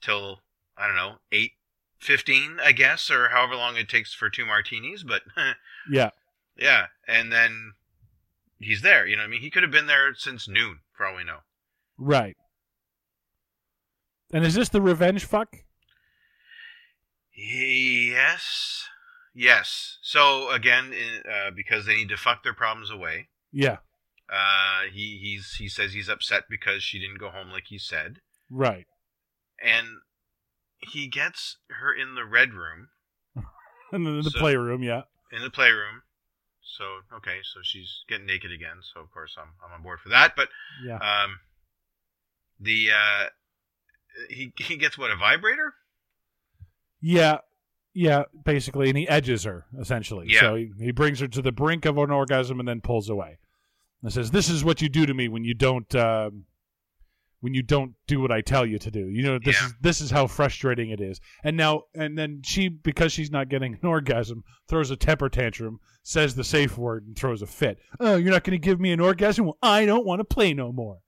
till 0.01 0.43
I 0.79 0.87
don't 0.87 0.97
know 0.97 1.17
eight 1.33 1.53
fifteen, 1.99 2.59
I 2.63 2.73
guess, 2.73 3.11
or 3.11 3.29
however 3.31 3.57
long 3.57 3.77
it 3.77 3.89
takes 3.89 4.15
for 4.15 4.31
two 4.31 4.47
martinis. 4.47 5.03
But 5.05 5.23
yeah. 5.91 6.11
yeah, 6.57 6.87
and 7.07 7.33
then 7.33 7.73
he's 8.59 8.83
there. 8.83 9.07
You 9.07 9.17
know, 9.17 9.23
what 9.23 9.29
I 9.29 9.31
mean, 9.31 9.41
he 9.41 9.51
could 9.51 9.63
have 9.63 9.73
been 9.73 9.87
there 9.87 10.15
since 10.15 10.49
noon, 10.49 10.81
for 10.97 11.07
all 11.07 11.17
we 11.17 11.25
know. 11.25 11.39
Right. 11.97 12.37
And 14.33 14.45
is 14.45 14.55
this 14.55 14.69
the 14.69 14.81
revenge 14.83 15.25
fuck? 15.25 15.57
Yes, 17.35 18.85
yes. 19.35 19.99
So 20.03 20.51
again, 20.51 20.93
uh, 21.25 21.51
because 21.55 21.87
they 21.87 21.95
need 21.97 22.09
to 22.11 22.17
fuck 22.17 22.43
their 22.43 22.55
problems 22.55 22.91
away. 22.91 23.29
Yeah. 23.53 23.79
Uh, 24.31 24.83
he 24.93 25.19
he's 25.23 25.55
he 25.55 25.69
says 25.69 25.93
he's 25.95 26.09
upset 26.09 26.45
because 26.51 26.83
she 26.83 26.99
didn't 26.99 27.19
go 27.19 27.31
home 27.31 27.51
like 27.51 27.65
he 27.69 27.79
said, 27.79 28.17
Right. 28.51 28.87
and 29.65 29.87
he 30.81 31.07
gets 31.09 31.57
her 31.71 31.93
in 31.93 32.15
the 32.15 32.25
red 32.25 32.53
room 32.55 32.89
in 33.93 34.05
the 34.05 34.23
So- 34.31 34.39
playroom, 34.39 34.83
yeah. 34.83 35.03
in 35.33 35.43
the 35.43 35.51
playroom. 35.51 36.03
So 36.77 37.17
okay, 37.17 37.39
so 37.43 37.61
she's 37.63 38.05
getting 38.09 38.27
naked 38.27 38.53
again. 38.53 38.77
So 38.95 39.01
of 39.01 39.11
course 39.11 39.35
I'm 39.39 39.49
I'm 39.65 39.73
on 39.75 39.83
board 39.83 40.01
for 40.01 40.11
that. 40.11 40.35
But 40.37 40.49
Yeah. 40.85 40.97
um, 40.99 41.41
the 42.61 42.91
uh, 42.93 43.27
he 44.31 44.53
he 44.59 44.77
gets 44.77 44.97
what 44.99 45.11
a 45.11 45.17
vibrator. 45.17 45.75
Yeah. 47.01 47.39
Yeah, 47.95 48.25
basically, 48.45 48.89
and 48.91 48.99
he 48.99 49.09
edges 49.09 49.43
her 49.45 49.65
essentially. 49.81 50.27
Yeah. 50.29 50.41
So 50.41 50.55
he, 50.57 50.71
he 50.79 50.93
brings 50.93 51.19
her 51.21 51.27
to 51.29 51.43
the 51.43 51.51
brink 51.51 51.85
of 51.85 51.99
an 51.99 52.11
orgasm 52.13 52.61
and 52.61 52.69
then 52.69 52.81
pulls 52.81 53.09
away. 53.09 53.39
And 54.03 54.13
says, 54.13 54.31
"This 54.31 54.49
is 54.49 54.63
what 54.63 54.81
you 54.81 54.89
do 54.89 55.05
to 55.07 55.15
me 55.15 55.27
when 55.27 55.43
you 55.43 55.55
don't 55.55 55.93
um, 55.97 56.45
when 57.41 57.55
you 57.55 57.63
don't 57.63 57.95
do 58.07 58.21
what 58.21 58.33
I 58.33 58.41
tell 58.41 58.67
you 58.67 58.79
to 58.79 58.91
do. 58.91 59.09
You 59.09 59.23
know, 59.23 59.39
this 59.39 59.61
Yeah. 59.61 59.67
is 59.67 59.75
this 59.81 60.01
is 60.01 60.11
how 60.11 60.27
frustrating 60.27 60.91
it 60.91 61.01
is." 61.01 61.21
And 61.45 61.57
now, 61.57 61.83
and 61.95 62.17
then 62.19 62.43
she, 62.45 62.69
because 62.69 63.13
she's 63.13 63.31
not 63.31 63.49
getting 63.49 63.75
an 63.75 63.81
orgasm, 63.89 64.45
throws 64.69 64.91
a 64.91 64.97
temper 64.97 65.29
tantrum, 65.29 65.79
says 66.03 66.35
the 66.35 66.45
safe 66.45 66.77
word, 66.79 67.07
and 67.07 67.17
throws 67.17 67.43
a 67.43 67.47
fit. 67.47 67.79
Oh, 68.01 68.17
you're 68.17 68.33
not 68.33 68.45
going 68.45 68.59
to 68.61 68.65
give 68.65 68.81
me 68.81 68.93
an 68.93 69.01
orgasm? 69.01 69.47
Well, 69.47 69.59
I 69.63 69.87
don't 69.87 70.07
want 70.07 70.21
to 70.21 70.25
play 70.25 70.53
no 70.55 70.73
more. 70.73 70.99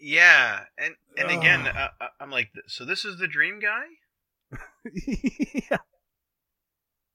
Yeah, 0.00 0.60
and 0.76 0.94
and 1.16 1.30
again, 1.30 1.66
uh, 1.66 1.88
uh, 2.00 2.06
I'm 2.20 2.30
like, 2.30 2.50
so 2.66 2.84
this 2.84 3.04
is 3.04 3.18
the 3.18 3.26
dream 3.26 3.58
guy. 3.58 3.84
yeah. 5.70 5.78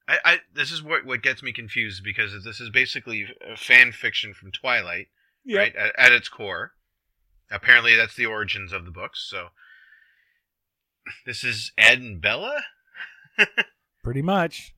I, 0.08 0.18
I 0.26 0.38
this 0.56 0.72
is 0.72 0.82
what 0.82 1.06
what 1.06 1.22
gets 1.22 1.44
me 1.44 1.54
confused 1.54 2.04
because 2.04 2.44
this 2.44 2.60
is 2.60 2.72
basically 2.72 3.28
a 3.48 3.56
fan 3.56 3.92
fiction 3.92 4.34
from 4.34 4.52
Twilight, 4.52 5.10
Yep. 5.46 5.58
right? 5.58 5.76
At, 5.76 5.94
at 5.98 6.12
its 6.12 6.30
core, 6.30 6.74
apparently 7.52 7.96
that's 7.96 8.16
the 8.16 8.26
origins 8.26 8.72
of 8.72 8.86
the 8.86 8.92
books. 8.92 9.26
So 9.30 9.48
this 11.26 11.44
is 11.44 11.72
Ed 11.78 12.00
and 12.00 12.22
Bella 12.22 12.62
Pretty 14.04 14.22
much. 14.22 14.74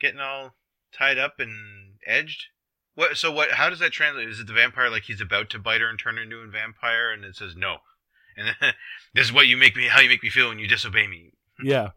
getting 0.00 0.20
all 0.20 0.54
tied 0.92 1.18
up 1.18 1.34
and 1.38 1.94
edged. 2.06 2.46
What? 2.94 3.16
So 3.16 3.30
what? 3.30 3.52
How 3.52 3.68
does 3.68 3.78
that 3.80 3.92
translate? 3.92 4.28
Is 4.28 4.40
it 4.40 4.46
the 4.46 4.52
vampire 4.52 4.90
like 4.90 5.04
he's 5.04 5.20
about 5.20 5.50
to 5.50 5.58
bite 5.58 5.80
her 5.80 5.88
and 5.88 5.98
turn 5.98 6.16
her 6.16 6.22
into 6.22 6.36
a 6.38 6.46
vampire, 6.46 7.10
and 7.12 7.24
it 7.24 7.36
says 7.36 7.54
no, 7.56 7.78
and 8.36 8.54
then, 8.60 8.74
this 9.14 9.26
is 9.26 9.32
what 9.32 9.46
you 9.46 9.56
make 9.56 9.76
me, 9.76 9.88
how 9.88 10.00
you 10.00 10.08
make 10.08 10.22
me 10.22 10.30
feel 10.30 10.48
when 10.48 10.58
you 10.58 10.68
disobey 10.68 11.06
me. 11.06 11.32
Yeah. 11.62 11.90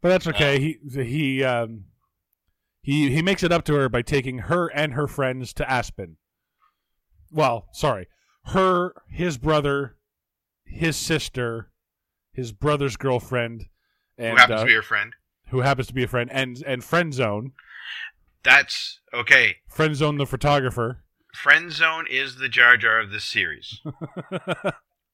But 0.00 0.10
that's 0.10 0.28
okay. 0.28 0.60
He 0.60 1.02
he 1.02 1.44
um 1.44 1.84
he 2.82 3.10
he 3.10 3.22
makes 3.22 3.42
it 3.42 3.50
up 3.50 3.64
to 3.64 3.74
her 3.74 3.88
by 3.88 4.02
taking 4.02 4.38
her 4.38 4.68
and 4.68 4.92
her 4.92 5.08
friends 5.08 5.52
to 5.54 5.68
Aspen. 5.68 6.16
Well, 7.30 7.68
sorry. 7.72 8.08
Her, 8.46 8.94
his 9.08 9.36
brother, 9.38 9.96
his 10.64 10.96
sister, 10.96 11.70
his 12.32 12.52
brother's 12.52 12.96
girlfriend, 12.96 13.66
and 14.16 14.30
who 14.32 14.36
happens 14.36 14.60
uh, 14.60 14.64
to 14.64 14.66
be 14.66 14.74
her 14.74 14.82
friend? 14.82 15.12
who 15.50 15.60
happens 15.60 15.86
to 15.88 15.94
be 15.94 16.02
a 16.04 16.08
friend, 16.08 16.30
and 16.32 16.62
and 16.66 16.84
friend 16.84 17.14
zone, 17.14 17.52
That's 18.42 19.00
okay. 19.14 19.56
friend 19.68 19.96
zone 19.96 20.16
the 20.18 20.26
photographer. 20.26 21.04
Friend 21.34 21.70
Zone 21.70 22.06
is 22.10 22.36
the 22.36 22.48
Jar 22.48 22.76
Jar 22.76 23.00
of 23.00 23.10
this 23.10 23.24
series, 23.24 23.80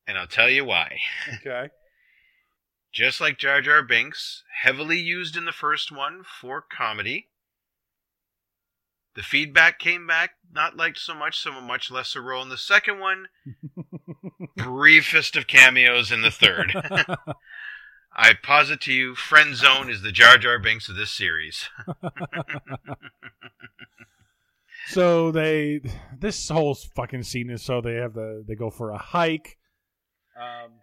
and 0.06 0.16
I'll 0.16 0.26
tell 0.26 0.48
you 0.48 0.64
why. 0.64 0.98
okay. 1.40 1.68
Just 2.92 3.20
like 3.20 3.38
Jar 3.38 3.60
Jar 3.60 3.82
Binks, 3.82 4.44
heavily 4.62 4.98
used 4.98 5.36
in 5.36 5.44
the 5.44 5.52
first 5.52 5.90
one 5.90 6.22
for 6.40 6.62
comedy. 6.62 7.28
The 9.14 9.22
feedback 9.22 9.78
came 9.78 10.06
back 10.06 10.32
not 10.52 10.76
liked 10.76 10.98
so 10.98 11.14
much, 11.14 11.38
so 11.38 11.52
a 11.52 11.60
much 11.60 11.90
lesser 11.90 12.22
role 12.22 12.42
in 12.42 12.48
the 12.48 12.56
second 12.56 13.00
one. 13.00 13.26
briefest 14.56 15.36
of 15.36 15.46
cameos 15.46 16.12
in 16.12 16.22
the 16.22 16.30
third. 16.30 16.74
I 18.16 18.34
posit 18.34 18.80
to 18.82 18.92
you, 18.92 19.14
Friend 19.16 19.56
Zone 19.56 19.90
is 19.90 20.02
the 20.02 20.12
Jar 20.12 20.38
Jar 20.38 20.58
Binks 20.60 20.88
of 20.88 20.94
this 20.94 21.10
series. 21.10 21.68
so 24.86 25.32
they, 25.32 25.80
this 26.16 26.48
whole 26.48 26.74
fucking 26.74 27.24
scene 27.24 27.50
is 27.50 27.64
so 27.64 27.80
they 27.80 27.94
have 27.94 28.14
the 28.14 28.44
they 28.46 28.54
go 28.54 28.70
for 28.70 28.90
a 28.90 28.98
hike. 28.98 29.58
Um, 30.36 30.74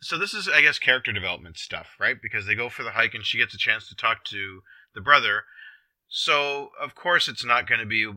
so 0.00 0.16
this 0.16 0.32
is, 0.32 0.48
I 0.48 0.62
guess, 0.62 0.78
character 0.78 1.12
development 1.12 1.58
stuff, 1.58 1.96
right? 2.00 2.16
Because 2.20 2.46
they 2.46 2.54
go 2.54 2.70
for 2.70 2.84
the 2.84 2.92
hike 2.92 3.14
and 3.14 3.24
she 3.24 3.36
gets 3.36 3.54
a 3.54 3.58
chance 3.58 3.88
to 3.88 3.94
talk 3.94 4.24
to 4.26 4.62
the 4.94 5.02
brother. 5.02 5.44
So 6.10 6.70
of 6.78 6.94
course 6.94 7.28
it's 7.28 7.44
not 7.44 7.66
going 7.66 7.80
to 7.80 7.86
be 7.86 8.12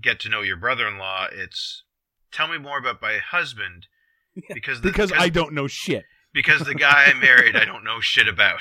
get 0.00 0.20
to 0.20 0.28
know 0.28 0.42
your 0.42 0.56
brother-in-law. 0.56 1.28
It's 1.32 1.82
tell 2.30 2.46
me 2.46 2.58
more 2.58 2.78
about 2.78 3.02
my 3.02 3.18
husband 3.18 3.86
because 4.52 4.80
the, 4.80 4.88
because 4.88 5.12
I 5.12 5.28
don't 5.28 5.54
know 5.54 5.66
shit. 5.66 6.04
Because 6.32 6.60
the 6.60 6.76
guy 6.76 7.06
I 7.06 7.14
married, 7.14 7.56
I 7.56 7.64
don't 7.64 7.82
know 7.82 8.00
shit 8.00 8.28
about. 8.28 8.60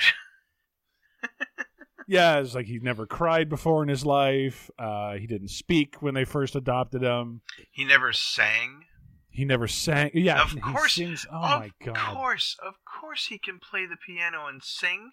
yeah, 2.08 2.40
it's 2.40 2.56
like 2.56 2.66
he 2.66 2.80
never 2.80 3.06
cried 3.06 3.48
before 3.48 3.84
in 3.84 3.90
his 3.90 4.04
life. 4.04 4.72
Uh, 4.80 5.14
he 5.14 5.28
didn't 5.28 5.50
speak 5.50 6.02
when 6.02 6.16
they 6.16 6.26
first 6.26 6.56
adopted 6.56 7.04
him. 7.04 7.42
He 7.70 7.86
never 7.86 8.12
sang. 8.12 8.86
He 9.30 9.46
never 9.46 9.68
sang. 9.68 10.12
Yeah, 10.16 10.42
of 10.42 10.60
course. 10.60 10.94
Sings. 10.94 11.28
Oh 11.32 11.42
my 11.42 11.72
god. 11.86 11.96
Of 11.96 12.16
course, 12.16 12.58
of 12.66 12.74
course, 12.84 13.28
he 13.28 13.38
can 13.38 13.60
play 13.60 13.86
the 13.86 13.96
piano 13.96 14.48
and 14.48 14.64
sing, 14.64 15.12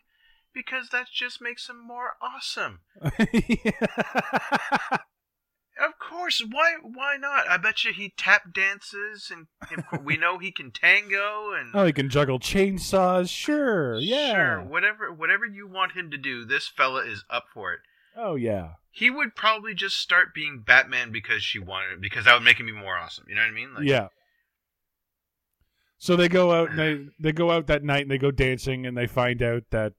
because 0.56 0.88
that 0.88 1.08
just 1.12 1.40
makes 1.40 1.68
him 1.68 1.86
more 1.86 2.16
awesome. 2.22 2.80
Of 5.78 5.98
course, 5.98 6.42
why 6.50 6.76
why 6.82 7.18
not? 7.18 7.50
I 7.50 7.58
bet 7.58 7.84
you 7.84 7.92
he 7.92 8.14
tap 8.16 8.54
dances, 8.54 9.30
and 9.30 9.46
we 10.06 10.16
know 10.16 10.38
he 10.38 10.50
can 10.50 10.70
tango, 10.70 11.52
and 11.52 11.70
oh, 11.74 11.84
he 11.84 11.92
can 11.92 12.08
juggle 12.08 12.40
chainsaws. 12.40 13.28
Sure, 13.28 13.98
yeah, 13.98 14.32
sure, 14.32 14.62
whatever 14.62 15.12
whatever 15.12 15.44
you 15.44 15.68
want 15.68 15.92
him 15.92 16.10
to 16.12 16.16
do, 16.16 16.46
this 16.46 16.66
fella 16.66 17.04
is 17.04 17.24
up 17.28 17.44
for 17.52 17.74
it. 17.74 17.80
Oh 18.16 18.36
yeah, 18.36 18.76
he 18.90 19.10
would 19.10 19.34
probably 19.36 19.74
just 19.74 19.98
start 19.98 20.32
being 20.34 20.62
Batman 20.66 21.12
because 21.12 21.42
she 21.42 21.58
wanted 21.58 21.92
it, 21.92 22.00
because 22.00 22.24
that 22.24 22.32
would 22.32 22.44
make 22.44 22.58
him 22.58 22.64
be 22.64 22.72
more 22.72 22.96
awesome. 22.96 23.26
You 23.28 23.34
know 23.34 23.42
what 23.42 23.48
I 23.48 23.54
mean? 23.54 23.74
Like, 23.74 23.84
yeah. 23.84 24.08
So 25.98 26.16
they 26.16 26.30
go 26.30 26.52
out 26.52 26.70
and 26.70 26.80
uh, 26.80 26.84
they 26.84 27.08
they 27.20 27.32
go 27.32 27.50
out 27.50 27.66
that 27.66 27.84
night 27.84 28.00
and 28.00 28.10
they 28.10 28.16
go 28.16 28.30
dancing 28.30 28.86
and 28.86 28.96
they 28.96 29.06
find 29.06 29.42
out 29.42 29.64
that 29.72 29.92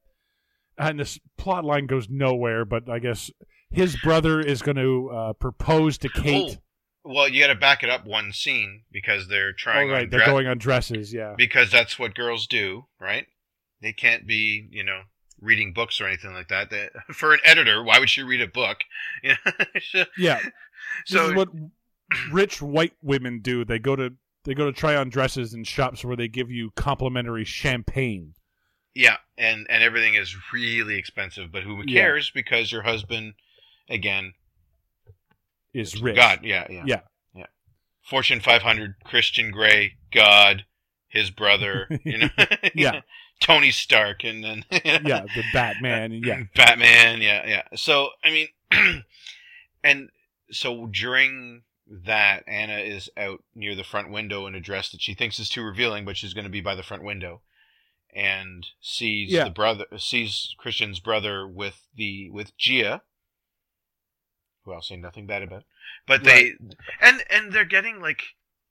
and 0.77 0.99
this 0.99 1.19
plot 1.37 1.65
line 1.65 1.87
goes 1.87 2.09
nowhere, 2.09 2.65
but 2.65 2.89
I 2.89 2.99
guess 2.99 3.31
his 3.69 3.95
brother 3.97 4.39
is 4.39 4.61
going 4.61 4.77
to 4.77 5.09
uh, 5.09 5.33
propose 5.33 5.97
to 5.99 6.09
Kate. 6.09 6.57
Oh, 7.05 7.13
well, 7.13 7.29
you 7.29 7.41
got 7.41 7.47
to 7.47 7.55
back 7.55 7.83
it 7.83 7.89
up 7.89 8.05
one 8.05 8.33
scene 8.33 8.83
because 8.91 9.27
they're 9.27 9.53
trying. 9.53 9.89
Oh, 9.89 9.93
right, 9.93 10.09
they're 10.09 10.25
going 10.25 10.47
on 10.47 10.57
dresses, 10.57 11.13
yeah. 11.13 11.35
Because 11.37 11.71
that's 11.71 11.97
what 11.97 12.15
girls 12.15 12.47
do, 12.47 12.85
right? 12.99 13.27
They 13.81 13.93
can't 13.93 14.27
be, 14.27 14.67
you 14.71 14.83
know, 14.83 15.01
reading 15.39 15.73
books 15.73 16.01
or 16.01 16.07
anything 16.07 16.33
like 16.33 16.49
that. 16.49 16.69
They, 16.69 16.89
for 17.13 17.33
an 17.33 17.39
editor, 17.45 17.83
why 17.83 17.99
would 17.99 18.09
she 18.09 18.23
read 18.23 18.41
a 18.41 18.47
book? 18.47 18.79
yeah. 20.17 20.39
So 21.05 21.19
this 21.19 21.29
is 21.29 21.35
what 21.35 21.49
rich 22.31 22.61
white 22.61 22.93
women 23.01 23.39
do. 23.39 23.65
They 23.65 23.79
go 23.79 23.95
to 23.95 24.13
they 24.43 24.53
go 24.53 24.65
to 24.65 24.71
try 24.71 24.95
on 24.95 25.09
dresses 25.09 25.53
in 25.53 25.63
shops 25.65 26.05
where 26.05 26.15
they 26.15 26.27
give 26.27 26.49
you 26.49 26.71
complimentary 26.71 27.43
champagne. 27.43 28.33
Yeah, 28.97 29.17
and 29.37 29.67
and 29.69 29.83
everything 29.83 30.15
is 30.15 30.35
really 30.51 30.97
expensive, 30.97 31.51
but 31.51 31.61
who 31.61 31.85
cares 31.85 32.31
yeah. 32.33 32.41
because 32.41 32.71
your 32.71 32.81
husband 32.81 33.35
again 33.87 34.33
is 35.71 36.01
rich. 36.01 36.15
God, 36.15 36.39
yeah, 36.41 36.65
yeah, 36.67 36.83
yeah, 36.83 37.01
yeah. 37.35 37.45
Fortune 38.01 38.39
500, 38.39 38.95
Christian 39.03 39.51
Grey, 39.51 39.97
God, 40.11 40.65
his 41.09 41.29
brother, 41.29 41.87
you 42.03 42.17
know, 42.17 42.29
yeah, 42.73 43.01
Tony 43.39 43.69
Stark, 43.69 44.23
and 44.23 44.43
then 44.43 44.65
yeah, 44.71 45.27
the 45.35 45.43
Batman, 45.53 46.13
yeah, 46.13 46.41
Batman, 46.55 47.21
yeah, 47.21 47.45
yeah. 47.45 47.63
So 47.75 48.09
I 48.23 48.31
mean, 48.31 48.47
and 49.83 50.09
so 50.49 50.87
during 50.87 51.61
that, 51.85 52.45
Anna 52.47 52.79
is 52.79 53.11
out 53.15 53.43
near 53.53 53.75
the 53.75 53.83
front 53.83 54.09
window 54.09 54.47
in 54.47 54.55
a 54.55 54.59
dress 54.59 54.89
that 54.89 55.01
she 55.03 55.13
thinks 55.13 55.37
is 55.37 55.49
too 55.49 55.61
revealing, 55.61 56.03
but 56.03 56.17
she's 56.17 56.33
going 56.33 56.45
to 56.45 56.49
be 56.49 56.61
by 56.61 56.73
the 56.73 56.81
front 56.81 57.03
window, 57.03 57.41
and 58.17 58.65
sees 58.81 59.31
yeah. 59.31 59.43
the 59.45 59.51
brother, 59.51 59.85
sees 59.97 60.55
Christian's 60.57 60.99
brother 60.99 61.47
with 61.47 61.87
the 61.95 62.29
with 62.31 62.57
Gia 62.57 63.01
who 64.67 64.73
I'll 64.73 64.81
say 64.81 64.97
nothing 64.97 65.25
bad 65.25 65.41
about. 65.41 65.63
But 66.05 66.23
they 66.23 66.31
right. 66.31 66.75
and 67.01 67.23
and 67.29 67.51
they're 67.51 67.65
getting 67.65 67.99
like 67.99 68.21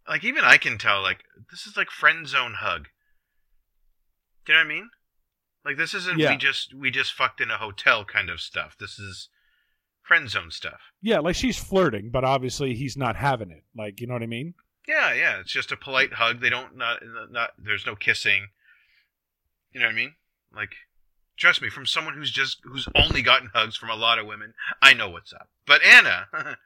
like 0.08 0.22
even 0.22 0.44
I 0.44 0.58
can 0.58 0.78
tell 0.78 1.02
like 1.02 1.24
this 1.50 1.66
is 1.66 1.76
like 1.76 1.90
friend 1.90 2.28
zone 2.28 2.54
hug. 2.60 2.88
Do 4.44 4.52
you 4.52 4.58
know 4.58 4.64
what 4.64 4.72
I 4.72 4.74
mean? 4.76 4.90
Like 5.64 5.76
this 5.78 5.94
isn't 5.94 6.18
yeah. 6.18 6.30
we 6.30 6.36
just 6.36 6.74
we 6.74 6.90
just 6.90 7.12
fucked 7.12 7.40
in 7.40 7.50
a 7.50 7.56
hotel 7.56 8.04
kind 8.04 8.30
of 8.30 8.40
stuff. 8.40 8.76
This 8.78 8.98
is 8.98 9.30
friend 10.02 10.30
zone 10.30 10.50
stuff. 10.50 10.92
Yeah, 11.02 11.18
like 11.18 11.34
she's 11.34 11.58
flirting, 11.58 12.10
but 12.10 12.24
obviously 12.24 12.74
he's 12.74 12.96
not 12.96 13.16
having 13.16 13.50
it. 13.50 13.64
Like 13.76 14.00
you 14.00 14.06
know 14.06 14.14
what 14.14 14.22
I 14.22 14.26
mean? 14.26 14.54
Yeah, 14.86 15.12
yeah. 15.14 15.40
It's 15.40 15.52
just 15.52 15.72
a 15.72 15.76
polite 15.76 16.12
hug. 16.12 16.40
They 16.40 16.50
don't 16.50 16.76
not 16.76 17.00
not 17.30 17.50
there's 17.58 17.86
no 17.86 17.96
kissing. 17.96 18.48
You 19.76 19.80
know 19.82 19.88
what 19.88 19.92
I 19.92 19.96
mean? 19.96 20.14
Like 20.54 20.70
Trust 21.36 21.60
me, 21.60 21.68
from 21.68 21.84
someone 21.84 22.14
who's 22.14 22.30
just 22.30 22.60
who's 22.64 22.88
only 22.94 23.20
gotten 23.20 23.50
hugs 23.52 23.76
from 23.76 23.90
a 23.90 23.94
lot 23.94 24.18
of 24.18 24.26
women, 24.26 24.54
I 24.80 24.94
know 24.94 25.10
what's 25.10 25.34
up. 25.34 25.50
But 25.66 25.84
Anna, 25.84 26.28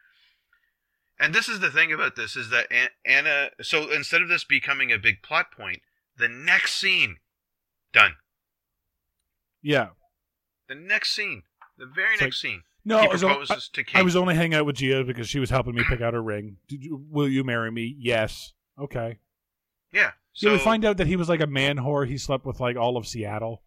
and 1.19 1.35
this 1.35 1.49
is 1.49 1.59
the 1.59 1.73
thing 1.73 1.93
about 1.93 2.15
this 2.15 2.37
is 2.37 2.51
that 2.51 2.69
Anna. 3.05 3.49
So 3.63 3.91
instead 3.91 4.23
of 4.23 4.29
this 4.29 4.45
becoming 4.45 4.93
a 4.93 4.99
big 4.99 5.23
plot 5.23 5.47
point, 5.51 5.81
the 6.17 6.29
next 6.29 6.75
scene, 6.75 7.17
done. 7.93 8.15
Yeah. 9.61 9.89
The 10.69 10.77
next 10.77 11.17
scene, 11.17 11.43
the 11.77 11.87
very 11.87 12.13
it's 12.13 12.23
next 12.23 12.45
like, 12.45 12.53
scene. 12.53 12.63
No, 12.85 13.01
he 13.01 13.09
proposes 13.09 13.51
I, 13.51 13.55
was, 13.57 13.69
to 13.71 13.83
Kate. 13.83 13.99
I 13.99 14.03
was 14.03 14.15
only 14.15 14.37
hanging 14.37 14.55
out 14.55 14.67
with 14.67 14.77
Gia 14.77 15.03
because 15.03 15.29
she 15.29 15.41
was 15.41 15.51
helping 15.51 15.75
me 15.75 15.83
pick 15.83 16.01
out 16.01 16.15
a 16.15 16.21
ring. 16.21 16.59
You, 16.69 17.05
will 17.11 17.29
you 17.29 17.43
marry 17.43 17.73
me? 17.73 17.97
Yes. 17.99 18.53
Okay. 18.79 19.19
Yeah. 19.93 20.13
So 20.33 20.49
yeah, 20.49 20.55
we 20.55 20.59
find 20.61 20.85
out 20.85 20.97
that 20.99 21.07
he 21.07 21.16
was 21.16 21.28
like 21.28 21.41
a 21.41 21.47
man 21.47 21.76
whore. 21.76 22.07
He 22.07 22.18
slept 22.18 22.47
with 22.47 22.61
like 22.61 22.76
all 22.76 22.97
of 22.97 23.07
Seattle 23.07 23.62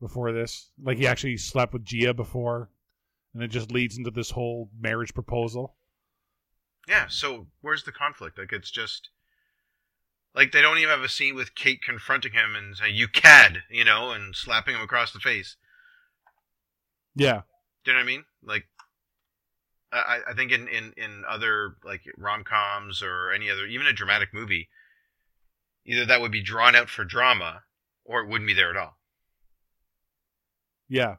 before 0.00 0.32
this. 0.32 0.70
Like 0.82 0.98
he 0.98 1.06
actually 1.06 1.36
slept 1.36 1.72
with 1.72 1.84
Gia 1.84 2.14
before, 2.14 2.70
and 3.34 3.42
it 3.42 3.48
just 3.48 3.72
leads 3.72 3.98
into 3.98 4.10
this 4.10 4.30
whole 4.30 4.70
marriage 4.78 5.14
proposal. 5.14 5.76
Yeah. 6.88 7.06
So 7.08 7.48
where's 7.60 7.84
the 7.84 7.92
conflict? 7.92 8.38
Like 8.38 8.52
it's 8.52 8.70
just 8.70 9.10
like 10.34 10.52
they 10.52 10.62
don't 10.62 10.78
even 10.78 10.90
have 10.90 11.02
a 11.02 11.08
scene 11.08 11.34
with 11.34 11.54
Kate 11.54 11.82
confronting 11.82 12.32
him 12.32 12.54
and 12.56 12.76
saying 12.76 12.94
"you 12.94 13.08
cad," 13.08 13.62
you 13.70 13.84
know, 13.84 14.10
and 14.12 14.34
slapping 14.34 14.74
him 14.74 14.82
across 14.82 15.12
the 15.12 15.18
face. 15.18 15.56
Yeah. 17.14 17.42
Do 17.84 17.90
you 17.90 17.94
know 17.94 18.00
what 18.00 18.04
I 18.04 18.06
mean? 18.06 18.24
Like, 18.42 18.64
I, 19.92 20.20
I 20.30 20.34
think 20.34 20.52
in, 20.52 20.68
in, 20.68 20.92
in 20.96 21.24
other 21.28 21.76
like 21.84 22.02
rom 22.16 22.44
coms 22.44 23.02
or 23.02 23.32
any 23.32 23.50
other, 23.50 23.66
even 23.66 23.86
a 23.86 23.92
dramatic 23.92 24.32
movie, 24.32 24.68
either 25.84 26.06
that 26.06 26.20
would 26.20 26.32
be 26.32 26.42
drawn 26.42 26.74
out 26.74 26.88
for 26.88 27.04
drama, 27.04 27.62
or 28.04 28.20
it 28.20 28.28
wouldn't 28.28 28.48
be 28.48 28.54
there 28.54 28.70
at 28.70 28.76
all. 28.76 28.96
Yeah. 30.88 31.16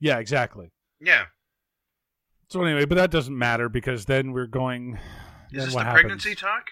Yeah, 0.00 0.18
exactly. 0.18 0.70
Yeah. 1.00 1.24
So 2.48 2.62
anyway, 2.62 2.84
but 2.84 2.94
that 2.96 3.10
doesn't 3.10 3.36
matter 3.36 3.68
because 3.68 4.04
then 4.06 4.32
we're 4.32 4.46
going. 4.46 4.98
This 5.50 5.60
is 5.60 5.66
this 5.66 5.74
the 5.74 5.80
happens? 5.80 6.00
pregnancy 6.00 6.34
talk? 6.34 6.70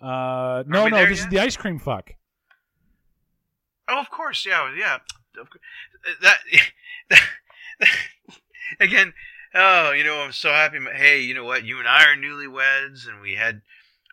Uh, 0.00 0.64
no, 0.66 0.88
no. 0.88 1.06
This 1.06 1.18
yet? 1.18 1.26
is 1.26 1.28
the 1.28 1.40
ice 1.40 1.56
cream 1.56 1.78
fuck. 1.78 2.10
Oh, 3.88 3.98
of 3.98 4.10
course. 4.10 4.44
Yeah, 4.46 4.72
yeah. 4.76 4.98
That, 5.34 5.46
that, 7.10 7.18
that 7.80 7.90
again. 8.80 9.14
Oh, 9.56 9.92
you 9.92 10.02
know, 10.02 10.18
I'm 10.18 10.32
so 10.32 10.50
happy. 10.50 10.78
Hey, 10.94 11.20
you 11.20 11.32
know 11.32 11.44
what? 11.44 11.64
You 11.64 11.78
and 11.78 11.86
I 11.86 12.04
are 12.04 12.16
newlyweds, 12.16 13.08
and 13.08 13.20
we 13.20 13.34
had 13.34 13.62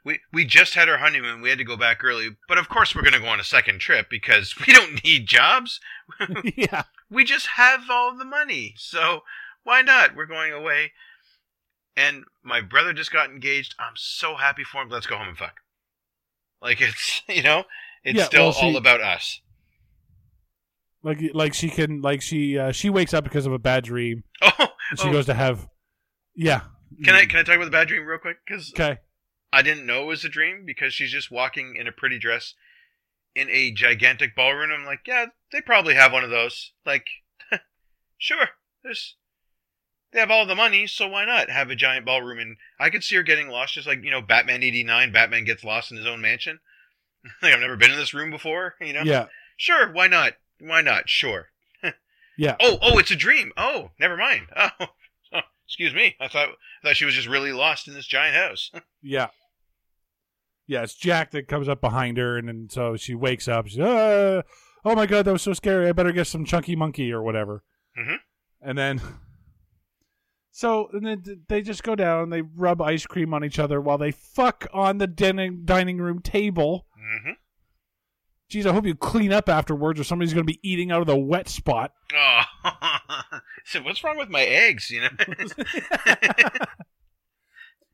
we 0.03 0.19
we 0.33 0.45
just 0.45 0.75
had 0.75 0.89
our 0.89 0.97
honeymoon. 0.97 1.41
We 1.41 1.49
had 1.49 1.57
to 1.59 1.63
go 1.63 1.77
back 1.77 2.03
early, 2.03 2.29
but 2.47 2.57
of 2.57 2.69
course 2.69 2.95
we're 2.95 3.01
going 3.01 3.13
to 3.13 3.19
go 3.19 3.27
on 3.27 3.39
a 3.39 3.43
second 3.43 3.79
trip 3.79 4.07
because 4.09 4.55
we 4.67 4.73
don't 4.73 5.03
need 5.03 5.27
jobs. 5.27 5.79
yeah, 6.55 6.83
we 7.09 7.23
just 7.23 7.47
have 7.47 7.81
all 7.89 8.15
the 8.15 8.25
money, 8.25 8.73
so 8.77 9.21
why 9.63 9.81
not? 9.81 10.15
We're 10.15 10.25
going 10.25 10.53
away. 10.53 10.91
And 11.95 12.23
my 12.41 12.61
brother 12.61 12.93
just 12.93 13.11
got 13.11 13.29
engaged. 13.29 13.75
I'm 13.77 13.95
so 13.95 14.35
happy 14.35 14.63
for 14.63 14.81
him. 14.81 14.89
Let's 14.89 15.05
go 15.05 15.17
home 15.17 15.27
and 15.27 15.37
fuck. 15.37 15.55
Like 16.61 16.81
it's 16.81 17.21
you 17.27 17.43
know, 17.43 17.65
it's 18.03 18.17
yeah, 18.17 18.25
still 18.25 18.43
well, 18.45 18.53
she, 18.53 18.65
all 18.65 18.77
about 18.77 19.01
us. 19.01 19.41
Like 21.03 21.19
like 21.33 21.53
she 21.53 21.69
can 21.69 22.01
like 22.01 22.21
she 22.21 22.57
uh, 22.57 22.71
she 22.71 22.89
wakes 22.89 23.13
up 23.13 23.23
because 23.23 23.45
of 23.45 23.53
a 23.53 23.59
bad 23.59 23.83
dream. 23.83 24.23
Oh, 24.41 24.67
she 24.95 25.09
oh. 25.09 25.11
goes 25.11 25.25
to 25.27 25.33
have. 25.33 25.67
Yeah. 26.35 26.61
Can 27.03 27.15
I 27.15 27.25
can 27.25 27.39
I 27.39 27.43
talk 27.43 27.55
about 27.55 27.65
the 27.65 27.71
bad 27.71 27.87
dream 27.87 28.05
real 28.05 28.19
quick? 28.19 28.37
Because 28.45 28.71
okay. 28.73 28.99
I 29.53 29.61
didn't 29.61 29.85
know 29.85 30.03
it 30.03 30.07
was 30.07 30.25
a 30.25 30.29
dream 30.29 30.63
because 30.65 30.93
she's 30.93 31.11
just 31.11 31.31
walking 31.31 31.75
in 31.75 31.87
a 31.87 31.91
pretty 31.91 32.17
dress 32.17 32.55
in 33.35 33.49
a 33.49 33.71
gigantic 33.71 34.35
ballroom. 34.35 34.71
I'm 34.71 34.85
like, 34.85 35.01
yeah, 35.07 35.27
they 35.51 35.61
probably 35.61 35.95
have 35.95 36.11
one 36.11 36.23
of 36.23 36.29
those. 36.29 36.71
Like, 36.85 37.07
sure, 38.17 38.49
there's 38.83 39.15
They 40.11 40.19
have 40.19 40.31
all 40.31 40.45
the 40.45 40.55
money, 40.55 40.87
so 40.87 41.07
why 41.07 41.25
not 41.25 41.49
have 41.49 41.69
a 41.69 41.75
giant 41.75 42.05
ballroom? 42.05 42.39
And 42.39 42.57
I 42.79 42.89
could 42.89 43.03
see 43.03 43.15
her 43.15 43.23
getting 43.23 43.49
lost, 43.49 43.73
just 43.73 43.87
like 43.87 44.03
you 44.03 44.11
know, 44.11 44.21
Batman 44.21 44.63
'89. 44.63 45.11
Batman 45.11 45.43
gets 45.43 45.63
lost 45.63 45.91
in 45.91 45.97
his 45.97 46.07
own 46.07 46.21
mansion. 46.21 46.59
like 47.41 47.53
I've 47.53 47.59
never 47.59 47.77
been 47.77 47.91
in 47.91 47.97
this 47.97 48.13
room 48.13 48.31
before. 48.31 48.75
You 48.81 48.93
know. 48.93 49.03
Yeah. 49.03 49.27
Sure. 49.57 49.91
Why 49.91 50.07
not? 50.07 50.33
Why 50.59 50.81
not? 50.81 51.09
Sure. 51.09 51.47
Yeah. 52.37 52.55
Oh, 52.59 52.79
oh, 52.81 52.97
it's 52.97 53.11
a 53.11 53.15
dream. 53.15 53.51
Oh, 53.55 53.91
never 53.99 54.17
mind. 54.17 54.47
Oh, 54.55 54.69
oh 55.33 55.41
excuse 55.67 55.93
me. 55.93 56.15
I 56.19 56.27
thought 56.27 56.47
I 56.49 56.87
thought 56.87 56.95
she 56.95 57.05
was 57.05 57.13
just 57.13 57.27
really 57.27 57.51
lost 57.51 57.87
in 57.87 57.93
this 57.93 58.07
giant 58.07 58.35
house. 58.35 58.71
Yeah. 59.03 59.27
Yeah, 60.71 60.83
it's 60.83 60.93
Jack 60.95 61.31
that 61.31 61.49
comes 61.49 61.67
up 61.67 61.81
behind 61.81 62.15
her, 62.15 62.37
and 62.37 62.47
then 62.47 62.69
so 62.69 62.95
she 62.95 63.13
wakes 63.13 63.49
up. 63.49 63.67
She's, 63.67 63.77
uh, 63.77 64.41
oh 64.85 64.95
my 64.95 65.05
god, 65.05 65.25
that 65.25 65.33
was 65.33 65.41
so 65.41 65.51
scary. 65.51 65.89
I 65.89 65.91
better 65.91 66.13
get 66.13 66.27
some 66.27 66.45
chunky 66.45 66.77
monkey 66.77 67.11
or 67.11 67.21
whatever. 67.21 67.65
Mhm. 67.99 68.15
And 68.61 68.77
then, 68.77 69.01
so 70.51 70.87
and 70.93 71.05
then 71.05 71.43
they 71.49 71.61
just 71.61 71.83
go 71.83 71.93
down. 71.93 72.29
They 72.29 72.41
rub 72.41 72.81
ice 72.81 73.05
cream 73.05 73.33
on 73.33 73.43
each 73.43 73.59
other 73.59 73.81
while 73.81 73.97
they 73.97 74.11
fuck 74.11 74.65
on 74.71 74.97
the 74.97 75.07
dining 75.07 75.63
dining 75.65 75.97
room 75.97 76.21
table. 76.21 76.87
hmm 76.97 77.31
Geez, 78.47 78.65
I 78.65 78.71
hope 78.71 78.85
you 78.85 78.95
clean 78.95 79.33
up 79.33 79.49
afterwards, 79.49 79.99
or 79.99 80.05
somebody's 80.05 80.33
going 80.33 80.47
to 80.47 80.53
be 80.53 80.59
eating 80.63 80.89
out 80.89 81.01
of 81.01 81.07
the 81.07 81.17
wet 81.17 81.49
spot. 81.49 81.91
Oh, 82.15 82.43
so 83.65 83.81
what's 83.81 84.05
wrong 84.05 84.17
with 84.17 84.29
my 84.29 84.43
eggs? 84.43 84.89
You 84.89 85.01
know. 85.01 85.09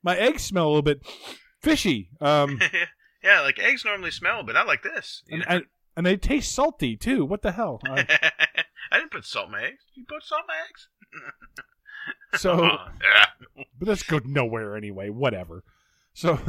My 0.04 0.16
eggs 0.16 0.44
smell 0.44 0.68
a 0.68 0.70
little 0.70 0.82
bit 0.84 1.02
fishy. 1.68 2.10
Um, 2.22 2.60
yeah, 3.24 3.42
like 3.42 3.60
eggs 3.60 3.84
normally 3.86 4.12
smell, 4.12 4.44
but 4.44 4.54
not 4.54 4.68
like 4.68 4.84
this. 4.84 5.24
and, 5.30 5.46
and 5.48 5.66
and 5.96 6.06
they 6.06 6.16
taste 6.16 6.54
salty 6.54 6.96
too. 6.96 7.26
What 7.26 7.42
the 7.42 7.52
hell? 7.54 7.82
Uh, 7.90 8.04
I 8.90 9.00
didn't 9.00 9.12
put 9.12 9.26
salt 9.26 9.48
in 9.48 9.52
my 9.52 9.64
eggs. 9.64 9.84
You 9.96 10.06
put 10.08 10.24
salt 10.24 10.44
in 10.44 10.48
my 10.48 10.62
eggs? 10.70 12.42
so, 12.42 12.78
but 13.78 13.88
let's 13.90 14.04
go 14.04 14.22
nowhere 14.24 14.78
anyway. 14.78 15.10
Whatever. 15.10 15.66
So, 16.14 16.40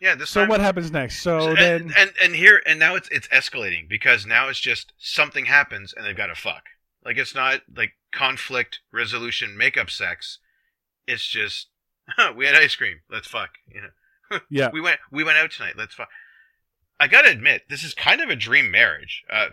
Yeah, 0.00 0.16
this 0.16 0.30
so 0.30 0.40
time. 0.40 0.48
what 0.48 0.60
happens 0.60 0.90
next? 0.90 1.22
So 1.22 1.50
and, 1.50 1.56
then, 1.58 1.92
and 1.96 2.12
and 2.20 2.34
here 2.34 2.60
and 2.66 2.80
now 2.80 2.96
it's 2.96 3.08
it's 3.10 3.28
escalating 3.28 3.88
because 3.88 4.26
now 4.26 4.48
it's 4.48 4.58
just 4.58 4.94
something 4.98 5.44
happens 5.44 5.94
and 5.96 6.04
they've 6.04 6.16
got 6.16 6.26
to 6.26 6.34
fuck. 6.34 6.64
Like 7.04 7.18
it's 7.18 7.36
not 7.36 7.60
like 7.76 7.92
conflict 8.12 8.80
resolution 8.92 9.56
makeup 9.56 9.90
sex. 9.90 10.38
It's 11.06 11.26
just 11.26 11.68
we 12.36 12.46
had 12.46 12.56
ice 12.56 12.74
cream. 12.74 13.00
Let's 13.08 13.28
fuck. 13.28 13.50
You 13.72 13.82
know. 13.82 13.88
yeah, 14.50 14.70
We 14.72 14.80
went 14.80 14.98
we 15.10 15.24
went 15.24 15.38
out 15.38 15.50
tonight. 15.50 15.74
Let's 15.76 15.94
fuck. 15.94 16.08
I 16.98 17.06
gotta 17.08 17.30
admit, 17.30 17.62
this 17.68 17.82
is 17.82 17.94
kind 17.94 18.20
of 18.20 18.28
a 18.28 18.36
dream 18.36 18.70
marriage. 18.70 19.22
Uh, 19.30 19.48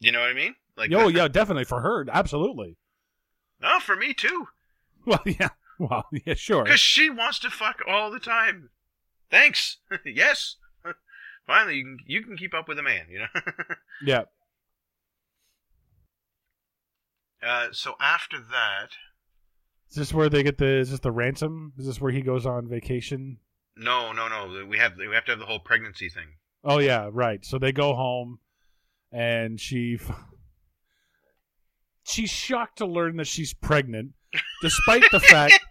you 0.00 0.10
know 0.12 0.20
what 0.20 0.30
I 0.30 0.34
mean? 0.34 0.54
Like, 0.76 0.92
oh 0.92 1.08
yeah, 1.08 1.28
definitely 1.28 1.64
for 1.64 1.80
her, 1.80 2.06
absolutely. 2.10 2.76
no, 3.60 3.80
for 3.80 3.96
me 3.96 4.14
too, 4.14 4.48
Well, 5.04 5.22
yeah, 5.26 5.50
well, 5.78 6.06
yeah, 6.24 6.34
sure. 6.34 6.64
because 6.64 6.80
she 6.80 7.08
wants 7.10 7.38
to 7.40 7.50
fuck 7.50 7.80
all 7.86 8.10
the 8.10 8.20
time. 8.20 8.70
Thanks. 9.30 9.78
yes. 10.04 10.56
Finally, 11.46 11.76
you 11.76 11.84
can 11.84 11.98
you 12.06 12.22
can 12.22 12.36
keep 12.36 12.52
up 12.52 12.68
with 12.68 12.78
a 12.78 12.82
man. 12.82 13.06
You 13.10 13.20
know. 13.20 13.42
Yeah, 14.04 14.22
uh, 17.42 17.68
so 17.72 17.94
after 18.00 18.38
that, 18.38 18.88
is 19.90 19.96
this 19.96 20.14
where 20.14 20.28
they 20.28 20.42
get 20.42 20.58
the? 20.58 20.66
Is 20.66 20.90
this 20.90 21.00
the 21.00 21.12
ransom? 21.12 21.72
Is 21.78 21.86
this 21.86 22.00
where 22.00 22.12
he 22.12 22.20
goes 22.20 22.46
on 22.46 22.68
vacation? 22.68 23.38
no, 23.76 24.12
no, 24.12 24.28
no. 24.28 24.66
We 24.66 24.78
have 24.78 24.92
we 24.96 25.14
have 25.14 25.24
to 25.26 25.32
have 25.32 25.38
the 25.38 25.46
whole 25.46 25.60
pregnancy 25.60 26.08
thing. 26.08 26.26
Oh 26.64 26.78
yeah, 26.78 27.08
right. 27.12 27.44
So 27.44 27.58
they 27.58 27.72
go 27.72 27.94
home, 27.94 28.38
and 29.12 29.60
she 29.60 29.98
she's 32.02 32.30
shocked 32.30 32.78
to 32.78 32.86
learn 32.86 33.16
that 33.16 33.26
she's 33.26 33.54
pregnant, 33.54 34.12
despite 34.62 35.04
the 35.12 35.20
fact 35.20 35.58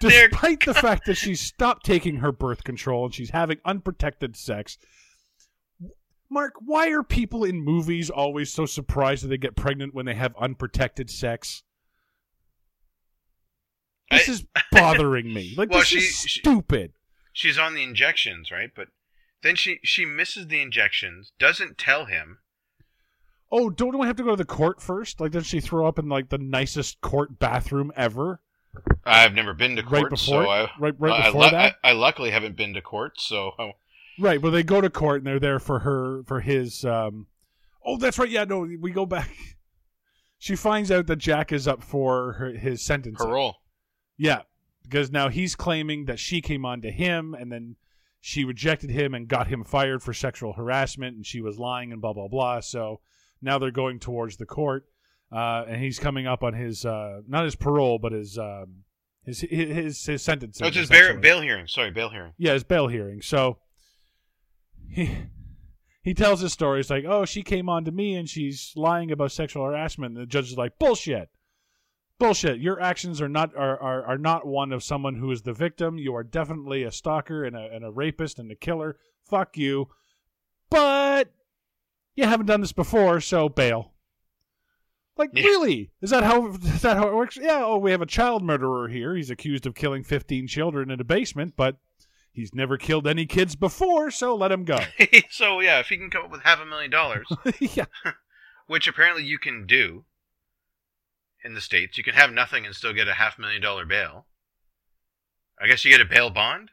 despite 0.00 0.64
the 0.64 0.74
fact 0.74 1.06
that 1.06 1.14
she's 1.14 1.40
stopped 1.40 1.86
taking 1.86 2.16
her 2.16 2.32
birth 2.32 2.64
control 2.64 3.06
and 3.06 3.14
she's 3.14 3.30
having 3.30 3.58
unprotected 3.64 4.36
sex. 4.36 4.76
Mark, 6.28 6.54
why 6.64 6.90
are 6.90 7.04
people 7.04 7.44
in 7.44 7.64
movies 7.64 8.10
always 8.10 8.52
so 8.52 8.66
surprised 8.66 9.22
that 9.22 9.28
they 9.28 9.38
get 9.38 9.54
pregnant 9.54 9.94
when 9.94 10.06
they 10.06 10.14
have 10.14 10.34
unprotected 10.40 11.08
sex? 11.08 11.62
This 14.10 14.28
I- 14.28 14.32
is 14.32 14.44
bothering 14.72 15.32
me. 15.32 15.54
Like 15.56 15.70
Well, 15.70 15.80
this 15.80 15.88
she- 15.88 15.98
is 15.98 16.14
she- 16.26 16.40
stupid. 16.40 16.92
she's 17.32 17.58
on 17.58 17.74
the 17.74 17.82
injections, 17.82 18.50
right? 18.50 18.70
But 18.74 18.88
then 19.42 19.56
she 19.56 19.80
she 19.82 20.04
misses 20.04 20.46
the 20.48 20.60
injections, 20.60 21.32
doesn't 21.38 21.78
tell 21.78 22.06
him. 22.06 22.38
Oh, 23.50 23.70
don't 23.70 23.96
we 23.98 24.06
have 24.06 24.16
to 24.16 24.24
go 24.24 24.30
to 24.30 24.36
the 24.36 24.44
court 24.44 24.80
first? 24.82 25.20
Like, 25.20 25.32
doesn't 25.32 25.46
she 25.46 25.60
throw 25.60 25.86
up 25.86 25.98
in 25.98 26.08
like 26.08 26.28
the 26.30 26.38
nicest 26.38 27.00
court 27.00 27.38
bathroom 27.38 27.92
ever? 27.96 28.40
I've 29.04 29.34
never 29.34 29.54
been 29.54 29.76
to 29.76 29.82
court, 29.82 30.02
Right 30.02 30.10
before, 30.10 30.44
so 30.44 30.50
I 30.50 30.70
right, 30.78 30.94
right 30.98 31.12
I, 31.20 31.26
before 31.26 31.44
lu- 31.44 31.50
that. 31.50 31.76
I, 31.82 31.90
I 31.90 31.92
luckily 31.92 32.30
haven't 32.30 32.56
been 32.56 32.74
to 32.74 32.82
court, 32.82 33.20
so 33.20 33.52
I- 33.58 33.72
Right, 34.18 34.40
well, 34.40 34.50
they 34.52 34.62
go 34.62 34.80
to 34.80 34.88
court 34.90 35.18
and 35.18 35.26
they're 35.26 35.38
there 35.38 35.58
for 35.58 35.80
her 35.80 36.22
for 36.24 36.40
his. 36.40 36.84
Um, 36.86 37.26
oh, 37.84 37.98
that's 37.98 38.18
right. 38.18 38.28
Yeah, 38.30 38.44
no, 38.44 38.60
we 38.80 38.90
go 38.90 39.04
back. 39.06 39.30
She 40.38 40.54
finds 40.54 40.90
out 40.90 41.06
that 41.06 41.16
Jack 41.16 41.50
is 41.50 41.66
up 41.66 41.82
for 41.82 42.34
her, 42.34 42.50
his 42.52 42.82
sentence. 42.82 43.16
parole. 43.18 43.56
Yeah, 44.16 44.42
because 44.82 45.10
now 45.10 45.28
he's 45.28 45.54
claiming 45.54 46.06
that 46.06 46.18
she 46.18 46.40
came 46.40 46.64
on 46.64 46.82
to 46.82 46.90
him 46.90 47.34
and 47.34 47.50
then 47.50 47.76
she 48.20 48.44
rejected 48.44 48.90
him 48.90 49.14
and 49.14 49.28
got 49.28 49.48
him 49.48 49.62
fired 49.64 50.02
for 50.02 50.12
sexual 50.12 50.54
harassment 50.54 51.16
and 51.16 51.26
she 51.26 51.40
was 51.40 51.58
lying 51.58 51.92
and 51.92 52.00
blah 52.00 52.12
blah 52.12 52.28
blah. 52.28 52.60
So 52.60 53.00
now 53.42 53.58
they're 53.58 53.70
going 53.70 54.00
towards 54.00 54.36
the 54.36 54.46
court, 54.46 54.86
uh, 55.30 55.64
and 55.68 55.80
he's 55.80 55.98
coming 55.98 56.26
up 56.26 56.42
on 56.42 56.54
his 56.54 56.84
uh, 56.84 57.20
not 57.28 57.44
his 57.44 57.56
parole 57.56 57.98
but 57.98 58.12
his 58.12 58.38
um, 58.38 58.84
his 59.24 59.40
his 59.40 60.04
his 60.04 60.22
sentence. 60.22 60.60
Oh, 60.62 60.66
it's 60.66 60.76
his 60.76 60.88
bail, 60.88 61.16
bail 61.18 61.40
hearing. 61.40 61.66
Sorry, 61.66 61.90
bail 61.90 62.10
hearing. 62.10 62.32
Yeah, 62.38 62.54
his 62.54 62.64
bail 62.64 62.88
hearing. 62.88 63.22
So 63.22 63.58
he 64.88 65.10
he 66.06 66.14
tells 66.14 66.40
his 66.40 66.52
story. 66.52 66.78
It's 66.78 66.88
like, 66.88 67.04
oh, 67.04 67.24
she 67.24 67.42
came 67.42 67.68
on 67.68 67.84
to 67.84 67.90
me 67.90 68.14
and 68.14 68.28
she's 68.28 68.72
lying 68.76 69.10
about 69.10 69.32
sexual 69.32 69.64
harassment. 69.64 70.14
And 70.14 70.22
the 70.22 70.26
judge 70.26 70.52
is 70.52 70.56
like, 70.56 70.78
bullshit, 70.78 71.28
bullshit. 72.18 72.58
Your 72.60 72.80
actions 72.80 73.20
are 73.20 73.28
not 73.28 73.54
are, 73.56 73.80
are, 73.80 74.04
are 74.04 74.18
not 74.18 74.46
one 74.46 74.72
of 74.72 74.82
someone 74.82 75.16
who 75.16 75.30
is 75.30 75.42
the 75.42 75.52
victim. 75.52 75.98
You 75.98 76.14
are 76.14 76.24
definitely 76.24 76.82
a 76.82 76.92
stalker 76.92 77.44
and 77.44 77.56
a 77.56 77.68
and 77.72 77.84
a 77.84 77.90
rapist 77.90 78.38
and 78.38 78.50
a 78.50 78.54
killer. 78.54 78.96
Fuck 79.24 79.56
you. 79.56 79.88
But 80.70 81.32
you 82.14 82.24
haven't 82.24 82.46
done 82.46 82.60
this 82.60 82.72
before, 82.72 83.20
so 83.20 83.48
bail. 83.48 83.92
Like 85.16 85.30
Yeah. 85.32 85.44
really? 85.44 85.90
Is 86.02 86.10
that 86.10 86.24
how 86.24 86.48
is 86.48 86.82
that 86.82 86.96
how 86.96 87.08
it 87.08 87.14
works? 87.14 87.36
Yeah. 87.40 87.62
Oh, 87.64 87.78
we 87.78 87.90
have 87.90 88.02
a 88.02 88.06
child 88.06 88.42
murderer 88.42 88.88
here. 88.88 89.14
He's 89.16 89.30
accused 89.30 89.66
of 89.66 89.74
killing 89.74 90.02
fifteen 90.04 90.46
children 90.46 90.90
in 90.90 91.00
a 91.00 91.04
basement, 91.04 91.54
but 91.56 91.76
he's 92.32 92.54
never 92.54 92.76
killed 92.76 93.06
any 93.06 93.24
kids 93.24 93.56
before, 93.56 94.10
so 94.10 94.34
let 94.34 94.52
him 94.52 94.64
go. 94.64 94.78
so 95.30 95.60
yeah, 95.60 95.80
if 95.80 95.88
he 95.88 95.96
can 95.96 96.10
come 96.10 96.24
up 96.26 96.30
with 96.30 96.42
half 96.42 96.60
a 96.60 96.66
million 96.66 96.90
dollars, 96.90 97.26
yeah. 97.60 97.86
which 98.66 98.86
apparently 98.86 99.24
you 99.24 99.38
can 99.38 99.64
do 99.66 100.04
in 101.46 101.54
the 101.54 101.60
states, 101.60 101.96
you 101.96 102.04
can 102.04 102.14
have 102.14 102.32
nothing 102.32 102.66
and 102.66 102.74
still 102.74 102.92
get 102.92 103.08
a 103.08 103.14
half 103.14 103.38
million 103.38 103.62
dollar 103.62 103.86
bail. 103.86 104.26
I 105.60 105.66
guess 105.66 105.84
you 105.84 105.90
get 105.90 106.00
a 106.00 106.04
bail 106.04 106.28
bond 106.28 106.70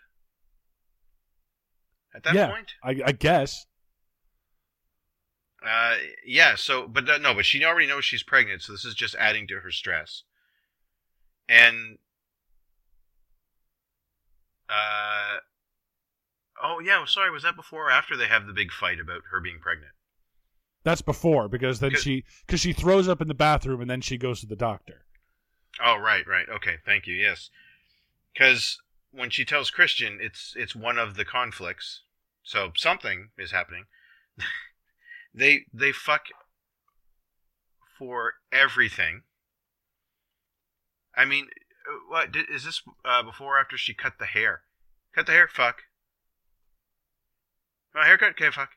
at 2.13 2.23
that 2.23 2.35
Yeah. 2.35 2.49
point. 2.49 2.73
I, 2.83 3.01
I 3.05 3.11
guess. 3.11 3.65
Uh, 5.65 5.95
yeah. 6.25 6.55
So, 6.55 6.87
but 6.87 7.09
uh, 7.09 7.17
no, 7.19 7.33
but 7.33 7.45
she 7.45 7.63
already 7.63 7.87
knows 7.87 8.03
she's 8.03 8.23
pregnant, 8.23 8.63
so 8.63 8.73
this 8.73 8.83
is 8.83 8.95
just 8.95 9.15
adding 9.15 9.47
to 9.47 9.59
her 9.59 9.71
stress. 9.71 10.23
And, 11.47 11.99
uh, 14.67 15.37
oh 16.61 16.79
yeah, 16.79 17.05
sorry, 17.05 17.31
was 17.31 17.43
that 17.43 17.55
before 17.55 17.87
or 17.87 17.91
after 17.91 18.17
they 18.17 18.27
have 18.27 18.47
the 18.47 18.53
big 18.53 18.71
fight 18.71 18.99
about 18.99 19.21
her 19.31 19.39
being 19.39 19.59
pregnant? 19.59 19.93
That's 20.83 21.01
before 21.01 21.47
because 21.47 21.79
then 21.79 21.91
Good. 21.91 21.99
she 21.99 22.23
because 22.45 22.59
she 22.59 22.73
throws 22.73 23.07
up 23.07 23.21
in 23.21 23.27
the 23.27 23.33
bathroom 23.33 23.81
and 23.81 23.89
then 23.89 24.01
she 24.01 24.17
goes 24.17 24.41
to 24.41 24.45
the 24.45 24.55
doctor. 24.55 25.05
Oh, 25.83 25.97
right, 25.97 26.27
right. 26.27 26.47
Okay, 26.49 26.75
thank 26.85 27.07
you. 27.07 27.15
Yes, 27.15 27.49
because 28.33 28.79
when 29.11 29.29
she 29.29 29.45
tells 29.45 29.71
Christian, 29.71 30.19
it's 30.21 30.53
it's 30.57 30.75
one 30.75 30.97
of 30.97 31.15
the 31.15 31.25
conflicts. 31.25 32.01
So 32.43 32.71
something 32.75 33.29
is 33.37 33.51
happening. 33.51 33.85
they 35.33 35.65
they 35.73 35.93
fuck 35.93 36.25
for 37.97 38.33
everything. 38.51 39.21
I 41.15 41.25
mean, 41.25 41.47
what 42.09 42.31
did, 42.31 42.49
is 42.49 42.65
this 42.65 42.81
uh, 43.05 43.23
before 43.23 43.57
or 43.57 43.59
after 43.59 43.77
she 43.77 43.93
cut 43.93 44.13
the 44.19 44.25
hair? 44.25 44.61
Cut 45.13 45.27
the 45.27 45.31
hair, 45.31 45.47
fuck. 45.47 45.83
My 47.93 48.07
haircut, 48.07 48.31
okay, 48.31 48.49
fuck. 48.49 48.71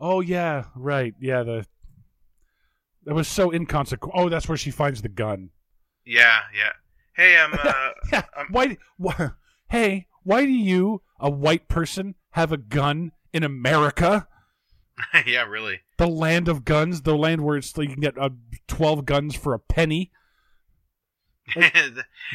Oh 0.00 0.20
yeah, 0.20 0.64
right. 0.74 1.14
Yeah, 1.20 1.42
the 1.42 1.66
that 3.04 3.14
was 3.14 3.28
so 3.28 3.52
inconsequential. 3.52 4.20
Oh, 4.20 4.28
that's 4.28 4.48
where 4.48 4.58
she 4.58 4.70
finds 4.70 5.00
the 5.02 5.08
gun. 5.08 5.50
Yeah, 6.04 6.40
yeah. 6.54 6.72
Hey, 7.14 7.38
I'm. 7.38 7.54
Uh, 7.54 7.90
Yeah. 8.12 8.22
Um, 8.36 8.46
why, 8.50 8.76
why? 8.98 9.30
Hey, 9.68 10.06
why 10.22 10.44
do 10.44 10.50
you, 10.52 11.02
a 11.18 11.30
white 11.30 11.68
person, 11.68 12.14
have 12.30 12.52
a 12.52 12.56
gun 12.56 13.12
in 13.32 13.42
America? 13.42 14.28
yeah, 15.26 15.42
really. 15.44 15.80
The 15.98 16.06
land 16.06 16.48
of 16.48 16.64
guns, 16.64 17.02
the 17.02 17.16
land 17.16 17.42
where 17.42 17.56
it's 17.56 17.76
like 17.76 17.88
you 17.88 17.94
can 17.94 18.02
get 18.02 18.18
uh, 18.18 18.30
twelve 18.66 19.04
guns 19.04 19.34
for 19.34 19.54
a 19.54 19.58
penny. 19.58 20.10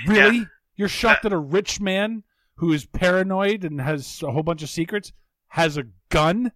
Really? 0.07 0.47
You're 0.76 0.88
shocked 0.88 1.24
that 1.24 1.34
a 1.34 1.38
rich 1.38 1.82
man 1.82 2.24
who 2.55 2.72
is 2.72 2.86
paranoid 2.86 3.64
and 3.66 3.82
has 3.82 4.24
a 4.24 4.32
whole 4.32 4.41
bunch 4.43 4.64
of 4.64 4.70
secrets 4.70 5.12
has 5.49 5.78
a 5.78 5.84
gun? 6.09 6.51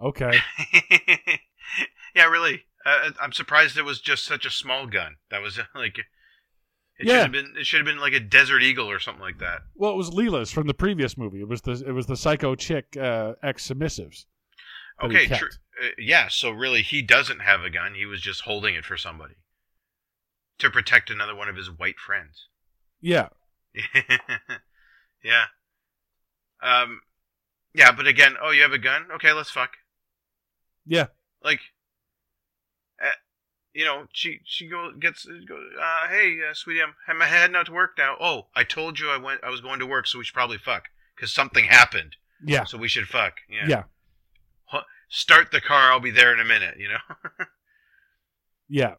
Okay. 0.00 0.38
yeah, 2.14 2.26
really. 2.26 2.64
Uh, 2.86 3.10
I'm 3.20 3.32
surprised 3.32 3.76
it 3.76 3.84
was 3.84 4.00
just 4.00 4.24
such 4.24 4.46
a 4.46 4.50
small 4.50 4.86
gun. 4.86 5.16
That 5.30 5.42
was 5.42 5.58
like 5.74 5.98
it 5.98 6.06
Yeah. 7.00 7.14
should 7.14 7.22
have 7.22 7.32
been. 7.32 7.54
It 7.58 7.66
should 7.66 7.78
have 7.80 7.86
been 7.86 8.00
like 8.00 8.12
a 8.12 8.20
Desert 8.20 8.62
Eagle 8.62 8.90
or 8.90 8.98
something 9.00 9.22
like 9.22 9.38
that. 9.38 9.60
Well, 9.74 9.92
it 9.92 9.96
was 9.96 10.10
Leila's 10.10 10.50
from 10.52 10.66
the 10.66 10.74
previous 10.74 11.16
movie. 11.18 11.40
It 11.40 11.48
was 11.48 11.62
the 11.62 11.72
it 11.86 11.92
was 11.92 12.06
the 12.06 12.16
psycho 12.16 12.54
chick 12.54 12.96
uh, 12.96 13.34
ex 13.42 13.68
submissives. 13.68 14.24
Okay, 15.02 15.26
true. 15.26 15.48
Uh, 15.80 15.88
yeah, 15.96 16.26
so 16.28 16.50
really, 16.50 16.82
he 16.82 17.02
doesn't 17.02 17.40
have 17.40 17.60
a 17.62 17.70
gun. 17.70 17.94
He 17.94 18.04
was 18.06 18.20
just 18.20 18.40
holding 18.42 18.74
it 18.74 18.84
for 18.84 18.96
somebody 18.96 19.34
to 20.58 20.70
protect 20.70 21.08
another 21.08 21.36
one 21.36 21.48
of 21.48 21.54
his 21.56 21.68
white 21.70 21.98
friends. 22.04 22.48
Yeah. 23.00 23.28
yeah. 25.22 25.44
Um. 26.62 27.00
Yeah, 27.74 27.92
but 27.92 28.08
again, 28.08 28.34
oh, 28.42 28.50
you 28.50 28.62
have 28.62 28.72
a 28.72 28.78
gun? 28.78 29.06
Okay, 29.14 29.32
let's 29.32 29.50
fuck. 29.50 29.70
Yeah. 30.88 31.06
Like, 31.44 31.60
uh, 33.00 33.10
you 33.74 33.84
know, 33.84 34.06
she 34.12 34.40
she 34.44 34.66
go 34.66 34.90
gets 34.98 35.24
go. 35.46 35.56
Uh, 35.80 36.08
hey, 36.08 36.38
uh, 36.50 36.54
sweetie, 36.54 36.80
I'm 36.82 36.94
I'm 37.06 37.20
heading 37.20 37.54
out 37.54 37.66
to 37.66 37.72
work 37.72 37.92
now. 37.96 38.16
Oh, 38.20 38.46
I 38.56 38.64
told 38.64 38.98
you 38.98 39.08
I 39.10 39.18
went. 39.18 39.44
I 39.44 39.50
was 39.50 39.60
going 39.60 39.78
to 39.78 39.86
work, 39.86 40.06
so 40.08 40.18
we 40.18 40.24
should 40.24 40.34
probably 40.34 40.58
fuck 40.58 40.84
because 41.14 41.32
something 41.32 41.66
happened. 41.66 42.16
Yeah. 42.44 42.64
So 42.64 42.78
we 42.78 42.88
should 42.88 43.06
fuck. 43.06 43.34
Yeah. 43.50 43.66
Yeah. 43.68 43.82
Huh, 44.64 44.82
Start 45.08 45.50
the 45.52 45.60
car. 45.60 45.92
I'll 45.92 46.00
be 46.00 46.10
there 46.10 46.32
in 46.32 46.40
a 46.40 46.44
minute. 46.44 46.74
You 46.78 46.88
know. 46.88 47.44
Yeah. 48.68 48.94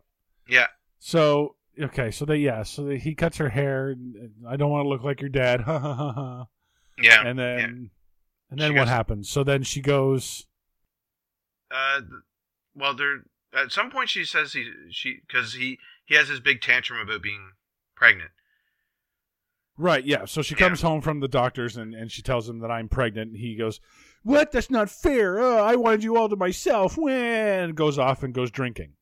yeah. 0.47 0.65
So 0.97 1.55
okay, 1.79 2.09
so 2.11 2.25
they 2.25 2.37
yeah, 2.37 2.63
so 2.63 2.83
they, 2.85 2.97
he 2.97 3.13
cuts 3.13 3.37
her 3.37 3.49
hair. 3.49 3.89
and 3.89 4.31
I 4.47 4.55
don't 4.57 4.71
want 4.71 4.85
to 4.85 4.89
look 4.89 5.03
like 5.03 5.21
your 5.21 5.29
dad. 5.29 5.61
Ha 5.65 5.77
ha 5.79 5.93
ha 5.93 6.11
ha. 6.11 6.45
Yeah. 7.01 7.21
And 7.25 7.37
then 7.37 7.59
yeah. 7.59 7.65
and 8.51 8.59
then 8.59 8.71
She 8.71 8.77
what 8.77 8.85
goes- 8.85 8.89
happens? 8.89 9.29
So 9.29 9.43
then 9.43 9.63
she 9.63 9.81
goes. 9.81 10.45
Uh, 11.71 12.01
well, 12.75 12.93
there 12.95 13.23
at 13.53 13.71
some 13.71 13.89
point 13.91 14.09
she 14.09 14.25
says 14.25 14.53
he 14.53 14.71
she 14.91 15.19
because 15.27 15.53
he 15.53 15.77
he 16.05 16.15
has 16.15 16.27
his 16.29 16.39
big 16.39 16.61
tantrum 16.61 16.99
about 16.99 17.21
being 17.21 17.51
pregnant. 17.95 18.31
Right, 19.77 20.03
yeah. 20.03 20.25
So 20.25 20.41
she 20.41 20.55
Yeah. 20.55 20.67
comes 20.67 20.81
home 20.81 21.01
from 21.01 21.21
the 21.21 21.27
doctors 21.29 21.77
and, 21.77 21.93
and 21.93 22.11
she 22.11 22.21
tells 22.21 22.49
him 22.49 22.59
that 22.59 22.69
I'm 22.71 22.89
pregnant. 22.89 23.31
And 23.31 23.39
He 23.39 23.55
goes, 23.55 23.79
What? 24.23 24.51
That's 24.51 24.69
not 24.69 24.89
fair. 24.89 25.39
Oh, 25.39 25.63
I 25.63 25.75
wanted 25.77 26.03
you 26.03 26.17
all 26.17 26.27
to 26.27 26.35
myself. 26.35 26.97
When 26.97 27.71
goes 27.73 27.97
off 27.97 28.21
and 28.23 28.33
goes 28.33 28.51
drinking. 28.51 28.93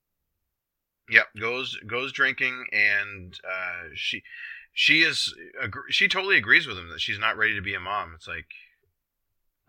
Yep, 1.10 1.26
goes 1.40 1.78
goes 1.88 2.12
drinking, 2.12 2.66
and 2.74 3.34
uh, 3.50 3.90
she 3.96 4.24
she 4.74 5.04
is 5.04 5.34
she 5.90 6.08
totally 6.10 6.38
agrees 6.38 6.68
with 6.68 6.78
him 6.78 6.90
that 6.90 7.00
she's 7.02 7.18
not 7.18 7.38
ready 7.38 7.56
to 7.56 7.62
be 7.62 7.74
a 7.74 7.80
mom. 7.80 8.12
It's 8.14 8.28
like, 8.28 8.46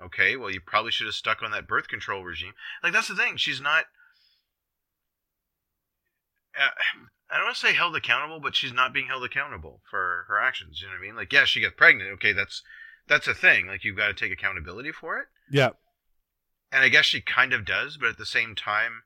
okay, 0.02 0.36
well, 0.36 0.50
you 0.50 0.60
probably 0.60 0.90
should 0.92 1.06
have 1.06 1.14
stuck 1.14 1.42
on 1.42 1.50
that 1.52 1.66
birth 1.68 1.88
control 1.88 2.22
regime. 2.24 2.52
Like 2.82 2.92
that's 2.92 3.08
the 3.08 3.16
thing, 3.16 3.36
she's 3.36 3.60
not. 3.60 3.84
Uh, 6.58 6.70
I 7.30 7.36
don't 7.36 7.44
want 7.46 7.56
to 7.56 7.66
say 7.66 7.74
held 7.74 7.94
accountable, 7.94 8.40
but 8.40 8.56
she's 8.56 8.72
not 8.72 8.92
being 8.94 9.06
held 9.08 9.22
accountable 9.24 9.82
for 9.90 10.24
her 10.28 10.40
actions. 10.40 10.80
You 10.80 10.88
know 10.88 10.94
what 10.94 11.04
I 11.04 11.06
mean? 11.06 11.16
Like, 11.16 11.32
yeah, 11.32 11.44
she 11.44 11.60
gets 11.60 11.74
pregnant. 11.76 12.10
Okay, 12.14 12.32
that's 12.32 12.62
that's 13.06 13.28
a 13.28 13.34
thing. 13.34 13.66
Like, 13.66 13.84
you've 13.84 13.96
got 13.96 14.08
to 14.08 14.14
take 14.14 14.32
accountability 14.32 14.92
for 14.92 15.18
it. 15.18 15.26
Yeah. 15.50 15.70
And 16.72 16.82
I 16.84 16.88
guess 16.88 17.04
she 17.06 17.20
kind 17.20 17.52
of 17.52 17.64
does, 17.64 17.96
but 17.96 18.10
at 18.10 18.18
the 18.18 18.26
same 18.26 18.54
time, 18.54 19.02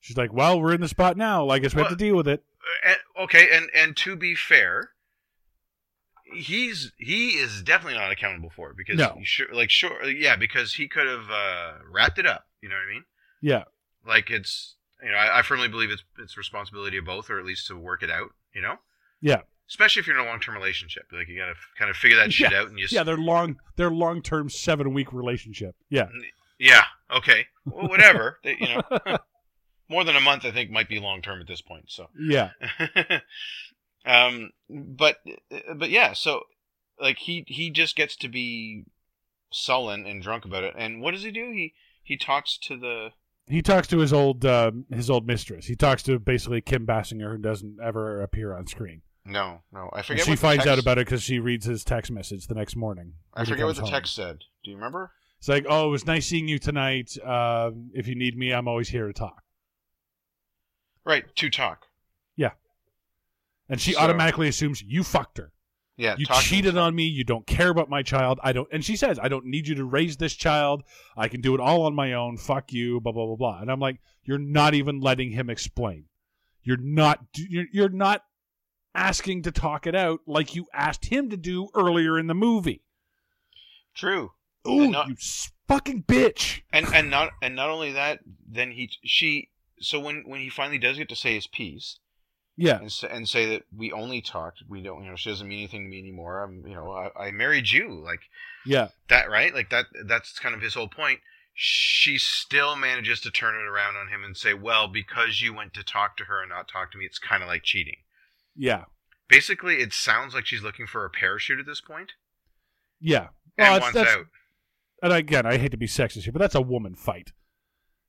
She's 0.00 0.16
like, 0.16 0.32
Well, 0.32 0.60
we're 0.60 0.74
in 0.74 0.80
the 0.80 0.88
spot 0.88 1.16
now. 1.16 1.44
Like, 1.44 1.60
I 1.60 1.62
guess 1.62 1.74
we 1.76 1.82
have 1.82 1.90
to 1.90 1.96
deal 1.96 2.16
with 2.16 2.26
it. 2.26 2.42
Uh, 2.84 2.88
and- 2.90 3.24
okay, 3.24 3.48
and 3.52 3.70
and 3.74 3.96
to 3.98 4.16
be 4.16 4.34
fair, 4.34 4.90
he's 6.34 6.92
he 6.98 7.30
is 7.30 7.62
definitely 7.62 7.98
not 7.98 8.10
accountable 8.12 8.50
for 8.54 8.70
it 8.70 8.76
because 8.76 8.96
No. 8.98 9.18
sure 9.24 9.46
like 9.52 9.70
sure 9.70 10.04
yeah 10.08 10.36
because 10.36 10.74
he 10.74 10.88
could 10.88 11.06
have 11.06 11.30
uh, 11.30 11.72
wrapped 11.90 12.18
it 12.18 12.26
up. 12.26 12.46
You 12.60 12.68
know 12.68 12.76
what 12.76 12.88
I 12.90 12.94
mean? 12.94 13.04
Yeah. 13.40 13.64
Like 14.06 14.30
it's 14.30 14.76
you 15.02 15.10
know 15.10 15.16
I, 15.16 15.38
I 15.38 15.42
firmly 15.42 15.68
believe 15.68 15.90
it's 15.90 16.04
it's 16.18 16.36
responsibility 16.36 16.96
of 16.98 17.04
both 17.04 17.30
or 17.30 17.38
at 17.38 17.44
least 17.44 17.66
to 17.68 17.76
work 17.76 18.02
it 18.02 18.10
out. 18.10 18.30
You 18.54 18.62
know? 18.62 18.76
Yeah. 19.20 19.42
Especially 19.68 20.00
if 20.00 20.06
you're 20.06 20.18
in 20.18 20.24
a 20.24 20.28
long 20.28 20.40
term 20.40 20.54
relationship, 20.54 21.04
like 21.12 21.28
you 21.28 21.38
gotta 21.38 21.54
kind 21.78 21.90
of 21.90 21.96
figure 21.96 22.16
that 22.18 22.32
shit 22.32 22.52
Yeah. 22.52 22.60
out 22.60 22.68
and 22.68 22.78
you 22.78 22.86
Yeah, 22.90 23.02
they're 23.04 23.16
long 23.16 23.56
they're 23.76 23.90
long 23.90 24.22
term 24.22 24.48
seven 24.50 24.92
week 24.94 25.12
relationship. 25.12 25.74
Yeah. 25.88 26.08
yeah 26.58 26.84
okay 27.14 27.46
well 27.66 27.88
whatever 27.88 28.38
They- 28.44 28.56
you 28.60 28.68
know 28.74 28.82
more 29.88 30.04
than 30.04 30.16
a 30.16 30.20
month 30.20 30.44
I 30.44 30.50
think 30.52 30.70
might 30.70 30.88
be 30.88 30.98
long 31.00 31.20
term 31.22 31.40
at 31.40 31.46
this 31.46 31.60
point 31.62 31.84
so. 31.88 32.08
Yeah. 32.18 32.50
Um, 34.04 34.50
but 34.68 35.18
but 35.76 35.90
yeah, 35.90 36.12
so 36.12 36.42
like 37.00 37.18
he 37.18 37.44
he 37.46 37.70
just 37.70 37.96
gets 37.96 38.16
to 38.16 38.28
be 38.28 38.84
sullen 39.52 40.06
and 40.06 40.22
drunk 40.22 40.44
about 40.44 40.64
it. 40.64 40.74
And 40.76 41.00
what 41.00 41.12
does 41.12 41.22
he 41.22 41.30
do? 41.30 41.50
He 41.52 41.74
he 42.02 42.16
talks 42.16 42.58
to 42.64 42.76
the 42.76 43.10
He 43.46 43.62
talks 43.62 43.86
to 43.88 43.98
his 43.98 44.12
old 44.12 44.44
uh, 44.44 44.72
his 44.90 45.08
old 45.10 45.26
mistress. 45.26 45.66
He 45.66 45.76
talks 45.76 46.02
to 46.04 46.18
basically 46.18 46.60
Kim 46.60 46.86
Basinger, 46.86 47.30
who 47.36 47.38
doesn't 47.42 47.78
ever 47.82 48.20
appear 48.22 48.54
on 48.56 48.66
screen. 48.66 49.02
no 49.24 49.60
no 49.72 49.88
I 49.92 49.98
And 49.98 50.06
forget. 50.06 50.24
she 50.24 50.30
what 50.32 50.36
the 50.36 50.40
finds 50.42 50.66
out 50.66 50.78
about 50.80 50.98
it 50.98 51.06
because 51.06 51.22
she 51.22 51.38
reads 51.38 51.64
his 51.66 51.84
text 51.84 52.10
message 52.10 52.46
the 52.48 52.54
next 52.54 52.74
morning. 52.76 53.14
I 53.34 53.44
forget 53.44 53.66
what 53.66 53.76
the 53.76 53.82
home. 53.82 53.90
text 53.90 54.14
said. 54.14 54.38
Do 54.64 54.70
you 54.70 54.76
remember? 54.76 55.12
It's 55.38 55.48
like, 55.48 55.66
oh, 55.68 55.88
it 55.88 55.90
was 55.90 56.06
nice 56.06 56.26
seeing 56.26 56.46
you 56.48 56.58
tonight. 56.60 57.16
Um, 57.24 57.90
if 57.94 58.06
you 58.06 58.14
need 58.14 58.36
me, 58.36 58.52
I'm 58.52 58.68
always 58.68 58.88
here 58.88 59.06
to 59.08 59.12
talk. 59.12 59.42
Right 61.04 61.24
to 61.34 61.50
talk. 61.50 61.86
And 63.72 63.80
she 63.80 63.92
So- 63.94 64.00
automatically 64.00 64.48
assumes 64.48 64.82
you 64.82 65.02
fucked 65.02 65.38
her. 65.38 65.50
Yeah, 65.96 66.14
You 66.18 66.26
cheated 66.26 66.76
on 66.76 66.94
me. 66.94 67.04
You 67.04 67.22
don't 67.24 67.46
care 67.46 67.68
about 67.70 67.88
my 67.90 68.02
child. 68.02 68.38
I 68.42 68.52
don't. 68.52 68.68
And 68.72 68.84
she 68.84 68.96
says, 68.96 69.18
I 69.18 69.28
don't 69.28 69.44
need 69.46 69.66
you 69.68 69.74
to 69.76 69.84
raise 69.84 70.16
this 70.16 70.34
child. 70.34 70.82
I 71.16 71.28
can 71.28 71.40
do 71.40 71.54
it 71.54 71.60
all 71.60 71.82
on 71.84 71.94
my 71.94 72.12
own. 72.14 72.36
Fuck 72.38 72.72
you. 72.72 73.00
Blah 73.00 73.12
blah 73.12 73.26
blah 73.26 73.36
blah. 73.36 73.60
And 73.60 73.70
I'm 73.70 73.80
like, 73.80 74.00
you're 74.24 74.38
not 74.38 74.74
even 74.74 75.00
letting 75.00 75.30
him 75.32 75.48
explain. 75.50 76.06
You're 76.62 76.78
not. 76.78 77.20
You're, 77.36 77.66
you're 77.72 77.88
not 77.88 78.24
asking 78.94 79.42
to 79.42 79.50
talk 79.52 79.86
it 79.86 79.94
out 79.94 80.20
like 80.26 80.54
you 80.54 80.66
asked 80.74 81.06
him 81.06 81.28
to 81.30 81.36
do 81.36 81.68
earlier 81.74 82.18
in 82.18 82.26
the 82.26 82.34
movie. 82.34 82.82
True. 83.94 84.32
Ooh, 84.68 84.88
not- 84.90 85.08
you 85.08 85.16
fucking 85.68 86.04
bitch. 86.04 86.62
And 86.72 86.86
and 86.94 87.10
not 87.10 87.30
and 87.42 87.54
not 87.56 87.68
only 87.70 87.92
that, 87.92 88.20
then 88.46 88.72
he 88.72 88.90
she 89.04 89.50
so 89.80 89.98
when 90.00 90.22
when 90.26 90.40
he 90.40 90.48
finally 90.48 90.78
does 90.78 90.96
get 90.98 91.08
to 91.10 91.16
say 91.16 91.34
his 91.34 91.46
piece 91.46 91.98
Yeah. 92.62 92.78
and 92.80 92.92
say, 92.92 93.08
and 93.10 93.28
say 93.28 93.46
that 93.50 93.64
we 93.76 93.90
only 93.92 94.20
talked, 94.20 94.62
we 94.68 94.82
don't 94.82 95.02
you 95.04 95.10
know 95.10 95.16
she 95.16 95.30
doesn't 95.30 95.48
mean 95.48 95.58
anything 95.58 95.84
to 95.84 95.88
me 95.90 95.98
anymore. 95.98 96.42
I'm 96.42 96.66
you 96.66 96.74
know 96.74 96.90
I, 96.92 97.26
I 97.26 97.30
married 97.30 97.70
you 97.70 97.88
like 98.02 98.20
Yeah. 98.64 98.88
that 99.08 99.28
right 99.30 99.52
like 99.54 99.70
that 99.70 99.86
that's 100.06 100.38
kind 100.38 100.54
of 100.54 100.60
his 100.62 100.74
whole 100.74 100.88
point 100.88 101.20
she 101.54 102.16
still 102.18 102.76
manages 102.76 103.20
to 103.20 103.30
turn 103.30 103.54
it 103.54 103.66
around 103.68 103.96
on 103.96 104.08
him 104.08 104.24
and 104.24 104.36
say 104.36 104.54
well 104.54 104.88
because 104.88 105.40
you 105.40 105.52
went 105.52 105.74
to 105.74 105.82
talk 105.84 106.16
to 106.16 106.24
her 106.24 106.40
and 106.40 106.48
not 106.50 106.66
talk 106.68 106.90
to 106.92 106.98
me 106.98 107.04
it's 107.04 107.18
kind 107.18 107.42
of 107.42 107.48
like 107.48 107.62
cheating 107.62 107.96
Yeah. 108.56 108.84
basically 109.28 109.76
it 109.82 109.92
sounds 109.92 110.34
like 110.34 110.46
she's 110.46 110.62
looking 110.62 110.86
for 110.86 111.04
a 111.04 111.10
parachute 111.10 111.58
at 111.60 111.66
this 111.66 111.80
point 111.82 112.12
Yeah. 113.00 113.28
and 113.58 113.66
Well, 113.68 113.76
it's- 113.76 113.82
wants 113.82 113.94
that's- 113.96 114.16
out 114.16 114.26
and 115.02 115.12
again, 115.12 115.46
I 115.46 115.56
hate 115.58 115.72
to 115.72 115.76
be 115.76 115.88
sexist 115.88 116.22
here, 116.22 116.32
but 116.32 116.38
that's 116.38 116.54
a 116.54 116.60
woman 116.62 116.94
fight. 116.94 117.32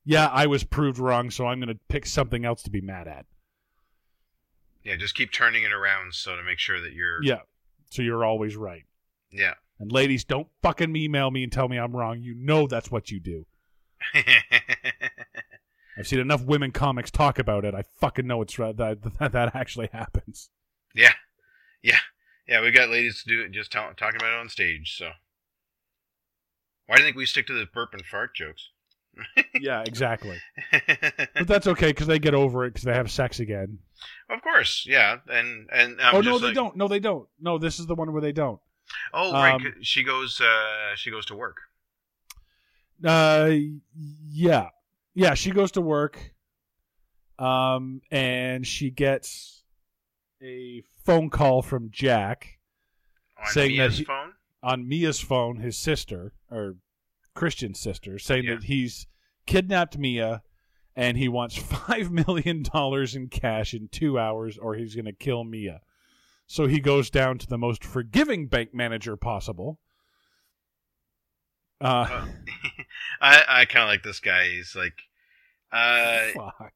Yeah, 0.06 0.28
I 0.28 0.46
was 0.46 0.64
proved 0.64 1.00
wrong, 1.00 1.32
so 1.32 1.48
I'm 1.48 1.60
going 1.60 1.74
to 1.76 1.80
pick 1.90 2.06
something 2.06 2.46
else 2.46 2.62
to 2.64 2.70
be 2.70 2.82
mad 2.82 3.08
at. 3.08 3.26
Yeah 4.84 4.96
just 4.96 5.16
keep 5.16 5.32
turning 5.32 5.64
it 5.64 5.72
around 5.72 6.14
so 6.14 6.36
to 6.36 6.44
make 6.44 6.60
sure 6.60 6.82
that 6.82 6.94
you're 6.94 7.24
Yeah. 7.24 7.40
So 7.90 8.02
you're 8.02 8.26
always 8.26 8.56
right. 8.56 8.84
yeah 9.32 9.54
And 9.80 9.92
ladies, 9.92 10.24
don't 10.24 10.48
fucking 10.62 10.96
email 10.96 11.30
me 11.32 11.44
and 11.44 11.52
tell 11.52 11.68
me 11.68 11.78
I'm 11.78 11.96
wrong. 11.96 12.20
You 12.22 12.36
know 12.36 12.68
that's 12.68 12.90
what 12.92 13.12
you 13.12 13.20
do. 13.20 13.46
I've 15.98 16.08
seen 16.08 16.20
enough 16.20 16.44
women 16.44 16.72
comics 16.72 17.12
talk 17.12 17.38
about 17.38 17.66
it. 17.66 17.76
I 17.76 17.84
fucking 18.00 18.26
know 18.26 18.42
it's 18.42 18.58
right 18.58 18.76
that 18.78 19.20
that, 19.20 19.32
that 19.32 19.56
actually 19.56 19.90
happens. 19.94 20.50
yeah 20.96 21.14
yeah 21.82 22.00
yeah 22.48 22.62
we 22.62 22.72
got 22.72 22.90
ladies 22.90 23.22
to 23.24 23.30
do 23.30 23.42
it 23.44 23.52
just 23.52 23.72
ta- 23.72 23.94
talking 23.98 24.20
about 24.20 24.34
it 24.34 24.40
on 24.40 24.50
stage 24.50 24.96
so 24.98 25.10
why 26.88 26.96
do 26.96 27.02
you 27.02 27.08
think 27.08 27.18
we 27.18 27.26
stick 27.26 27.48
to 27.48 27.54
the 27.54 27.66
burp 27.74 27.94
and 27.94 28.06
fart 28.06 28.34
jokes 28.36 28.70
Yeah, 29.60 29.84
exactly. 29.86 30.38
But 31.36 31.48
that's 31.48 31.68
okay 31.68 31.88
because 31.88 32.08
they 32.08 32.18
get 32.20 32.34
over 32.34 32.66
it 32.66 32.70
because 32.72 32.84
they 32.84 32.94
have 32.94 33.12
sex 33.12 33.40
again. 33.40 33.78
Of 34.30 34.42
course 34.42 34.86
yeah 34.88 35.18
and 35.30 35.70
and 35.72 36.00
I'm 36.02 36.16
oh 36.16 36.22
no, 36.22 36.40
they 36.40 36.48
like- 36.48 36.56
don't. 36.56 36.76
No, 36.76 36.88
they 36.88 37.00
don't. 37.00 37.28
No, 37.40 37.58
this 37.58 37.80
is 37.80 37.86
the 37.88 37.96
one 37.96 38.12
where 38.14 38.22
they 38.22 38.32
don't. 38.32 38.60
Oh, 39.14 39.32
right. 39.34 39.54
Um, 39.56 39.74
she 39.82 40.04
goes. 40.04 40.40
Uh, 40.42 40.96
she 40.96 41.10
goes 41.10 41.26
to 41.28 41.36
work. 41.36 41.58
Uh, 43.04 43.52
yeah, 44.30 44.70
yeah. 45.14 45.34
She 45.34 45.52
goes 45.52 45.72
to 45.72 45.82
work, 45.82 46.34
um, 47.40 48.02
and 48.12 48.66
she 48.66 48.90
gets 48.92 49.64
a 50.42 50.84
phone 51.06 51.30
call 51.30 51.62
from 51.62 51.90
Jack 51.92 52.60
On 53.40 53.48
Saying 53.52 53.78
that 53.78 53.84
Mia's 53.84 53.98
he- 54.00 54.04
phone. 54.06 54.34
on 54.62 54.88
Mia's 54.88 55.20
phone, 55.20 55.58
his 55.58 55.78
sister 55.78 56.34
or 56.52 56.76
Christian's 57.34 57.80
sister, 57.80 58.20
saying 58.20 58.46
Yeah. 58.46 58.56
that 58.56 58.64
he's 58.66 59.08
kidnapped 59.46 59.98
Mia 59.98 60.44
and 60.96 61.18
he 61.18 61.28
wants 61.28 61.56
five 61.88 62.12
million 62.12 62.64
dollars 62.64 63.16
in 63.16 63.28
cash 63.28 63.74
in 63.74 63.88
two 63.90 64.20
hours, 64.20 64.58
or 64.58 64.76
he's 64.76 64.96
going 64.96 65.06
to 65.06 65.14
kill 65.14 65.44
Mia. 65.44 65.82
So 66.48 66.68
he 66.68 66.80
goes 66.80 67.10
down 67.10 67.38
to 67.40 67.48
the 67.48 67.58
most 67.58 67.84
forgiving 67.84 68.48
bank 68.48 68.74
manager 68.74 69.16
possible. 69.16 69.80
Uh, 71.82 72.26
I 73.22 73.44
I 73.48 73.66
kind 73.66 73.84
of 73.84 73.90
like 73.90 74.04
this 74.04 74.20
guy. 74.20 74.50
He's 74.50 74.76
like, 74.76 74.94
uh, 75.72 76.28
fuck. 76.34 76.74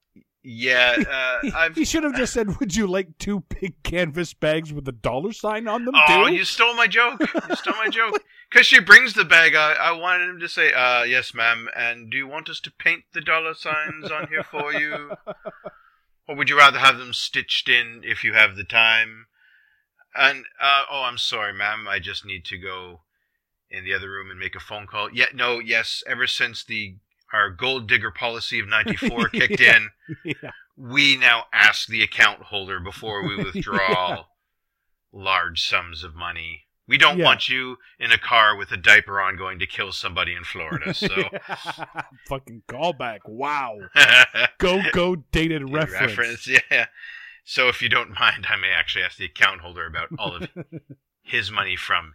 Yeah, 0.50 1.40
uh, 1.54 1.68
He, 1.74 1.84
should 1.84 2.04
have 2.04 2.16
just 2.16 2.32
said, 2.32 2.58
"Would 2.58 2.74
you 2.74 2.86
like 2.86 3.18
two 3.18 3.44
big 3.60 3.82
canvas 3.82 4.32
bags 4.32 4.72
with 4.72 4.88
a 4.88 4.92
dollar 4.92 5.32
sign 5.32 5.68
on 5.68 5.84
them?" 5.84 5.94
Oh, 5.94 6.26
too? 6.26 6.34
you 6.34 6.44
stole 6.44 6.74
my 6.74 6.86
joke. 6.86 7.20
You 7.20 7.56
stole 7.56 7.76
my 7.76 7.88
joke. 7.88 8.22
Because 8.50 8.66
she 8.66 8.80
brings 8.80 9.12
the 9.12 9.26
bag. 9.26 9.54
I, 9.54 9.72
I 9.74 9.92
wanted 9.92 10.26
him 10.26 10.40
to 10.40 10.48
say, 10.48 10.72
uh, 10.72 11.02
yes, 11.02 11.34
ma'am. 11.34 11.68
And 11.76 12.10
do 12.10 12.16
you 12.16 12.26
want 12.26 12.48
us 12.48 12.60
to 12.60 12.72
paint 12.72 13.04
the 13.12 13.20
dollar 13.20 13.52
signs 13.52 14.10
on 14.10 14.28
here 14.28 14.42
for 14.42 14.72
you? 14.72 15.12
Or 16.26 16.36
would 16.36 16.50
you 16.50 16.58
rather 16.58 16.78
have 16.78 16.98
them 16.98 17.14
stitched 17.14 17.70
in 17.70 18.02
if 18.04 18.22
you 18.22 18.34
have 18.34 18.54
the 18.54 18.64
time? 18.64 19.28
And, 20.14 20.44
uh, 20.60 20.82
oh, 20.90 21.04
I'm 21.04 21.16
sorry, 21.16 21.54
ma'am. 21.54 21.86
I 21.88 21.98
just 21.98 22.24
need 22.24 22.44
to 22.46 22.58
go 22.58 23.00
in 23.70 23.84
the 23.84 23.94
other 23.94 24.10
room 24.10 24.30
and 24.30 24.38
make 24.38 24.54
a 24.54 24.60
phone 24.60 24.86
call. 24.86 25.10
Yeah, 25.10 25.26
no, 25.34 25.58
yes. 25.58 26.02
Ever 26.06 26.26
since 26.26 26.64
the 26.64 26.96
our 27.32 27.50
gold 27.50 27.88
digger 27.88 28.10
policy 28.10 28.58
of 28.60 28.68
94 28.68 29.28
kicked 29.32 29.60
Yeah. 29.60 29.76
in, 29.76 29.88
yeah. 30.24 30.50
we 30.76 31.16
now 31.16 31.44
ask 31.52 31.86
the 31.88 32.02
account 32.02 32.42
holder 32.44 32.80
before 32.80 33.26
we 33.26 33.36
withdraw 33.36 34.24
large 35.12 35.62
sums 35.66 36.04
of 36.04 36.14
money. 36.14 36.64
We 36.86 36.96
don't 36.96 37.18
Yeah. 37.18 37.24
want 37.26 37.48
you 37.50 37.76
in 37.98 38.12
a 38.12 38.18
car 38.18 38.56
with 38.56 38.72
a 38.72 38.76
diaper 38.78 39.20
on 39.20 39.36
going 39.36 39.58
to 39.58 39.66
kill 39.66 39.92
somebody 39.92 40.34
in 40.34 40.44
Florida. 40.44 40.94
So 40.94 41.28
Fucking 42.28 42.62
callback! 42.68 43.20
Wow, 43.26 43.76
go 44.58 44.80
go 44.92 45.16
dated 45.16 45.70
reference. 45.70 46.48
yeah. 46.70 46.86
So 47.44 47.68
if 47.68 47.82
you 47.82 47.88
don't 47.90 48.18
mind, 48.18 48.46
I 48.48 48.56
may 48.56 48.70
actually 48.70 49.04
ask 49.04 49.16
the 49.18 49.24
account 49.26 49.60
holder 49.60 49.86
about 49.86 50.08
all 50.18 50.36
of 50.36 50.48
his 51.22 51.50
money 51.50 51.76
from 51.76 52.14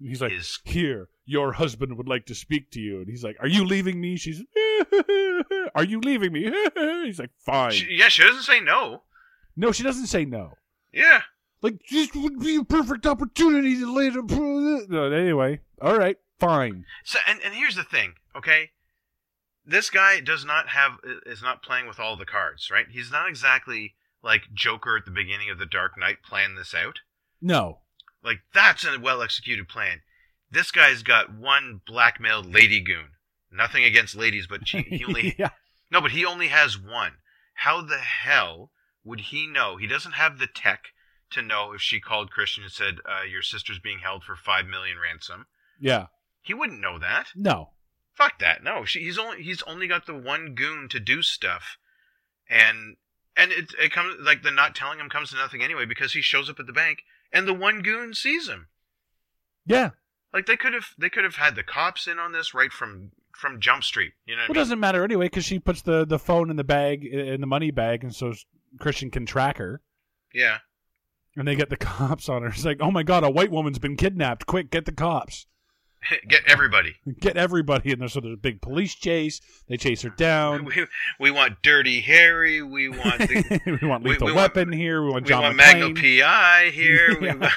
He's 0.00 0.20
like, 0.20 0.32
his. 0.32 0.58
"Here, 0.64 1.08
your 1.24 1.52
husband 1.52 1.96
would 1.96 2.08
like 2.08 2.26
to 2.26 2.34
speak 2.34 2.70
to 2.72 2.80
you." 2.80 2.98
And 2.98 3.08
he's 3.08 3.24
like, 3.24 3.36
"Are 3.40 3.48
you 3.48 3.64
leaving 3.64 4.00
me?" 4.00 4.16
She's, 4.16 4.42
"Are 5.74 5.84
you 5.84 6.00
leaving 6.00 6.32
me?" 6.32 6.52
he's 7.04 7.18
like, 7.18 7.30
"Fine." 7.38 7.72
She, 7.72 7.86
yeah, 7.90 8.08
she 8.08 8.22
doesn't 8.22 8.42
say 8.42 8.60
no. 8.60 9.02
no, 9.56 9.72
she 9.72 9.82
doesn't 9.82 10.06
say 10.06 10.24
no. 10.24 10.54
Yeah. 10.92 11.22
Like 11.62 11.80
this 11.90 12.10
would 12.14 12.40
be 12.40 12.56
a 12.56 12.64
perfect 12.64 13.06
opportunity 13.06 13.76
to 13.78 13.94
later. 13.94 14.20
No, 14.22 15.12
anyway, 15.12 15.60
all 15.80 15.96
right, 15.96 16.16
fine. 16.40 16.84
So 17.04 17.18
and 17.26 17.40
and 17.44 17.54
here's 17.54 17.76
the 17.76 17.84
thing, 17.84 18.14
okay? 18.36 18.70
This 19.64 19.88
guy 19.88 20.18
does 20.18 20.44
not 20.44 20.70
have 20.70 20.98
is 21.24 21.40
not 21.40 21.62
playing 21.62 21.86
with 21.86 22.00
all 22.00 22.16
the 22.16 22.24
cards, 22.26 22.68
right? 22.68 22.86
He's 22.90 23.12
not 23.12 23.28
exactly 23.28 23.94
like 24.24 24.42
Joker 24.52 24.96
at 24.96 25.04
the 25.04 25.12
beginning 25.12 25.50
of 25.50 25.58
The 25.58 25.66
Dark 25.66 25.96
Knight 25.96 26.18
playing 26.28 26.56
this 26.56 26.74
out. 26.74 26.98
No, 27.40 27.78
Like 28.24 28.40
that's 28.52 28.84
a 28.84 28.98
well 28.98 29.22
executed 29.22 29.68
plan. 29.68 30.00
This 30.52 30.70
guy's 30.70 31.02
got 31.02 31.34
one 31.34 31.80
blackmailed 31.86 32.52
lady 32.52 32.80
goon. 32.80 33.08
Nothing 33.50 33.84
against 33.84 34.14
ladies, 34.14 34.46
but 34.46 34.68
she, 34.68 34.82
he 34.82 35.04
only 35.08 35.34
yeah, 35.38 35.50
no, 35.90 36.00
but 36.00 36.12
he 36.12 36.24
only 36.24 36.48
has 36.48 36.78
one. 36.78 37.14
How 37.54 37.80
the 37.80 37.98
hell 37.98 38.70
would 39.02 39.20
he 39.20 39.46
know? 39.46 39.78
He 39.78 39.86
doesn't 39.86 40.12
have 40.12 40.38
the 40.38 40.46
tech 40.46 40.84
to 41.30 41.42
know 41.42 41.72
if 41.72 41.80
she 41.80 42.00
called 42.00 42.30
Christian 42.30 42.64
and 42.64 42.72
said 42.72 42.96
uh, 43.06 43.24
your 43.24 43.42
sister's 43.42 43.78
being 43.78 44.00
held 44.00 44.22
for 44.24 44.36
five 44.36 44.66
million 44.66 44.98
ransom. 45.02 45.46
yeah, 45.80 46.06
He 46.42 46.52
wouldn't 46.54 46.80
know 46.80 46.98
that. 46.98 47.28
no, 47.34 47.70
Fuck 48.12 48.38
that. 48.40 48.62
No, 48.62 48.84
she, 48.84 49.00
he's 49.00 49.18
only 49.18 49.42
he's 49.42 49.62
only 49.62 49.86
got 49.88 50.04
the 50.04 50.14
one 50.14 50.54
goon 50.54 50.88
to 50.90 51.00
do 51.00 51.22
stuff, 51.22 51.78
and 52.48 52.96
and 53.34 53.50
it 53.52 53.72
it 53.80 53.90
comes 53.90 54.16
like 54.20 54.42
the 54.42 54.50
not 54.50 54.74
telling 54.74 54.98
him 54.98 55.08
comes 55.08 55.30
to 55.30 55.36
nothing 55.36 55.62
anyway 55.62 55.86
because 55.86 56.12
he 56.12 56.20
shows 56.20 56.50
up 56.50 56.60
at 56.60 56.66
the 56.66 56.72
bank 56.74 56.98
and 57.32 57.48
the 57.48 57.54
one 57.54 57.80
goon 57.80 58.12
sees 58.12 58.48
him. 58.48 58.68
yeah. 59.64 59.90
Like 60.32 60.46
they 60.46 60.56
could 60.56 60.72
have 60.74 60.86
they 60.98 61.10
could 61.10 61.24
have 61.24 61.36
had 61.36 61.56
the 61.56 61.62
cops 61.62 62.06
in 62.06 62.18
on 62.18 62.32
this 62.32 62.54
right 62.54 62.72
from 62.72 63.10
from 63.34 63.60
Jump 63.60 63.84
Street. 63.84 64.12
You 64.26 64.36
know 64.36 64.42
Well, 64.42 64.48
what 64.48 64.56
it 64.56 64.60
I 64.60 64.60
mean? 64.60 64.64
doesn't 64.64 64.80
matter 64.80 65.04
anyway 65.04 65.26
because 65.26 65.44
she 65.44 65.58
puts 65.58 65.82
the 65.82 66.04
the 66.06 66.18
phone 66.18 66.50
in 66.50 66.56
the 66.56 66.64
bag 66.64 67.04
in 67.04 67.40
the 67.40 67.46
money 67.46 67.70
bag, 67.70 68.02
and 68.04 68.14
so 68.14 68.32
Christian 68.80 69.10
can 69.10 69.26
track 69.26 69.58
her. 69.58 69.82
Yeah. 70.34 70.58
And 71.36 71.46
they 71.48 71.54
get 71.56 71.70
the 71.70 71.76
cops 71.78 72.28
on 72.28 72.42
her. 72.42 72.48
It's 72.48 72.64
like, 72.64 72.78
oh 72.80 72.90
my 72.90 73.02
god, 73.02 73.24
a 73.24 73.30
white 73.30 73.50
woman's 73.50 73.78
been 73.78 73.96
kidnapped! 73.96 74.46
Quick, 74.46 74.70
get 74.70 74.84
the 74.86 74.92
cops! 74.92 75.46
Get 76.28 76.42
everybody. 76.48 76.96
Get 77.20 77.36
everybody! 77.36 77.92
And 77.92 78.00
there's 78.00 78.12
so 78.14 78.20
there's 78.20 78.34
a 78.34 78.36
big 78.36 78.60
police 78.60 78.92
chase. 78.96 79.40
They 79.68 79.76
chase 79.76 80.02
her 80.02 80.08
down. 80.10 80.64
We, 80.74 80.86
we 81.20 81.30
want 81.30 81.62
Dirty 81.62 82.00
Harry. 82.00 82.60
We 82.60 82.88
want 82.88 83.18
the, 83.20 83.78
we 83.80 83.86
want 83.86 84.02
lethal 84.02 84.26
we 84.26 84.32
want- 84.32 84.54
weapon 84.56 84.72
here. 84.72 85.00
We 85.04 85.10
want 85.12 85.26
John. 85.28 85.42
we 85.42 85.46
want 85.50 85.60
McClane. 85.60 85.94
Magnum 85.94 85.94
PI 85.94 86.70
here. 86.74 87.22
Yeah. 87.22 87.34
want- 87.36 87.52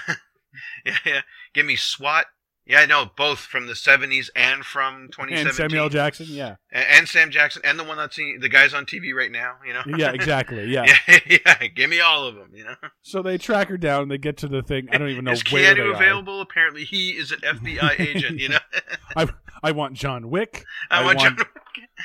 yeah, 0.85 0.97
yeah. 1.03 1.21
Give 1.55 1.65
me 1.65 1.75
SWAT. 1.75 2.27
Yeah, 2.67 2.79
I 2.79 2.87
know 2.87 3.11
both 3.15 3.39
from 3.39 3.67
the 3.67 3.73
'70s 3.73 4.29
and 4.35 4.65
from 4.65 5.09
2017. 5.11 5.45
and 5.47 5.55
Samuel 5.55 5.89
Jackson. 5.89 6.25
Yeah, 6.29 6.55
and, 6.71 6.85
and 6.89 7.07
Sam 7.07 7.29
Jackson, 7.29 7.61
and 7.63 7.77
the 7.77 7.83
one 7.83 7.97
that's 7.97 8.15
the 8.15 8.49
guys 8.49 8.73
on 8.73 8.85
TV 8.87 9.13
right 9.13 9.31
now. 9.31 9.57
You 9.65 9.73
know. 9.73 9.83
yeah, 9.97 10.11
exactly. 10.11 10.65
Yeah. 10.71 10.85
yeah, 11.07 11.19
yeah. 11.45 11.67
Give 11.67 11.89
me 11.91 11.99
all 11.99 12.25
of 12.25 12.33
them. 12.35 12.49
You 12.53 12.63
know. 12.63 12.75
So 13.03 13.21
they 13.21 13.37
track 13.37 13.67
her 13.69 13.77
down. 13.77 14.07
They 14.07 14.17
get 14.17 14.37
to 14.37 14.47
the 14.47 14.63
thing. 14.63 14.87
I 14.91 14.97
don't 14.97 15.09
even 15.09 15.25
know 15.25 15.33
Is 15.33 15.43
where 15.51 15.75
they 15.75 15.79
Keanu 15.81 15.91
are. 15.91 15.95
available? 15.95 16.41
Apparently, 16.41 16.85
he 16.85 17.11
is 17.11 17.31
an 17.31 17.39
FBI 17.41 17.99
agent. 17.99 18.39
You 18.39 18.49
know. 18.49 18.59
I 19.15 19.27
I 19.61 19.71
want 19.71 19.93
John 19.93 20.29
Wick. 20.31 20.65
I, 20.89 21.01
I 21.01 21.05
want. 21.05 21.19
John- 21.19 21.37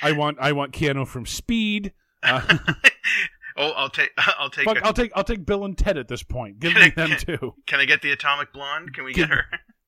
I 0.03 0.13
want 0.13 0.37
I 0.41 0.53
want 0.53 0.73
Keanu 0.73 1.07
from 1.07 1.25
Speed. 1.27 1.93
Uh, 2.23 2.59
oh, 3.57 3.71
I'll 3.71 3.89
take. 3.89 4.11
I'll 4.39 4.51
take. 4.51 4.67
fuck, 4.67 4.77
a- 4.77 4.85
I'll 4.85 4.93
take 4.93 5.11
I'll 5.17 5.25
take 5.25 5.47
Bill 5.47 5.65
and 5.65 5.77
Ted 5.79 5.97
at 5.97 6.09
this 6.09 6.23
point. 6.23 6.59
Give 6.61 6.75
me 6.75 6.83
I- 6.83 6.91
them 6.91 7.09
can- 7.11 7.19
too. 7.39 7.55
Can 7.67 7.81
I 7.81 7.87
get 7.87 8.03
the 8.03 8.11
atomic 8.13 8.53
blonde? 8.53 8.93
Can 8.95 9.05
we 9.05 9.15
get 9.15 9.31
her? 9.31 9.47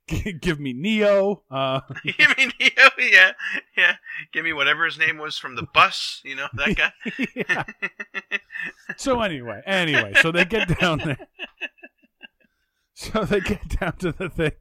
Give 0.09 0.59
me 0.59 0.73
Neo. 0.73 1.43
Uh, 1.51 1.81
Give 2.05 2.37
me 2.37 2.51
Neo, 2.61 2.89
yeah, 2.99 3.33
yeah. 3.77 3.97
Give 4.33 4.45
me 4.45 4.53
whatever 4.53 4.85
his 4.85 4.99
name 4.99 5.19
was 5.19 5.39
from 5.39 5.55
the 5.55 5.67
bus, 5.75 6.21
you 6.25 6.37
know 6.37 6.49
that 6.55 6.77
guy. 6.77 7.65
So 8.97 9.21
anyway, 9.21 9.63
anyway, 9.67 10.13
so 10.21 10.31
they 10.31 10.45
get 10.45 10.79
down 10.79 10.99
there. 10.99 11.19
So 12.95 13.25
they 13.25 13.41
get 13.41 13.81
down 13.81 13.97
to 13.97 14.13
the 14.13 14.29
thing, 14.29 14.53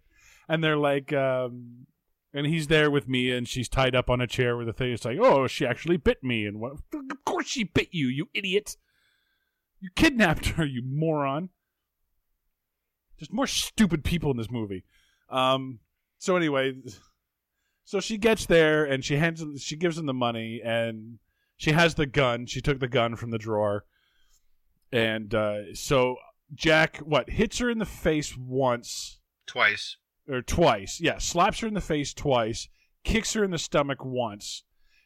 and 0.50 0.64
they're 0.64 0.78
like, 0.78 1.14
um, 1.14 1.86
and 2.34 2.48
he's 2.48 2.68
there 2.68 2.90
with 2.90 3.08
me, 3.08 3.30
and 3.30 3.48
she's 3.48 3.70
tied 3.70 3.94
up 3.94 4.10
on 4.10 4.20
a 4.20 4.26
chair 4.26 4.58
with 4.58 4.68
a 4.68 4.74
thing. 4.74 4.94
It's 4.94 5.06
like, 5.06 5.20
oh, 5.22 5.46
she 5.46 5.64
actually 5.64 5.98
bit 5.98 6.24
me, 6.24 6.48
and 6.48 6.60
what? 6.60 6.78
Of 6.94 7.26
course 7.26 7.48
she 7.48 7.66
bit 7.66 7.90
you, 7.92 8.08
you 8.08 8.30
idiot! 8.34 8.78
You 9.80 9.90
kidnapped 9.96 10.48
her, 10.52 10.66
you 10.66 10.82
moron. 10.84 11.50
There's 13.20 13.32
more 13.32 13.48
stupid 13.48 14.04
people 14.04 14.32
in 14.32 14.38
this 14.38 14.50
movie. 14.50 14.84
Um. 15.32 15.80
So 16.20 16.36
anyway, 16.36 16.74
so 17.84 18.00
she 18.00 18.18
gets 18.18 18.46
there 18.46 18.86
and 18.86 19.04
she 19.04 19.16
hands 19.16 19.42
him, 19.42 19.58
she 19.58 19.76
gives 19.76 19.98
him 19.98 20.06
the 20.06 20.14
money 20.14 20.62
and 20.64 21.18
she 21.58 21.72
has 21.72 21.96
the 21.96 22.06
gun. 22.06 22.46
She 22.46 22.62
took 22.62 22.80
the 22.80 22.88
gun 22.88 23.16
from 23.16 23.32
the 23.32 23.38
drawer, 23.38 23.86
and 24.92 25.34
uh, 25.34 25.74
so 25.74 26.18
Jack 26.54 26.98
what 26.98 27.30
hits 27.30 27.60
her 27.60 27.70
in 27.70 27.80
the 27.80 27.86
face 27.86 28.36
once 28.38 29.20
Twice. 29.48 29.98
or 30.28 30.42
twice. 30.42 31.00
Yeah, 31.02 31.18
slaps 31.18 31.60
her 31.60 31.68
in 31.68 31.74
the 31.74 31.82
face 31.82 32.14
twice, 32.14 32.68
kicks 33.04 33.34
her 33.34 33.44
in 33.44 33.52
the 33.52 33.58
stomach 33.58 34.04
once, 34.04 34.64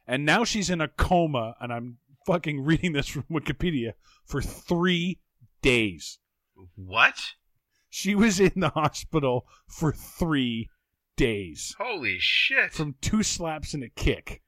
and 0.07 0.25
now 0.25 0.43
she's 0.43 0.69
in 0.69 0.81
a 0.81 0.87
coma. 0.87 1.55
And 1.59 1.71
I'm 1.71 1.97
fucking 2.25 2.61
reading 2.63 2.93
this 2.93 3.07
from 3.07 3.23
Wikipedia 3.31 3.93
for 4.25 4.41
three 4.41 5.19
days. 5.61 6.19
What? 6.75 7.15
She 7.97 8.13
was 8.13 8.41
in 8.41 8.51
the 8.57 8.71
hospital 8.71 9.47
for 9.69 9.93
three 9.93 10.69
days 11.15 11.73
Holy 11.79 12.17
shit! 12.19 12.73
from 12.73 12.95
two 12.99 13.23
slaps 13.23 13.73
and 13.73 13.83
a 13.85 13.89
kick. 13.89 14.41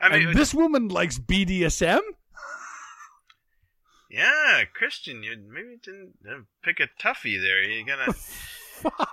I 0.00 0.16
mean, 0.16 0.28
and 0.28 0.38
this 0.38 0.54
woman 0.54 0.86
likes 0.86 1.18
BDSM. 1.18 1.98
yeah, 4.08 4.62
Christian, 4.72 5.24
you 5.24 5.36
maybe 5.52 5.78
didn't 5.82 6.12
pick 6.62 6.78
a 6.78 6.86
toughie 7.02 7.40
there. 7.42 7.60
You're 7.64 7.86
gonna. 7.86 8.12
Fuck. 8.12 9.10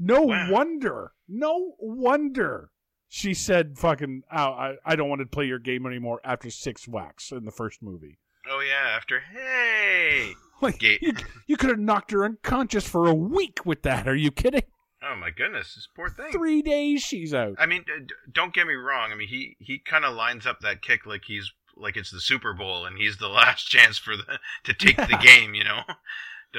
No 0.00 0.22
Wow. 0.22 0.50
wonder. 0.50 1.12
No 1.28 1.74
wonder. 1.78 2.70
She 3.08 3.34
said, 3.34 3.78
"Fucking, 3.78 4.22
oh, 4.32 4.36
I, 4.36 4.74
I 4.84 4.96
don't 4.96 5.08
want 5.08 5.20
to 5.20 5.26
play 5.26 5.44
your 5.44 5.60
game 5.60 5.86
anymore." 5.86 6.20
After 6.24 6.50
six 6.50 6.88
whacks 6.88 7.30
in 7.30 7.44
the 7.44 7.52
first 7.52 7.82
movie, 7.82 8.18
Oh 8.50 8.58
yeah, 8.66 8.96
after 8.96 9.20
hey. 9.20 10.32
like 10.62 10.82
you, 10.82 11.14
you 11.46 11.56
could 11.56 11.70
have 11.70 11.78
knocked 11.78 12.10
her 12.10 12.24
unconscious 12.24 12.88
for 12.88 13.06
a 13.06 13.14
week 13.14 13.64
with 13.64 13.82
that. 13.82 14.08
Are 14.08 14.14
you 14.16 14.30
kidding? 14.30 14.62
Oh 15.02 15.14
my 15.16 15.30
goodness, 15.30 15.74
this 15.74 15.88
poor 15.94 16.08
thing. 16.10 16.32
Three 16.32 16.60
days 16.62 17.02
she's 17.02 17.32
out. 17.32 17.54
I 17.58 17.66
mean, 17.66 17.84
d- 17.86 18.14
don't 18.32 18.52
get 18.52 18.66
me 18.66 18.74
wrong. 18.74 19.12
I 19.12 19.14
mean, 19.14 19.28
he 19.28 19.56
he 19.60 19.78
kind 19.78 20.04
of 20.04 20.14
lines 20.14 20.46
up 20.46 20.60
that 20.60 20.82
kick 20.82 21.06
like 21.06 21.22
he's 21.26 21.52
like 21.76 21.96
it's 21.96 22.10
the 22.10 22.20
Super 22.20 22.52
Bowl 22.52 22.84
and 22.84 22.98
he's 22.98 23.18
the 23.18 23.28
last 23.40 23.68
chance 23.68 23.96
for 23.98 24.16
the 24.16 24.38
to 24.64 24.72
take 24.74 24.96
the 24.96 25.18
game. 25.22 25.54
You 25.54 25.64
know. 25.64 25.80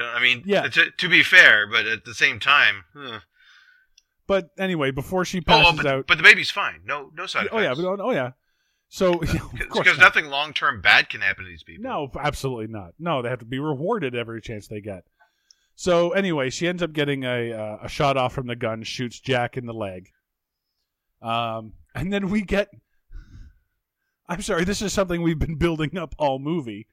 I 0.00 0.20
mean, 0.22 0.42
Yeah. 0.46 0.68
To, 0.68 0.90
to 0.90 1.08
be 1.08 1.24
fair, 1.24 1.66
but 1.66 1.84
at 1.84 2.04
the 2.04 2.14
same 2.14 2.38
time, 2.38 2.84
huh, 2.94 3.20
But 4.28 4.50
anyway, 4.56 4.92
before 4.92 5.24
she 5.24 5.38
Oh, 5.38 5.42
oh 5.42 5.44
passes 5.62 5.72
oh, 5.72 5.82
but, 5.82 5.86
out, 5.86 6.06
but 6.06 6.16
the 6.16 6.22
baby's 6.22 6.50
fine. 6.50 6.82
No, 6.84 7.10
no 7.12 7.26
side 7.26 7.46
effects. 7.46 7.54
oh 7.56 7.60
yeah, 7.60 7.74
but, 7.74 8.00
oh 8.00 8.12
yeah. 8.12 8.30
So 8.90 9.18
because 9.54 9.86
not. 9.86 9.98
nothing 9.98 10.26
long 10.26 10.52
term 10.52 10.80
bad 10.80 11.08
can 11.08 11.20
happen 11.20 11.44
to 11.44 11.50
these 11.50 11.62
people. 11.62 11.84
No, 11.84 12.10
absolutely 12.20 12.66
not. 12.66 12.92
No, 12.98 13.22
they 13.22 13.28
have 13.28 13.38
to 13.38 13.44
be 13.44 13.60
rewarded 13.60 14.16
every 14.16 14.42
chance 14.42 14.66
they 14.66 14.80
get. 14.80 15.04
So 15.76 16.10
anyway, 16.10 16.50
she 16.50 16.66
ends 16.66 16.82
up 16.82 16.92
getting 16.92 17.22
a 17.24 17.52
uh, 17.52 17.78
a 17.84 17.88
shot 17.88 18.16
off 18.16 18.34
from 18.34 18.48
the 18.48 18.56
gun, 18.56 18.82
shoots 18.82 19.20
Jack 19.20 19.56
in 19.56 19.64
the 19.64 19.72
leg. 19.72 20.10
Um, 21.22 21.74
and 21.94 22.12
then 22.12 22.30
we 22.30 22.42
get. 22.42 22.68
I'm 24.28 24.42
sorry, 24.42 24.64
this 24.64 24.82
is 24.82 24.92
something 24.92 25.22
we've 25.22 25.38
been 25.38 25.54
building 25.58 25.96
up 25.96 26.14
all 26.18 26.38
movie. 26.40 26.88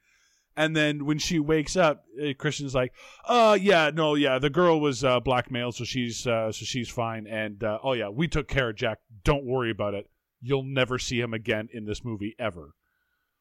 And 0.55 0.75
then 0.75 1.05
when 1.05 1.19
she 1.19 1.39
wakes 1.39 1.75
up, 1.75 2.03
uh, 2.21 2.33
Christian's 2.37 2.73
like, 2.75 2.93
"Uh, 3.25 3.57
yeah, 3.59 3.91
no, 3.93 4.13
yeah, 4.15 4.37
the 4.39 4.49
girl 4.49 4.79
was 4.79 5.03
uh, 5.03 5.19
blackmailed, 5.19 5.75
so 5.75 5.83
she's 5.83 6.27
uh, 6.27 6.51
so 6.51 6.63
she's 6.63 6.89
fine. 6.89 7.25
And 7.25 7.63
uh, 7.63 7.79
oh 7.83 7.93
yeah, 7.93 8.09
we 8.09 8.27
took 8.27 8.47
care 8.47 8.69
of 8.69 8.75
Jack. 8.75 8.99
Don't 9.23 9.45
worry 9.45 9.71
about 9.71 9.95
it. 9.95 10.07
You'll 10.41 10.63
never 10.63 10.99
see 10.99 11.19
him 11.19 11.33
again 11.33 11.69
in 11.71 11.85
this 11.85 12.03
movie 12.03 12.35
ever." 12.39 12.73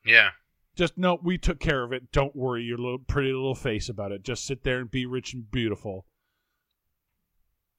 Yeah. 0.04 0.30
Just 0.76 0.98
no, 0.98 1.18
we 1.22 1.38
took 1.38 1.58
care 1.58 1.82
of 1.82 1.92
it. 1.92 2.12
Don't 2.12 2.36
worry 2.36 2.62
your 2.62 2.76
little 2.76 2.98
pretty 2.98 3.32
little 3.32 3.54
face 3.54 3.88
about 3.88 4.12
it. 4.12 4.22
Just 4.22 4.46
sit 4.46 4.62
there 4.62 4.78
and 4.78 4.90
be 4.90 5.06
rich 5.06 5.32
and 5.32 5.50
beautiful. 5.50 6.04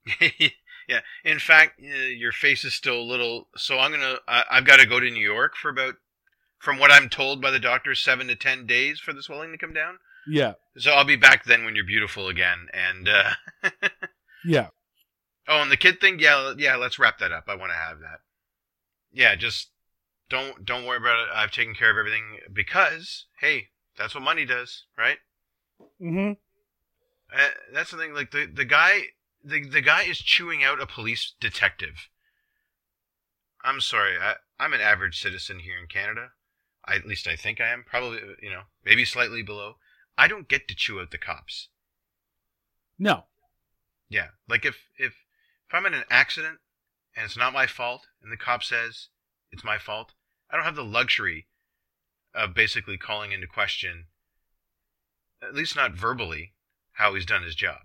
yeah. 0.88 1.00
In 1.24 1.38
fact, 1.38 1.80
uh, 1.82 2.06
your 2.08 2.32
face 2.32 2.66
is 2.66 2.74
still 2.74 3.00
a 3.00 3.04
little. 3.04 3.50
So 3.56 3.78
I'm 3.78 3.92
gonna. 3.92 4.18
I, 4.28 4.44
I've 4.50 4.66
got 4.66 4.78
to 4.78 4.88
go 4.88 5.00
to 5.00 5.10
New 5.12 5.24
York 5.24 5.56
for 5.56 5.70
about, 5.70 5.96
from 6.58 6.80
what 6.80 6.92
I'm 6.92 7.08
told 7.08 7.42
by 7.42 7.52
the 7.52 7.60
doctor, 7.60 7.94
seven 7.94 8.28
to 8.28 8.36
ten 8.36 8.66
days 8.66 9.00
for 9.00 9.14
the 9.14 9.22
swelling 9.22 9.52
to 9.52 9.58
come 9.58 9.74
down. 9.74 10.00
Yeah, 10.30 10.54
So 10.78 10.92
I'll 10.92 11.06
be 11.06 11.16
back 11.16 11.46
then 11.46 11.64
when 11.64 11.76
you're 11.76 11.86
beautiful 11.86 12.28
again. 12.28 12.68
And 12.74 13.08
uh, 13.08 13.32
yeah, 14.46 14.70
oh, 15.48 15.62
and 15.62 15.72
the 15.72 15.78
kid 15.78 16.02
thing. 16.02 16.20
Yeah, 16.20 16.54
yeah. 16.58 16.76
Let's 16.76 17.00
wrap 17.00 17.20
that 17.20 17.32
up. 17.32 17.46
I 17.48 17.56
want 17.56 17.72
to 17.72 17.78
have 17.78 18.00
that. 18.00 18.20
Yeah, 19.12 19.36
just 19.36 19.72
don't 20.30 20.66
don't 20.66 20.86
worry 20.86 20.98
about 20.98 21.28
it. 21.28 21.30
I've 21.34 21.52
taken 21.52 21.74
care 21.74 21.92
of 21.92 21.98
everything 21.98 22.40
because 22.52 23.26
hey, 23.40 23.70
that's 23.98 24.14
what 24.14 24.24
money 24.24 24.46
does, 24.46 24.86
right? 24.98 25.18
mm-hmm. 26.02 26.34
Uh, 27.34 27.50
that's 27.74 27.92
the 27.92 27.98
thing. 27.98 28.14
Like 28.14 28.32
the 28.32 28.46
the 28.46 28.66
guy, 28.66 29.02
the 29.44 29.68
the 29.68 29.82
guy 29.82 30.04
is 30.04 30.20
chewing 30.20 30.64
out 30.64 30.82
a 30.82 30.86
police 30.88 31.34
detective. 31.40 32.10
I'm 33.64 33.82
sorry. 33.82 34.18
I, 34.18 34.36
I'm 34.60 34.74
an 34.74 34.82
average 34.82 35.22
citizen 35.22 35.60
here 35.60 35.78
in 35.78 35.88
Canada. 35.88 36.32
I, 36.86 36.96
at 36.96 37.06
least 37.06 37.28
I 37.28 37.36
think 37.36 37.60
I 37.60 37.68
am. 37.68 37.84
Probably, 37.86 38.20
uh, 38.20 38.36
you 38.42 38.50
know, 38.50 38.64
maybe 38.86 39.04
slightly 39.04 39.44
below. 39.44 39.76
I 40.18 40.28
don't 40.28 40.48
get 40.48 40.68
to 40.68 40.76
chew 40.76 41.02
out 41.02 41.12
the 41.12 41.18
cops. 41.18 41.68
No, 42.98 43.26
Yeah, 44.10 44.30
like 44.48 44.66
if 44.66 44.78
if 44.98 45.14
if 45.68 45.74
I'm 45.74 45.86
in 45.86 45.94
an 45.94 46.06
accident 46.10 46.60
and 47.18 47.26
it's 47.26 47.36
not 47.38 47.52
my 47.52 47.66
fault, 47.68 48.08
and 48.22 48.32
the 48.32 48.38
cop 48.38 48.64
says 48.64 49.10
it's 49.52 49.64
my 49.64 49.78
fault, 49.78 50.14
I 50.50 50.56
don't 50.56 50.66
have 50.66 50.76
the 50.76 50.86
luxury 50.86 51.48
of 52.34 52.54
basically 52.54 52.98
calling 52.98 53.32
into 53.32 53.48
question, 53.48 54.06
at 55.42 55.56
least 55.56 55.76
not 55.76 55.94
verbally, 55.94 56.54
how 56.94 57.16
he's 57.16 57.26
done 57.26 57.44
his 57.44 57.56
job. 57.56 57.80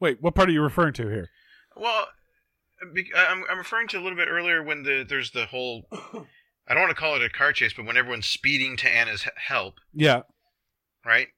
wait, 0.00 0.18
what 0.20 0.34
part 0.34 0.48
are 0.48 0.52
you 0.52 0.62
referring 0.62 0.94
to 0.94 1.08
here? 1.08 1.28
Well, 1.76 2.08
I'm 3.16 3.44
I'm 3.48 3.58
referring 3.58 3.88
to 3.88 3.98
a 3.98 4.02
little 4.02 4.18
bit 4.18 4.28
earlier 4.28 4.62
when 4.62 4.82
the 4.82 5.04
there's 5.08 5.30
the 5.30 5.46
whole. 5.46 5.86
I 6.68 6.74
don't 6.74 6.82
want 6.82 6.90
to 6.90 7.00
call 7.00 7.16
it 7.16 7.22
a 7.22 7.28
car 7.28 7.52
chase, 7.52 7.72
but 7.72 7.84
when 7.86 7.96
everyone's 7.96 8.26
speeding 8.26 8.76
to 8.78 8.88
Anna's 8.88 9.26
help, 9.36 9.74
Yeah, 9.92 10.22
right? 11.04 11.28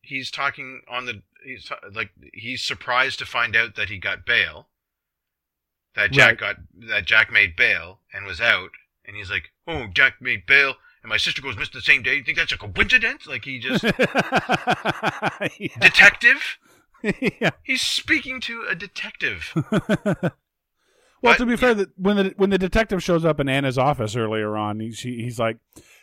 He's 0.00 0.30
talking 0.30 0.82
on 0.88 1.06
the 1.06 1.22
he's 1.44 1.70
like 1.92 2.10
he's 2.32 2.62
surprised 2.64 3.18
to 3.20 3.26
find 3.26 3.54
out 3.56 3.76
that 3.76 3.88
he 3.88 3.98
got 3.98 4.26
bail. 4.26 4.68
That 5.98 6.12
Jack 6.12 6.38
got 6.38 6.56
that 6.88 7.06
Jack 7.06 7.32
made 7.32 7.56
bail 7.56 7.98
and 8.14 8.24
was 8.24 8.40
out, 8.40 8.70
and 9.04 9.16
he's 9.16 9.30
like, 9.30 9.50
"Oh, 9.66 9.86
Jack 9.92 10.14
made 10.22 10.46
bail, 10.46 10.74
and 11.02 11.10
my 11.10 11.16
sister 11.16 11.42
goes 11.42 11.56
missing 11.56 11.72
the 11.74 11.80
same 11.82 12.02
day. 12.04 12.14
You 12.14 12.22
think 12.22 12.38
that's 12.38 12.52
a 12.52 12.56
coincidence?" 12.56 13.26
Like 13.26 13.44
he 13.44 13.58
just 13.58 13.82
yeah. 15.58 15.68
detective. 15.80 16.58
yeah. 17.40 17.50
He's 17.64 17.82
speaking 17.82 18.40
to 18.42 18.64
a 18.70 18.74
detective. 18.76 19.52
well, 19.72 20.32
But- 21.20 21.38
to 21.38 21.46
be 21.46 21.56
fair, 21.56 21.74
that 21.74 21.88
when 21.96 22.16
the 22.16 22.34
when 22.36 22.50
the 22.50 22.58
detective 22.58 23.02
shows 23.02 23.24
up 23.24 23.40
in 23.40 23.48
Anna's 23.48 23.78
office 23.78 24.14
earlier 24.16 24.56
on, 24.56 24.78
he's 24.80 25.00
he, 25.00 25.22
he's 25.22 25.38
like, 25.38 25.58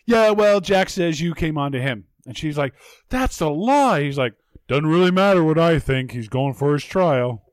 "Yeah, 0.05 0.31
well, 0.31 0.59
Jack 0.59 0.89
says 0.89 1.21
you 1.21 1.33
came 1.33 1.57
on 1.57 1.71
to 1.71 1.81
him," 1.81 2.05
and 2.25 2.37
she's 2.37 2.57
like, 2.57 2.73
"That's 3.09 3.39
a 3.39 3.47
lie." 3.47 4.03
He's 4.03 4.17
like, 4.17 4.33
"Doesn't 4.67 4.87
really 4.87 5.11
matter 5.11 5.43
what 5.43 5.57
I 5.57 5.79
think. 5.79 6.11
He's 6.11 6.27
going 6.27 6.53
for 6.53 6.73
his 6.73 6.83
trial." 6.83 7.43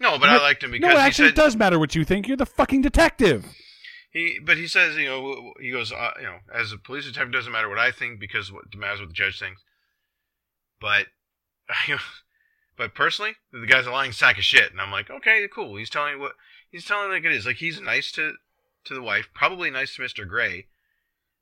No, 0.00 0.18
but 0.18 0.28
I 0.28 0.38
liked 0.38 0.62
him 0.62 0.70
because 0.70 0.88
no, 0.88 0.96
he 0.96 1.02
actually, 1.02 1.28
said 1.28 1.32
it 1.32 1.36
does 1.36 1.56
matter 1.56 1.78
what 1.78 1.94
you 1.94 2.04
think. 2.04 2.28
You're 2.28 2.36
the 2.36 2.46
fucking 2.46 2.82
detective. 2.82 3.46
He, 4.10 4.38
but 4.42 4.56
he 4.56 4.66
says, 4.66 4.96
you 4.96 5.06
know, 5.06 5.52
he 5.60 5.70
goes, 5.70 5.92
uh, 5.92 6.12
you 6.18 6.24
know, 6.24 6.38
as 6.54 6.72
a 6.72 6.78
police 6.78 7.04
detective, 7.04 7.32
doesn't 7.32 7.52
matter 7.52 7.68
what 7.68 7.78
I 7.78 7.90
think 7.90 8.20
because 8.20 8.50
what 8.52 8.64
matters 8.76 9.00
what 9.00 9.08
the 9.08 9.14
judge 9.14 9.38
thinks. 9.38 9.62
But, 10.80 11.06
you 11.88 11.94
know, 11.96 12.00
but 12.76 12.94
personally, 12.94 13.32
the 13.52 13.66
guy's 13.66 13.86
a 13.86 13.90
lying 13.90 14.12
sack 14.12 14.38
of 14.38 14.44
shit, 14.44 14.70
and 14.70 14.80
I'm 14.80 14.92
like, 14.92 15.10
okay, 15.10 15.46
cool. 15.52 15.76
He's 15.76 15.90
telling 15.90 16.20
what 16.20 16.32
he's 16.70 16.84
telling 16.84 17.10
like 17.10 17.24
it 17.24 17.32
is. 17.32 17.44
Like 17.44 17.56
he's 17.56 17.80
nice 17.80 18.12
to 18.12 18.34
to 18.84 18.94
the 18.94 19.02
wife, 19.02 19.28
probably 19.34 19.70
nice 19.70 19.96
to 19.96 20.02
Mister 20.02 20.24
Grey. 20.24 20.66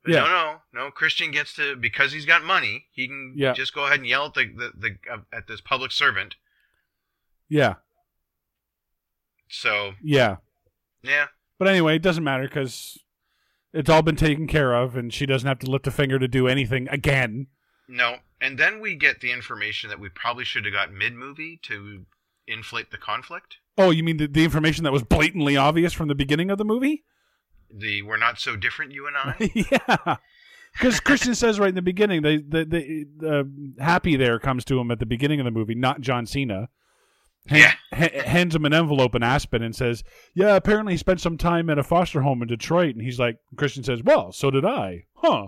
Yeah. 0.05 0.21
No, 0.21 0.27
no, 0.27 0.55
no. 0.85 0.91
Christian 0.91 1.31
gets 1.31 1.53
to 1.55 1.75
because 1.75 2.11
he's 2.11 2.25
got 2.25 2.43
money. 2.43 2.87
He 2.91 3.07
can 3.07 3.33
Yeah. 3.35 3.53
just 3.53 3.73
go 3.73 3.85
ahead 3.85 3.99
and 3.99 4.07
yell 4.07 4.25
at 4.25 4.33
the 4.33 4.45
the, 4.45 4.71
the 4.75 5.13
uh, 5.13 5.17
at 5.31 5.47
this 5.47 5.61
public 5.61 5.91
servant. 5.91 6.35
Yeah, 7.49 7.75
So 9.59 9.93
yeah. 10.03 10.37
yeah, 11.01 11.27
But 11.57 11.67
anyway, 11.67 11.95
it 11.95 12.01
doesn't 12.01 12.23
matter 12.23 12.43
because 12.43 12.97
it's 13.73 13.89
all 13.89 14.03
been 14.03 14.15
taken 14.15 14.47
care 14.47 14.73
of, 14.73 14.95
and 14.95 15.13
she 15.13 15.25
doesn't 15.25 15.47
have 15.47 15.59
to 15.59 15.71
lift 15.71 15.87
a 15.87 15.91
finger 15.91 16.19
to 16.19 16.27
do 16.27 16.47
anything 16.47 16.87
again. 16.89 17.47
No, 17.87 18.17
and 18.39 18.57
then 18.57 18.79
we 18.79 18.95
get 18.95 19.21
the 19.21 19.31
information 19.31 19.89
that 19.89 19.99
we 19.99 20.09
probably 20.09 20.43
should 20.43 20.65
have 20.65 20.73
got 20.73 20.91
mid 20.91 21.13
movie 21.13 21.59
to 21.63 22.05
inflate 22.47 22.91
the 22.91 22.97
conflict. 22.97 23.57
Oh, 23.77 23.89
you 23.89 24.03
mean 24.03 24.17
the, 24.17 24.27
the 24.27 24.43
information 24.43 24.83
that 24.83 24.93
was 24.93 25.03
blatantly 25.03 25.57
obvious 25.57 25.93
from 25.93 26.07
the 26.07 26.15
beginning 26.15 26.51
of 26.51 26.57
the 26.57 26.65
movie? 26.65 27.03
The 27.71 28.01
we're 28.03 28.17
not 28.17 28.39
so 28.39 28.55
different, 28.55 28.91
you 28.91 29.07
and 29.07 29.17
I. 29.17 29.51
yeah. 30.07 30.17
Because 30.73 30.99
Christian 30.99 31.35
says 31.35 31.59
right 31.59 31.69
in 31.69 31.75
the 31.75 31.81
beginning, 31.81 32.21
they, 32.21 32.37
the 32.37 32.65
the 32.65 33.27
uh, 33.27 33.83
Happy 33.83 34.15
there 34.15 34.39
comes 34.39 34.65
to 34.65 34.79
him 34.79 34.91
at 34.91 34.99
the 34.99 35.05
beginning 35.05 35.39
of 35.39 35.45
the 35.45 35.51
movie, 35.51 35.75
not 35.75 36.01
John 36.01 36.25
Cena. 36.25 36.69
Hand- 37.47 37.75
Yeah. 37.91 37.97
ha- 37.97 38.29
hands 38.29 38.55
him 38.55 38.65
an 38.65 38.73
envelope 38.73 39.15
in 39.15 39.23
Aspen 39.23 39.61
and 39.63 39.75
says, 39.75 40.03
"Yeah, 40.33 40.55
apparently 40.55 40.93
he 40.93 40.97
spent 40.97 41.21
some 41.21 41.37
time 41.37 41.69
at 41.69 41.79
a 41.79 41.83
foster 41.83 42.21
home 42.21 42.41
in 42.41 42.47
Detroit." 42.47 42.95
And 42.95 43.03
he's 43.03 43.19
like, 43.19 43.37
Christian 43.55 43.83
says, 43.83 44.03
"Well, 44.03 44.31
so 44.31 44.51
did 44.51 44.65
I. 44.65 45.05
Huh? 45.15 45.47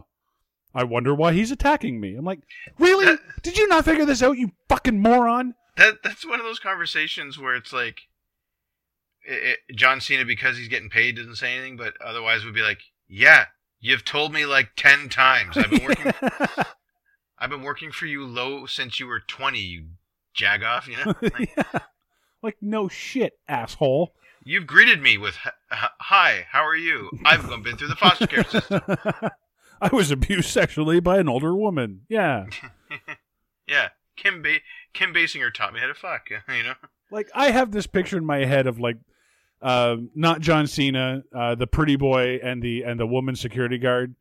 I 0.73 0.83
wonder 0.83 1.13
why 1.15 1.33
he's 1.33 1.51
attacking 1.51 1.99
me." 1.99 2.15
I'm 2.15 2.25
like, 2.25 2.39
"Really? 2.77 3.05
That- 3.05 3.19
Did 3.43 3.57
you 3.57 3.67
not 3.67 3.85
figure 3.85 4.05
this 4.05 4.21
out, 4.23 4.37
you 4.37 4.51
fucking 4.69 5.01
moron?" 5.01 5.55
that 5.77 5.95
that's 6.03 6.25
one 6.25 6.39
of 6.39 6.45
those 6.45 6.59
conversations 6.59 7.37
where 7.39 7.55
it's 7.55 7.71
like, 7.71 8.01
it, 9.25 9.57
it, 9.69 9.75
John 9.75 10.01
Cena 10.01 10.25
because 10.25 10.57
he's 10.57 10.67
getting 10.67 10.89
paid 10.89 11.15
doesn't 11.15 11.35
say 11.35 11.53
anything, 11.55 11.77
but 11.77 11.93
otherwise 12.01 12.43
would 12.43 12.53
be 12.53 12.61
like, 12.61 12.79
yeah, 13.07 13.45
you've 13.79 14.03
told 14.05 14.33
me 14.33 14.45
like 14.45 14.71
ten 14.75 15.09
times. 15.09 15.55
I've 15.57 15.69
been 15.69 15.83
working. 15.85 16.11
I've 17.39 17.49
been 17.49 17.63
working 17.63 17.91
for 17.91 18.05
you 18.05 18.25
low 18.25 18.65
since 18.65 18.99
you 18.99 19.07
were 19.07 19.21
twenty. 19.21 19.59
You 19.61 19.85
jagoff. 20.37 20.87
You 20.87 20.97
know, 21.05 21.13
like, 21.39 21.51
Yeah. 21.57 21.79
Like 22.41 22.57
no 22.61 22.87
shit, 22.87 23.33
asshole. 23.47 24.13
you've 24.45 24.65
greeted 24.67 25.01
me 25.01 25.17
with 25.17 25.35
"H- 25.45 25.51
h- 25.73 25.89
"Hi, 25.99 26.45
how 26.49 26.61
are 26.65 26.75
you?" 26.75 27.09
I've 27.25 27.47
been 27.63 27.75
through 27.77 27.89
the 27.89 27.95
foster 27.95 28.27
care 28.27 28.43
system. 28.49 28.81
I 29.81 29.89
was 29.93 30.09
abused 30.11 30.49
sexually 30.49 30.99
by 31.01 31.17
an 31.19 31.27
older 31.29 31.55
woman. 31.55 32.01
Yeah. 32.09 32.45
Yeah, 33.67 33.89
Kim 34.15 34.41
ba- 34.41 34.61
Kim 34.93 35.13
Basinger 35.13 35.53
taught 35.53 35.73
me 35.73 35.79
how 35.79 35.85
to 35.87 35.93
fuck. 35.93 36.29
You 36.31 36.63
know. 36.63 36.73
Like 37.11 37.29
I 37.35 37.51
have 37.51 37.71
this 37.71 37.85
picture 37.87 38.17
in 38.17 38.25
my 38.25 38.45
head 38.45 38.65
of 38.65 38.79
like 38.79 38.97
uh, 39.61 39.97
not 40.15 40.41
John 40.41 40.65
Cena, 40.65 41.21
uh, 41.35 41.53
the 41.55 41.67
pretty 41.67 41.95
boy 41.95 42.39
and 42.41 42.63
the 42.63 42.83
and 42.83 42.99
the 42.99 43.05
woman 43.05 43.35
security 43.35 43.77
guard. 43.77 44.15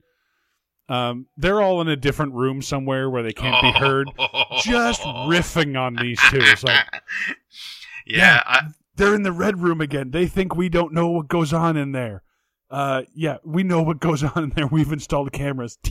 Um, 0.89 1.27
they're 1.37 1.61
all 1.61 1.81
in 1.83 1.89
a 1.89 1.97
different 1.97 2.33
room 2.35 2.63
somewhere 2.63 3.11
where 3.11 3.23
they 3.23 3.33
can't 3.35 3.61
be 3.63 3.79
heard, 3.79 4.09
just 4.63 5.03
riffing 5.03 5.79
on 5.79 5.95
these 5.97 6.19
two. 6.31 6.39
It's 6.41 6.65
like 6.65 6.87
yeah, 8.07 8.17
Yeah. 8.17 8.43
I, 8.47 8.61
they're 8.97 9.15
in 9.15 9.23
the 9.23 9.33
red 9.33 9.61
room 9.61 9.81
again. 9.81 10.11
They 10.11 10.27
think 10.27 10.57
we 10.57 10.69
don't 10.69 10.93
know 10.93 11.09
what 11.09 11.29
goes 11.29 11.53
on 11.53 11.77
in 11.77 11.93
there. 11.93 12.23
Uh, 12.71 13.03
yeah, 13.15 13.37
we 13.45 13.63
know 13.63 13.81
what 13.83 13.99
goes 14.01 14.23
on 14.23 14.45
in 14.45 14.51
there. 14.51 14.67
We've 14.67 14.93
installed 14.93 15.33
cameras. 15.33 15.79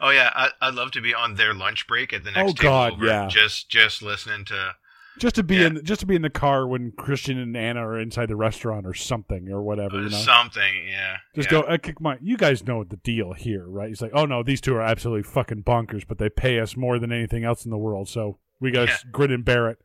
Oh 0.00 0.10
yeah, 0.10 0.30
I, 0.34 0.50
I'd 0.60 0.74
love 0.74 0.90
to 0.92 1.00
be 1.00 1.14
on 1.14 1.34
their 1.34 1.54
lunch 1.54 1.86
break 1.86 2.12
at 2.12 2.24
the 2.24 2.30
next 2.30 2.50
Oh, 2.50 2.52
table 2.54 2.96
God, 2.96 3.02
yeah. 3.02 3.26
just 3.28 3.68
just 3.68 4.02
listening 4.02 4.44
to. 4.46 4.74
Just 5.18 5.34
to 5.36 5.42
be 5.42 5.56
Yeah. 5.56 5.66
in 5.66 5.84
just 5.84 6.00
to 6.00 6.06
be 6.06 6.14
in 6.16 6.22
the 6.22 6.30
car 6.30 6.66
when 6.66 6.92
Christian 6.92 7.38
and 7.38 7.56
Anna 7.56 7.86
are 7.86 7.98
inside 7.98 8.26
the 8.26 8.36
restaurant 8.36 8.86
or 8.86 8.94
something 8.94 9.48
or 9.50 9.62
whatever. 9.62 9.96
You 10.02 10.10
know, 10.10 10.16
Something, 10.16 10.86
yeah. 10.88 11.16
just 11.34 11.50
yeah. 11.52 11.62
go. 11.62 11.66
I 11.68 11.78
kick 11.78 12.00
my. 12.00 12.18
You 12.20 12.36
guys 12.36 12.66
know 12.66 12.84
the 12.84 12.96
deal 12.96 13.32
here, 13.34 13.66
right? 13.68 13.88
He's 13.88 14.00
like, 14.02 14.12
oh 14.14 14.24
no, 14.26 14.42
these 14.42 14.60
two 14.60 14.74
are 14.76 14.82
absolutely 14.82 15.24
fucking 15.24 15.64
bonkers, 15.64 16.04
but 16.06 16.18
they 16.18 16.28
pay 16.28 16.58
us 16.60 16.76
more 16.76 16.98
than 16.98 17.12
anything 17.12 17.44
else 17.44 17.64
in 17.64 17.70
the 17.70 17.78
world, 17.78 18.08
so 18.08 18.38
we 18.60 18.70
got 18.70 18.86
to 18.86 18.92
Yeah. 18.92 19.10
grin 19.12 19.30
and 19.32 19.44
bear 19.44 19.68
it. 19.68 19.78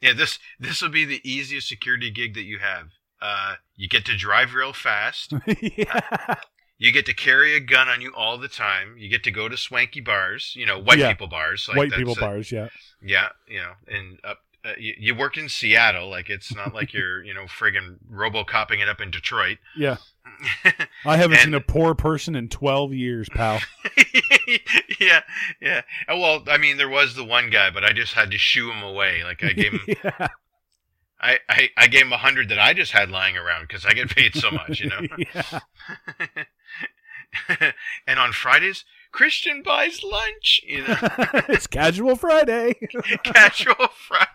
Yeah, 0.00 0.12
this 0.14 0.38
this 0.58 0.82
will 0.82 0.88
be 0.88 1.04
the 1.04 1.20
easiest 1.22 1.68
security 1.68 2.10
gig 2.10 2.34
that 2.34 2.42
you 2.44 2.58
have. 2.58 2.88
Uh, 3.20 3.54
you 3.76 3.88
get 3.88 4.04
to 4.06 4.16
drive 4.16 4.52
real 4.54 4.72
fast. 4.72 5.32
yeah. 5.60 6.34
You 6.78 6.90
get 6.90 7.06
to 7.06 7.14
carry 7.14 7.54
a 7.54 7.60
gun 7.60 7.88
on 7.88 8.00
you 8.00 8.12
all 8.16 8.36
the 8.38 8.48
time. 8.48 8.96
You 8.98 9.08
get 9.08 9.22
to 9.22 9.30
go 9.30 9.48
to 9.48 9.56
swanky 9.56 10.00
bars, 10.00 10.52
you 10.56 10.66
know, 10.66 10.80
white 10.80 10.98
Yeah. 10.98 11.10
people 11.12 11.28
bars. 11.28 11.66
Like 11.68 11.76
White 11.76 11.92
people 11.92 12.16
bars, 12.16 12.50
yeah. 12.50 12.68
Yeah, 13.00 13.28
you 13.46 13.60
know, 13.60 13.72
and 13.86 14.18
up. 14.24 14.38
Uh, 14.64 14.72
you, 14.78 14.94
you 14.98 15.14
work 15.14 15.36
in 15.36 15.48
Seattle, 15.48 16.08
like 16.08 16.30
it's 16.30 16.54
not 16.54 16.72
like 16.72 16.92
you're, 16.94 17.22
you 17.24 17.34
know, 17.34 17.44
friggin' 17.44 17.96
robo-copping 18.08 18.78
it 18.80 18.88
up 18.88 19.00
in 19.00 19.10
Detroit. 19.10 19.58
Yeah. 19.76 19.96
I 21.04 21.16
haven't 21.16 21.38
And- 21.38 21.44
seen 21.46 21.54
a 21.54 21.60
poor 21.60 21.94
person 21.96 22.36
in 22.36 22.48
12 22.48 22.92
years, 22.94 23.28
pal. 23.28 23.58
yeah, 25.00 25.22
yeah. 25.60 25.82
Uh, 26.08 26.16
Well, 26.16 26.44
I 26.46 26.58
mean, 26.58 26.76
there 26.76 26.88
was 26.88 27.16
the 27.16 27.24
one 27.24 27.50
guy, 27.50 27.70
but 27.70 27.84
I 27.84 27.92
just 27.92 28.12
had 28.14 28.30
to 28.30 28.38
shoo 28.38 28.70
him 28.70 28.82
away. 28.84 29.24
Like 29.24 29.42
I 29.42 29.52
gave 29.52 29.72
him, 29.72 29.80
yeah. 30.04 30.28
I, 31.20 31.38
I, 31.48 31.68
I 31.76 31.86
gave 31.88 32.02
him 32.02 32.12
a 32.12 32.16
hundred 32.18 32.48
that 32.50 32.58
I 32.58 32.72
just 32.74 32.92
had 32.92 33.10
lying 33.10 33.36
around 33.36 33.62
because 33.62 33.84
I 33.84 33.92
get 33.94 34.10
paid 34.14 34.34
so 34.36 34.50
much, 34.50 34.80
you 34.80 34.88
know. 34.90 35.00
and 38.06 38.18
on 38.18 38.32
Fridays, 38.32 38.84
Christian 39.12 39.62
buys 39.62 40.02
lunch. 40.02 40.60
You 40.66 40.86
know, 40.86 40.96
it's 41.48 41.66
casual 41.66 42.16
Friday. 42.16 42.74
casual 43.24 43.88
Friday. 44.08 44.30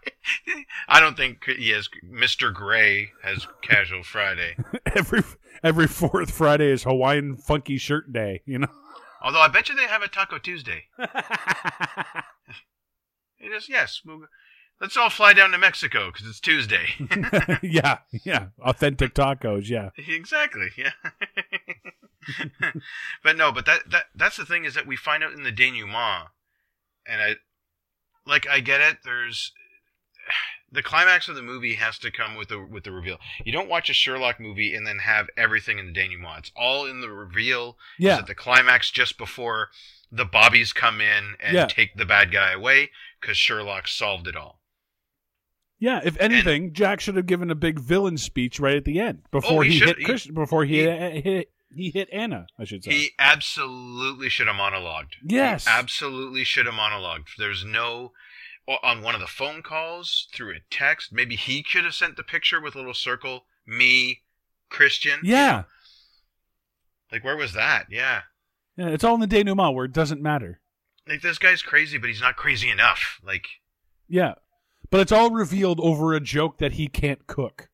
I 0.88 1.00
don't 1.00 1.18
think 1.18 1.44
he 1.46 1.70
has. 1.72 1.90
Mr. 2.06 2.54
Grey 2.54 3.12
has 3.24 3.46
casual 3.62 4.04
Friday. 4.04 4.56
every 4.96 5.24
every 5.64 5.88
fourth 5.88 6.32
Friday 6.32 6.72
is 6.72 6.84
Hawaiian 6.84 7.36
funky 7.38 7.78
shirt 7.78 8.14
day, 8.14 8.42
you 8.46 8.60
know. 8.60 8.72
Although 9.22 9.42
I 9.42 9.48
bet 9.48 9.68
you 9.68 9.76
they 9.76 9.88
have 9.88 10.02
a 10.02 10.08
Taco 10.08 10.38
Tuesday. 10.38 10.86
It 13.40 13.52
is 13.52 13.70
yes. 13.70 14.02
We'll, 14.06 14.26
let's 14.82 14.98
all 14.98 15.10
fly 15.10 15.34
down 15.34 15.52
to 15.52 15.58
Mexico 15.58 16.12
because 16.12 16.28
it's 16.28 16.40
Tuesday. 16.40 16.88
yeah, 17.62 18.00
yeah. 18.12 18.48
Authentic 18.60 19.14
tacos, 19.14 19.70
yeah. 19.70 19.90
exactly. 19.98 20.70
Yeah. 20.78 20.92
but 23.24 23.38
no, 23.38 23.52
but 23.52 23.66
that 23.66 23.90
that 23.90 24.06
that's 24.16 24.38
the 24.38 24.46
thing 24.46 24.66
is 24.66 24.74
that 24.74 24.88
we 24.88 24.96
find 24.96 25.24
out 25.24 25.34
in 25.34 25.44
the 25.44 25.52
denouement, 25.52 26.28
and 27.08 27.22
I, 27.22 27.36
like, 28.26 28.48
I 28.50 28.60
get 28.60 28.82
it. 28.82 28.98
There's 29.06 29.54
the 30.72 30.84
climax 30.84 31.28
of 31.30 31.36
the 31.36 31.42
movie 31.42 31.76
has 31.76 31.98
to 32.00 32.12
come 32.12 32.36
with 32.36 32.50
the 32.50 32.60
with 32.60 32.84
the 32.84 32.92
reveal. 32.92 33.18
You 33.46 33.52
don't 33.54 33.70
watch 33.70 33.90
a 33.90 33.94
Sherlock 33.94 34.40
movie 34.40 34.74
and 34.76 34.86
then 34.86 35.00
have 35.00 35.28
everything 35.38 35.80
in 35.80 35.88
the 35.88 35.94
denouement. 35.94 36.40
It's 36.40 36.52
all 36.56 36.86
in 36.86 37.02
the 37.02 37.10
reveal. 37.10 37.78
Yeah. 37.98 38.18
at 38.18 38.28
the 38.28 38.36
climax 38.36 38.92
just 38.92 39.18
before 39.18 39.70
the 40.12 40.26
bobbies 40.26 40.74
come 40.74 41.00
in 41.02 41.36
and 41.40 41.56
Yeah. 41.56 41.66
take 41.68 41.96
the 41.96 42.06
bad 42.06 42.32
guy 42.32 42.52
away 42.54 42.92
because 43.20 43.38
Sherlock 43.38 43.88
solved 43.88 44.28
it 44.28 44.36
all. 44.36 44.62
Yeah, 45.80 46.02
if 46.04 46.20
anything, 46.20 46.74
Jack 46.74 47.00
should 47.02 47.16
have 47.18 47.28
given 47.28 47.52
a 47.52 47.56
big 47.56 47.80
villain 47.80 48.18
speech 48.18 48.60
right 48.60 48.76
at 48.76 48.84
the 48.86 49.00
end 49.00 49.24
before 49.32 49.60
Oh, 49.60 49.62
he 49.62 49.74
he, 49.78 49.80
hit 49.80 50.34
before 50.34 50.66
he, 50.66 50.80
he- 50.80 51.22
hit 51.22 51.52
he 51.70 51.92
hit 51.92 52.10
Ana, 52.14 52.48
I 52.58 52.64
should 52.64 52.84
say. 52.84 52.92
He 52.92 53.10
absolutely 53.20 54.30
should 54.30 54.48
have 54.48 54.56
monologued. 54.56 55.12
Yes. 55.24 55.66
He 55.66 55.72
absolutely 55.72 56.44
should 56.46 56.66
have 56.66 56.74
monologued. 56.74 57.36
There's 57.38 57.64
no 57.66 58.14
on 58.68 59.02
one 59.02 59.16
of 59.16 59.22
the 59.22 59.28
phone 59.28 59.62
calls 59.62 60.28
through 60.34 60.52
a 60.52 60.60
text. 60.70 61.12
Maybe 61.14 61.36
he 61.36 61.64
could 61.64 61.86
have 61.86 61.94
sent 61.94 62.18
the 62.18 62.24
picture 62.24 62.60
with 62.62 62.76
a 62.76 62.80
little 62.80 62.94
circle. 62.94 63.46
Me, 63.66 64.22
Christian. 64.70 65.20
yeah. 65.24 65.64
Like 67.12 67.24
where 67.24 67.38
was 67.38 67.54
that? 67.54 67.86
Yeah. 67.90 68.22
Yeah, 68.76 68.88
it's 68.90 69.04
all 69.04 69.16
in 69.16 69.22
the 69.22 69.28
denouement 69.28 69.74
where 69.74 69.86
it 69.86 69.94
doesn't 69.94 70.22
matter. 70.22 70.60
Like 71.08 71.22
this 71.22 71.38
guy's 71.38 71.62
crazy, 71.62 71.98
but 71.98 72.10
he's 72.10 72.22
not 72.22 72.36
crazy 72.36 72.70
enough. 72.70 73.20
Like 73.24 73.46
Yeah. 74.08 74.34
But 74.90 75.00
it's 75.02 75.12
all 75.12 75.32
revealed 75.32 75.80
over 75.82 76.14
a 76.14 76.20
joke 76.20 76.58
that 76.60 76.74
he 76.74 76.88
can't 76.88 77.26
cook. 77.28 77.70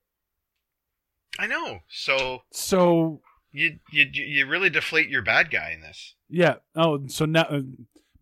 I 1.40 1.48
know. 1.48 1.80
So 1.90 2.44
So, 2.52 3.22
you 3.52 3.80
you 3.92 4.06
you 4.14 4.46
really 4.48 4.70
deflate 4.70 5.10
your 5.10 5.22
bad 5.24 5.50
guy 5.52 5.72
in 5.72 5.82
this. 5.82 6.14
yeah. 6.30 6.56
Oh, 6.76 7.08
so 7.08 7.26
now 7.26 7.44
uh, 7.44 7.62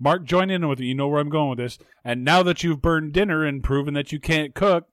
Mark 0.01 0.23
join 0.25 0.49
in 0.49 0.67
with 0.67 0.79
me. 0.79 0.87
You 0.87 0.95
know 0.95 1.07
where 1.07 1.21
I'm 1.21 1.29
going 1.29 1.49
with 1.51 1.59
this. 1.59 1.77
And 2.03 2.25
now 2.25 2.41
that 2.43 2.63
you've 2.63 2.81
burned 2.81 3.13
dinner 3.13 3.45
and 3.45 3.63
proven 3.63 3.93
that 3.93 4.11
you 4.11 4.19
can't 4.19 4.55
cook, 4.55 4.87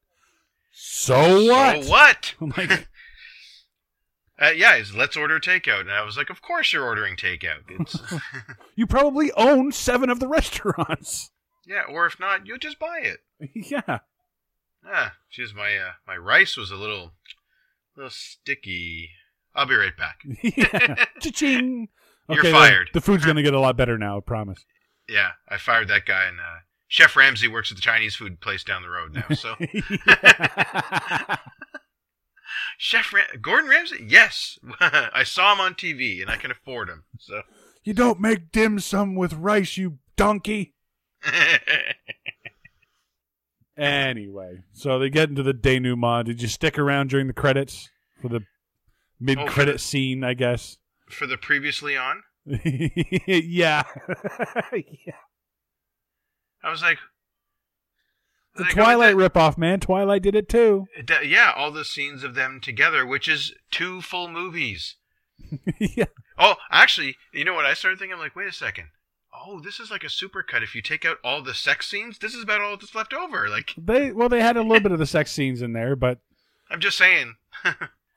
so 0.70 1.46
what? 1.46 1.84
So 1.84 1.90
what? 1.90 2.34
I'm 2.40 2.52
like, 2.56 2.88
Uh, 4.40 4.50
yeah, 4.54 4.80
let's 4.94 5.16
order 5.16 5.40
takeout. 5.40 5.80
And 5.80 5.90
I 5.90 6.04
was 6.04 6.16
like, 6.16 6.30
of 6.30 6.40
course 6.40 6.72
you're 6.72 6.84
ordering 6.84 7.16
takeout. 7.16 8.20
You 8.76 8.86
probably 8.86 9.32
own 9.32 9.72
seven 9.72 10.08
of 10.08 10.20
the 10.20 10.28
restaurants. 10.28 11.32
yeah, 11.66 11.82
or 11.90 12.06
if 12.06 12.20
not, 12.20 12.46
you'll 12.46 12.58
just 12.58 12.78
buy 12.78 13.00
it. 13.02 13.18
yeah. 13.56 13.98
Ah, 14.86 15.14
geez, 15.32 15.52
my 15.52 15.76
uh, 15.76 15.92
my 16.06 16.16
rice 16.16 16.56
was 16.56 16.70
a 16.70 16.76
little, 16.76 17.14
little 17.96 18.10
sticky. 18.10 19.10
I'll 19.52 19.66
be 19.66 19.74
right 19.74 19.96
back. 19.96 20.20
yeah. 20.44 21.06
Cha-ching. 21.20 21.88
You're 22.30 22.44
fired. 22.44 22.90
The, 22.92 23.00
the 23.00 23.04
food's 23.04 23.24
going 23.24 23.36
to 23.36 23.42
get 23.42 23.54
a 23.54 23.58
lot 23.58 23.76
better 23.76 23.98
now, 23.98 24.18
I 24.18 24.20
promise. 24.20 24.64
Yeah, 25.08 25.30
I 25.48 25.56
fired 25.58 25.88
that 25.88 26.04
guy, 26.06 26.26
and 26.26 26.38
uh, 26.38 26.60
Chef 26.86 27.16
Ramsay 27.16 27.48
works 27.48 27.70
at 27.70 27.76
the 27.76 27.82
Chinese 27.82 28.14
food 28.16 28.40
place 28.40 28.62
down 28.64 28.82
the 28.82 28.90
road 28.90 29.14
now. 29.14 29.34
So 29.34 29.54
Chef 32.78 33.12
Ram- 33.12 33.40
Gordon 33.40 33.70
Ramsay, 33.70 34.04
yes, 34.08 34.58
I 34.80 35.22
saw 35.24 35.52
him 35.54 35.60
on 35.60 35.74
TV, 35.74 36.20
and 36.22 36.30
I 36.30 36.36
can 36.36 36.50
afford 36.50 36.88
him. 36.88 37.04
So 37.18 37.42
you 37.84 37.94
don't 37.94 38.20
make 38.20 38.52
dim 38.52 38.78
sum 38.80 39.14
with 39.14 39.32
rice, 39.32 39.76
you 39.76 39.98
donkey. 40.16 40.74
Anyway, 43.76 44.62
so 44.72 44.98
they 44.98 45.08
get 45.08 45.28
into 45.28 45.42
the 45.42 45.52
denouement. 45.54 46.26
Did 46.26 46.42
you 46.42 46.48
stick 46.48 46.78
around 46.78 47.10
during 47.10 47.28
the 47.28 47.32
credits 47.32 47.88
for 48.20 48.28
the 48.28 48.40
mid-credit 49.20 49.74
the- 49.74 49.78
scene? 49.78 50.24
I 50.24 50.34
guess. 50.34 50.78
for 51.08 51.26
the 51.28 51.36
previously 51.36 51.96
on, 51.96 52.22
yeah. 52.64 53.82
yeah. 55.06 55.12
I 56.62 56.70
was 56.70 56.82
like, 56.82 56.98
The 58.56 58.64
like, 58.64 58.72
Twilight 58.72 59.14
oh, 59.14 59.18
ripoff, 59.18 59.58
man. 59.58 59.80
Twilight 59.80 60.22
did 60.22 60.34
it 60.34 60.48
too. 60.48 60.86
that- 61.06 61.26
yeah, 61.26 61.52
all 61.54 61.70
the 61.70 61.84
scenes 61.84 62.24
of 62.24 62.34
them 62.34 62.60
together, 62.60 63.06
which 63.06 63.28
is 63.28 63.54
two 63.70 64.00
full 64.00 64.28
movies. 64.28 64.96
yeah. 65.78 66.06
Oh, 66.38 66.54
actually, 66.70 67.16
you 67.32 67.44
know 67.44 67.54
what 67.54 67.66
I 67.66 67.74
started 67.74 67.98
thinking? 67.98 68.14
I'm 68.14 68.20
like, 68.20 68.36
wait 68.36 68.48
a 68.48 68.52
second. 68.52 68.88
Oh, 69.32 69.60
this 69.60 69.78
is 69.78 69.90
like 69.90 70.02
a 70.02 70.08
supercut. 70.08 70.62
If 70.62 70.74
you 70.74 70.82
take 70.82 71.04
out 71.04 71.18
all 71.22 71.42
the 71.42 71.54
sex 71.54 71.88
scenes, 71.88 72.18
this 72.18 72.34
is 72.34 72.42
about 72.42 72.60
all 72.60 72.76
that's 72.76 72.94
left 72.94 73.12
over. 73.12 73.48
Like, 73.48 73.72
They 73.76 74.10
well, 74.12 74.28
they 74.28 74.40
had 74.40 74.56
a 74.56 74.62
little 74.62 74.80
bit 74.80 74.92
of 74.92 74.98
the 74.98 75.06
sex 75.06 75.30
scenes 75.30 75.62
in 75.62 75.72
there, 75.74 75.94
but 75.94 76.18
I'm 76.70 76.80
just 76.80 76.98
saying. 76.98 77.34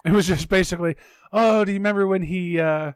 It 0.04 0.12
was 0.14 0.26
just 0.26 0.50
basically, 0.50 0.96
oh, 1.32 1.64
do 1.64 1.72
you 1.72 1.78
remember 1.78 2.08
when 2.08 2.24
he 2.24 2.60
uh, 2.60 2.94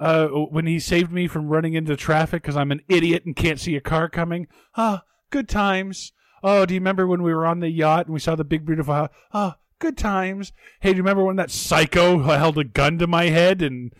uh, 0.00 0.26
when 0.26 0.66
he 0.66 0.78
saved 0.78 1.12
me 1.12 1.26
from 1.26 1.48
running 1.48 1.74
into 1.74 1.96
traffic 1.96 2.42
because 2.42 2.56
I'm 2.56 2.72
an 2.72 2.82
idiot 2.88 3.24
and 3.24 3.36
can't 3.36 3.60
see 3.60 3.76
a 3.76 3.80
car 3.80 4.08
coming? 4.08 4.46
Ah, 4.76 5.02
good 5.30 5.48
times. 5.48 6.12
Oh, 6.42 6.66
do 6.66 6.74
you 6.74 6.80
remember 6.80 7.06
when 7.06 7.22
we 7.22 7.32
were 7.32 7.46
on 7.46 7.60
the 7.60 7.70
yacht 7.70 8.06
and 8.06 8.14
we 8.14 8.20
saw 8.20 8.34
the 8.34 8.44
big 8.44 8.66
beautiful 8.66 8.94
house? 8.94 9.10
Ah, 9.32 9.56
good 9.78 9.96
times. 9.96 10.52
Hey, 10.80 10.90
do 10.90 10.96
you 10.96 11.02
remember 11.02 11.24
when 11.24 11.36
that 11.36 11.50
psycho 11.50 12.18
held 12.18 12.58
a 12.58 12.64
gun 12.64 12.98
to 12.98 13.06
my 13.06 13.24
head 13.24 13.62
and 13.62 13.92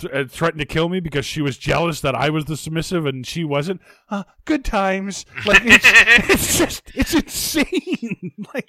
th- 0.00 0.12
uh, 0.12 0.24
threatened 0.28 0.60
to 0.60 0.66
kill 0.66 0.88
me 0.88 1.00
because 1.00 1.24
she 1.24 1.42
was 1.42 1.58
jealous 1.58 2.00
that 2.00 2.14
I 2.14 2.30
was 2.30 2.46
the 2.46 2.56
submissive 2.56 3.06
and 3.06 3.26
she 3.26 3.44
wasn't? 3.44 3.80
Ah, 4.10 4.24
good 4.44 4.64
times. 4.64 5.26
Like 5.46 5.62
it's, 5.64 5.86
it's 6.30 6.58
just 6.58 6.82
it's 6.94 7.14
insane. 7.14 8.32
like 8.54 8.68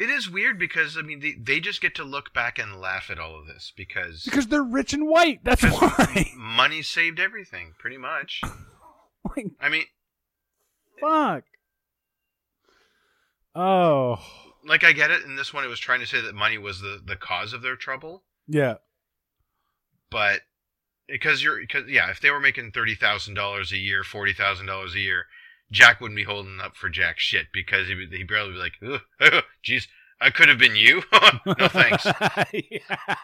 It 0.00 0.08
is 0.08 0.30
weird 0.30 0.58
because 0.58 0.96
I 0.96 1.02
mean 1.02 1.20
they, 1.20 1.34
they 1.38 1.60
just 1.60 1.82
get 1.82 1.94
to 1.96 2.04
look 2.04 2.32
back 2.32 2.58
and 2.58 2.80
laugh 2.80 3.10
at 3.10 3.18
all 3.18 3.38
of 3.38 3.46
this 3.46 3.70
because 3.76 4.24
because 4.24 4.46
they're 4.46 4.62
rich 4.62 4.94
and 4.94 5.06
white. 5.06 5.44
That's 5.44 5.62
why. 5.62 6.30
money 6.34 6.80
saved 6.80 7.20
everything 7.20 7.74
pretty 7.78 7.98
much. 7.98 8.40
like 9.36 9.48
I 9.60 9.68
mean, 9.68 9.84
fuck. 10.98 11.44
Oh, 13.54 14.18
like 14.64 14.84
I 14.84 14.92
get 14.92 15.10
it. 15.10 15.24
In 15.24 15.36
this 15.36 15.52
one, 15.52 15.64
it 15.64 15.68
was 15.68 15.80
trying 15.80 16.00
to 16.00 16.06
say 16.06 16.22
that 16.22 16.34
money 16.34 16.56
was 16.56 16.80
the 16.80 17.02
the 17.04 17.16
cause 17.16 17.52
of 17.52 17.60
their 17.60 17.76
trouble, 17.76 18.22
yeah. 18.48 18.76
but 20.10 20.40
because 21.08 21.42
you're 21.42 21.60
because 21.60 21.84
yeah, 21.88 22.10
if 22.10 22.22
they 22.22 22.30
were 22.30 22.40
making 22.40 22.72
thirty 22.72 22.94
thousand 22.94 23.34
dollars 23.34 23.70
a 23.70 23.76
year, 23.76 24.02
forty 24.02 24.32
thousand 24.32 24.64
dollars 24.64 24.94
a 24.94 25.00
year, 25.00 25.26
Jack 25.70 26.00
wouldn't 26.00 26.16
be 26.16 26.24
holding 26.24 26.60
up 26.60 26.76
for 26.76 26.88
Jack 26.88 27.18
shit 27.18 27.46
because 27.52 27.86
he 27.86 28.06
he 28.10 28.24
barely 28.24 28.52
be 28.52 28.58
like, 28.58 29.02
"Ugh, 29.20 29.44
geez, 29.62 29.88
I 30.20 30.30
could 30.30 30.48
have 30.48 30.58
been 30.58 30.76
you. 30.76 31.02
no 31.46 31.68
thanks. 31.68 32.04
yeah. 32.70 33.16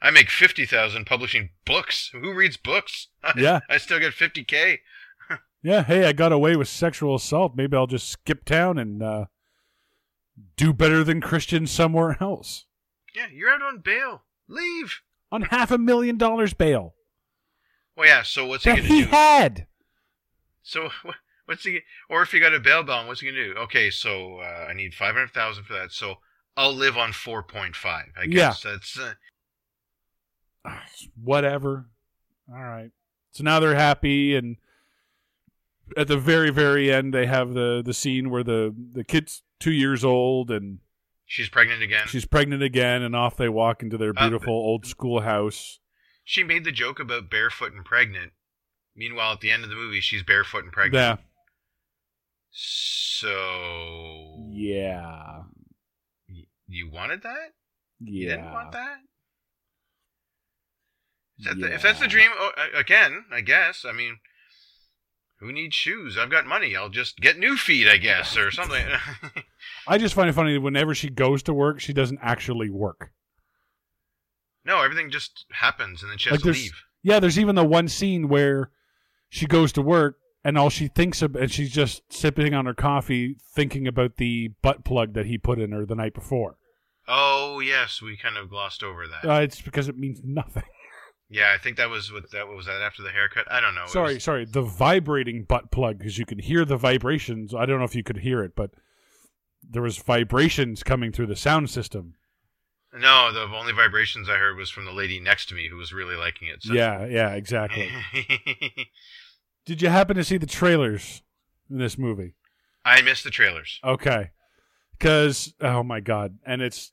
I 0.00 0.10
make 0.10 0.30
fifty 0.30 0.66
thousand 0.66 1.06
publishing 1.06 1.50
books. 1.64 2.10
Who 2.12 2.32
reads 2.32 2.56
books? 2.56 3.08
Yeah. 3.36 3.60
I 3.68 3.78
still 3.78 3.98
get 3.98 4.14
fifty 4.14 4.44
k. 4.44 4.80
Yeah, 5.60 5.82
hey, 5.82 6.04
I 6.04 6.12
got 6.12 6.30
away 6.30 6.54
with 6.54 6.68
sexual 6.68 7.16
assault. 7.16 7.56
Maybe 7.56 7.76
I'll 7.76 7.88
just 7.88 8.08
skip 8.08 8.44
town 8.44 8.78
and 8.78 9.02
uh, 9.02 9.24
do 10.56 10.72
better 10.72 11.02
than 11.02 11.20
Christian 11.20 11.66
somewhere 11.66 12.16
else. 12.20 12.66
Yeah, 13.12 13.26
you're 13.32 13.50
out 13.50 13.60
on 13.62 13.78
bail. 13.78 14.22
Leave. 14.46 15.00
On 15.32 15.42
half 15.42 15.70
a 15.72 15.76
million 15.78 16.16
dollars 16.16 16.54
bail 16.54 16.94
Well, 17.96 18.06
yeah. 18.06 18.22
So 18.22 18.46
what's 18.46 18.64
he 18.64 18.70
that 18.70 18.76
gonna 18.76 18.88
he 18.88 19.02
had. 19.02 19.66
So 20.62 20.90
What's 21.48 21.64
he? 21.64 21.80
Or 22.10 22.20
if 22.20 22.34
you 22.34 22.40
got 22.40 22.52
a 22.52 22.60
bail 22.60 22.82
bond, 22.82 23.08
what's 23.08 23.20
he 23.22 23.30
gonna 23.30 23.42
do? 23.42 23.54
Okay, 23.60 23.88
so 23.88 24.40
uh, 24.40 24.66
I 24.68 24.74
need 24.74 24.92
five 24.94 25.14
hundred 25.14 25.30
thousand 25.32 25.64
for 25.64 25.72
that. 25.72 25.92
So 25.92 26.18
I'll 26.58 26.74
live 26.74 26.98
on 26.98 27.12
four 27.14 27.42
point 27.42 27.74
five. 27.74 28.06
I 28.20 28.26
guess 28.26 28.62
that's. 28.62 28.98
Uh, 28.98 29.14
Whatever. 31.22 31.86
All 32.52 32.62
right. 32.62 32.90
So 33.32 33.44
now 33.44 33.60
they're 33.60 33.74
happy, 33.74 34.34
and 34.36 34.56
at 35.96 36.08
the 36.08 36.16
very, 36.18 36.50
very 36.50 36.92
end, 36.92 37.14
they 37.14 37.26
have 37.26 37.54
the 37.54 37.82
the 37.84 37.94
scene 37.94 38.30
where 38.30 38.42
the 38.44 38.74
the 38.92 39.04
kid's 39.04 39.42
two 39.60 39.72
years 39.72 40.04
old 40.04 40.50
and 40.50 40.78
she's 41.26 41.48
pregnant 41.48 41.82
again. 41.82 42.06
she's 42.08 42.24
pregnant 42.24 42.62
again, 42.62 43.02
and 43.02 43.14
off 43.16 43.36
they 43.36 43.48
walk 43.48 43.82
into 43.82 43.96
their 43.96 44.10
Uh, 44.16 44.20
beautiful 44.28 44.52
old 44.54 44.86
school 44.86 45.20
house. 45.22 45.80
she 46.24 46.42
made 46.44 46.64
the 46.64 46.72
joke 46.72 47.00
about 47.00 47.30
barefoot 47.30 47.72
and 47.72 47.84
pregnant. 47.84 48.32
Meanwhile, 48.94 49.32
at 49.34 49.40
the 49.40 49.50
end 49.50 49.62
of 49.64 49.70
the 49.70 49.76
movie, 49.76 50.00
she's 50.00 50.22
barefoot 50.22 50.64
and 50.64 50.72
pregnant. 50.72 51.20
Yeah. 51.20 51.24
So 52.60 54.34
Yeah. 54.50 55.42
y- 56.28 56.46
you 56.66 56.90
wanted 56.90 57.22
that? 57.22 57.52
You 58.00 58.28
didn't 58.30 58.50
want 58.52 58.72
that? 58.72 58.98
That 61.44 61.60
the, 61.60 61.72
if 61.72 61.82
that's 61.82 62.00
the 62.00 62.08
dream, 62.08 62.30
oh, 62.36 62.50
again, 62.74 63.26
I 63.32 63.42
guess. 63.42 63.84
I 63.84 63.92
mean, 63.92 64.18
who 65.38 65.52
needs 65.52 65.76
shoes? 65.76 66.18
I've 66.18 66.30
got 66.32 66.46
money. 66.46 66.74
I'll 66.74 66.88
just 66.88 67.18
get 67.18 67.38
new 67.38 67.56
feet, 67.56 67.86
I 67.86 67.96
guess, 67.96 68.36
or 68.36 68.50
something. 68.50 68.84
I 69.86 69.98
just 69.98 70.14
find 70.14 70.28
it 70.28 70.32
funny 70.32 70.54
that 70.54 70.60
whenever 70.60 70.96
she 70.96 71.10
goes 71.10 71.44
to 71.44 71.54
work, 71.54 71.78
she 71.78 71.92
doesn't 71.92 72.18
actually 72.22 72.70
work. 72.70 73.12
no, 74.64 74.82
everything 74.82 75.10
just 75.12 75.44
happens, 75.52 76.02
and 76.02 76.10
then 76.10 76.18
she 76.18 76.28
has 76.30 76.38
Like 76.44 76.54
to 76.54 76.60
leave. 76.60 76.82
Yeah, 77.04 77.20
there's 77.20 77.38
even 77.38 77.54
the 77.54 77.64
one 77.64 77.86
scene 77.86 78.28
where 78.28 78.70
she 79.28 79.46
goes 79.46 79.70
to 79.74 79.82
work 79.82 80.18
and 80.44 80.56
all 80.56 80.70
she 80.70 80.88
thinks 80.88 81.22
of, 81.22 81.34
and 81.36 81.50
she's 81.50 81.70
just 81.70 82.02
sipping 82.12 82.54
on 82.54 82.66
her 82.66 82.74
coffee, 82.74 83.36
thinking 83.54 83.86
about 83.86 84.16
the 84.16 84.48
butt 84.62 84.84
plug 84.84 85.14
that 85.14 85.26
he 85.26 85.38
put 85.38 85.58
in 85.58 85.72
her 85.72 85.84
the 85.84 85.94
night 85.94 86.14
before. 86.14 86.56
Oh 87.06 87.60
yes, 87.60 88.02
we 88.02 88.16
kind 88.16 88.36
of 88.36 88.50
glossed 88.50 88.82
over 88.82 89.06
that. 89.08 89.28
Uh, 89.28 89.40
it's 89.40 89.60
because 89.60 89.88
it 89.88 89.96
means 89.96 90.20
nothing. 90.22 90.64
yeah, 91.30 91.52
I 91.54 91.58
think 91.58 91.76
that 91.78 91.88
was 91.90 92.12
what 92.12 92.30
that 92.32 92.46
what 92.46 92.56
was 92.56 92.66
that 92.66 92.82
after 92.82 93.02
the 93.02 93.10
haircut. 93.10 93.50
I 93.50 93.60
don't 93.60 93.74
know. 93.74 93.86
Sorry, 93.86 94.14
was- 94.14 94.24
sorry. 94.24 94.44
The 94.44 94.62
vibrating 94.62 95.44
butt 95.44 95.70
plug 95.70 95.98
because 95.98 96.18
you 96.18 96.26
can 96.26 96.38
hear 96.38 96.64
the 96.64 96.76
vibrations. 96.76 97.54
I 97.54 97.66
don't 97.66 97.78
know 97.78 97.84
if 97.84 97.94
you 97.94 98.04
could 98.04 98.18
hear 98.18 98.42
it, 98.42 98.52
but 98.54 98.70
there 99.68 99.82
was 99.82 99.98
vibrations 99.98 100.82
coming 100.82 101.10
through 101.12 101.26
the 101.26 101.36
sound 101.36 101.70
system. 101.70 102.14
no, 102.92 103.32
the 103.32 103.42
only 103.54 103.72
vibrations 103.72 104.28
I 104.28 104.36
heard 104.36 104.56
was 104.56 104.70
from 104.70 104.84
the 104.84 104.92
lady 104.92 105.18
next 105.18 105.48
to 105.48 105.54
me 105.54 105.68
who 105.68 105.76
was 105.76 105.92
really 105.92 106.14
liking 106.16 106.48
it. 106.48 106.62
So. 106.62 106.72
Yeah, 106.74 107.06
yeah, 107.06 107.30
exactly. 107.32 107.90
Did 109.68 109.82
you 109.82 109.90
happen 109.90 110.16
to 110.16 110.24
see 110.24 110.38
the 110.38 110.46
trailers 110.46 111.22
in 111.68 111.76
this 111.76 111.98
movie? 111.98 112.32
I 112.86 113.02
missed 113.02 113.22
the 113.24 113.30
trailers. 113.30 113.80
Okay. 113.84 114.30
Because, 114.92 115.52
oh 115.60 115.82
my 115.82 116.00
God. 116.00 116.38
And 116.46 116.62
it's, 116.62 116.92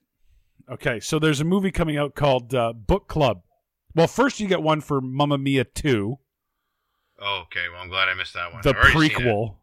okay. 0.69 0.99
So 0.99 1.17
there's 1.17 1.39
a 1.39 1.45
movie 1.45 1.71
coming 1.71 1.95
out 1.95 2.15
called 2.15 2.53
uh, 2.53 2.73
Book 2.73 3.07
Club. 3.07 3.43
Well, 3.95 4.07
first 4.07 4.41
you 4.41 4.47
get 4.49 4.61
one 4.61 4.81
for 4.81 4.99
Mamma 4.99 5.37
Mia 5.37 5.63
2, 5.63 6.17
Oh, 7.21 7.43
okay. 7.45 7.61
Well, 7.71 7.81
I'm 7.81 7.87
glad 7.87 8.09
I 8.09 8.13
missed 8.13 8.33
that 8.33 8.51
one. 8.51 8.61
the 8.61 8.71
I've 8.71 8.75
already 8.75 9.07
seen 9.07 9.21
it. 9.21 9.23
prequel. 9.23 9.55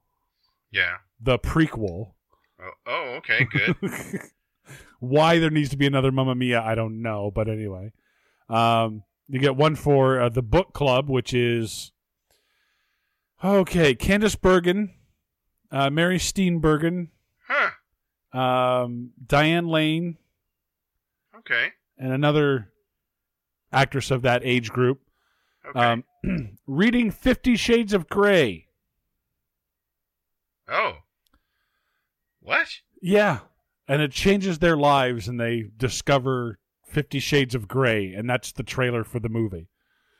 Yeah. 0.71 0.95
The 1.21 1.39
prequel. 1.39 2.13
Oh, 2.59 2.71
oh, 2.87 3.15
okay. 3.19 3.45
Good. 3.45 3.77
Why 5.01 5.39
there 5.39 5.51
needs 5.51 5.69
to 5.69 5.77
be 5.77 5.87
another 5.87 6.11
Mamma 6.11 6.35
Mia, 6.35 6.63
I 6.63 6.75
don't 6.75 7.03
know. 7.03 7.31
But 7.31 7.51
anyway. 7.51 7.93
Um, 8.49 9.03
you 9.29 9.39
get 9.39 9.55
one 9.55 9.77
for 9.77 10.19
uh, 10.19 10.29
the 10.31 10.41
Book 10.41 10.73
Club, 10.73 11.11
which 11.11 11.35
is, 11.35 11.93
okay, 13.43 13.95
Candice 13.95 14.41
Bergen, 14.41 14.95
uh, 15.71 15.91
Mary 15.91 16.19
Steenburgen, 16.19 17.09
huh. 17.49 18.39
um, 18.39 19.11
Diane 19.25 19.67
Lane, 19.69 20.19
Okay. 21.39 21.69
and 21.99 22.13
another 22.13 22.71
actress 23.73 24.11
of 24.11 24.23
that 24.23 24.43
age 24.45 24.71
group. 24.71 25.01
Okay. 25.69 25.79
Um, 25.81 26.05
reading 26.67 27.11
Fifty 27.11 27.57
Shades 27.57 27.93
of 27.93 28.09
Grey. 28.09 28.67
oh. 30.69 30.99
What? 32.41 32.67
Yeah. 33.01 33.41
And 33.87 34.03
it 34.03 34.11
changes 34.11 34.59
their 34.59 34.77
lives 34.77 35.29
and 35.29 35.39
they 35.39 35.67
discover 35.77 36.59
Fifty 36.85 37.21
Shades 37.21 37.55
of 37.55 37.69
Grey, 37.69 38.13
and 38.13 38.29
that's 38.29 38.53
the 38.53 38.63
trailer 38.65 39.05
for 39.05 39.21
the 39.21 39.29
movie. 39.29 39.69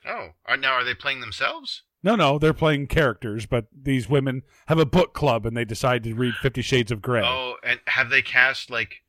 Oh. 0.07 0.31
Are, 0.47 0.57
now, 0.57 0.73
are 0.75 0.85
they 0.85 0.95
playing 0.95 1.21
themselves? 1.21 1.83
No, 2.05 2.17
no, 2.17 2.39
they're 2.39 2.53
playing 2.53 2.89
characters, 2.89 3.47
but 3.47 3.67
these 3.73 4.09
women 4.09 4.43
have 4.67 4.79
a 4.79 4.85
book 4.87 5.15
club 5.15 5.47
and 5.47 5.57
they 5.57 5.65
decide 5.65 6.03
to 6.05 6.15
read 6.15 6.35
Fifty 6.35 6.61
Shades 6.63 6.91
of 6.91 7.01
Grey. 7.01 7.23
Oh, 7.25 7.55
and 7.63 7.81
have 7.87 8.11
they 8.11 8.23
cast 8.23 8.71
like 8.71 9.03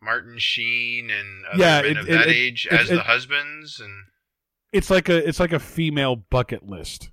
Martin 0.00 0.38
Sheen 0.38 1.10
and 1.10 1.44
other 1.46 1.58
Yeah, 1.62 1.82
men 1.82 1.90
it- 1.90 1.96
of 1.98 2.08
it- 2.08 2.12
that 2.12 2.28
it- 2.28 2.34
age 2.36 2.66
as 2.70 2.88
the 2.88 3.02
husbands? 3.02 3.78
And 3.80 4.04
It's 4.72 4.88
like 4.90 5.08
a 5.10 5.28
it's 5.28 5.40
like 5.40 5.52
a 5.52 5.58
female 5.58 6.16
bucket 6.16 6.66
list. 6.66 7.10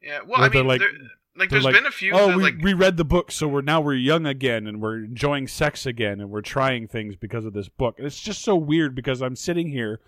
yeah, 0.00 0.20
well, 0.26 0.40
I 0.42 0.48
mean, 0.48 0.66
like- 0.66 0.82
like 1.36 1.48
there's 1.50 1.64
like, 1.64 1.74
been 1.74 1.86
a 1.86 1.90
few 1.90 2.12
Oh, 2.12 2.28
that 2.28 2.36
we 2.36 2.42
like 2.42 2.62
reread 2.62 2.96
the 2.96 3.04
book, 3.04 3.30
so 3.30 3.46
we're 3.48 3.60
now 3.60 3.80
we're 3.80 3.94
young 3.94 4.26
again 4.26 4.66
and 4.66 4.80
we're 4.80 4.98
enjoying 5.04 5.46
sex 5.48 5.86
again 5.86 6.20
and 6.20 6.30
we're 6.30 6.40
trying 6.42 6.86
things 6.86 7.16
because 7.16 7.44
of 7.44 7.52
this 7.54 7.68
book. 7.68 7.96
And 7.98 8.06
it's 8.06 8.20
just 8.20 8.42
so 8.42 8.56
weird 8.56 8.94
because 8.94 9.20
I'm 9.22 9.36
sitting 9.36 9.68
here 9.68 10.00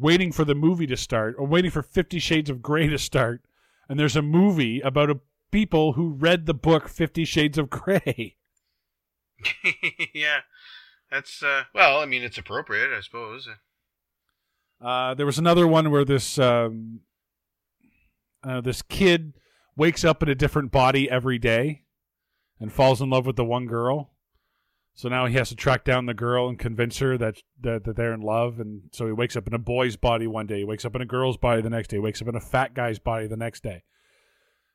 waiting 0.00 0.32
for 0.32 0.44
the 0.44 0.54
movie 0.54 0.86
to 0.86 0.96
start 0.96 1.34
or 1.38 1.46
waiting 1.46 1.70
for 1.70 1.82
Fifty 1.82 2.18
Shades 2.18 2.50
of 2.50 2.62
Grey 2.62 2.88
to 2.88 2.98
start, 2.98 3.42
and 3.88 3.98
there's 3.98 4.16
a 4.16 4.22
movie 4.22 4.80
about 4.80 5.10
a 5.10 5.20
people 5.50 5.94
who 5.94 6.10
read 6.10 6.46
the 6.46 6.54
book 6.54 6.88
Fifty 6.88 7.24
Shades 7.24 7.58
of 7.58 7.70
Grey. 7.70 8.36
yeah, 10.14 10.40
that's 11.10 11.42
uh, 11.42 11.64
well, 11.74 12.00
I 12.00 12.06
mean, 12.06 12.22
it's 12.22 12.38
appropriate, 12.38 12.96
I 12.96 13.00
suppose. 13.00 13.48
Uh, 14.80 15.14
there 15.14 15.26
was 15.26 15.38
another 15.38 15.66
one 15.66 15.90
where 15.90 16.04
this 16.04 16.38
um, 16.38 17.00
uh, 18.44 18.60
this 18.60 18.82
kid 18.82 19.34
wakes 19.76 20.04
up 20.04 20.22
in 20.22 20.28
a 20.28 20.34
different 20.34 20.70
body 20.70 21.10
every 21.10 21.38
day 21.38 21.84
and 22.60 22.72
falls 22.72 23.00
in 23.00 23.10
love 23.10 23.26
with 23.26 23.36
the 23.36 23.44
one 23.44 23.66
girl. 23.66 24.12
So 24.98 25.08
now 25.08 25.26
he 25.26 25.36
has 25.36 25.48
to 25.50 25.54
track 25.54 25.84
down 25.84 26.06
the 26.06 26.12
girl 26.12 26.48
and 26.48 26.58
convince 26.58 26.98
her 26.98 27.16
that, 27.18 27.40
that 27.60 27.84
that 27.84 27.94
they're 27.94 28.12
in 28.12 28.20
love. 28.20 28.58
And 28.58 28.82
so 28.90 29.06
he 29.06 29.12
wakes 29.12 29.36
up 29.36 29.46
in 29.46 29.54
a 29.54 29.58
boy's 29.58 29.94
body 29.94 30.26
one 30.26 30.48
day, 30.48 30.58
he 30.58 30.64
wakes 30.64 30.84
up 30.84 30.96
in 30.96 31.00
a 31.00 31.06
girl's 31.06 31.36
body 31.36 31.62
the 31.62 31.70
next 31.70 31.86
day, 31.86 31.98
he 31.98 32.00
wakes 32.00 32.20
up 32.20 32.26
in 32.26 32.34
a 32.34 32.40
fat 32.40 32.74
guy's 32.74 32.98
body 32.98 33.28
the 33.28 33.36
next 33.36 33.62
day. 33.62 33.84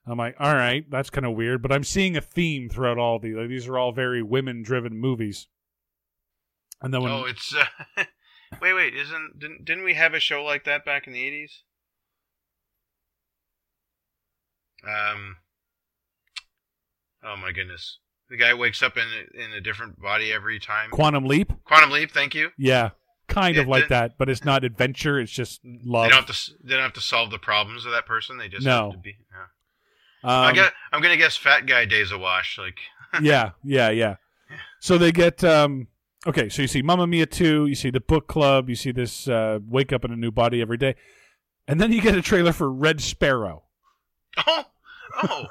I'm 0.08 0.18
like, 0.18 0.38
all 0.40 0.56
right, 0.56 0.90
that's 0.90 1.10
kind 1.10 1.26
of 1.26 1.34
weird, 1.34 1.62
but 1.62 1.74
I'm 1.74 1.84
seeing 1.84 2.16
a 2.16 2.22
theme 2.22 2.70
throughout 2.70 2.98
all 2.98 3.20
these. 3.20 3.36
Like, 3.36 3.50
these 3.50 3.68
are 3.68 3.78
all 3.78 3.92
very 3.92 4.24
women-driven 4.24 4.98
movies. 4.98 5.50
And 6.82 6.94
then 6.94 7.02
when 7.02 7.12
oh, 7.12 7.26
it's 7.26 7.54
uh, 7.54 8.06
wait, 8.62 8.74
wait, 8.74 8.96
isn't 8.96 9.40
didn't 9.40 9.66
didn't 9.66 9.84
we 9.84 9.96
have 9.96 10.14
a 10.14 10.22
show 10.22 10.42
like 10.42 10.64
that 10.64 10.86
back 10.86 11.06
in 11.06 11.12
the 11.12 11.22
eighties? 11.22 11.64
Um. 14.88 15.36
Oh 17.26 17.36
my 17.36 17.52
goodness, 17.52 18.00
the 18.34 18.38
guy 18.40 18.52
wakes 18.56 18.82
up 18.82 18.98
in 18.98 19.04
a, 19.04 19.44
in 19.46 19.52
a 19.54 19.62
different 19.62 20.02
body 20.02 20.34
every 20.34 20.58
time. 20.60 20.90
Quantum 20.90 21.26
Leap, 21.26 21.54
Quantum 21.66 21.92
Leap, 21.92 22.10
thank 22.12 22.34
you. 22.34 22.50
Yeah, 22.58 22.90
kind 23.28 23.58
of 23.58 23.68
like 23.68 23.90
that, 23.90 24.18
but 24.18 24.28
it's 24.28 24.44
not 24.44 24.64
adventure. 24.64 25.20
It's 25.20 25.32
just 25.32 25.62
love. 25.64 26.06
They 26.06 26.10
don't 26.10 26.26
have 26.28 26.36
to. 26.36 26.52
They 26.64 26.74
don't 26.74 26.82
have 26.82 26.94
to 26.94 27.02
solve 27.02 27.30
the 27.30 27.38
problems 27.38 27.86
of 27.86 27.92
that 27.92 28.08
person. 28.08 28.38
They 28.40 28.48
just 28.50 28.66
No. 28.66 28.86
have 28.86 28.92
to 28.94 28.98
be. 28.98 29.18
Yeah. 29.32 30.30
I 30.32 30.50
Um, 30.50 30.56
get, 30.56 30.74
I'm 30.92 31.00
gonna 31.02 31.16
guess 31.18 31.38
fat 31.38 31.68
guy 31.68 31.86
days 31.86 32.12
a 32.12 32.18
wash. 32.18 32.58
Like 32.58 32.80
yeah, 33.22 33.52
yeah, 33.64 33.92
yeah. 33.92 34.16
So 34.80 34.98
they 34.98 35.12
get 35.12 35.44
um 35.44 35.90
okay, 36.26 36.50
so 36.50 36.64
you 36.64 36.68
see 36.68 36.82
Mamma 36.82 37.06
Mia 37.06 37.28
2, 37.28 37.68
you 37.68 37.76
see 37.76 37.92
the 37.92 38.00
book 38.00 38.28
club, 38.28 38.68
you 38.68 38.76
see 38.76 38.92
this 38.92 39.28
uh, 39.28 39.60
wake 39.68 39.94
up 39.94 40.04
in 40.06 40.12
a 40.12 40.16
new 40.16 40.32
body 40.32 40.60
every 40.60 40.78
day. 40.78 40.96
And 41.68 41.80
then 41.80 41.92
you 41.92 42.02
get 42.02 42.16
a 42.16 42.22
trailer 42.24 42.52
for 42.52 42.72
Red 42.72 43.00
Sparrow. 43.00 43.64
oh 44.48 44.64
oh 45.22 45.46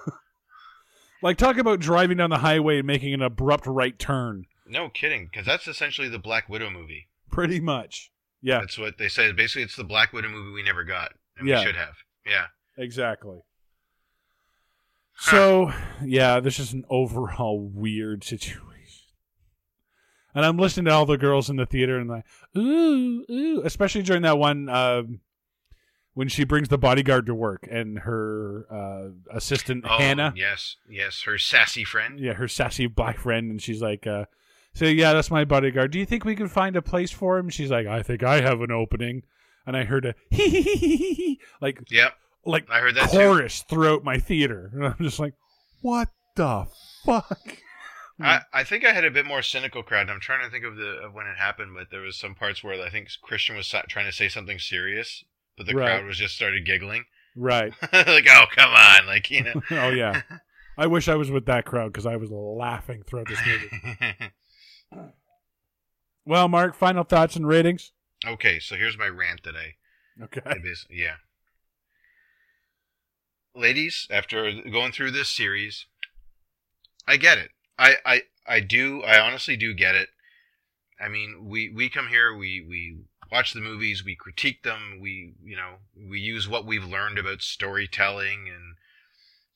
Like 1.22 1.36
talk 1.36 1.56
about 1.56 1.78
driving 1.80 2.16
down 2.18 2.30
the 2.30 2.38
highway 2.38 2.78
and 2.78 2.86
making 2.86 3.14
an 3.14 3.22
abrupt 3.22 3.66
right 3.66 3.98
turn. 3.98 4.46
no 4.66 4.88
kidding 4.88 5.28
because 5.30 5.46
that's 5.46 5.68
essentially 5.68 6.08
the 6.08 6.18
Black 6.18 6.48
Widow 6.48 6.70
movie. 6.70 7.08
Pretty 7.30 7.60
much. 7.60 8.10
Yeah, 8.44 8.58
That's 8.58 8.76
what 8.76 8.98
they 8.98 9.08
said. 9.08 9.36
Basically, 9.36 9.62
it's 9.62 9.76
the 9.76 9.84
Black 9.84 10.12
Widow 10.12 10.28
movie 10.28 10.50
we 10.50 10.62
never 10.64 10.82
got 10.82 11.12
and 11.38 11.46
Yeah. 11.46 11.60
we 11.60 11.66
should 11.66 11.76
have. 11.76 11.94
Yeah. 12.26 12.46
exactly. 12.76 13.38
So, 15.16 15.72
yeah, 16.04 16.40
this 16.40 16.58
is 16.58 16.72
an 16.72 16.84
overall 16.90 17.60
weird 17.72 18.24
situation. 18.24 18.68
And 20.34 20.44
I'm 20.44 20.56
listening 20.58 20.86
to 20.86 20.90
all 20.92 21.06
the 21.06 21.18
girls 21.18 21.50
in 21.50 21.56
the 21.56 21.66
theater 21.66 21.98
and 21.98 22.08
like, 22.10 22.24
ooh, 22.56 23.24
ooh, 23.30 23.62
especially 23.64 24.02
during 24.02 24.22
that 24.22 24.38
one 24.38 24.68
um, 24.68 25.20
when 26.14 26.28
she 26.28 26.44
brings 26.44 26.68
the 26.68 26.78
bodyguard 26.78 27.26
to 27.26 27.34
work 27.34 27.66
and 27.70 28.00
her 28.00 28.66
uh, 28.70 29.08
assistant 29.36 29.84
Oh 29.88 29.96
Hannah, 29.98 30.32
yes, 30.36 30.76
yes, 30.88 31.22
her 31.22 31.38
sassy 31.38 31.84
friend. 31.84 32.18
yeah, 32.20 32.34
her 32.34 32.48
sassy 32.48 32.86
black 32.86 33.18
friend, 33.18 33.50
and 33.50 33.62
she's 33.62 33.80
like, 33.82 34.06
uh, 34.06 34.26
"So 34.74 34.84
yeah, 34.86 35.12
that's 35.12 35.30
my 35.30 35.44
bodyguard. 35.44 35.90
Do 35.90 35.98
you 35.98 36.06
think 36.06 36.24
we 36.24 36.36
can 36.36 36.48
find 36.48 36.76
a 36.76 36.82
place 36.82 37.10
for 37.10 37.38
him?" 37.38 37.48
She's 37.48 37.70
like, 37.70 37.86
"I 37.86 38.02
think 38.02 38.22
I 38.22 38.40
have 38.40 38.60
an 38.60 38.70
opening." 38.70 39.22
And 39.64 39.76
I 39.76 39.84
heard 39.84 40.04
a 40.04 40.14
hee 40.30 40.48
hee 40.50 40.62
hee 40.62 40.86
hee 40.86 41.14
hee, 41.14 41.40
like 41.60 41.80
Yep. 41.88 42.14
like 42.44 42.68
I 42.68 42.80
heard 42.80 42.96
that 42.96 43.10
too. 43.10 43.16
chorus 43.18 43.62
throughout 43.62 44.02
my 44.02 44.18
theater, 44.18 44.70
and 44.74 44.84
I'm 44.84 44.96
just 45.00 45.18
like, 45.20 45.34
what 45.82 46.08
the 46.36 46.66
fuck? 47.06 47.58
I, 48.20 48.40
I 48.52 48.64
think 48.64 48.84
I 48.84 48.92
had 48.92 49.04
a 49.04 49.10
bit 49.10 49.24
more 49.26 49.42
cynical 49.42 49.82
crowd. 49.82 50.08
I'm 50.10 50.20
trying 50.20 50.44
to 50.44 50.50
think 50.50 50.64
of 50.64 50.76
the 50.76 50.98
of 51.04 51.14
when 51.14 51.26
it 51.26 51.38
happened, 51.38 51.72
but 51.76 51.90
there 51.90 52.00
was 52.02 52.16
some 52.18 52.34
parts 52.34 52.62
where 52.62 52.80
I 52.80 52.90
think 52.90 53.08
Christian 53.22 53.56
was 53.56 53.72
trying 53.88 54.06
to 54.06 54.12
say 54.12 54.28
something 54.28 54.58
serious, 54.58 55.24
but 55.56 55.66
the 55.66 55.74
Right. 55.74 55.86
crowd 55.86 56.04
was 56.06 56.18
just 56.18 56.34
started 56.34 56.64
giggling. 56.66 57.04
Right. 57.36 57.72
like, 57.92 58.26
oh 58.28 58.44
come 58.54 58.72
on, 58.72 59.06
like 59.06 59.30
you 59.30 59.42
know. 59.44 59.62
oh 59.70 59.90
yeah. 59.90 60.22
I 60.78 60.86
wish 60.86 61.08
I 61.08 61.14
was 61.16 61.30
with 61.30 61.46
that 61.46 61.64
crowd 61.66 61.92
because 61.92 62.06
I 62.06 62.16
was 62.16 62.30
laughing 62.30 63.02
throughout 63.06 63.28
this 63.28 63.38
movie. 63.46 64.30
Well, 66.24 66.48
Mark, 66.48 66.74
final 66.74 67.04
thoughts 67.04 67.36
and 67.36 67.46
ratings. 67.46 67.92
okay, 68.26 68.58
so 68.58 68.76
here's 68.76 68.96
my 68.96 69.08
rant 69.08 69.42
today. 69.42 69.74
Okay. 70.22 70.40
I 70.46 70.54
bas- 70.58 70.86
yeah. 70.88 71.16
Ladies, 73.54 74.06
after 74.10 74.50
going 74.70 74.92
through 74.92 75.10
this 75.10 75.28
series, 75.28 75.86
I 77.06 77.16
get 77.18 77.38
it. 77.38 77.50
I, 77.78 77.96
I, 78.06 78.22
I 78.46 78.60
do. 78.60 79.02
I 79.02 79.20
honestly 79.20 79.56
do 79.56 79.74
get 79.74 79.94
it. 79.94 80.08
I 81.00 81.08
mean, 81.08 81.44
we, 81.48 81.68
we 81.74 81.90
come 81.90 82.08
here, 82.08 82.34
we, 82.34 82.64
we 82.66 82.96
watch 83.32 83.54
the 83.54 83.60
movies, 83.60 84.04
we 84.04 84.14
critique 84.14 84.62
them, 84.62 84.98
we, 85.00 85.32
you 85.42 85.56
know, 85.56 85.76
we 85.96 86.20
use 86.20 86.46
what 86.46 86.66
we've 86.66 86.84
learned 86.84 87.18
about 87.18 87.40
storytelling 87.40 88.46
and, 88.54 88.76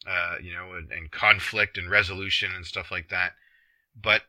uh, 0.08 0.36
you 0.42 0.54
know, 0.54 0.72
and, 0.72 0.90
and 0.90 1.10
conflict 1.10 1.76
and 1.76 1.90
resolution 1.90 2.52
and 2.56 2.64
stuff 2.64 2.90
like 2.90 3.10
that. 3.10 3.32
But 3.94 4.22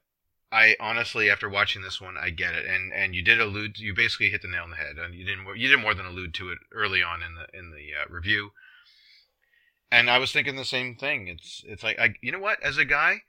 I 0.52 0.76
honestly, 0.82 1.30
after 1.30 1.50
watching 1.50 1.82
this 1.82 2.02
one, 2.02 2.18
I 2.18 2.30
get 2.30 2.56
it. 2.56 2.66
And, 2.66 2.92
and 2.92 3.16
you 3.16 3.24
did 3.24 3.40
allude, 3.40 3.80
you 3.80 3.94
basically 3.94 4.30
hit 4.30 4.42
the 4.42 4.50
nail 4.50 4.64
on 4.64 4.72
the 4.72 4.76
head. 4.76 4.98
And 4.98 5.16
you 5.16 5.26
didn't, 5.26 5.48
you 5.58 5.70
did 5.70 5.80
more 5.80 5.94
than 5.94 6.06
allude 6.06 6.34
to 6.36 6.52
it 6.52 6.58
early 6.74 7.02
on 7.02 7.24
in 7.24 7.36
the, 7.36 7.58
in 7.58 7.72
the 7.72 7.92
uh, 7.94 8.14
review. 8.14 8.52
And 9.90 10.10
I 10.10 10.18
was 10.18 10.34
thinking 10.34 10.58
the 10.58 10.66
same 10.66 10.96
thing. 10.96 11.30
It's, 11.30 11.64
it's 11.66 11.84
like, 11.84 11.98
I, 11.98 12.16
you 12.22 12.34
know 12.34 12.40
what? 12.40 12.62
As 12.62 12.78
a 12.78 12.84
guy, 12.84 13.22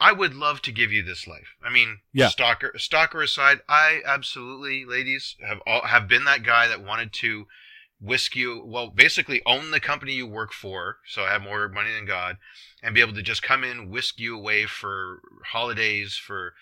I 0.00 0.12
would 0.12 0.34
love 0.34 0.60
to 0.62 0.72
give 0.72 0.92
you 0.92 1.02
this 1.02 1.26
life. 1.26 1.54
I 1.62 1.70
mean, 1.70 2.00
Yeah. 2.12 2.28
stalker, 2.28 2.72
stalker 2.78 3.22
aside, 3.22 3.60
I 3.68 4.02
absolutely, 4.04 4.84
ladies, 4.84 5.36
have 5.46 5.60
all, 5.66 5.82
have 5.82 6.08
been 6.08 6.24
that 6.24 6.42
guy 6.42 6.66
that 6.68 6.82
wanted 6.82 7.12
to 7.14 7.46
whisk 8.00 8.34
you, 8.36 8.62
well, 8.64 8.88
basically 8.90 9.40
own 9.46 9.70
the 9.70 9.80
company 9.80 10.14
you 10.14 10.26
work 10.26 10.52
for, 10.52 10.98
so 11.06 11.24
I 11.24 11.30
have 11.30 11.42
more 11.42 11.68
money 11.68 11.92
than 11.92 12.04
God, 12.04 12.38
and 12.82 12.94
be 12.94 13.00
able 13.00 13.14
to 13.14 13.22
just 13.22 13.42
come 13.42 13.64
in, 13.64 13.88
whisk 13.88 14.18
you 14.18 14.36
away 14.36 14.66
for 14.66 15.22
holidays, 15.52 16.16
for 16.16 16.54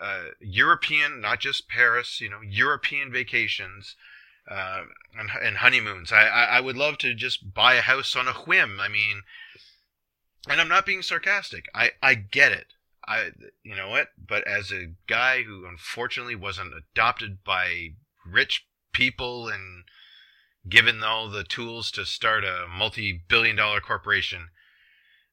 uh, 0.00 0.30
European, 0.40 1.20
not 1.20 1.40
just 1.40 1.68
Paris, 1.68 2.20
you 2.20 2.28
know, 2.28 2.40
European 2.42 3.12
vacations. 3.12 3.96
Uh, 4.50 4.82
and, 5.16 5.30
and 5.40 5.56
honeymoons. 5.58 6.10
I, 6.10 6.22
I 6.22 6.44
I 6.56 6.60
would 6.60 6.76
love 6.76 6.98
to 6.98 7.14
just 7.14 7.54
buy 7.54 7.74
a 7.74 7.82
house 7.82 8.16
on 8.16 8.26
a 8.26 8.32
whim. 8.32 8.80
I 8.80 8.88
mean, 8.88 9.22
and 10.48 10.60
I'm 10.60 10.66
not 10.66 10.86
being 10.86 11.02
sarcastic. 11.02 11.66
I 11.72 11.92
I 12.02 12.14
get 12.14 12.50
it. 12.50 12.72
I 13.06 13.30
you 13.62 13.74
know 13.74 13.88
what? 13.88 14.08
But 14.18 14.46
as 14.46 14.70
a 14.70 14.92
guy 15.06 15.42
who 15.42 15.66
unfortunately 15.66 16.36
wasn't 16.36 16.74
adopted 16.74 17.42
by 17.44 17.94
rich 18.26 18.66
people 18.92 19.48
and 19.48 19.84
given 20.68 21.02
all 21.02 21.28
the 21.28 21.44
tools 21.44 21.90
to 21.92 22.04
start 22.04 22.44
a 22.44 22.66
multi-billion 22.68 23.56
dollar 23.56 23.80
corporation, 23.80 24.48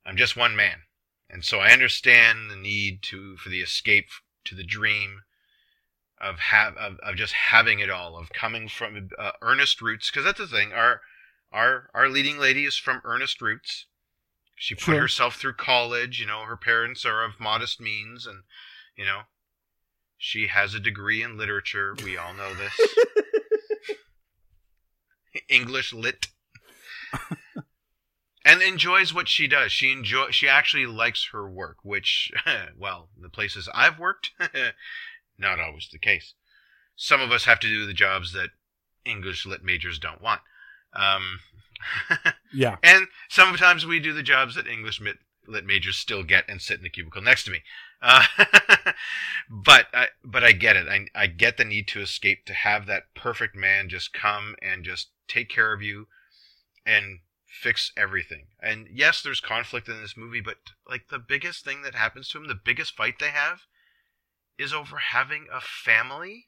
I'm 0.05 0.17
just 0.17 0.37
one 0.37 0.55
man. 0.55 0.83
And 1.29 1.43
so 1.43 1.59
I 1.59 1.71
understand 1.71 2.49
the 2.49 2.55
need 2.55 3.03
to 3.03 3.35
for 3.37 3.49
the 3.49 3.61
escape 3.61 4.07
to 4.45 4.55
the 4.55 4.63
dream 4.63 5.23
of 6.19 6.39
have 6.39 6.75
of, 6.77 6.97
of 6.99 7.15
just 7.15 7.33
having 7.33 7.79
it 7.79 7.89
all 7.89 8.17
of 8.17 8.29
coming 8.29 8.67
from 8.67 9.09
uh, 9.19 9.31
earnest 9.41 9.81
roots 9.81 10.09
because 10.09 10.25
that's 10.25 10.39
the 10.39 10.47
thing 10.47 10.73
our 10.73 11.01
our 11.51 11.89
our 11.93 12.09
leading 12.09 12.39
lady 12.39 12.65
is 12.65 12.75
from 12.75 13.01
earnest 13.03 13.41
roots 13.41 13.85
she 14.59 14.75
put 14.75 14.81
Sure. 14.85 14.99
herself 15.01 15.35
through 15.35 15.53
college 15.53 16.19
you 16.19 16.25
know 16.25 16.41
her 16.41 16.57
parents 16.57 17.05
are 17.05 17.23
of 17.23 17.39
modest 17.39 17.79
means 17.79 18.25
and 18.27 18.43
you 18.97 19.05
know 19.05 19.21
she 20.17 20.47
has 20.47 20.73
a 20.73 20.79
degree 20.79 21.21
in 21.21 21.37
literature 21.37 21.95
we 22.03 22.17
all 22.17 22.33
know 22.33 22.53
this 22.53 22.73
english 25.49 25.93
lit 25.93 26.27
and 28.43 28.61
enjoys 28.61 29.13
what 29.13 29.27
she 29.27 29.47
does 29.47 29.71
she 29.71 29.91
enjoy 29.91 30.29
she 30.31 30.47
actually 30.47 30.85
likes 30.87 31.29
her 31.31 31.47
work 31.49 31.77
which 31.83 32.31
well 32.77 33.09
the 33.19 33.29
places 33.29 33.69
i've 33.73 33.99
worked 33.99 34.31
not 35.39 35.59
always 35.59 35.87
the 35.91 35.99
case. 35.99 36.33
Some 36.95 37.21
of 37.21 37.31
us 37.31 37.45
have 37.45 37.59
to 37.59 37.67
do 37.67 37.85
the 37.85 37.93
jobs 37.93 38.33
that 38.33 38.49
English 39.05 39.45
lit 39.45 39.63
majors 39.63 39.99
don't 39.99 40.19
want. 40.19 40.41
Um, 40.93 41.41
Yeah. 42.53 42.77
and 42.81 43.07
sometimes 43.29 43.85
we 43.85 43.99
do 43.99 44.13
the 44.13 44.23
jobs 44.23 44.55
that 44.55 44.67
English 44.67 45.01
lit 45.47 45.65
majors 45.65 45.97
still 45.97 46.23
get 46.23 46.45
and 46.47 46.61
sit 46.61 46.77
in 46.77 46.83
the 46.83 46.89
cubicle 46.89 47.21
next 47.21 47.43
to 47.43 47.51
me. 47.51 47.61
Uh, 48.01 48.23
but 49.49 49.87
I, 49.93 50.07
but 50.23 50.43
I 50.43 50.51
get 50.51 50.75
it. 50.75 50.87
I, 50.87 51.07
I 51.15 51.27
get 51.27 51.57
the 51.57 51.65
need 51.65 51.87
to 51.89 52.01
escape, 52.01 52.45
to 52.45 52.53
have 52.53 52.85
that 52.85 53.13
perfect 53.15 53.55
man 53.55 53.89
just 53.89 54.13
come 54.13 54.55
and 54.61 54.83
just 54.83 55.09
take 55.27 55.49
care 55.49 55.73
of 55.73 55.81
you 55.81 56.07
and 56.85 57.19
fix 57.45 57.91
everything. 57.97 58.47
And 58.61 58.87
yes, 58.91 59.21
there's 59.21 59.39
conflict 59.39 59.89
in 59.89 60.01
this 60.01 60.17
movie, 60.17 60.41
but 60.41 60.57
like 60.87 61.07
the 61.09 61.19
biggest 61.19 61.65
thing 61.65 61.81
that 61.81 61.95
happens 61.95 62.29
to 62.29 62.37
him, 62.37 62.47
the 62.47 62.55
biggest 62.55 62.95
fight 62.95 63.15
they 63.19 63.29
have 63.29 63.61
is 64.57 64.73
over 64.73 64.97
having 64.97 65.47
a 65.51 65.61
family. 65.61 66.47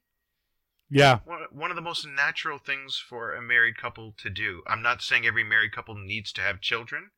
Yeah. 0.90 1.20
One 1.52 1.70
of 1.70 1.76
the 1.76 1.82
most 1.82 2.06
natural 2.08 2.58
things 2.58 2.98
for 2.98 3.34
a 3.34 3.42
married 3.42 3.78
couple 3.78 4.14
to 4.18 4.30
do. 4.30 4.64
I'm 4.66 4.82
not 4.82 5.02
saying 5.02 5.26
every 5.26 5.44
married 5.44 5.72
couple 5.72 5.96
needs 5.96 6.32
to 6.34 6.42
have 6.42 6.62
children. 6.62 7.12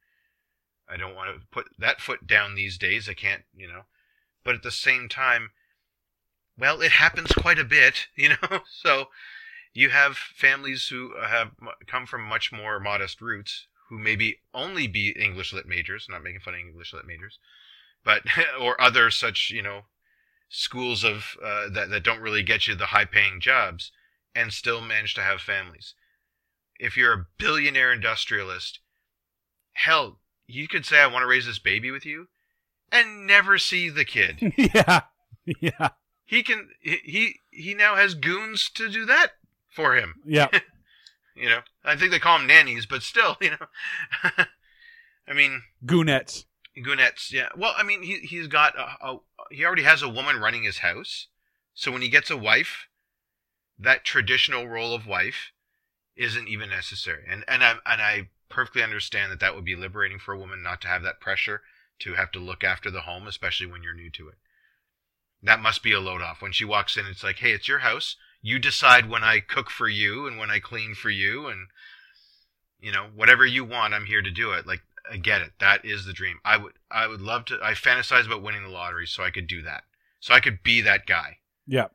I 0.89 0.97
don't 0.97 1.15
want 1.15 1.33
to 1.33 1.47
put 1.47 1.69
that 1.79 2.01
foot 2.01 2.27
down 2.27 2.55
these 2.55 2.77
days. 2.77 3.07
I 3.07 3.13
can't, 3.13 3.43
you 3.55 3.67
know. 3.67 3.83
But 4.43 4.55
at 4.55 4.63
the 4.63 4.71
same 4.71 5.07
time, 5.07 5.51
well, 6.57 6.81
it 6.81 6.91
happens 6.91 7.31
quite 7.31 7.59
a 7.59 7.63
bit, 7.63 8.07
you 8.15 8.29
know. 8.29 8.59
So 8.69 9.05
you 9.73 9.89
have 9.89 10.17
families 10.17 10.87
who 10.87 11.13
have 11.21 11.51
come 11.87 12.05
from 12.05 12.23
much 12.23 12.51
more 12.51 12.79
modest 12.79 13.21
roots, 13.21 13.67
who 13.87 13.97
maybe 13.97 14.39
only 14.53 14.87
be 14.87 15.09
English 15.11 15.53
lit 15.53 15.65
majors. 15.65 16.07
Not 16.09 16.23
making 16.23 16.41
fun 16.41 16.55
of 16.55 16.59
English 16.59 16.93
lit 16.93 17.05
majors, 17.05 17.39
but 18.03 18.23
or 18.59 18.79
other 18.81 19.09
such, 19.11 19.49
you 19.49 19.61
know, 19.61 19.83
schools 20.53 21.03
of 21.03 21.37
uh, 21.43 21.69
that 21.69 21.89
that 21.89 22.03
don't 22.03 22.19
really 22.21 22.43
get 22.43 22.67
you 22.67 22.75
the 22.75 22.87
high 22.87 23.05
paying 23.05 23.39
jobs 23.39 23.91
and 24.35 24.51
still 24.53 24.81
manage 24.81 25.13
to 25.15 25.21
have 25.21 25.41
families. 25.41 25.95
If 26.79 26.97
you're 26.97 27.13
a 27.13 27.25
billionaire 27.37 27.93
industrialist, 27.93 28.79
hell, 29.73 30.19
you 30.45 30.67
could 30.67 30.85
say 30.85 30.99
I 30.99 31.07
want 31.07 31.23
to 31.23 31.27
raise 31.27 31.45
this 31.45 31.59
baby 31.59 31.89
with 31.91 32.05
you 32.05 32.27
and 32.91 33.25
never 33.25 33.57
see 33.57 33.89
the 33.89 34.05
kid. 34.05 34.39
yeah. 34.57 35.01
Yeah. 35.59 35.89
he 36.25 36.43
can 36.43 36.69
he 36.81 36.97
he- 37.03 37.39
he 37.49 37.73
now 37.73 37.95
has 37.95 38.13
goons 38.13 38.69
to 38.75 38.89
do 38.89 39.05
that 39.05 39.31
for 39.69 39.95
him. 39.95 40.15
Yeah. 40.25 40.47
You 41.33 41.49
know, 41.49 41.59
I 41.83 41.95
think 41.95 42.11
they 42.11 42.19
call 42.19 42.37
them 42.37 42.45
nannies, 42.45 42.85
but 42.85 43.01
still, 43.01 43.37
you 43.41 43.51
know. 43.51 44.35
I 45.27 45.33
mean, 45.33 45.63
Goonettes. 45.83 46.43
Goonettes, 46.77 47.31
yeah. 47.31 47.49
Well, 47.57 47.73
I 47.77 47.83
mean, 47.83 48.03
he 48.03 48.19
he's 48.19 48.47
got 48.47 48.77
a, 48.77 49.05
a 49.05 49.17
he 49.49 49.65
already 49.65 49.83
has 49.83 50.01
a 50.01 50.09
woman 50.09 50.39
running 50.39 50.63
his 50.63 50.79
house, 50.79 51.27
so 51.73 51.91
when 51.91 52.01
he 52.01 52.09
gets 52.09 52.29
a 52.29 52.37
wife, 52.37 52.87
that 53.77 54.05
traditional 54.05 54.67
role 54.67 54.93
of 54.93 55.07
wife 55.07 55.51
isn't 56.15 56.47
even 56.47 56.69
necessary. 56.69 57.23
And 57.29 57.43
and 57.47 57.63
I 57.63 57.71
and 57.85 58.01
I 58.01 58.29
perfectly 58.49 58.83
understand 58.83 59.31
that 59.31 59.39
that 59.39 59.55
would 59.55 59.65
be 59.65 59.75
liberating 59.75 60.19
for 60.19 60.33
a 60.33 60.39
woman 60.39 60.63
not 60.63 60.81
to 60.81 60.87
have 60.87 61.03
that 61.03 61.19
pressure 61.19 61.61
to 61.99 62.15
have 62.15 62.31
to 62.31 62.39
look 62.39 62.63
after 62.63 62.89
the 62.89 63.01
home, 63.01 63.27
especially 63.27 63.67
when 63.67 63.83
you're 63.83 63.93
new 63.93 64.09
to 64.09 64.27
it. 64.27 64.35
That 65.43 65.61
must 65.61 65.83
be 65.83 65.91
a 65.91 65.99
load 65.99 66.21
off. 66.21 66.41
When 66.41 66.51
she 66.51 66.65
walks 66.65 66.97
in, 66.97 67.05
it's 67.05 67.23
like, 67.23 67.37
hey, 67.37 67.51
it's 67.51 67.67
your 67.67 67.79
house. 67.79 68.15
You 68.41 68.59
decide 68.59 69.09
when 69.09 69.23
I 69.23 69.39
cook 69.39 69.69
for 69.69 69.87
you 69.87 70.27
and 70.27 70.37
when 70.37 70.49
I 70.49 70.59
clean 70.59 70.95
for 70.95 71.09
you, 71.09 71.47
and 71.47 71.67
you 72.79 72.91
know 72.91 73.07
whatever 73.15 73.45
you 73.45 73.63
want, 73.63 73.93
I'm 73.93 74.05
here 74.05 74.21
to 74.21 74.31
do 74.31 74.51
it. 74.51 74.65
Like 74.65 74.81
I 75.09 75.17
get 75.17 75.41
it. 75.41 75.53
That 75.59 75.85
is 75.85 76.05
the 76.05 76.13
dream. 76.13 76.39
I 76.43 76.57
would 76.57 76.73
I 76.89 77.07
would 77.07 77.21
love 77.21 77.45
to 77.45 77.59
I 77.61 77.73
fantasize 77.73 78.25
about 78.25 78.43
winning 78.43 78.63
the 78.63 78.69
lottery 78.69 79.07
so 79.07 79.23
I 79.23 79.31
could 79.31 79.47
do 79.47 79.61
that. 79.63 79.83
So 80.19 80.33
I 80.33 80.39
could 80.39 80.63
be 80.63 80.81
that 80.81 81.05
guy. 81.05 81.37
Yeah. 81.65 81.87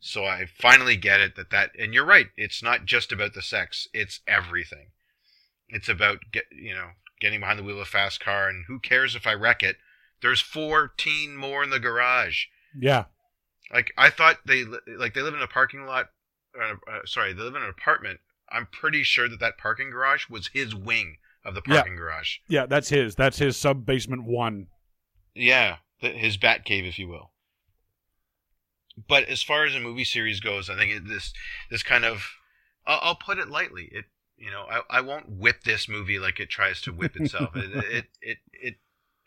So 0.00 0.24
I 0.24 0.46
finally 0.46 0.96
get 0.96 1.20
it 1.20 1.36
that 1.36 1.50
that 1.50 1.70
and 1.78 1.92
you're 1.92 2.04
right. 2.04 2.28
It's 2.36 2.62
not 2.62 2.84
just 2.84 3.12
about 3.12 3.34
the 3.34 3.42
sex. 3.42 3.88
It's 3.92 4.20
everything. 4.26 4.88
It's 5.68 5.88
about 5.88 6.18
get 6.32 6.44
you 6.50 6.74
know 6.74 6.90
getting 7.20 7.40
behind 7.40 7.58
the 7.58 7.62
wheel 7.62 7.76
of 7.76 7.82
a 7.82 7.86
fast 7.86 8.20
car 8.20 8.48
and 8.48 8.64
who 8.66 8.78
cares 8.78 9.14
if 9.14 9.26
I 9.26 9.34
wreck 9.34 9.62
it. 9.62 9.76
There's 10.22 10.40
14 10.40 11.36
more 11.36 11.62
in 11.62 11.70
the 11.70 11.80
garage. 11.80 12.44
Yeah. 12.78 13.04
Like 13.72 13.92
I 13.98 14.10
thought 14.10 14.38
they 14.46 14.64
like 14.64 15.14
they 15.14 15.22
live 15.22 15.34
in 15.34 15.42
a 15.42 15.48
parking 15.48 15.84
lot. 15.86 16.10
Uh, 16.58 16.74
uh, 16.90 17.00
sorry, 17.04 17.32
they 17.32 17.42
live 17.42 17.56
in 17.56 17.62
an 17.62 17.68
apartment. 17.68 18.20
I'm 18.48 18.66
pretty 18.66 19.02
sure 19.02 19.28
that 19.28 19.40
that 19.40 19.58
parking 19.58 19.90
garage 19.90 20.28
was 20.30 20.48
his 20.48 20.74
wing 20.74 21.18
of 21.46 21.54
the 21.54 21.62
Yeah. 21.66 21.76
parking 21.76 21.96
garage. 21.96 22.36
Yeah. 22.48 22.66
That's 22.66 22.88
his. 22.90 23.14
That's 23.14 23.38
his 23.38 23.56
sub 23.56 23.86
basement 23.86 24.24
one. 24.24 24.66
Yeah, 25.34 25.76
his 25.98 26.36
bat 26.36 26.64
cave, 26.64 26.84
if 26.84 26.98
you 26.98 27.08
will. 27.08 27.30
But 29.08 29.24
as 29.24 29.42
far 29.42 29.64
as 29.66 29.74
a 29.74 29.80
movie 29.80 30.04
series 30.04 30.40
goes, 30.40 30.70
I 30.70 30.76
think 30.76 30.90
it, 30.92 31.08
this 31.08 31.32
this 31.70 31.82
kind 31.82 32.04
of 32.04 32.26
I'll, 32.86 32.98
I'll 33.02 33.14
put 33.14 33.38
it 33.38 33.48
lightly. 33.48 33.88
It 33.92 34.06
you 34.38 34.50
know, 34.50 34.66
I, 34.70 34.98
I 34.98 35.00
won't 35.00 35.30
whip 35.30 35.62
this 35.64 35.88
movie 35.88 36.18
like 36.18 36.40
it 36.40 36.50
tries 36.50 36.80
to 36.82 36.92
whip 36.92 37.16
itself. 37.16 37.56
it, 37.56 37.70
it, 37.74 38.04
it, 38.20 38.38
it, 38.52 38.74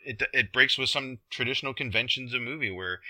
it, 0.04 0.22
it 0.32 0.52
breaks 0.52 0.78
with 0.78 0.88
some 0.88 1.18
traditional 1.30 1.74
conventions 1.74 2.32
of 2.32 2.42
movie 2.42 2.70
where 2.70 3.00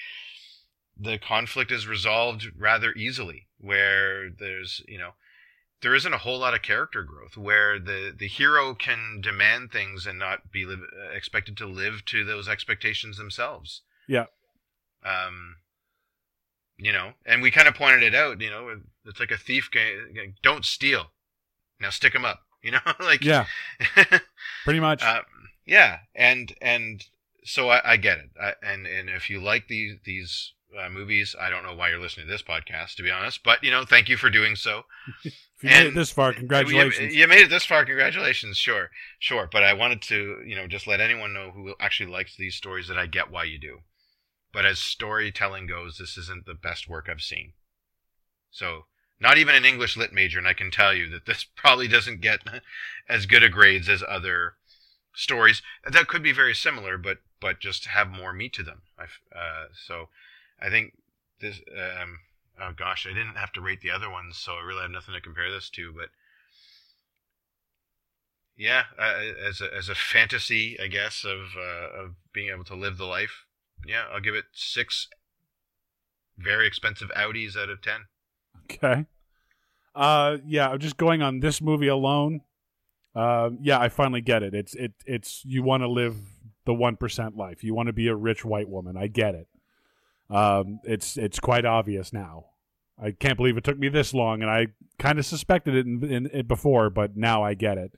the 0.99 1.19
conflict 1.19 1.70
is 1.70 1.87
resolved 1.87 2.53
rather 2.59 2.93
easily, 2.95 3.49
where 3.59 4.31
there's, 4.31 4.82
you 4.89 4.99
know, 4.99 5.11
there 5.82 5.94
isn't 5.94 6.12
a 6.12 6.19
whole 6.19 6.39
lot 6.39 6.55
of 6.55 6.62
character 6.62 7.02
growth 7.02 7.36
where 7.36 7.78
the 7.78 8.15
the 8.16 8.28
hero 8.28 8.74
can 8.74 9.20
demand 9.23 9.73
things 9.73 10.07
and 10.07 10.19
not 10.19 10.51
be 10.52 10.65
live, 10.66 10.81
uh, 10.82 11.11
expected 11.12 11.57
to 11.59 11.66
live 11.66 12.05
to 12.07 12.24
those 12.24 12.48
expectations 12.48 13.16
themselves. 13.19 13.82
Yeah. 14.09 14.27
Um. 15.05 15.57
You 16.82 16.93
know, 16.93 17.12
and 17.27 17.43
we 17.43 17.51
kind 17.51 17.69
of 17.69 17.74
pointed 17.74 18.02
it 18.02 18.15
out. 18.15 18.40
You 18.40 18.48
know, 18.48 18.81
it's 19.05 19.20
like 19.20 19.31
a 19.31 19.36
thief 19.36 19.70
game. 19.70 20.35
Don't 20.43 20.65
steal. 20.65 21.11
Now 21.78 21.90
stick 21.90 22.12
them 22.12 22.24
up. 22.24 22.40
You 22.62 22.73
know, 22.73 22.78
like 23.01 23.24
Yeah, 23.24 23.47
pretty 24.65 24.81
much. 24.81 25.02
um, 25.02 25.23
yeah, 25.65 26.01
and 26.15 26.52
and 26.61 27.02
so 27.43 27.70
I, 27.70 27.93
I 27.93 27.97
get 27.97 28.19
it. 28.19 28.31
I, 28.39 28.52
and 28.62 28.86
and 28.86 29.09
if 29.09 29.31
you 29.31 29.40
like 29.40 29.66
these 29.69 29.97
these 30.05 30.52
uh, 30.78 30.88
movies, 30.88 31.34
I 31.38 31.51
don't 31.51 31.62
know 31.62 31.74
why 31.74 31.90
you're 31.90 32.01
listening 32.01 32.26
to 32.26 32.32
this 32.32 32.42
podcast, 32.42 32.94
to 32.97 33.02
be 33.02 33.10
honest. 33.10 33.42
But 33.42 33.62
you 33.62 33.70
know, 33.70 33.84
thank 33.84 34.09
you 34.09 34.16
for 34.16 34.30
doing 34.30 34.56
so. 34.56 34.84
if 35.24 35.34
you 35.62 35.70
made 35.70 35.86
it 35.86 35.94
this 35.94 36.10
far, 36.10 36.32
congratulations. 36.32 37.14
You, 37.14 37.20
you 37.20 37.28
made 37.28 37.42
it 37.42 37.51
this 37.51 37.64
far. 37.64 37.84
Congratulations. 37.84 38.56
Sure, 38.56 38.90
sure. 39.18 39.48
But 39.51 39.62
I 39.62 39.72
wanted 39.72 40.02
to, 40.02 40.42
you 40.47 40.56
know, 40.56 40.66
just 40.66 40.86
let 40.86 41.01
anyone 41.01 41.32
know 41.32 41.51
who 41.52 41.74
actually 41.80 42.10
likes 42.10 42.36
these 42.36 42.55
stories 42.55 42.88
that 42.88 42.98
I 42.98 43.06
get 43.06 43.30
why 43.30 43.44
you 43.44 43.59
do. 43.59 43.80
But 44.52 44.66
as 44.66 44.78
storytelling 44.78 45.66
goes, 45.66 45.98
this 45.98 46.16
isn't 46.16 46.47
the 46.47 46.55
best 46.55 46.88
work 46.88 47.09
I've 47.09 47.22
seen. 47.22 47.52
So, 48.51 48.86
not 49.20 49.38
even 49.38 49.55
an 49.55 49.64
English 49.64 49.97
lit 49.97 50.12
major, 50.12 50.38
and 50.38 50.48
I 50.48 50.55
can 50.55 50.70
tell 50.70 50.94
you 50.94 51.09
that 51.10 51.26
this 51.26 51.44
probably 51.56 51.88
doesn't 51.88 52.20
get 52.20 52.40
as 53.09 53.26
good 53.26 53.42
a 53.42 53.48
grades 53.48 53.88
as 53.88 54.02
other 54.09 54.55
stories 55.14 55.60
that 55.84 56.09
could 56.09 56.22
be 56.22 56.32
very 56.32 56.55
similar, 56.55 56.97
but 56.97 57.18
but 57.40 57.60
just 57.60 57.86
have 57.86 58.09
more 58.09 58.32
meat 58.32 58.52
to 58.52 58.62
them. 58.62 58.82
I've, 58.98 59.18
uh, 59.34 59.66
so, 59.72 60.09
I 60.61 60.70
think 60.70 60.95
this. 61.41 61.61
Um, 61.70 62.20
oh 62.61 62.73
gosh, 62.77 63.07
I 63.07 63.15
didn't 63.15 63.37
have 63.37 63.53
to 63.53 63.61
rate 63.61 63.81
the 63.81 63.91
other 63.91 64.11
ones, 64.11 64.37
so 64.37 64.53
I 64.53 64.65
really 64.65 64.82
have 64.82 64.91
nothing 64.91 65.15
to 65.15 65.20
compare 65.20 65.51
this 65.51 65.70
to. 65.70 65.93
But 65.93 66.11
yeah, 68.57 68.85
uh, 68.99 69.49
as 69.49 69.61
a, 69.61 69.74
as 69.74 69.89
a 69.89 69.95
fantasy, 69.95 70.78
I 70.78 70.87
guess 70.87 71.24
of 71.24 71.57
uh, 71.57 72.05
of 72.05 72.15
being 72.32 72.51
able 72.51 72.65
to 72.65 72.74
live 72.74 72.99
the 72.99 73.07
life. 73.07 73.47
Yeah, 73.87 74.05
I'll 74.12 74.20
give 74.20 74.35
it 74.35 74.45
six 74.53 75.09
very 76.37 76.66
expensive 76.66 77.11
Audis 77.16 77.57
out 77.57 77.70
of 77.70 77.81
ten. 77.81 78.07
Okay. 78.65 79.07
Uh, 79.95 80.39
yeah, 80.47 80.69
I'm 80.69 80.78
just 80.78 80.97
going 80.97 81.23
on 81.23 81.41
this 81.41 81.61
movie 81.61 81.89
alone. 81.89 82.43
Uh, 83.15 83.51
yeah, 83.61 83.81
I 83.81 83.89
finally 83.89 84.20
get 84.20 84.43
it. 84.43 84.55
It's 84.55 84.74
it 84.74 84.93
it's 85.05 85.43
you 85.45 85.62
want 85.62 85.82
to 85.82 85.89
live 85.89 86.16
the 86.65 86.74
one 86.74 86.97
percent 86.97 87.37
life. 87.37 87.65
You 87.65 87.74
want 87.74 87.89
to 87.89 87.93
be 87.93 88.09
a 88.09 88.15
rich 88.15 88.45
white 88.45 88.69
woman. 88.69 88.97
I 88.97 89.09
get 89.09 89.35
it. 89.35 89.49
Um, 90.31 90.81
it's 90.85 91.16
it's 91.16 91.40
quite 91.40 91.65
obvious 91.65 92.12
now. 92.12 92.47
I 93.02 93.12
can't 93.12 93.36
believe 93.36 93.57
it 93.57 93.65
took 93.65 93.78
me 93.78 93.89
this 93.89 94.12
long, 94.15 94.43
and 94.43 94.51
I 94.51 94.69
kind 94.98 95.19
of 95.19 95.27
suspected 95.27 95.74
it 95.74 95.86
in, 95.86 96.05
in, 96.05 96.31
it 96.32 96.47
before, 96.47 96.90
but 96.90 97.16
now 97.16 97.43
I 97.43 97.55
get 97.55 97.78
it. 97.78 97.93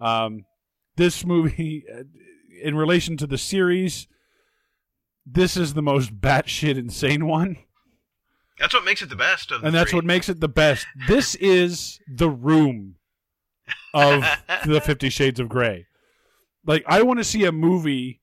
Um, 0.00 0.44
this 0.96 1.24
movie, 1.24 1.84
in 2.62 2.76
relation 2.76 3.16
to 3.18 3.26
the 3.26 3.38
series, 3.38 4.08
this 5.24 5.56
is 5.56 5.74
the 5.74 5.82
most 5.82 6.20
batshit 6.20 6.76
insane 6.76 7.26
one 7.26 7.56
That's 8.58 8.74
what 8.74 8.84
makes 8.84 9.02
it 9.02 9.08
the 9.08 9.16
best 9.16 9.50
of 9.52 9.60
the 9.60 9.66
and 9.68 9.74
that's 9.74 9.90
three. 9.90 9.98
what 9.98 10.04
makes 10.04 10.28
it 10.28 10.40
the 10.40 10.48
best. 10.48 10.86
This 11.08 11.34
is 11.36 12.00
the 12.08 12.28
room 12.28 12.96
of 13.94 14.24
the 14.66 14.80
Fifty 14.80 15.08
Shades 15.10 15.40
of 15.40 15.48
Grey. 15.48 15.86
Like, 16.66 16.84
I 16.86 17.02
want 17.02 17.20
to 17.20 17.24
see 17.24 17.44
a 17.44 17.52
movie 17.52 18.20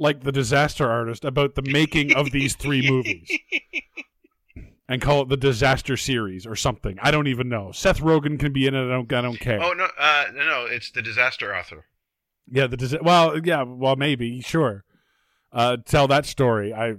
like 0.00 0.22
The 0.22 0.32
Disaster 0.32 0.90
Artist 0.90 1.24
about 1.24 1.54
the 1.54 1.62
making 1.62 2.14
of 2.16 2.30
these 2.32 2.56
three 2.56 2.88
movies 2.88 3.30
and 4.88 5.00
call 5.00 5.22
it 5.22 5.28
the 5.28 5.36
Disaster 5.36 5.96
Series 5.96 6.46
or 6.46 6.56
something. 6.56 6.98
I 7.02 7.10
don't 7.10 7.28
even 7.28 7.48
know. 7.48 7.70
Seth 7.70 8.00
Rogen 8.00 8.40
can 8.40 8.52
be 8.52 8.66
in 8.66 8.74
it. 8.74 8.86
I 8.86 8.88
don't. 8.88 9.12
I 9.12 9.20
don't 9.20 9.38
care. 9.38 9.62
Oh 9.62 9.72
no, 9.72 9.88
uh, 9.98 10.24
no, 10.34 10.44
no, 10.44 10.66
it's 10.66 10.90
the 10.90 11.02
disaster 11.02 11.54
author. 11.54 11.84
Yeah, 12.50 12.66
the 12.66 12.76
disa- 12.76 12.98
well, 13.02 13.38
yeah, 13.38 13.62
well, 13.62 13.94
maybe, 13.94 14.40
sure. 14.40 14.84
Uh, 15.52 15.76
tell 15.84 16.08
that 16.08 16.26
story. 16.26 16.72
I, 16.72 16.94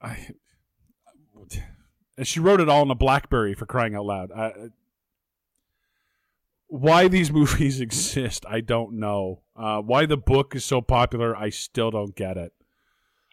I, 0.00 0.28
and 2.16 2.26
she 2.26 2.40
wrote 2.40 2.60
it 2.60 2.68
all 2.68 2.82
in 2.82 2.90
a 2.90 2.94
BlackBerry 2.94 3.54
for 3.54 3.66
crying 3.66 3.94
out 3.94 4.06
loud. 4.06 4.30
I, 4.32 4.52
why 6.72 7.06
these 7.06 7.30
movies 7.30 7.80
exist, 7.88 8.46
I 8.48 8.60
don't 8.60 8.94
know. 8.94 9.42
Uh, 9.54 9.80
why 9.82 10.06
the 10.06 10.16
book 10.16 10.54
is 10.56 10.64
so 10.64 10.80
popular, 10.80 11.36
I 11.36 11.50
still 11.50 11.90
don't 11.90 12.16
get 12.16 12.36
it. 12.38 12.52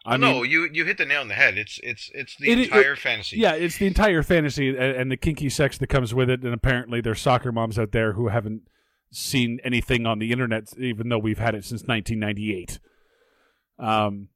I 0.06 0.16
Oh, 0.16 0.18
mean, 0.18 0.32
no, 0.36 0.44
you 0.44 0.70
you 0.74 0.84
hit 0.86 0.98
the 0.98 1.06
nail 1.06 1.22
on 1.22 1.28
the 1.30 1.34
head. 1.36 1.58
It's 1.58 1.80
it's 1.84 2.12
it's 2.14 2.36
the 2.38 2.50
It- 2.52 2.60
it- 2.60 2.64
entire 2.66 2.96
fantasy. 2.98 3.38
yeah, 3.38 3.54
it's 3.54 3.78
the 3.78 3.88
entire 3.88 4.24
fantasy 4.24 4.70
and, 4.70 4.78
and 4.78 5.12
the 5.12 5.18
kinky 5.18 5.50
sex 5.50 5.78
that 5.78 5.88
comes 5.88 6.14
with 6.14 6.30
it. 6.30 6.42
And 6.44 6.54
apparently, 6.54 7.00
there's 7.02 7.22
soccer 7.22 7.52
moms 7.52 7.80
out 7.80 7.92
there 7.94 8.14
who 8.14 8.28
haven't 8.28 8.64
seen 9.12 9.60
anything 9.64 10.06
on 10.06 10.20
the 10.20 10.32
internet, 10.32 10.74
even 10.78 11.10
though 11.10 11.18
we've 11.18 11.40
had 11.40 11.56
it 11.56 11.64
since 11.66 11.84
1998. 11.84 12.80
Um, 13.78 14.28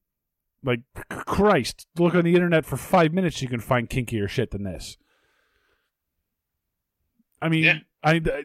like 0.63 0.79
Christ, 1.09 1.87
look 1.97 2.15
on 2.15 2.23
the 2.23 2.35
internet 2.35 2.65
for 2.65 2.77
five 2.77 3.11
minutes, 3.13 3.41
you 3.41 3.47
can 3.49 3.59
find 3.59 3.89
kinkier 3.89 4.29
shit 4.29 4.51
than 4.51 4.63
this. 4.63 4.97
I 7.41 7.49
mean, 7.49 7.63
Yeah. 7.63 7.79
I, 8.03 8.13
I 8.15 8.43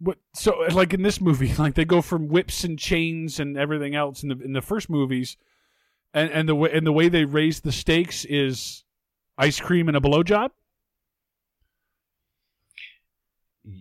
what 0.00 0.18
so 0.34 0.58
like 0.72 0.94
in 0.94 1.02
this 1.02 1.20
movie, 1.20 1.54
like 1.58 1.74
they 1.74 1.84
go 1.84 2.02
from 2.02 2.28
whips 2.28 2.64
and 2.64 2.78
chains 2.78 3.40
and 3.40 3.56
everything 3.56 3.94
else 3.94 4.22
in 4.22 4.28
the 4.28 4.38
in 4.40 4.52
the 4.52 4.62
first 4.62 4.88
movies, 4.88 5.36
and 6.14 6.30
and 6.30 6.48
the 6.48 6.54
way 6.54 6.70
and 6.72 6.86
the 6.86 6.92
way 6.92 7.08
they 7.08 7.24
raise 7.24 7.60
the 7.60 7.72
stakes 7.72 8.24
is 8.24 8.84
ice 9.36 9.60
cream 9.60 9.88
and 9.88 9.96
a 9.96 10.00
blowjob. 10.00 10.50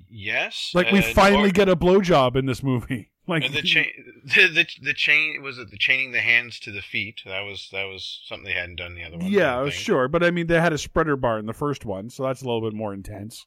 Yes. 0.10 0.72
Like 0.74 0.92
we 0.92 1.00
and- 1.00 1.16
finally 1.16 1.50
or- 1.50 1.54
get 1.54 1.70
a 1.70 1.76
blowjob 1.76 2.36
in 2.36 2.46
this 2.46 2.64
movie. 2.64 3.12
Like 3.30 3.52
the 3.52 3.62
chain, 3.62 3.88
the, 4.24 4.48
the 4.48 4.66
the 4.82 4.94
chain 4.94 5.42
was 5.42 5.58
it 5.58 5.70
the 5.70 5.78
chaining 5.78 6.14
the 6.14 6.22
hands 6.22 6.62
to 6.62 6.72
the 6.72 6.82
feet? 6.82 7.24
That 7.26 7.42
was 7.42 7.68
that 7.74 7.84
was 7.84 8.22
something 8.26 8.46
they 8.46 8.54
hadn't 8.54 8.78
done 8.78 8.96
the 8.96 9.04
other 9.04 9.18
one. 9.18 9.30
Yeah, 9.30 9.68
sure, 9.70 10.08
but 10.08 10.24
I 10.24 10.32
mean 10.32 10.48
they 10.48 10.62
had 10.62 10.72
a 10.72 10.78
spreader 10.78 11.18
bar 11.18 11.38
in 11.38 11.46
the 11.46 11.52
first 11.52 11.84
one, 11.84 12.10
so 12.10 12.24
that's 12.24 12.42
a 12.42 12.46
little 12.46 12.62
bit 12.62 12.74
more 12.74 12.94
intense. 12.94 13.46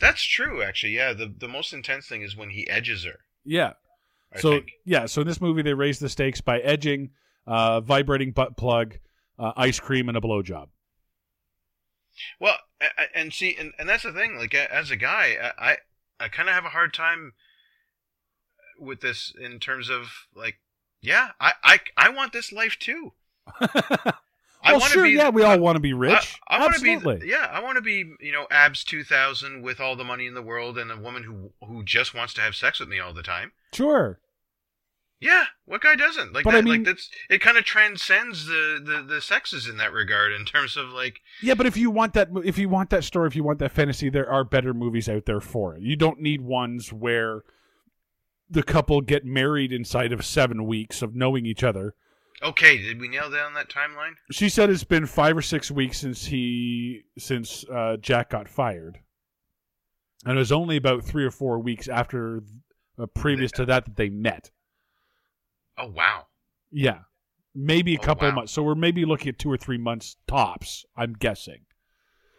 That's 0.00 0.22
true, 0.22 0.62
actually. 0.62 0.96
Yeah, 0.96 1.12
the 1.12 1.32
the 1.36 1.48
most 1.48 1.72
intense 1.72 2.06
thing 2.06 2.22
is 2.22 2.36
when 2.36 2.50
he 2.50 2.68
edges 2.68 3.04
her. 3.04 3.20
Yeah. 3.44 3.74
I 4.34 4.40
so 4.40 4.50
think. 4.50 4.72
yeah, 4.84 5.06
so 5.06 5.20
in 5.22 5.26
this 5.26 5.40
movie 5.40 5.62
they 5.62 5.74
raise 5.74 5.98
the 5.98 6.08
stakes 6.08 6.40
by 6.40 6.58
edging, 6.60 7.10
uh, 7.46 7.80
vibrating 7.80 8.32
butt 8.32 8.56
plug, 8.56 8.98
uh, 9.38 9.52
ice 9.56 9.80
cream, 9.80 10.08
and 10.08 10.18
a 10.18 10.20
blowjob. 10.20 10.68
Well, 12.40 12.56
and 13.14 13.32
see, 13.32 13.56
and, 13.58 13.72
and 13.78 13.88
that's 13.88 14.02
the 14.02 14.12
thing. 14.12 14.36
Like 14.36 14.54
as 14.54 14.90
a 14.90 14.96
guy, 14.96 15.36
I 15.58 15.70
I, 15.70 15.76
I 16.20 16.28
kind 16.28 16.48
of 16.48 16.54
have 16.54 16.64
a 16.64 16.70
hard 16.70 16.92
time 16.92 17.34
with 18.78 19.00
this 19.00 19.32
in 19.38 19.58
terms 19.58 19.88
of 19.88 20.26
like, 20.34 20.56
yeah, 21.00 21.30
I 21.40 21.52
I, 21.62 21.80
I 21.96 22.08
want 22.10 22.32
this 22.32 22.52
life 22.52 22.76
too. 22.78 23.12
I 24.66 24.72
well, 24.72 24.80
sure, 24.80 25.04
be. 25.04 25.10
yeah, 25.10 25.28
we 25.30 25.42
all 25.42 25.58
want 25.58 25.76
to 25.76 25.80
be 25.80 25.92
rich. 25.92 26.38
I, 26.48 26.56
I 26.56 26.60
want 26.60 26.74
to 26.74 26.90
Absolutely. 26.90 27.26
be. 27.26 27.28
Yeah, 27.28 27.48
I 27.52 27.60
want 27.62 27.76
to 27.76 27.82
be. 27.82 28.04
You 28.20 28.32
know, 28.32 28.46
abs 28.50 28.84
two 28.84 29.04
thousand 29.04 29.62
with 29.62 29.80
all 29.80 29.96
the 29.96 30.04
money 30.04 30.26
in 30.26 30.34
the 30.34 30.42
world, 30.42 30.76
and 30.78 30.90
a 30.90 30.96
woman 30.98 31.22
who 31.24 31.52
who 31.66 31.82
just 31.84 32.14
wants 32.14 32.34
to 32.34 32.40
have 32.40 32.54
sex 32.54 32.80
with 32.80 32.88
me 32.88 32.98
all 33.00 33.12
the 33.14 33.22
time. 33.22 33.52
Sure. 33.72 34.18
Yeah, 35.18 35.44
what 35.64 35.80
guy 35.80 35.96
doesn't? 35.96 36.34
Like 36.34 36.44
But 36.44 36.50
that. 36.50 36.58
I 36.58 36.60
mean- 36.60 36.74
like 36.74 36.84
that's 36.84 37.08
it. 37.30 37.40
Kind 37.40 37.56
of 37.56 37.64
transcends 37.64 38.46
the, 38.46 38.78
the 38.84 39.02
the 39.14 39.20
sexes 39.22 39.66
in 39.66 39.78
that 39.78 39.92
regard 39.92 40.32
in 40.32 40.44
terms 40.44 40.76
of 40.76 40.90
like. 40.90 41.20
Yeah, 41.40 41.54
but 41.54 41.64
if 41.66 41.76
you 41.76 41.90
want 41.90 42.12
that, 42.14 42.28
if 42.44 42.58
you 42.58 42.68
want 42.68 42.90
that 42.90 43.02
story, 43.04 43.26
if 43.26 43.34
you 43.34 43.42
want 43.42 43.58
that 43.60 43.72
fantasy, 43.72 44.10
there 44.10 44.30
are 44.30 44.44
better 44.44 44.74
movies 44.74 45.08
out 45.08 45.24
there 45.24 45.40
for 45.40 45.74
it. 45.74 45.80
You 45.82 45.96
don't 45.96 46.20
need 46.20 46.42
ones 46.42 46.92
where 46.92 47.44
the 48.50 48.62
couple 48.62 49.00
get 49.00 49.24
married 49.24 49.72
inside 49.72 50.12
of 50.12 50.24
seven 50.24 50.66
weeks 50.66 51.00
of 51.02 51.14
knowing 51.14 51.46
each 51.46 51.64
other. 51.64 51.94
Okay, 52.42 52.76
did 52.78 53.00
we 53.00 53.08
nail 53.08 53.30
down 53.30 53.54
that 53.54 53.68
timeline? 53.70 54.14
She 54.30 54.48
said 54.48 54.68
it's 54.70 54.84
been 54.84 55.06
five 55.06 55.36
or 55.36 55.42
six 55.42 55.70
weeks 55.70 55.98
since 56.00 56.26
he 56.26 57.02
since 57.18 57.64
uh, 57.72 57.96
Jack 57.98 58.30
got 58.30 58.48
fired, 58.48 58.98
and 60.24 60.36
it 60.36 60.38
was 60.38 60.52
only 60.52 60.76
about 60.76 61.02
three 61.04 61.24
or 61.24 61.30
four 61.30 61.58
weeks 61.58 61.88
after 61.88 62.42
uh, 62.98 63.06
previous 63.06 63.50
to 63.52 63.64
that 63.66 63.86
that 63.86 63.96
they 63.96 64.10
met. 64.10 64.50
Oh 65.78 65.88
wow. 65.88 66.26
Yeah, 66.70 67.00
maybe 67.54 67.94
a 67.94 67.98
Oh, 67.98 68.02
couple 68.02 68.28
of 68.28 68.32
wow. 68.32 68.40
months. 68.40 68.52
So 68.52 68.62
we're 68.62 68.74
maybe 68.74 69.04
looking 69.06 69.28
at 69.30 69.38
two 69.38 69.50
or 69.50 69.56
three 69.56 69.78
months 69.78 70.16
tops. 70.26 70.84
I'm 70.96 71.14
guessing. 71.14 71.62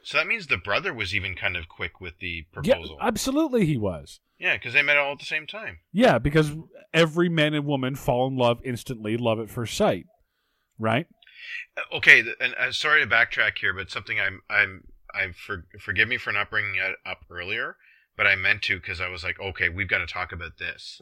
So 0.04 0.18
that 0.20 0.28
means 0.28 0.48
the 0.48 0.58
brother 0.58 0.94
was 0.94 1.16
even 1.16 1.36
kind 1.36 1.58
of 1.58 1.68
quick 1.68 2.00
with 2.00 2.20
the 2.20 2.44
proposal. 2.54 2.70
Yeah, 2.70 2.76
proposal. 2.76 2.98
absolutely, 3.02 3.66
he 3.66 3.78
was. 3.78 4.20
Yeah, 4.40 4.56
because 4.56 4.74
they 4.74 4.82
met 4.82 4.98
all 4.98 5.14
at 5.14 5.20
the 5.20 5.26
same 5.26 5.48
time. 5.48 5.80
Yeah, 5.92 6.20
because 6.20 6.52
every 6.94 7.30
man 7.30 7.54
and 7.54 7.66
woman 7.66 7.96
fall 7.96 8.28
in 8.28 8.36
love 8.36 8.60
instantly, 8.64 9.18
love 9.18 9.40
at 9.40 9.50
first 9.50 9.76
sight, 9.76 10.06
right? 10.78 11.08
Uh, 11.76 11.98
Okay, 11.98 12.24
and 12.40 12.56
uh, 12.56 12.72
sorry 12.72 13.02
to 13.02 13.08
backtrack 13.08 13.58
here, 13.58 13.74
but 13.74 13.90
something 13.90 14.20
I'm 14.20 14.42
I'm 14.50 14.84
I 15.14 15.32
for, 15.32 15.66
forgive 15.80 16.08
me 16.08 16.18
for 16.18 16.32
not 16.32 16.50
bringing 16.50 16.76
it 16.76 16.96
up 17.06 17.20
earlier, 17.30 17.78
but 18.16 18.28
I 18.28 18.36
meant 18.36 18.62
to 18.64 18.80
because 18.80 19.02
I 19.02 19.10
was 19.10 19.24
like, 19.24 19.40
okay, 19.40 19.70
we've 19.70 19.90
got 19.90 20.00
to 20.00 20.08
talk 20.08 20.32
about 20.32 20.58
this. 20.60 21.02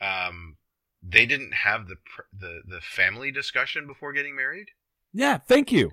Um, 0.00 0.56
they 1.02 1.26
didn't 1.26 1.54
have 1.54 1.88
the 1.88 1.96
pr- 1.96 2.36
the 2.38 2.60
the 2.66 2.80
family 2.80 3.32
discussion 3.32 3.86
before 3.86 4.12
getting 4.12 4.36
married. 4.36 4.68
Yeah, 5.12 5.38
thank 5.38 5.72
you. 5.72 5.92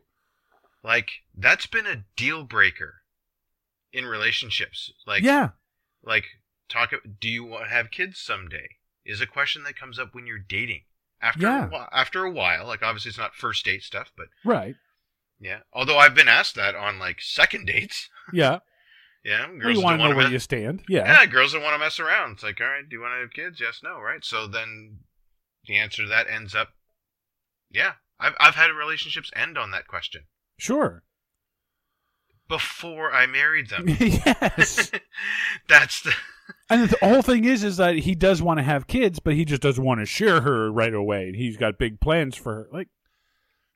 Like 0.83 1.09
that's 1.35 1.65
been 1.67 1.87
a 1.87 2.05
deal 2.15 2.43
breaker 2.43 3.01
in 3.91 4.05
relationships. 4.05 4.91
Like 5.05 5.23
yeah, 5.23 5.49
like 6.03 6.25
talk. 6.69 6.91
Do 7.19 7.29
you 7.29 7.43
want 7.43 7.65
to 7.65 7.69
have 7.69 7.91
kids 7.91 8.19
someday? 8.19 8.67
Is 9.05 9.21
a 9.21 9.25
question 9.27 9.63
that 9.63 9.77
comes 9.79 9.97
up 9.97 10.13
when 10.13 10.27
you're 10.27 10.37
dating. 10.39 10.81
After 11.21 11.41
Yeah. 11.41 11.65
a 11.65 11.69
while, 11.69 11.89
after 11.91 12.23
a 12.23 12.31
while, 12.31 12.65
like 12.67 12.81
obviously 12.83 13.09
it's 13.09 13.17
not 13.17 13.35
first 13.35 13.65
date 13.65 13.83
stuff, 13.83 14.11
but 14.15 14.27
right. 14.45 14.75
yeah. 15.39 15.59
Although 15.73 15.97
I've 15.97 16.15
been 16.15 16.27
asked 16.29 16.55
that 16.55 16.75
on 16.75 16.99
like 16.99 17.21
second 17.21 17.65
dates. 17.65 18.09
Yeah, 18.33 18.59
Yeah, 19.23 19.47
Well, 19.49 19.57
girls 19.59 19.77
you 19.77 19.83
want 19.83 19.99
to 19.99 20.07
know 20.09 20.15
where 20.15 20.25
mess- 20.25 20.31
you 20.33 20.39
stand. 20.39 20.83
Yeah, 20.87 21.05
Yeah, 21.05 21.25
girls 21.25 21.51
don't 21.53 21.63
want 21.63 21.73
to 21.73 21.79
mess 21.79 21.99
around. 21.99 22.33
It's 22.33 22.43
like, 22.43 22.61
all 22.61 22.67
right, 22.67 22.87
do 22.87 22.95
you 22.95 23.01
want 23.01 23.13
to 23.15 23.19
have 23.21 23.33
kids? 23.33 23.59
Yes, 23.59 23.79
no, 23.83 23.99
right? 23.99 24.23
So 24.23 24.45
then 24.47 24.99
the 25.65 25.75
answer 25.77 26.03
to 26.03 26.09
that 26.09 26.27
ends 26.29 26.53
up, 26.55 26.69
yeah. 27.71 27.93
I've 28.19 28.33
I've 28.39 28.55
had 28.55 28.67
relationships 28.71 29.31
end 29.35 29.57
on 29.57 29.71
that 29.71 29.87
question 29.87 30.25
sure. 30.57 31.03
Before 32.49 33.13
I 33.13 33.25
married 33.27 33.69
them. 33.69 33.85
yes. 33.99 34.91
That's 35.69 36.01
the 36.01 36.13
And 36.69 36.89
the 36.89 36.97
whole 37.01 37.21
thing 37.21 37.45
is, 37.45 37.63
is 37.63 37.77
that 37.77 37.95
he 37.95 38.15
does 38.15 38.41
want 38.41 38.57
to 38.57 38.63
have 38.63 38.87
kids, 38.87 39.19
but 39.19 39.35
he 39.35 39.45
just 39.45 39.61
doesn't 39.61 39.83
want 39.83 39.99
to 40.01 40.05
share 40.05 40.41
her 40.41 40.71
right 40.71 40.93
away. 40.93 41.31
He's 41.33 41.57
got 41.57 41.77
big 41.77 41.99
plans 41.99 42.35
for 42.35 42.53
her. 42.55 42.67
Like, 42.71 42.87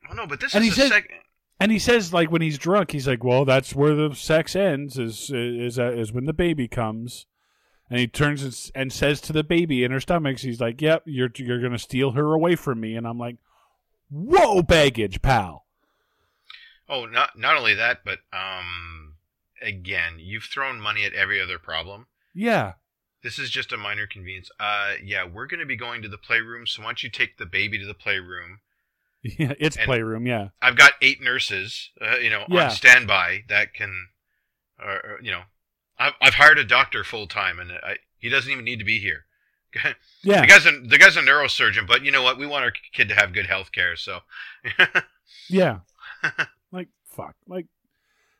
oh 0.09 0.13
no, 0.15 0.25
but 0.27 0.39
this 0.39 0.53
And 0.55 0.65
is 0.65 0.75
he 0.75 0.81
the 0.81 0.87
second. 0.89 1.15
and 1.59 1.71
he 1.71 1.77
says, 1.79 2.11
like, 2.11 2.31
when 2.31 2.41
he's 2.41 2.57
drunk, 2.57 2.91
he's 2.91 3.07
like, 3.07 3.23
"Well, 3.23 3.45
that's 3.45 3.75
where 3.75 3.93
the 3.95 4.15
sex 4.15 4.55
ends. 4.55 4.97
Is 4.97 5.29
is 5.31 5.77
uh, 5.79 5.91
is 5.91 6.11
when 6.11 6.25
the 6.25 6.33
baby 6.33 6.67
comes." 6.67 7.25
And 7.89 7.99
he 7.99 8.07
turns 8.07 8.41
and 8.43 8.71
and 8.73 8.91
says 8.93 9.21
to 9.21 9.33
the 9.33 9.43
baby 9.43 9.83
in 9.83 9.91
her 9.91 9.99
stomach, 9.99 10.39
he's 10.39 10.59
like, 10.59 10.81
"Yep, 10.81 11.03
you're 11.05 11.29
you're 11.35 11.61
gonna 11.61 11.77
steal 11.77 12.11
her 12.11 12.33
away 12.33 12.55
from 12.55 12.79
me." 12.79 12.95
And 12.95 13.05
I'm 13.07 13.19
like, 13.19 13.37
"Whoa, 14.09 14.63
baggage, 14.63 15.21
pal." 15.21 15.62
Oh, 16.93 17.05
not 17.05 17.35
not 17.37 17.57
only 17.57 17.73
that, 17.73 18.01
but 18.05 18.19
um, 18.31 19.15
again, 19.61 20.17
you've 20.19 20.43
thrown 20.43 20.79
money 20.79 21.05
at 21.05 21.13
every 21.13 21.41
other 21.41 21.57
problem. 21.57 22.05
Yeah, 22.35 22.73
This 23.23 23.39
is 23.39 23.49
just 23.49 23.71
a 23.73 23.77
minor 23.77 24.05
convenience. 24.05 24.49
Uh, 24.59 24.93
yeah, 25.03 25.25
we're 25.25 25.47
going 25.47 25.59
to 25.59 25.65
be 25.65 25.75
going 25.75 26.01
to 26.03 26.07
the 26.07 26.17
playroom, 26.19 26.67
so 26.67 26.81
why 26.83 26.89
don't 26.89 27.01
you 27.03 27.09
take 27.09 27.37
the 27.37 27.45
baby 27.47 27.79
to 27.79 27.85
the 27.85 27.93
playroom? 27.95 28.59
yeah, 29.23 29.53
it's 29.59 29.75
And- 29.77 29.85
playroom. 29.85 30.27
Yeah, 30.27 30.49
I've 30.61 30.77
got 30.77 30.93
eight 31.01 31.19
nurses, 31.21 31.89
uh, 31.99 32.17
you 32.17 32.29
know, 32.29 32.45
Yeah. 32.49 32.65
on 32.65 32.71
standby 32.71 33.45
that 33.49 33.73
can, 33.73 34.09
or, 34.79 34.91
or, 34.97 35.19
you 35.21 35.31
know, 35.31 35.43
I've, 35.97 36.13
I've 36.21 36.33
hired 36.35 36.59
a 36.59 36.63
doctor 36.65 37.03
full 37.03 37.25
time, 37.27 37.59
and 37.59 37.71
I, 37.71 37.97
he 38.19 38.29
doesn't 38.29 38.51
even 38.51 38.65
need 38.65 38.79
to 38.79 38.85
be 38.85 38.99
here. 38.99 39.25
yeah. 40.21 40.41
The 40.41 40.47
guy's 40.47 40.65
a 40.67 40.71
the 40.79 40.97
guy's 40.99 41.17
a 41.17 41.21
neurosurgeon, 41.21 41.87
but 41.87 42.03
you 42.05 42.11
know 42.11 42.21
what? 42.21 42.37
We 42.37 42.45
want 42.45 42.63
our 42.65 42.73
kid 42.93 43.09
to 43.09 43.15
have 43.15 43.33
good 43.33 43.47
health 43.47 43.71
care, 43.71 43.95
so 43.95 44.19
Yeah. 45.49 45.79
Fuck. 47.13 47.35
Like 47.47 47.67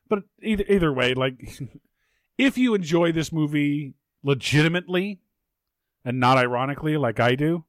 but 0.10 0.24
either 0.42 0.64
either 0.68 0.94
way, 0.94 1.14
like 1.14 1.60
if 2.38 2.58
you 2.58 2.76
enjoy 2.76 3.12
this 3.12 3.32
movie 3.32 3.94
legitimately 4.24 5.20
and 6.06 6.20
not 6.20 6.38
ironically 6.38 6.98
like 6.98 7.20
I 7.20 7.36
do, 7.36 7.66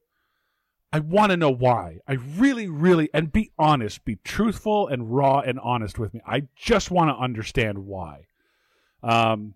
I 0.92 1.00
want 1.00 1.30
to 1.30 1.36
know 1.36 1.50
why. 1.50 1.98
I 2.06 2.14
really 2.14 2.68
really 2.68 3.08
and 3.14 3.32
be 3.32 3.52
honest, 3.58 4.04
be 4.04 4.16
truthful 4.24 4.88
and 4.88 5.14
raw 5.14 5.40
and 5.40 5.58
honest 5.60 5.98
with 5.98 6.14
me. 6.14 6.20
I 6.26 6.44
just 6.56 6.90
want 6.90 7.10
to 7.10 7.22
understand 7.22 7.78
why. 7.78 8.26
Um 9.02 9.54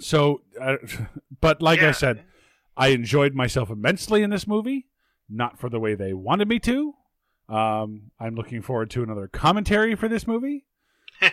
so 0.00 0.42
uh, 0.60 0.76
but 1.40 1.60
like 1.60 1.80
I 1.80 1.92
said, 1.92 2.24
I 2.76 2.88
enjoyed 2.88 3.34
myself 3.34 3.68
immensely 3.70 4.22
in 4.22 4.30
this 4.30 4.46
movie, 4.46 4.86
not 5.28 5.58
for 5.58 5.68
the 5.68 5.80
way 5.80 5.94
they 5.94 6.14
wanted 6.14 6.48
me 6.48 6.58
to. 6.60 6.94
Um, 7.52 8.10
I'm 8.18 8.34
looking 8.34 8.62
forward 8.62 8.90
to 8.90 9.02
another 9.02 9.28
commentary 9.28 9.94
for 9.94 10.08
this 10.08 10.26
movie. 10.26 10.64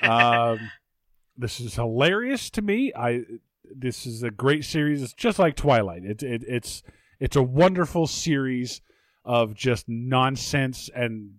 Um, 0.02 0.72
this 1.38 1.62
is 1.62 1.76
hilarious 1.76 2.50
to 2.52 2.62
me. 2.62 2.92
I 2.94 3.24
this 3.64 4.06
is 4.06 4.22
a 4.22 4.32
great 4.32 4.66
series. 4.66 5.02
It's 5.02 5.14
just 5.14 5.40
like 5.40 5.56
Twilight. 5.56 6.04
It, 6.04 6.22
it 6.22 6.44
it's 6.46 6.84
it's 7.20 7.38
a 7.38 7.44
wonderful 7.44 8.06
series 8.06 8.82
of 9.24 9.54
just 9.54 9.88
nonsense 9.88 10.90
and 10.94 11.36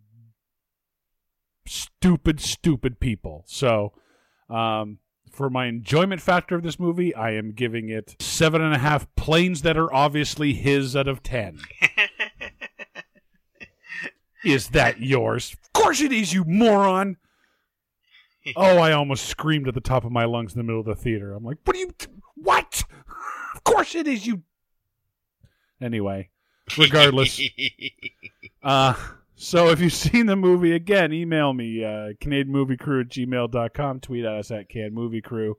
stupid, 1.66 2.40
stupid 2.40 3.00
people. 3.00 3.44
So, 3.46 3.92
um, 4.48 4.98
for 5.30 5.50
my 5.50 5.66
enjoyment 5.66 6.20
factor 6.20 6.56
of 6.56 6.62
this 6.62 6.78
movie, 6.78 7.14
I 7.14 7.32
am 7.32 7.52
giving 7.52 7.88
it 7.88 8.16
seven 8.18 8.62
and 8.62 8.74
a 8.74 8.78
half 8.78 9.06
planes 9.14 9.62
that 9.62 9.76
are 9.76 9.92
obviously 9.92 10.54
his 10.54 10.96
out 10.96 11.06
of 11.08 11.22
ten. 11.22 11.58
Is 14.44 14.68
that 14.68 15.00
yours? 15.00 15.54
Of 15.64 15.72
course 15.72 16.00
it 16.00 16.12
is, 16.12 16.32
you 16.32 16.44
moron. 16.44 17.16
Oh, 18.56 18.78
I 18.78 18.92
almost 18.92 19.26
screamed 19.26 19.68
at 19.68 19.74
the 19.74 19.82
top 19.82 20.06
of 20.06 20.12
my 20.12 20.24
lungs 20.24 20.54
in 20.54 20.58
the 20.58 20.64
middle 20.64 20.80
of 20.80 20.86
the 20.86 20.94
theater. 20.94 21.34
I'm 21.34 21.44
like, 21.44 21.58
what 21.64 21.74
do 21.74 21.80
you, 21.80 21.92
what? 22.36 22.82
Of 23.54 23.64
course 23.64 23.94
it 23.94 24.06
is, 24.08 24.26
you. 24.26 24.42
Anyway, 25.80 26.30
regardless. 26.78 27.40
Uh, 28.62 28.94
so 29.36 29.70
if 29.70 29.80
you've 29.80 29.92
seen 29.92 30.26
the 30.26 30.36
movie, 30.36 30.72
again, 30.72 31.14
email 31.14 31.54
me, 31.54 31.82
uh, 31.82 32.12
CanadianMovieCrew 32.20 33.00
at 33.00 33.08
gmail.com. 33.08 34.00
Tweet 34.00 34.24
at 34.26 34.32
us 34.34 34.50
at 34.50 34.68
CanMovieCrew. 34.68 35.54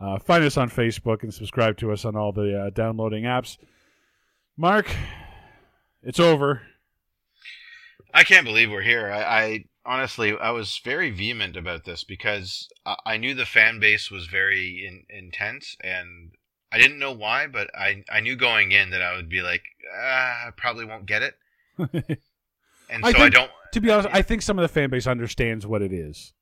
Uh, 0.00 0.18
find 0.18 0.42
us 0.42 0.56
on 0.56 0.68
Facebook 0.68 1.22
and 1.22 1.32
subscribe 1.32 1.76
to 1.76 1.92
us 1.92 2.04
on 2.04 2.16
all 2.16 2.32
the 2.32 2.60
uh, 2.60 2.70
downloading 2.70 3.22
apps. 3.22 3.56
Mark, 4.56 4.90
it's 6.02 6.18
over. 6.18 6.62
I 8.16 8.22
can't 8.24 8.44
believe 8.46 8.70
we're 8.70 8.82
here. 8.82 9.10
I, 9.10 9.22
I 9.22 9.64
honestly, 9.84 10.36
I 10.38 10.50
was 10.50 10.80
very 10.84 11.10
vehement 11.10 11.56
about 11.56 11.84
this 11.84 12.04
because 12.04 12.68
I, 12.86 12.96
I 13.04 13.16
knew 13.16 13.34
the 13.34 13.44
fan 13.44 13.80
base 13.80 14.10
was 14.10 14.26
very 14.26 14.86
in, 14.86 15.02
intense, 15.14 15.76
and 15.82 16.30
I 16.72 16.78
didn't 16.78 16.98
know 17.00 17.12
why, 17.12 17.48
but 17.48 17.70
I, 17.76 18.04
I 18.10 18.20
knew 18.20 18.36
going 18.36 18.70
in 18.72 18.90
that 18.90 19.02
I 19.02 19.16
would 19.16 19.28
be 19.28 19.42
like, 19.42 19.62
ah, 19.94 20.46
I 20.46 20.50
probably 20.56 20.84
won't 20.84 21.06
get 21.06 21.22
it, 21.22 21.34
and 21.78 23.02
so 23.02 23.08
I, 23.08 23.12
think- 23.12 23.34
don't. 23.34 23.50
to 23.72 23.80
be 23.80 23.90
honest, 23.90 24.08
I 24.12 24.22
think 24.22 24.42
some 24.42 24.58
of 24.58 24.62
the 24.62 24.68
fan 24.72 24.90
base 24.90 25.06
understands 25.08 25.66
what 25.66 25.82
it 25.82 25.92
is, 25.92 26.32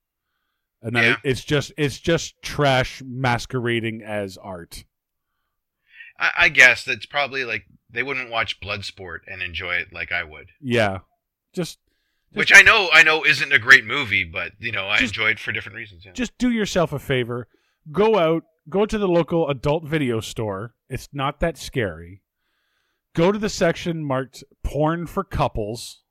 and 0.82 0.94
Yeah. 0.94 1.12
it- 1.12 1.18
it's 1.24 1.42
just 1.44 1.72
it's 1.78 1.98
just 1.98 2.40
trash 2.42 3.02
masquerading 3.04 4.02
as 4.02 4.36
art. 4.36 4.84
I, 6.18 6.30
I 6.36 6.48
guess 6.50 6.84
that's 6.84 7.06
probably 7.06 7.44
like 7.44 7.64
they 7.90 8.02
wouldn't 8.02 8.30
watch 8.30 8.60
Bloodsport 8.60 9.20
and 9.26 9.42
enjoy 9.42 9.76
it 9.76 9.88
like 9.92 10.12
I 10.12 10.22
would, 10.24 10.48
Yeah, 10.60 10.98
just 11.52 11.78
which 12.32 12.52
I 12.54 12.62
know 12.62 12.88
I 12.92 13.02
know 13.02 13.24
isn't 13.24 13.52
a 13.52 13.58
great 13.58 13.84
movie, 13.84 14.24
but 14.24 14.52
you 14.58 14.72
know 14.72 14.88
I 14.88 14.98
Just- 14.98 15.14
enjoy 15.16 15.30
it 15.30 15.38
for 15.38 15.52
different 15.52 15.76
reasons. 15.76 16.04
Yeah. 16.04 16.12
just 16.12 16.36
do 16.38 16.50
yourself 16.50 16.92
a 16.92 16.98
favor. 16.98 17.48
Go 17.90 18.18
out, 18.18 18.44
go 18.68 18.86
to 18.86 18.96
the 18.98 19.08
local 19.08 19.48
adult 19.48 19.84
video 19.84 20.20
store. 20.20 20.74
It's 20.88 21.08
not 21.12 21.40
that 21.40 21.58
scary. 21.58 22.22
Go 23.14 23.32
to 23.32 23.38
the 23.38 23.50
section 23.50 24.02
marked 24.04 24.42
porn 24.62 25.06
for 25.06 25.24
couples, 25.24 26.02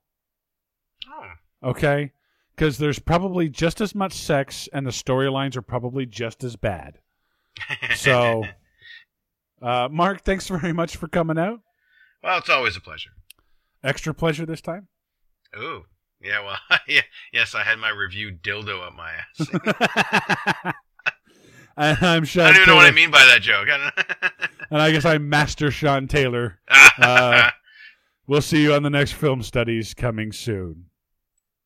oh. 1.09 1.69
okay? 1.69 2.11
Because 2.55 2.77
there's 2.77 2.99
probably 2.99 3.49
just 3.49 3.81
as 3.81 3.95
much 3.95 4.13
sex 4.13 4.69
and 4.71 4.85
the 4.85 4.91
storylines 4.91 5.55
are 5.55 5.63
probably 5.63 6.05
just 6.05 6.43
as 6.43 6.55
bad. 6.55 6.99
So, 7.95 8.45
uh, 9.61 9.87
Mark, 9.91 10.21
thanks 10.23 10.47
very 10.47 10.73
much 10.73 10.95
for 10.95 11.07
coming 11.07 11.37
out. 11.37 11.61
well, 12.23 12.37
it's 12.37 12.49
always 12.49 12.75
a 12.77 12.81
pleasure. 12.81 13.11
Extra 13.83 14.13
pleasure 14.13 14.45
this 14.45 14.61
time. 14.61 14.87
Ooh. 15.57 15.85
Yeah, 16.23 16.43
well, 16.43 16.57
yeah, 16.87 17.01
yes, 17.33 17.55
I 17.55 17.63
had 17.63 17.79
my 17.79 17.89
review 17.89 18.31
dildo 18.31 18.85
up 18.85 18.93
my 18.93 19.11
ass. 19.11 20.73
and 21.77 21.97
I'm 22.03 22.25
Sean 22.25 22.45
I 22.45 22.47
don't 22.47 22.57
even 22.57 22.67
know 22.67 22.75
what 22.75 22.85
I 22.85 22.91
mean 22.91 23.09
by 23.09 23.25
that 23.25 23.41
joke. 23.41 23.67
I 23.69 23.91
And 24.71 24.81
I 24.81 24.91
guess 24.91 25.03
I'm 25.03 25.27
Master 25.27 25.71
Sean 25.71 26.07
Taylor. 26.07 26.59
Uh, 26.97 27.49
We'll 28.27 28.41
see 28.41 28.63
you 28.63 28.73
on 28.73 28.83
the 28.83 28.89
next 28.89 29.11
film 29.11 29.43
studies 29.43 29.93
coming 29.93 30.31
soon. 30.31 30.85